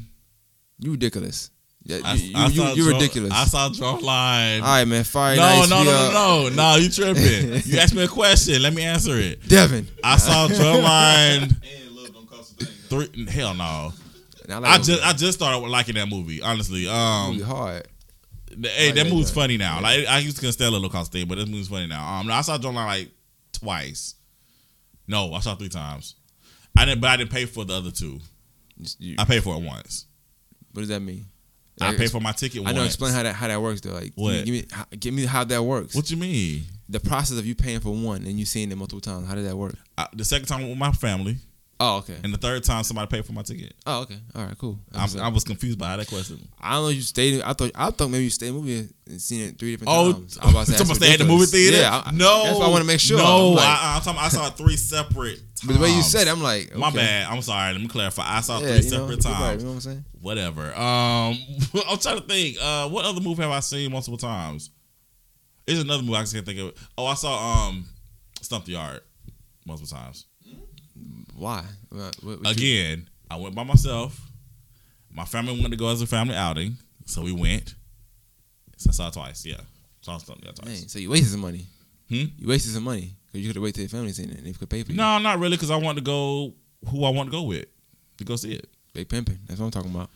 You 0.79 0.91
ridiculous. 0.91 1.49
Yeah, 1.89 1.99
I, 2.03 2.13
you, 2.15 2.31
I 2.35 2.47
you, 2.47 2.53
saw 2.55 2.73
you, 2.73 2.83
Drum- 2.83 2.93
ridiculous. 2.95 3.31
I 3.33 3.45
saw 3.45 3.69
Drumline. 3.69 4.57
All 4.61 4.67
right, 4.67 4.83
man. 4.85 5.05
Fire 5.05 5.37
no, 5.37 5.41
nice. 5.41 5.69
no, 5.69 5.79
we, 5.79 5.85
no, 5.85 5.91
uh, 5.91 6.11
no, 6.11 6.49
no, 6.49 6.55
no. 6.73 6.75
You 6.75 6.89
tripping? 6.89 7.61
you 7.65 7.79
asked 7.79 7.95
me 7.95 8.03
a 8.03 8.07
question. 8.09 8.61
Let 8.61 8.73
me 8.73 8.83
answer 8.83 9.15
it. 9.17 9.47
Devin. 9.47 9.87
I 10.03 10.17
saw 10.17 10.49
Drumline. 10.49 11.43
And 11.43 11.91
love 11.95 12.13
don't 12.13 12.29
cost 12.29 12.61
a 12.61 12.65
thing. 12.65 13.07
Three. 13.07 13.25
Hell 13.27 13.53
no. 13.53 13.93
Now, 14.49 14.61
I 14.63 14.77
just 14.79 15.01
I 15.03 15.13
just 15.13 15.37
started 15.37 15.59
liking 15.65 15.95
that 15.95 16.09
movie. 16.09 16.41
Honestly, 16.41 16.87
um, 16.89 17.31
really 17.31 17.43
hard. 17.43 17.87
The- 18.55 18.67
Hey, 18.69 18.87
Like 18.87 18.95
that 18.95 19.03
that, 19.05 19.09
movie's 19.13 19.29
yeah. 19.29 19.35
funny 19.41 19.57
now. 19.57 19.81
Like 19.81 20.07
I 20.07 20.19
used 20.19 20.35
to 20.37 20.41
consider 20.41 20.65
a 20.67 20.71
Little 20.71 20.89
Costa, 20.89 21.25
but 21.25 21.35
this 21.37 21.47
movie's 21.47 21.67
funny 21.69 21.87
now. 21.87 22.19
Um, 22.19 22.29
I 22.29 22.41
saw 22.41 22.57
Drumline 22.57 22.85
like 22.85 23.11
twice. 23.53 24.15
No, 25.07 25.31
I 25.33 25.39
saw 25.39 25.53
it 25.53 25.59
three 25.59 25.69
times. 25.69 26.15
I 26.77 26.83
didn't, 26.85 26.99
but 26.99 27.09
I 27.11 27.15
didn't 27.17 27.31
pay 27.31 27.45
for 27.45 27.63
the 27.65 27.73
other 27.75 27.91
two. 27.91 28.19
You- 28.99 29.15
I 29.17 29.23
paid 29.25 29.41
for 29.43 29.55
it 29.55 29.61
once. 29.63 30.05
what 30.73 30.81
does 30.81 30.89
that 30.89 30.99
mean? 31.01 31.25
I 31.81 31.95
pay 31.95 32.07
for 32.07 32.19
my 32.21 32.31
ticket. 32.31 32.61
I 32.61 32.65
once. 32.65 32.75
know. 32.75 32.83
Explain 32.85 33.13
how 33.13 33.23
that 33.23 33.33
how 33.35 33.47
that 33.47 33.61
works 33.61 33.81
though. 33.81 33.93
Like, 33.93 34.15
give 34.15 34.17
me- 34.17 34.23
What? 34.23 34.45
Give 34.45 34.53
me, 34.53 34.65
how, 34.71 34.85
give 34.99 35.13
me 35.13 35.25
how 35.25 35.43
that 35.43 35.63
works. 35.63 35.95
What 35.95 36.09
you 36.11 36.17
mean? 36.17 36.63
the 36.89 36.99
process 37.01 37.37
of 37.37 37.45
you 37.45 37.53
paying 37.53 37.81
for 37.81 37.89
one 37.93 38.23
and 38.25 38.39
you 38.39 38.45
seeing 38.45 38.71
it 38.71 38.77
multiple 38.77 39.01
times. 39.01 39.27
How 39.27 39.35
did 39.35 39.45
that 39.45 39.57
work? 39.57 39.75
I, 39.97 40.07
the 40.13 40.23
second 40.23 40.47
time 40.47 40.67
with 40.69 40.77
my 40.77 40.91
family, 40.91 41.35
Oh, 41.79 41.97
okay. 41.97 42.15
and 42.23 42.33
the 42.33 42.37
third 42.39 42.63
time 42.63 42.83
somebody 42.83 43.07
paid 43.07 43.23
for 43.25 43.33
my 43.33 43.43
ticket. 43.43 43.73
Oh, 43.85 44.01
okay. 44.01 44.17
All 44.33 44.43
right, 44.45 44.57
cool. 44.57 44.79
I'm, 44.95 45.19
I 45.19 45.27
was 45.27 45.43
confused 45.43 45.77
by 45.77 45.95
that 45.97 46.07
question. 46.07 46.39
I 46.59 46.73
don't 46.73 46.83
know. 46.83 46.89
You 46.89 47.01
stayed. 47.01 47.41
I 47.43 47.53
thought. 47.53 47.71
I 47.75 47.91
thought 47.91 48.09
maybe 48.09 48.23
you 48.23 48.29
stayed 48.31 48.47
in 48.47 48.55
the 48.55 48.59
movie 48.61 48.89
and 49.07 49.21
seen 49.21 49.41
it 49.47 49.59
three 49.59 49.71
different 49.75 49.91
Oh, 49.95 50.13
times. 50.13 50.39
I 50.39 50.45
was 50.45 50.53
about 50.53 50.65
to 50.65 50.71
say, 50.71 50.77
talking 50.77 50.87
about 50.91 50.95
stay 51.03 51.13
at 51.13 51.19
the 51.19 51.25
movie 51.25 51.45
theater? 51.45 51.77
Yeah. 51.77 52.01
I- 52.03 52.11
no, 52.11 52.43
That's 52.45 52.57
why 52.57 52.65
I 52.65 52.69
want 52.69 52.81
to 52.81 52.87
make 52.87 52.99
sure. 52.99 53.19
No, 53.19 53.49
I'm 53.49 53.53
like- 53.55 53.65
I, 53.65 53.95
I'm 53.97 54.01
talking, 54.01 54.19
I 54.19 54.27
saw 54.29 54.49
three 54.49 54.75
separate. 54.75 55.37
Times. 55.37 55.61
but 55.67 55.73
the 55.75 55.79
way 55.79 55.89
you 55.95 56.01
said, 56.01 56.27
it, 56.27 56.31
I'm 56.31 56.41
like, 56.41 56.75
my 56.75 56.89
bad. 56.89 57.27
I'm 57.27 57.41
sorry. 57.43 57.73
Let 57.73 57.81
me 57.81 57.87
clarify. 57.87 58.23
I 58.25 58.41
saw 58.41 58.59
Yeah, 58.59 58.67
three 58.79 58.85
you 58.85 58.91
know, 58.91 59.07
separate 59.07 59.23
you're 59.23 59.33
right, 59.33 59.39
times. 59.39 59.61
you 59.61 59.67
know 59.67 59.71
what 59.73 59.75
I'm 59.75 59.81
saying? 59.81 60.05
Whatever. 60.19 60.65
Um, 60.75 61.37
I'm 61.89 61.97
trying 61.99 62.17
to 62.19 62.25
think. 62.27 62.57
Uh, 62.59 62.89
what 62.89 63.05
other 63.05 63.21
movie 63.21 63.43
have 63.43 63.51
I 63.51 63.59
seen 63.59 63.91
multiple 63.91 64.17
times? 64.17 64.71
There's 65.67 65.81
another 65.81 66.01
movie 66.01 66.15
I 66.15 66.21
just 66.21 66.33
can't 66.33 66.45
think 66.45 66.59
of. 66.59 66.89
Oh, 66.97 67.05
I 67.05 67.13
saw 67.13 67.67
um, 67.67 67.85
Stomp 68.41 68.65
the 68.65 68.71
Yard 68.73 69.01
multiple 69.65 69.95
times. 69.95 70.25
Why? 71.37 71.63
What, 71.89 72.15
what, 72.23 72.41
what 72.41 72.59
you- 72.59 72.85
Again, 72.85 73.09
I 73.29 73.37
went 73.37 73.53
by 73.55 73.63
myself. 73.63 74.19
My 75.11 75.23
family 75.25 75.53
wanted 75.53 75.71
to 75.71 75.77
go 75.77 75.89
as 75.89 76.01
a 76.01 76.07
family 76.07 76.35
outing, 76.35 76.77
so 77.05 77.21
we 77.21 77.31
went. 77.31 77.75
So 78.77 78.89
I 78.89 78.93
saw 78.93 79.07
it 79.07 79.13
twice. 79.13 79.45
Yeah, 79.45 79.61
saw 80.01 80.17
Stomp 80.17 80.39
the 80.41 80.45
Yard 80.45 80.55
twice. 80.57 80.67
Man, 80.81 80.87
so 80.89 80.99
you 80.99 81.09
wasted 81.09 81.29
some 81.31 81.41
money. 81.41 81.65
Hmm? 82.09 82.25
You 82.37 82.47
wasted 82.47 82.73
some 82.73 82.83
money 82.83 83.11
because 83.27 83.41
you 83.41 83.47
could 83.47 83.55
have 83.55 83.63
waited 83.63 83.75
till 83.75 83.83
your 83.83 83.89
family 83.89 84.11
seen 84.13 84.29
it 84.31 84.37
and 84.37 84.45
they 84.47 84.53
could 84.53 84.69
pay 84.69 84.83
for 84.83 84.91
you. 84.91 84.97
No, 84.97 85.17
not 85.19 85.39
really, 85.39 85.55
because 85.57 85.71
I 85.71 85.75
wanted 85.77 86.01
to 86.01 86.05
go 86.05 86.53
who 86.89 87.03
I 87.05 87.09
want 87.09 87.27
to 87.27 87.31
go 87.31 87.43
with 87.43 87.65
to 88.17 88.23
go 88.23 88.35
see 88.35 88.53
it. 88.53 88.67
Big 88.93 89.09
pimping. 89.09 89.39
That's 89.47 89.59
what 89.59 89.67
I'm 89.67 89.71
talking 89.71 89.93
about. 89.93 90.09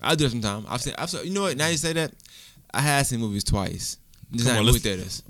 I 0.00 0.14
do 0.14 0.26
it 0.26 0.30
sometimes. 0.30 0.66
I've 0.68 0.82
seen. 0.82 0.94
I've 0.98 1.08
seen, 1.10 1.26
you 1.26 1.32
know 1.32 1.42
what? 1.42 1.56
Now 1.56 1.68
you 1.68 1.76
say 1.78 1.92
that, 1.94 2.12
I 2.72 2.80
had 2.80 3.06
seen 3.06 3.20
movies 3.20 3.44
twice. 3.44 3.98
Just 4.32 4.44
Come 4.44 4.54
not 4.54 4.60
on, 4.60 4.60
in 4.60 4.66
movie 4.66 4.78
theaters. 4.80 5.22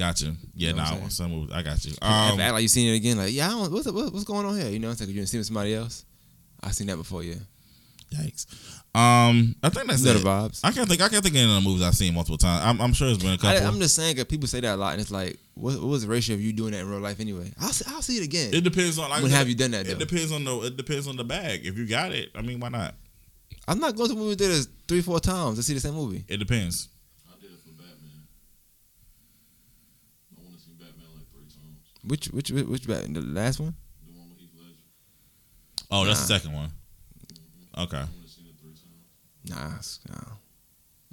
Gotcha. 0.00 0.34
Yeah, 0.54 0.68
You 0.70 0.74
know 0.76 0.82
nah, 0.82 0.90
I'm 0.92 1.10
some 1.10 1.30
movies. 1.30 1.54
I 1.54 1.60
got 1.62 1.84
you. 1.84 1.92
Um, 2.00 2.40
act 2.40 2.54
like 2.54 2.62
you 2.62 2.68
seen 2.68 2.88
it 2.92 2.96
again. 2.96 3.18
Like, 3.18 3.34
yeah, 3.34 3.48
I 3.48 3.50
don't, 3.50 3.70
what's, 3.70 3.86
what, 3.86 4.10
what's 4.14 4.24
going 4.24 4.46
on 4.46 4.58
here? 4.58 4.70
You 4.70 4.78
know 4.78 4.88
what 4.88 4.92
I'm 4.92 4.96
saying? 4.96 5.08
'Cause 5.08 5.14
you 5.14 5.20
didn't 5.20 5.28
see 5.28 5.36
it 5.36 5.40
with 5.40 5.46
somebody 5.48 5.74
else. 5.74 6.06
I 6.62 6.70
seen 6.70 6.86
that 6.86 6.96
before. 6.96 7.22
Yeah, 7.22 7.34
yikes. 8.10 8.46
Um, 8.94 9.54
I 9.62 9.68
think 9.68 9.86
that's 9.88 10.02
you 10.02 10.12
know 10.14 10.18
it. 10.18 10.24
vibes. 10.24 10.60
I 10.64 10.72
can't 10.72 10.88
think. 10.88 11.02
I 11.02 11.08
can't 11.10 11.22
think 11.22 11.34
of 11.34 11.40
any 11.42 11.54
of 11.54 11.62
the 11.62 11.68
movies 11.68 11.82
I've 11.86 11.94
seen 11.94 12.14
multiple 12.14 12.38
times. 12.38 12.64
I'm, 12.64 12.80
I'm 12.80 12.92
sure 12.94 13.08
it's 13.08 13.18
been 13.18 13.32
a 13.32 13.34
I, 13.34 13.36
couple. 13.36 13.58
I, 13.58 13.68
am 13.68 13.78
just 13.78 13.94
saying, 13.94 14.16
cause 14.16 14.24
people 14.24 14.48
say 14.48 14.60
that 14.60 14.74
a 14.74 14.76
lot, 14.76 14.92
and 14.92 15.02
it's 15.02 15.10
like, 15.10 15.38
what, 15.54 15.74
what 15.74 15.86
was 15.86 16.02
the 16.02 16.08
ratio 16.08 16.34
of 16.34 16.40
you 16.40 16.52
doing 16.54 16.72
that 16.72 16.80
in 16.80 16.88
real 16.90 16.98
life 17.00 17.20
anyway? 17.20 17.52
I'll 17.60 17.68
see, 17.68 17.84
I'll 17.88 18.00
see 18.02 18.16
it 18.16 18.24
again. 18.24 18.54
it 18.54 18.64
depends 18.64 18.98
on. 18.98 19.10
Like, 19.10 19.22
when 19.22 19.30
I 19.32 19.36
have 19.36 19.48
you 19.48 19.54
done 19.54 19.70
that? 19.72 19.86
It 19.86 19.98
Though? 19.98 20.06
depends 20.06 20.32
on 20.32 20.42
the. 20.44 20.56
It 20.62 20.76
depends 20.78 21.06
on 21.06 21.16
the 21.16 21.24
bag. 21.24 21.66
If 21.66 21.76
you 21.76 21.86
got 21.86 22.12
it, 22.12 22.30
I 22.34 22.40
mean, 22.42 22.58
why 22.58 22.70
not? 22.70 22.94
I'm 23.68 23.78
not 23.78 23.94
going 23.96 24.08
to 24.08 24.16
movie 24.16 24.34
theaters 24.36 24.66
three, 24.88 25.02
four 25.02 25.20
times 25.20 25.58
to 25.58 25.62
see 25.62 25.74
the 25.74 25.80
same 25.80 25.94
movie. 25.94 26.24
It 26.26 26.38
depends. 26.38 26.88
I 27.30 27.40
did 27.40 27.52
it 27.52 27.60
for 27.62 27.70
Batman. 27.70 28.26
I 30.36 30.42
want 30.42 30.56
to 30.58 30.62
see 30.64 30.72
Batman 30.72 31.06
like 31.14 31.30
three 31.30 31.46
times. 31.46 31.78
Which, 32.04 32.26
which, 32.28 32.50
which, 32.50 32.66
which 32.66 32.86
Batman? 32.86 33.12
The 33.14 33.20
last 33.20 33.60
one? 33.60 33.74
The 34.06 34.18
one 34.18 34.28
with 34.30 34.38
Heath 34.38 34.50
Ledger. 34.56 34.74
Oh, 35.90 36.04
that's 36.04 36.20
the 36.20 36.26
second 36.38 36.52
one. 36.52 36.68
Mm-hmm. 36.68 37.80
Okay. 37.82 37.96
I 37.96 38.00
want 38.00 38.22
to 38.22 38.28
see 38.28 38.42
it 38.42 38.54
three 38.60 38.72
times. 38.72 39.70
Nah, 39.70 39.76
it's, 39.76 40.00
nah. 40.08 40.16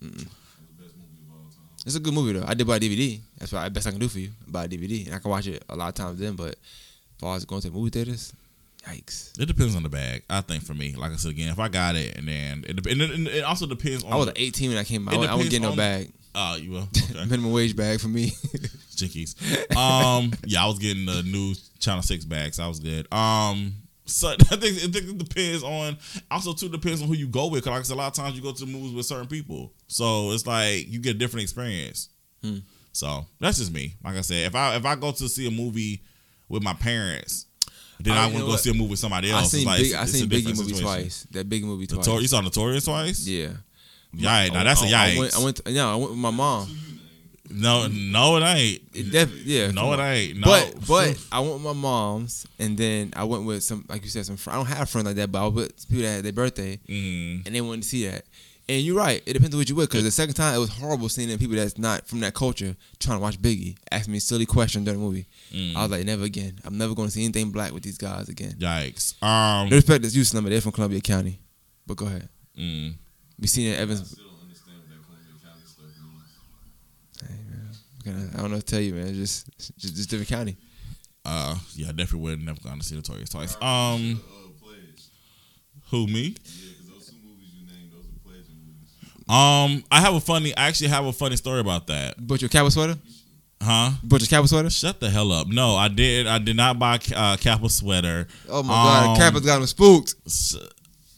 It's 0.02 0.24
the 0.24 0.84
best 0.84 0.96
movie 0.96 1.24
of 1.28 1.32
all 1.34 1.50
time. 1.50 1.68
It's 1.86 1.96
a 1.96 2.00
good 2.00 2.14
movie 2.14 2.34
though. 2.40 2.46
I 2.48 2.54
did 2.54 2.68
buy 2.68 2.78
a 2.78 2.80
DVD. 2.80 3.20
That's 3.38 3.52
what 3.52 3.60
I 3.64 3.70
best 3.70 3.88
I 3.88 3.92
can 3.92 4.00
do 4.00 4.08
for 4.08 4.20
you. 4.20 4.30
Buy 4.48 4.66
a 4.66 4.68
DVD, 4.68 5.06
and 5.08 5.16
I 5.16 5.20
can 5.20 5.30
watch 5.32 5.48
it 5.48 5.64
a 5.70 5.76
lot 5.76 5.90
of 5.90 5.96
times 5.96 6.20
then. 6.20 6.36
But 6.36 6.50
as 6.56 6.56
far 7.20 7.36
as 7.36 7.46
going 7.46 7.62
to 7.62 7.72
movie 7.72 7.90
theaters, 7.90 8.34
yikes! 8.88 9.40
It 9.40 9.46
depends 9.48 9.76
on 9.76 9.84
the 9.84 9.90
bag. 9.90 10.24
I 10.30 10.42
think 10.42 10.64
for 10.64 10.74
me, 10.74 10.94
like 10.96 11.12
I 11.12 11.16
said 11.16 11.32
again, 11.32 11.50
if 11.50 11.60
I 11.60 11.68
got 11.68 11.96
it, 11.96 12.16
and 12.18 12.28
then 12.28 12.64
it, 12.68 12.86
and 12.86 13.02
it, 13.02 13.12
and 13.12 13.28
it 13.28 13.44
also 13.44 13.66
depends 13.66 14.04
on. 14.04 14.14
I 14.14 14.16
was 14.16 14.30
18 14.36 14.70
when 14.70 14.78
I 14.78 14.84
came 14.84 15.08
out. 15.08 15.16
I, 15.16 15.26
I 15.26 15.34
wouldn't 15.36 15.52
get 15.52 15.62
no 15.62 15.72
on- 15.72 15.78
bag. 15.78 16.12
Oh, 16.40 16.56
you 16.56 16.72
will. 16.72 16.88
Okay. 17.12 17.26
Minimum 17.26 17.52
wage 17.52 17.76
bag 17.76 18.00
for 18.00 18.08
me. 18.10 18.28
Jinkies. 18.96 19.36
Um, 19.76 20.32
yeah, 20.46 20.64
I 20.64 20.68
was 20.68 20.78
getting 20.78 21.06
the 21.06 21.24
new 21.24 21.56
Channel 21.80 22.04
Six 22.04 22.26
bags. 22.26 22.60
I 22.60 22.68
was 22.68 22.80
good. 22.80 23.12
Um, 23.12 23.74
so 24.06 24.30
I 24.32 24.36
think, 24.36 24.78
I 24.78 24.88
think 24.88 24.96
it 24.96 25.18
depends 25.18 25.64
on. 25.64 25.98
Also, 26.30 26.54
too 26.54 26.70
depends 26.70 27.02
on 27.02 27.08
who 27.08 27.16
you 27.16 27.28
go 27.28 27.48
with. 27.48 27.64
Cause 27.64 27.72
like 27.72 27.80
I 27.80 27.84
said, 27.84 27.94
a 27.96 27.98
lot 27.98 28.08
of 28.08 28.14
times 28.14 28.36
you 28.36 28.42
go 28.44 28.52
to 28.52 28.66
the 28.66 28.72
movies 28.72 28.94
with 28.94 29.06
certain 29.08 29.28
people, 29.28 29.74
so 29.88 30.32
it's 30.32 30.46
like 30.46 30.88
you 30.88 31.00
get 31.00 31.16
a 31.16 31.18
different 31.18 31.44
experience. 31.44 32.10
Hmm. 32.44 32.58
So 32.92 33.26
that's 33.40 33.58
just 33.58 33.74
me. 33.74 33.96
Like 34.04 34.16
I 34.18 34.22
said, 34.22 34.46
if 34.48 34.56
I 34.56 34.76
if 34.76 34.86
I 34.86 34.96
go 34.96 35.12
to 35.12 35.28
see 35.30 35.48
a 35.48 35.52
movie 35.52 36.04
with 36.50 36.62
my 36.64 36.74
parents, 36.74 37.46
then 38.00 38.14
Oh, 38.16 38.20
I 38.20 38.26
want 38.26 38.38
to 38.38 38.42
go 38.44 38.48
what? 38.50 38.60
see 38.60 38.70
a 38.72 38.74
movie 38.74 38.92
with 38.92 39.00
somebody 39.00 39.32
else. 39.32 39.54
I 39.54 39.58
seen 39.58 39.68
like, 39.68 39.82
big. 39.82 39.94
I 39.94 40.06
seen 40.06 40.30
Biggie 40.30 40.46
movie 40.56 40.74
situation. 40.74 40.84
twice. 40.84 41.28
That 41.32 41.50
Biggie 41.50 41.64
movie 41.64 41.88
twice. 41.88 42.08
You 42.08 42.28
saw 42.28 42.42
Notorious 42.42 42.86
twice? 42.86 43.28
yeah. 43.28 43.50
Yeah, 44.14 44.48
now 44.48 44.64
that's 44.64 44.82
a 44.82 44.86
yikes. 44.86 45.16
I 45.16 45.20
went. 45.20 45.36
I 45.40 45.44
went. 45.44 45.56
To, 45.58 45.72
yeah, 45.72 45.88
I 45.92 45.96
went 45.96 46.12
with 46.12 46.20
my 46.20 46.32
mom. 46.32 46.68
no, 47.50 47.88
no, 47.88 48.38
it 48.38 48.42
ain't. 48.44 48.82
It 48.94 49.12
def, 49.12 49.32
yeah. 49.46 49.72
No, 49.72 49.94
it 49.94 50.00
on. 50.00 50.06
ain't. 50.12 50.38
No. 50.40 50.46
But 50.48 50.88
but 50.88 51.26
I 51.32 51.40
went 51.40 51.54
with 51.54 51.62
my 51.64 51.74
mom's, 51.74 52.46
and 52.60 52.78
then 52.78 53.14
I 53.16 53.24
went 53.24 53.46
with 53.46 53.64
some, 53.64 53.86
like 53.88 54.04
you 54.04 54.10
said, 54.10 54.26
some. 54.26 54.38
fr- 54.38 54.52
I 54.52 54.56
don't 54.56 54.66
have 54.66 54.90
friends 54.90 55.06
like 55.08 55.16
that, 55.18 55.32
but 55.32 55.40
I 55.42 55.46
was 55.48 55.54
with 55.54 55.88
people 55.88 56.04
that 56.04 56.16
had 56.16 56.24
their 56.26 56.34
birthday, 56.34 56.80
Mm. 56.90 57.46
and 57.46 57.56
they 57.56 57.62
wanted 57.62 57.84
to 57.84 57.88
see 57.88 58.08
that. 58.08 58.26
And 58.70 58.82
you're 58.82 58.98
right. 58.98 59.24
It 59.26 59.32
depends 59.32 59.56
on 59.56 59.60
what 59.60 59.70
you 59.70 59.76
with. 59.76 59.90
Because 59.90 60.04
the 60.04 60.12
second 60.12 60.34
time, 60.36 60.54
it 60.54 60.58
was 60.58 60.70
horrible 60.72 61.08
seeing 61.08 61.30
people 61.38 61.56
that's 61.56 61.78
not 61.78 62.06
from 62.06 62.20
that 62.20 62.34
culture 62.34 62.76
trying 63.00 63.18
to 63.18 63.22
watch 63.22 63.42
Biggie 63.42 63.78
asking 63.92 64.12
me 64.12 64.20
silly 64.20 64.46
questions 64.46 64.84
during 64.84 65.00
the 65.00 65.06
movie. 65.06 65.26
Mm. 65.54 65.74
I 65.78 65.84
was 65.84 65.92
like, 65.92 66.04
never 66.04 66.26
again. 66.26 66.60
I'm 66.66 66.78
never 66.78 66.94
going 66.94 67.08
to 67.08 67.12
see 67.14 67.24
anything 67.24 67.52
black 67.52 67.72
with 67.72 67.84
these 67.84 67.98
guys 67.98 68.28
again. 68.28 68.56
Yikes. 68.60 69.24
Um. 69.24 69.70
No 69.70 69.78
respect 69.78 70.04
to 70.04 70.10
you, 70.10 70.26
Slimmer. 70.26 70.50
They're 70.50 70.60
from 70.60 70.74
Columbia 70.74 71.00
County. 71.00 71.40
But 71.86 71.96
go 71.96 72.08
ahead. 72.08 72.28
mm. 72.60 72.96
We 73.40 73.48
seen 73.48 73.68
it, 73.74 73.78
I 73.78 73.82
Evans. 73.82 74.10
still 74.12 74.26
don't 74.26 74.42
understand 74.44 74.78
what 74.80 74.90
that 74.90 75.02
County 75.44 75.66
stuff 75.66 75.86
means. 76.04 76.32
Hey, 78.06 78.12
man. 78.12 78.30
I 78.34 78.36
don't 78.42 78.50
know 78.52 78.58
what 78.58 78.66
to 78.66 78.72
tell 78.74 78.82
you, 78.82 78.94
man. 78.94 79.14
Just, 79.14 79.48
just, 79.78 79.96
just 79.96 80.10
different 80.10 80.30
county. 80.30 80.58
Uh, 81.26 81.56
yeah, 81.76 81.90
I 81.90 81.92
definitely 81.92 82.20
would 82.22 82.32
have 82.32 82.42
never 82.42 82.60
gone 82.62 82.80
to 82.80 82.86
see 82.86 82.96
Notorious 82.96 83.30
twice. 83.30 83.56
Um, 83.62 84.22
Uh, 84.24 84.28
who 85.92 86.08
me? 86.08 86.22
Yeah, 86.22 86.30
because 86.34 86.88
those 86.90 87.08
two 87.10 87.16
movies 87.24 87.50
you 87.54 87.66
named, 87.66 87.92
those 87.94 88.06
are 88.06 88.20
pledging 88.26 88.58
movies. 88.66 88.90
Um, 89.30 89.84
I 89.92 90.02
have 90.02 90.14
a 90.16 90.20
funny. 90.20 90.54
I 90.58 90.68
actually 90.68 90.90
have 90.90 91.06
a 91.06 91.14
funny 91.14 91.36
story 91.38 91.60
about 91.62 91.88
that. 91.88 92.18
Butcher 92.26 92.44
your 92.44 92.50
Kappa 92.50 92.72
sweater? 92.72 92.98
Huh? 93.62 93.92
Butcher 94.04 94.26
Kappa 94.28 94.48
sweater? 94.50 94.70
Shut 94.70 95.00
the 95.00 95.10
hell 95.10 95.32
up. 95.32 95.48
No, 95.48 95.76
I 95.76 95.88
did. 95.88 96.28
I 96.28 96.40
did 96.40 96.58
not 96.58 96.78
buy 96.78 97.00
uh, 97.16 97.38
Kappa 97.38 97.70
sweater. 97.70 98.28
Oh 98.50 98.64
my 98.64 98.74
God, 98.74 99.10
Um, 99.12 99.16
Kappa's 99.18 99.46
got 99.46 99.62
him 99.62 99.68
spooked. 99.68 100.16
S- 100.26 100.56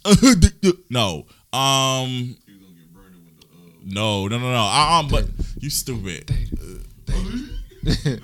no. 0.89 1.25
Um. 1.53 2.07
He 2.07 2.35
was 2.53 2.61
gonna 2.61 2.73
get 2.75 2.93
burned 2.93 3.15
with 3.15 3.85
the. 3.85 3.93
No. 3.93 4.27
No. 4.27 4.37
No. 4.37 4.51
No. 4.51 4.57
Uh, 4.57 4.99
um. 4.99 5.07
But 5.09 5.25
you 5.59 5.69
stupid. 5.69 6.29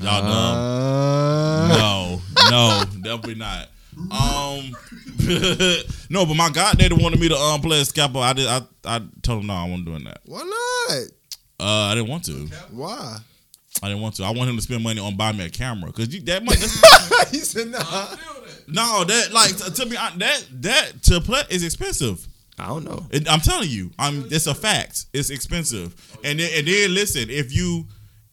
Y'all 0.00 0.20
dumb. 0.22 0.30
Uh, 0.30 1.68
No, 1.68 2.20
no, 2.50 2.84
definitely 3.02 3.34
not. 3.36 3.68
Um, 3.98 4.76
no, 6.10 6.24
but 6.24 6.34
my 6.34 6.50
goddaddy 6.50 6.94
wanted 6.94 7.18
me 7.18 7.28
to 7.28 7.36
um 7.36 7.60
play 7.60 7.80
a 7.80 7.84
scalpel. 7.84 8.22
I 8.22 8.32
did. 8.32 8.46
I 8.46 8.62
I 8.84 9.00
told 9.22 9.40
him 9.40 9.48
no, 9.48 9.54
I 9.54 9.64
wasn't 9.64 9.86
doing 9.86 10.04
that. 10.04 10.20
Why 10.24 10.42
not? 10.44 11.02
Uh, 11.60 11.90
I 11.90 11.94
didn't 11.96 12.08
want 12.08 12.24
to. 12.26 12.46
Why? 12.70 13.16
I 13.82 13.88
didn't 13.88 14.02
want 14.02 14.16
to. 14.16 14.24
I 14.24 14.30
want 14.30 14.50
him 14.50 14.56
to 14.56 14.62
spend 14.62 14.84
money 14.84 15.00
on 15.00 15.16
buying 15.16 15.36
me 15.36 15.46
a 15.46 15.50
camera 15.50 15.90
because 15.90 16.08
that 16.24 16.44
much. 16.44 16.58
That's, 17.10 17.30
he 17.30 17.38
said 17.38 17.68
nah. 17.68 18.16
no, 18.68 19.04
that 19.04 19.32
like 19.32 19.56
to, 19.56 19.72
to 19.72 19.86
be 19.86 19.96
hon- 19.96 20.18
that 20.20 20.44
that 20.62 21.02
to 21.04 21.20
play 21.20 21.42
is 21.50 21.64
expensive. 21.64 22.24
I 22.58 22.68
don't 22.68 22.84
know. 22.84 23.06
It, 23.10 23.30
I'm 23.30 23.40
telling 23.40 23.68
you, 23.68 23.90
I'm. 23.98 24.26
It's 24.30 24.46
a 24.46 24.54
fact. 24.54 25.06
It's 25.12 25.30
expensive. 25.30 25.94
And 26.24 26.40
then, 26.40 26.50
and 26.54 26.66
then 26.66 26.94
listen, 26.94 27.30
if 27.30 27.54
you 27.54 27.86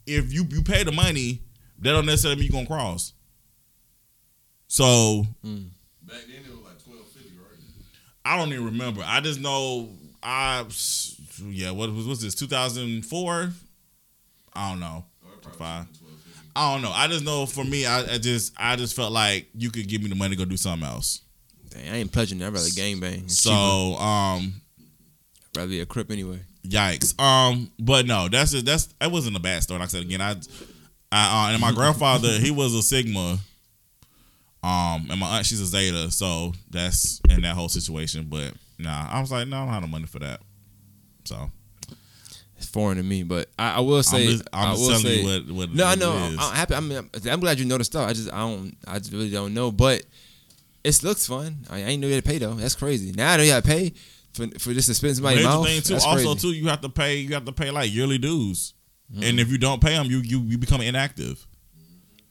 if 0.05 0.33
you 0.33 0.45
you 0.49 0.61
pay 0.61 0.83
the 0.83 0.91
money, 0.91 1.41
that 1.79 1.91
don't 1.91 2.05
necessarily 2.05 2.37
mean 2.41 2.47
you 2.47 2.51
gonna 2.51 2.67
cross. 2.67 3.13
So 4.67 5.25
back 5.43 5.43
then 5.43 6.43
it 6.45 6.49
was 6.49 6.59
like 6.63 6.83
twelve 6.83 7.07
fifty, 7.07 7.37
right? 7.37 7.59
I 8.25 8.37
don't 8.37 8.51
even 8.51 8.65
remember. 8.65 9.01
I 9.05 9.19
just 9.21 9.39
know 9.39 9.89
I 10.23 10.65
yeah. 11.47 11.71
What 11.71 11.91
was 11.93 12.07
what's 12.07 12.21
this? 12.21 12.35
Two 12.35 12.47
thousand 12.47 13.05
four. 13.05 13.51
I 14.53 14.69
don't 14.71 14.79
know. 14.79 15.05
Oh, 15.25 15.49
Five. 15.57 15.87
I 16.55 16.73
don't 16.73 16.81
know. 16.81 16.91
I 16.91 17.07
just 17.07 17.25
know 17.25 17.45
for 17.45 17.65
me, 17.65 17.85
I, 17.85 18.13
I 18.13 18.17
just 18.17 18.53
I 18.57 18.75
just 18.77 18.95
felt 18.95 19.11
like 19.11 19.49
you 19.53 19.69
could 19.69 19.87
give 19.87 20.01
me 20.01 20.09
the 20.09 20.15
money 20.15 20.35
to 20.35 20.43
go 20.43 20.49
do 20.49 20.57
something 20.57 20.87
else. 20.87 21.21
I 21.75 21.95
ain't 21.97 22.11
pledging 22.11 22.39
that. 22.39 22.47
I'd 22.47 22.53
rather 22.53 22.69
gang 22.75 22.99
bang. 22.99 23.23
It's 23.25 23.37
So 23.41 23.49
cheaper. 23.51 24.03
um, 24.03 24.53
I'd 25.53 25.57
rather 25.57 25.69
be 25.69 25.79
a 25.81 25.85
crip 25.85 26.11
anyway. 26.11 26.39
Yikes. 26.67 27.19
Um, 27.19 27.71
but 27.79 28.05
no, 28.05 28.27
that's 28.27 28.51
just, 28.51 28.65
that's 28.65 28.87
that 28.99 29.11
wasn't 29.11 29.35
a 29.35 29.39
bad 29.39 29.63
story. 29.63 29.79
Like 29.79 29.87
I 29.87 29.91
said 29.91 30.01
again, 30.01 30.21
I, 30.21 30.35
I 31.11 31.49
uh, 31.49 31.51
and 31.53 31.61
my 31.61 31.71
grandfather 31.71 32.29
he 32.39 32.51
was 32.51 32.73
a 32.73 32.81
Sigma. 32.81 33.37
Um, 34.63 35.07
and 35.11 35.19
my 35.19 35.37
aunt 35.37 35.45
she's 35.45 35.61
a 35.61 35.65
Zeta, 35.67 36.09
so 36.09 36.53
that's 36.71 37.21
in 37.29 37.41
that 37.41 37.53
whole 37.55 37.69
situation. 37.69 38.25
But 38.27 38.53
nah, 38.79 39.07
I 39.11 39.21
was 39.21 39.31
like, 39.31 39.47
no, 39.47 39.57
I 39.57 39.59
don't 39.65 39.73
have 39.73 39.81
the 39.83 39.87
money 39.87 40.07
for 40.07 40.17
that. 40.19 40.41
So 41.25 41.51
It's 42.57 42.65
foreign 42.65 42.97
to 42.97 43.03
me, 43.03 43.21
but 43.21 43.47
I, 43.59 43.73
I 43.75 43.79
will 43.81 44.01
say, 44.01 44.23
I'm 44.23 44.31
just, 44.31 44.47
I'm 44.51 44.67
I 44.69 44.71
will 44.71 44.95
say, 44.95 45.23
what 45.23 45.51
what 45.51 45.69
no, 45.71 45.85
I 45.85 45.93
know. 45.93 46.13
I'm 46.39 46.55
happy. 46.55 46.73
I'm, 46.73 46.91
I'm 47.29 47.39
glad 47.39 47.59
you 47.59 47.65
know 47.65 47.77
the 47.77 47.83
stuff. 47.83 48.09
I 48.09 48.13
just, 48.13 48.33
I 48.33 48.39
don't, 48.39 48.75
I 48.87 48.97
just 48.97 49.11
really 49.11 49.29
don't 49.29 49.53
know. 49.53 49.71
But 49.71 50.03
it 50.85 51.03
looks 51.03 51.27
fun. 51.27 51.65
I, 51.69 51.79
ain't 51.79 52.01
know 52.01 52.07
you 52.07 52.13
had 52.15 52.23
to 52.23 52.29
pay 52.29 52.37
though. 52.37 52.53
That's 52.53 52.75
crazy. 52.75 53.11
Now 53.11 53.33
I 53.33 53.37
know 53.37 53.43
you 53.43 53.51
had 53.51 53.63
to 53.63 53.69
pay 53.69 53.93
for 54.33 54.47
for 54.59 54.73
just 54.73 54.87
to 54.87 54.93
spend 54.93 55.15
somebody's 55.15 55.39
Major 55.39 55.49
mouth. 55.49 55.65
thing 55.65 55.81
too. 55.81 55.93
That's 55.93 56.05
Also 56.05 56.33
crazy. 56.33 56.39
too, 56.39 56.53
you 56.53 56.67
have 56.69 56.81
to 56.81 56.89
pay. 56.89 57.17
You 57.17 57.33
have 57.33 57.45
to 57.45 57.51
pay 57.51 57.71
like 57.71 57.93
yearly 57.93 58.17
dues, 58.17 58.73
Mm. 59.13 59.29
and 59.29 59.39
if 59.39 59.49
you 59.51 59.57
don't 59.59 59.81
pay 59.81 59.91
them, 59.95 60.07
you 60.07 60.17
you 60.19 60.39
you 60.41 60.57
become 60.57 60.81
inactive. 60.81 61.45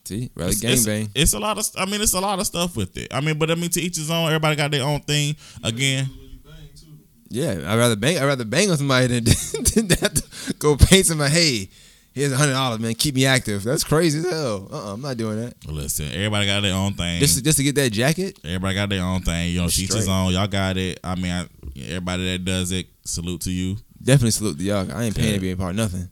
See, 0.05 0.31
rather 0.35 0.51
It's, 0.51 0.61
gang 0.61 0.73
it's, 0.73 0.85
bang. 0.87 1.09
it's 1.15 1.33
a 1.33 1.39
lot 1.39 1.57
of. 1.57 1.65
I 1.79 1.87
mean, 1.87 2.03
it's 2.03 2.13
a 2.13 2.21
lot 2.21 2.39
of 2.39 2.47
stuff 2.47 2.77
with 2.77 2.97
it. 2.97 3.09
I 3.15 3.21
mean, 3.23 3.39
but 3.39 3.51
I 3.51 3.55
mean, 3.55 3.71
to 3.71 3.81
each 3.81 3.97
his 3.97 4.11
own. 4.11 4.27
Everybody 4.27 4.55
got 4.57 4.71
their 4.71 4.83
own 4.85 5.01
thing. 5.01 5.35
Again, 5.63 6.07
When 6.07 6.31
you 6.31 6.39
bang 6.45 6.69
too. 6.77 6.87
Yeah, 7.31 7.73
I'd 7.73 7.79
rather 7.79 7.97
bang. 7.97 8.19
I'd 8.19 8.25
rather 8.27 8.45
bang 8.45 8.71
on 8.71 8.77
somebody 8.77 9.07
than, 9.07 9.25
than 9.75 9.89
that. 9.89 10.21
Go 10.59 10.77
pay 10.77 11.03
somebody. 11.05 11.33
Hey, 11.33 11.69
here's 12.15 12.33
a 12.33 12.37
hundred 12.37 12.53
dollars, 12.53 12.81
man. 12.81 12.95
Keep 12.95 13.17
me 13.17 13.27
active. 13.27 13.63
That's 13.65 13.85
crazy 13.85 14.21
as 14.21 14.31
hell. 14.31 14.69
Uh, 14.73 14.77
uh-uh, 14.77 14.93
I'm 14.95 15.01
not 15.03 15.17
doing 15.17 15.41
that. 15.41 15.55
listen. 15.67 16.07
Everybody 16.13 16.47
got 16.47 16.61
their 16.63 16.75
own 16.75 16.95
thing. 16.95 17.21
Just 17.21 17.37
to, 17.39 17.43
just 17.43 17.59
to 17.59 17.65
get 17.65 17.75
that 17.75 17.91
jacket. 17.91 18.39
everybody 18.45 18.75
got 18.75 18.89
their 18.89 19.03
own 19.03 19.21
thing. 19.23 19.51
You 19.53 19.63
know, 19.63 19.69
to 19.69 19.83
each 19.83 19.93
his 19.93 20.09
own. 20.09 20.33
Y'all 20.33 20.47
got 20.47 20.77
it. 20.77 21.01
I 21.05 21.15
mean, 21.17 21.33
I, 21.33 21.47
everybody 21.89 22.31
that 22.33 22.45
does 22.45 22.73
it, 22.73 22.87
salute 23.05 23.43
to 23.43 23.51
you. 23.51 23.77
Definitely 24.03 24.31
salute 24.33 24.59
to 24.59 24.65
y'all. 24.65 24.91
I 24.93 25.05
ain't 25.05 25.17
paying 25.17 25.29
Yeah. 25.31 25.35
to 25.35 25.41
be 25.41 25.51
a 25.51 25.57
part 25.57 25.71
of 25.71 25.77
nothing. 25.77 26.09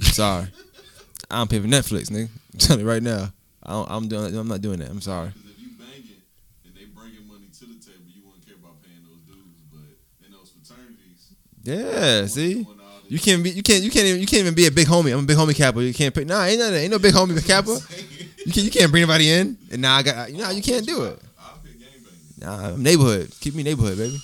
Sorry, 0.00 0.46
I 1.30 1.38
don't 1.38 1.50
pay 1.50 1.58
for 1.60 1.66
Netflix, 1.68 2.10
nigga. 2.10 2.28
I'm 2.52 2.58
telling 2.58 2.80
you 2.84 2.88
right 2.88 3.02
now. 3.02 3.32
I 3.62 3.70
don't, 3.70 3.90
I'm 3.90 4.08
doing. 4.08 4.36
I'm 4.36 4.46
not 4.48 4.60
doing 4.60 4.78
that. 4.80 4.90
I'm 4.90 5.00
sorry. 5.00 5.28
If 5.28 5.58
you 5.60 5.68
banging 5.78 6.20
and 6.64 6.74
they 6.74 6.84
bringing 6.84 7.26
money 7.26 7.46
to 7.52 7.64
the 7.66 7.74
table, 7.80 8.04
you 8.14 8.22
wouldn't 8.26 8.44
care 8.46 8.56
about 8.56 8.82
paying 8.82 9.02
those 9.02 9.22
dues. 9.26 9.56
But 9.72 10.26
in 10.26 10.32
those 10.32 10.52
Yeah. 11.64 12.26
See. 12.26 12.66
Doing 13.08 13.18
all 13.18 13.18
this 13.18 13.18
You 13.18 13.18
can't 13.18 13.44
be. 13.44 13.50
You 13.50 13.62
can't. 13.62 13.82
You 13.84 13.90
can't 13.90 14.06
even. 14.06 14.20
You 14.20 14.26
can't 14.26 14.40
even 14.42 14.54
be 14.54 14.66
a 14.66 14.70
big 14.70 14.86
homie. 14.86 15.12
I'm 15.12 15.24
a 15.24 15.26
big 15.26 15.36
homie 15.36 15.54
kappa. 15.56 15.82
You 15.82 15.94
can't 15.94 16.14
pay. 16.14 16.24
Nah, 16.24 16.44
ain't 16.44 16.58
no. 16.58 16.72
Ain't 16.72 16.90
no 16.90 16.98
big 16.98 17.14
homie 17.14 17.46
kappa. 17.46 17.78
You 18.44 18.52
can't. 18.52 18.64
You 18.64 18.70
can't 18.70 18.90
bring 18.90 19.02
anybody 19.02 19.30
in. 19.30 19.56
And 19.70 19.82
now 19.82 19.96
I 19.96 20.02
got. 20.02 20.30
You 20.32 20.38
know. 20.38 20.50
You 20.50 20.62
can't 20.62 20.86
do 20.86 21.04
it. 21.04 21.20
I'll 21.38 21.58
pay 21.64 21.70
gang 21.72 21.88
banging. 22.40 22.62
Nah, 22.62 22.74
I'm 22.74 22.82
neighborhood. 22.82 23.32
Keep 23.40 23.54
me 23.54 23.62
neighborhood, 23.62 23.96
baby. 23.98 24.18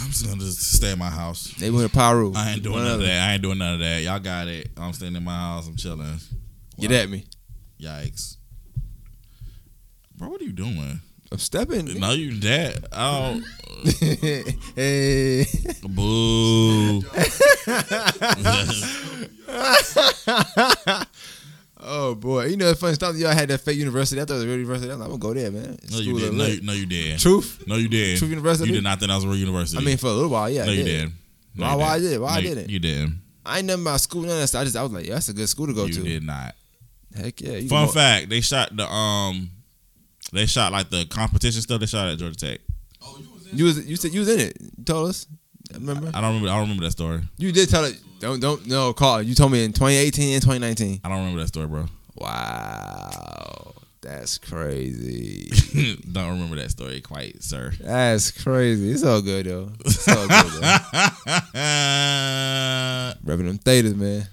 I'm 0.00 0.10
just 0.10 0.26
gonna 0.26 0.40
just 0.40 0.74
stay 0.74 0.92
in 0.92 0.98
my 0.98 1.10
house. 1.10 1.58
Neighborhood 1.60 1.92
Piru. 1.92 2.32
I 2.34 2.52
ain't 2.52 2.62
doing 2.62 2.74
One 2.74 2.84
none 2.84 3.00
of 3.00 3.06
that. 3.06 3.28
I 3.28 3.32
ain't 3.34 3.42
doing 3.42 3.58
none 3.58 3.74
of 3.74 3.80
that. 3.80 4.02
Y'all 4.02 4.18
got 4.18 4.48
it. 4.48 4.68
I'm 4.76 4.92
staying 4.92 5.14
in 5.14 5.22
my 5.22 5.32
house. 5.34 5.68
I'm 5.68 5.76
chilling. 5.76 6.18
Get 6.80 6.90
Wow. 6.90 6.96
at 6.96 7.08
me. 7.08 7.24
Yikes. 7.80 8.36
Bro, 10.16 10.28
what 10.30 10.40
are 10.40 10.44
you 10.44 10.52
doing? 10.52 11.00
I'm 11.32 11.38
stepping. 11.38 11.98
No, 11.98 12.12
you 12.12 12.38
that. 12.40 12.86
Oh, 12.92 13.40
hey. 14.76 15.44
boo. 15.88 17.02
Oh 21.88 22.14
boy, 22.14 22.46
you 22.46 22.56
know 22.56 22.68
the 22.70 22.74
funny 22.74 22.94
stuff. 22.94 23.16
Y'all 23.16 23.30
had 23.32 23.48
that 23.50 23.58
fake 23.60 23.76
university. 23.76 24.20
I 24.20 24.24
thought 24.24 24.34
it 24.34 24.36
was 24.38 24.44
a 24.44 24.46
real 24.46 24.56
university. 24.56 24.90
I'm 24.90 24.98
like, 24.98 25.06
I'm 25.10 25.18
gonna 25.20 25.34
go 25.34 25.40
there, 25.40 25.50
man. 25.52 25.78
no, 25.92 25.98
you 25.98 26.18
did. 26.18 26.32
No, 26.32 26.46
you, 26.46 26.60
no, 26.62 26.72
you 26.72 26.86
did. 26.86 27.18
Truth. 27.20 27.64
No, 27.66 27.76
you 27.76 27.86
did. 27.88 28.18
Truth 28.18 28.30
University? 28.30 28.70
You 28.70 28.76
did 28.76 28.82
not 28.84 28.98
think 28.98 29.10
I 29.12 29.14
was 29.14 29.24
a 29.24 29.28
real 29.28 29.36
university. 29.36 29.80
I 29.80 29.84
mean, 29.84 29.96
for 29.98 30.06
a 30.06 30.12
little 30.12 30.30
while, 30.30 30.48
yeah. 30.50 30.64
no, 30.64 30.72
I 30.72 30.74
you 30.74 30.84
did. 30.84 31.00
did. 31.08 31.12
No, 31.54 31.66
Why- 31.66 31.72
you 31.72 31.78
why 31.78 31.86
I 31.86 31.98
did? 32.00 32.20
Why 32.20 32.28
I 32.28 32.34
No, 32.34 32.40
you- 32.40 32.54
didn't? 32.54 32.70
You 32.70 32.78
did. 32.80 33.08
I 33.44 33.58
ain't 33.58 33.66
nothing 33.66 33.82
about 33.82 34.00
school. 34.00 34.22
None 34.22 34.30
of 34.32 34.38
that 34.38 34.46
stuff. 34.48 34.62
I 34.62 34.64
just, 34.64 34.76
I 34.76 34.82
was 34.82 34.90
like, 34.92 35.06
yeah, 35.06 35.14
that's 35.14 35.28
a 35.28 35.32
good 35.34 35.48
school 35.48 35.66
to 35.68 35.74
go 35.74 35.84
You 35.84 35.92
to. 35.92 36.02
did 36.02 36.24
not. 36.24 36.54
Heck 37.14 37.40
yeah. 37.40 37.52
You 37.58 37.68
Fun 37.68 37.88
fact: 37.88 38.30
They 38.30 38.40
shot 38.40 38.74
the 38.76 38.84
um, 38.90 39.50
they 40.36 40.46
shot 40.46 40.72
like 40.72 40.90
the 40.90 41.06
competition 41.06 41.60
stuff. 41.62 41.80
They 41.80 41.86
shot 41.86 42.08
at 42.08 42.18
Georgia 42.18 42.36
Tech. 42.36 42.60
Oh, 43.02 43.16
you 43.20 43.28
was 43.32 43.46
in 43.46 43.58
You 43.58 43.64
was 43.64 43.86
you 43.88 43.96
said 43.96 44.12
you 44.12 44.20
was 44.20 44.28
in 44.28 44.40
it. 44.40 44.56
You 44.78 44.84
told 44.84 45.08
us. 45.10 45.26
Remember? 45.74 46.08
I 46.14 46.20
don't 46.20 46.34
remember. 46.34 46.48
I 46.48 46.52
don't 46.52 46.62
remember 46.62 46.84
that 46.84 46.92
story. 46.92 47.20
You 47.38 47.50
did 47.52 47.68
tell 47.68 47.84
it. 47.84 47.98
Don't 48.20 48.40
don't 48.40 48.66
no 48.66 48.92
call. 48.92 49.20
You 49.22 49.34
told 49.34 49.52
me 49.52 49.64
in 49.64 49.72
2018 49.72 50.34
and 50.34 50.42
2019. 50.42 51.00
I 51.04 51.08
don't 51.08 51.18
remember 51.18 51.40
that 51.40 51.48
story, 51.48 51.66
bro. 51.66 51.86
Wow, 52.14 53.74
that's 54.00 54.38
crazy. 54.38 55.50
don't 56.12 56.30
remember 56.30 56.56
that 56.56 56.70
story 56.70 57.00
quite, 57.02 57.42
sir. 57.42 57.72
That's 57.80 58.30
crazy. 58.30 58.90
It's 58.90 59.04
all 59.04 59.20
good 59.20 59.46
though. 59.46 59.70
It's 59.84 60.08
all 60.08 60.26
good 60.26 60.28
though. 60.28 60.60
Repping 63.26 63.46
them 63.46 63.58
thetas, 63.58 63.96
man. 63.96 64.28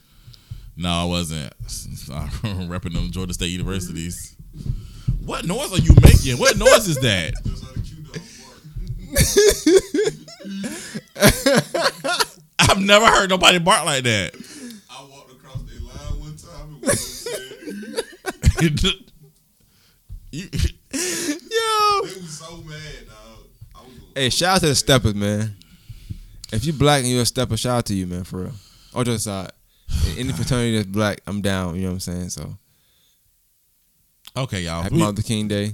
no, 0.78 0.90
I 0.90 1.04
wasn't. 1.06 1.52
I'm 2.14 2.70
repping 2.70 2.94
them 2.94 3.12
Georgia 3.12 3.34
State 3.34 3.50
universities. 3.52 4.36
What 5.26 5.46
noise 5.46 5.72
are 5.72 5.78
you 5.82 5.96
making? 6.02 6.38
What 6.38 6.58
noise 6.58 6.88
is 6.88 6.98
that? 7.00 7.34
just 7.44 7.64
how 7.64 7.72
the 7.74 7.82
Q 7.82 8.04
dog 8.04 8.20
bark. 12.04 12.70
I've 12.70 12.80
never 12.82 13.06
heard 13.06 13.30
nobody 13.30 13.60
bark 13.60 13.86
like 13.86 14.04
that. 14.04 14.34
I 14.90 15.06
walked 15.10 15.32
across 15.32 15.62
their 15.64 15.80
line 15.80 16.20
one 16.20 16.36
time 16.36 16.80
and 16.84 16.98
said, 18.80 18.94
You- 20.32 20.50
Yo. 20.94 22.02
they 22.08 22.22
was 22.22 22.38
so 22.40 22.58
mad, 22.64 23.08
dog. 23.08 23.86
Hey, 24.16 24.30
shout 24.30 24.56
out 24.58 24.62
to 24.62 24.68
the 24.68 24.76
steppers, 24.76 25.16
man. 25.16 25.56
If 26.52 26.66
you 26.66 26.74
black 26.74 27.02
and 27.02 27.10
you're 27.12 27.22
a 27.22 27.26
stepper, 27.26 27.58
shout 27.58 27.78
out 27.80 27.86
to 27.88 27.94
you, 27.96 28.08
man, 28.08 28.24
for 28.24 28.38
real. 28.44 28.54
Or 28.94 29.04
just 29.04 29.24
side. 29.26 29.52
Any 30.18 30.34
fraternity 30.34 30.76
that's 30.78 30.88
black, 30.88 31.22
I'm 31.28 31.42
down. 31.42 31.76
You 31.76 31.82
know 31.84 31.88
what 31.90 31.94
I'm 31.94 32.00
saying? 32.00 32.30
So 32.30 32.58
okay, 34.38 34.62
y'all. 34.62 34.82
happy 34.84 34.96
We- 34.96 35.00
Martin 35.00 35.16
Luther 35.16 35.28
King 35.28 35.48
Day. 35.48 35.74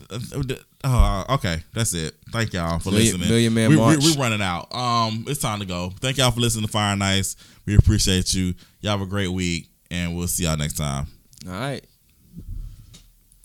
Oh, 0.84 1.26
okay. 1.30 1.62
That's 1.74 1.94
it. 1.94 2.16
Thank 2.32 2.54
y'all 2.54 2.80
for 2.80 2.92
Million- 2.92 3.08
listening. 3.20 3.30
Million 3.30 3.54
Man 3.54 3.70
we, 3.70 3.76
March. 3.76 3.98
we 4.04 4.16
running 4.18 4.42
out. 4.42 4.74
Um, 4.74 5.26
it's 5.28 5.42
time 5.42 5.60
to 5.60 5.66
go. 5.66 5.92
Thank 6.00 6.18
y'all 6.18 6.32
for 6.32 6.40
listening 6.40 6.66
to 6.66 6.72
Fire 6.72 6.96
Nice. 6.96 7.36
We 7.66 7.76
appreciate 7.76 8.34
you. 8.34 8.54
Y'all 8.80 8.92
have 8.98 9.02
a 9.02 9.06
great 9.10 9.28
week, 9.28 9.70
and 9.92 10.16
we'll 10.16 10.28
see 10.28 10.44
y'all 10.46 10.56
next 10.58 10.76
time. 10.78 11.08
All 11.48 11.52
right. 11.54 11.84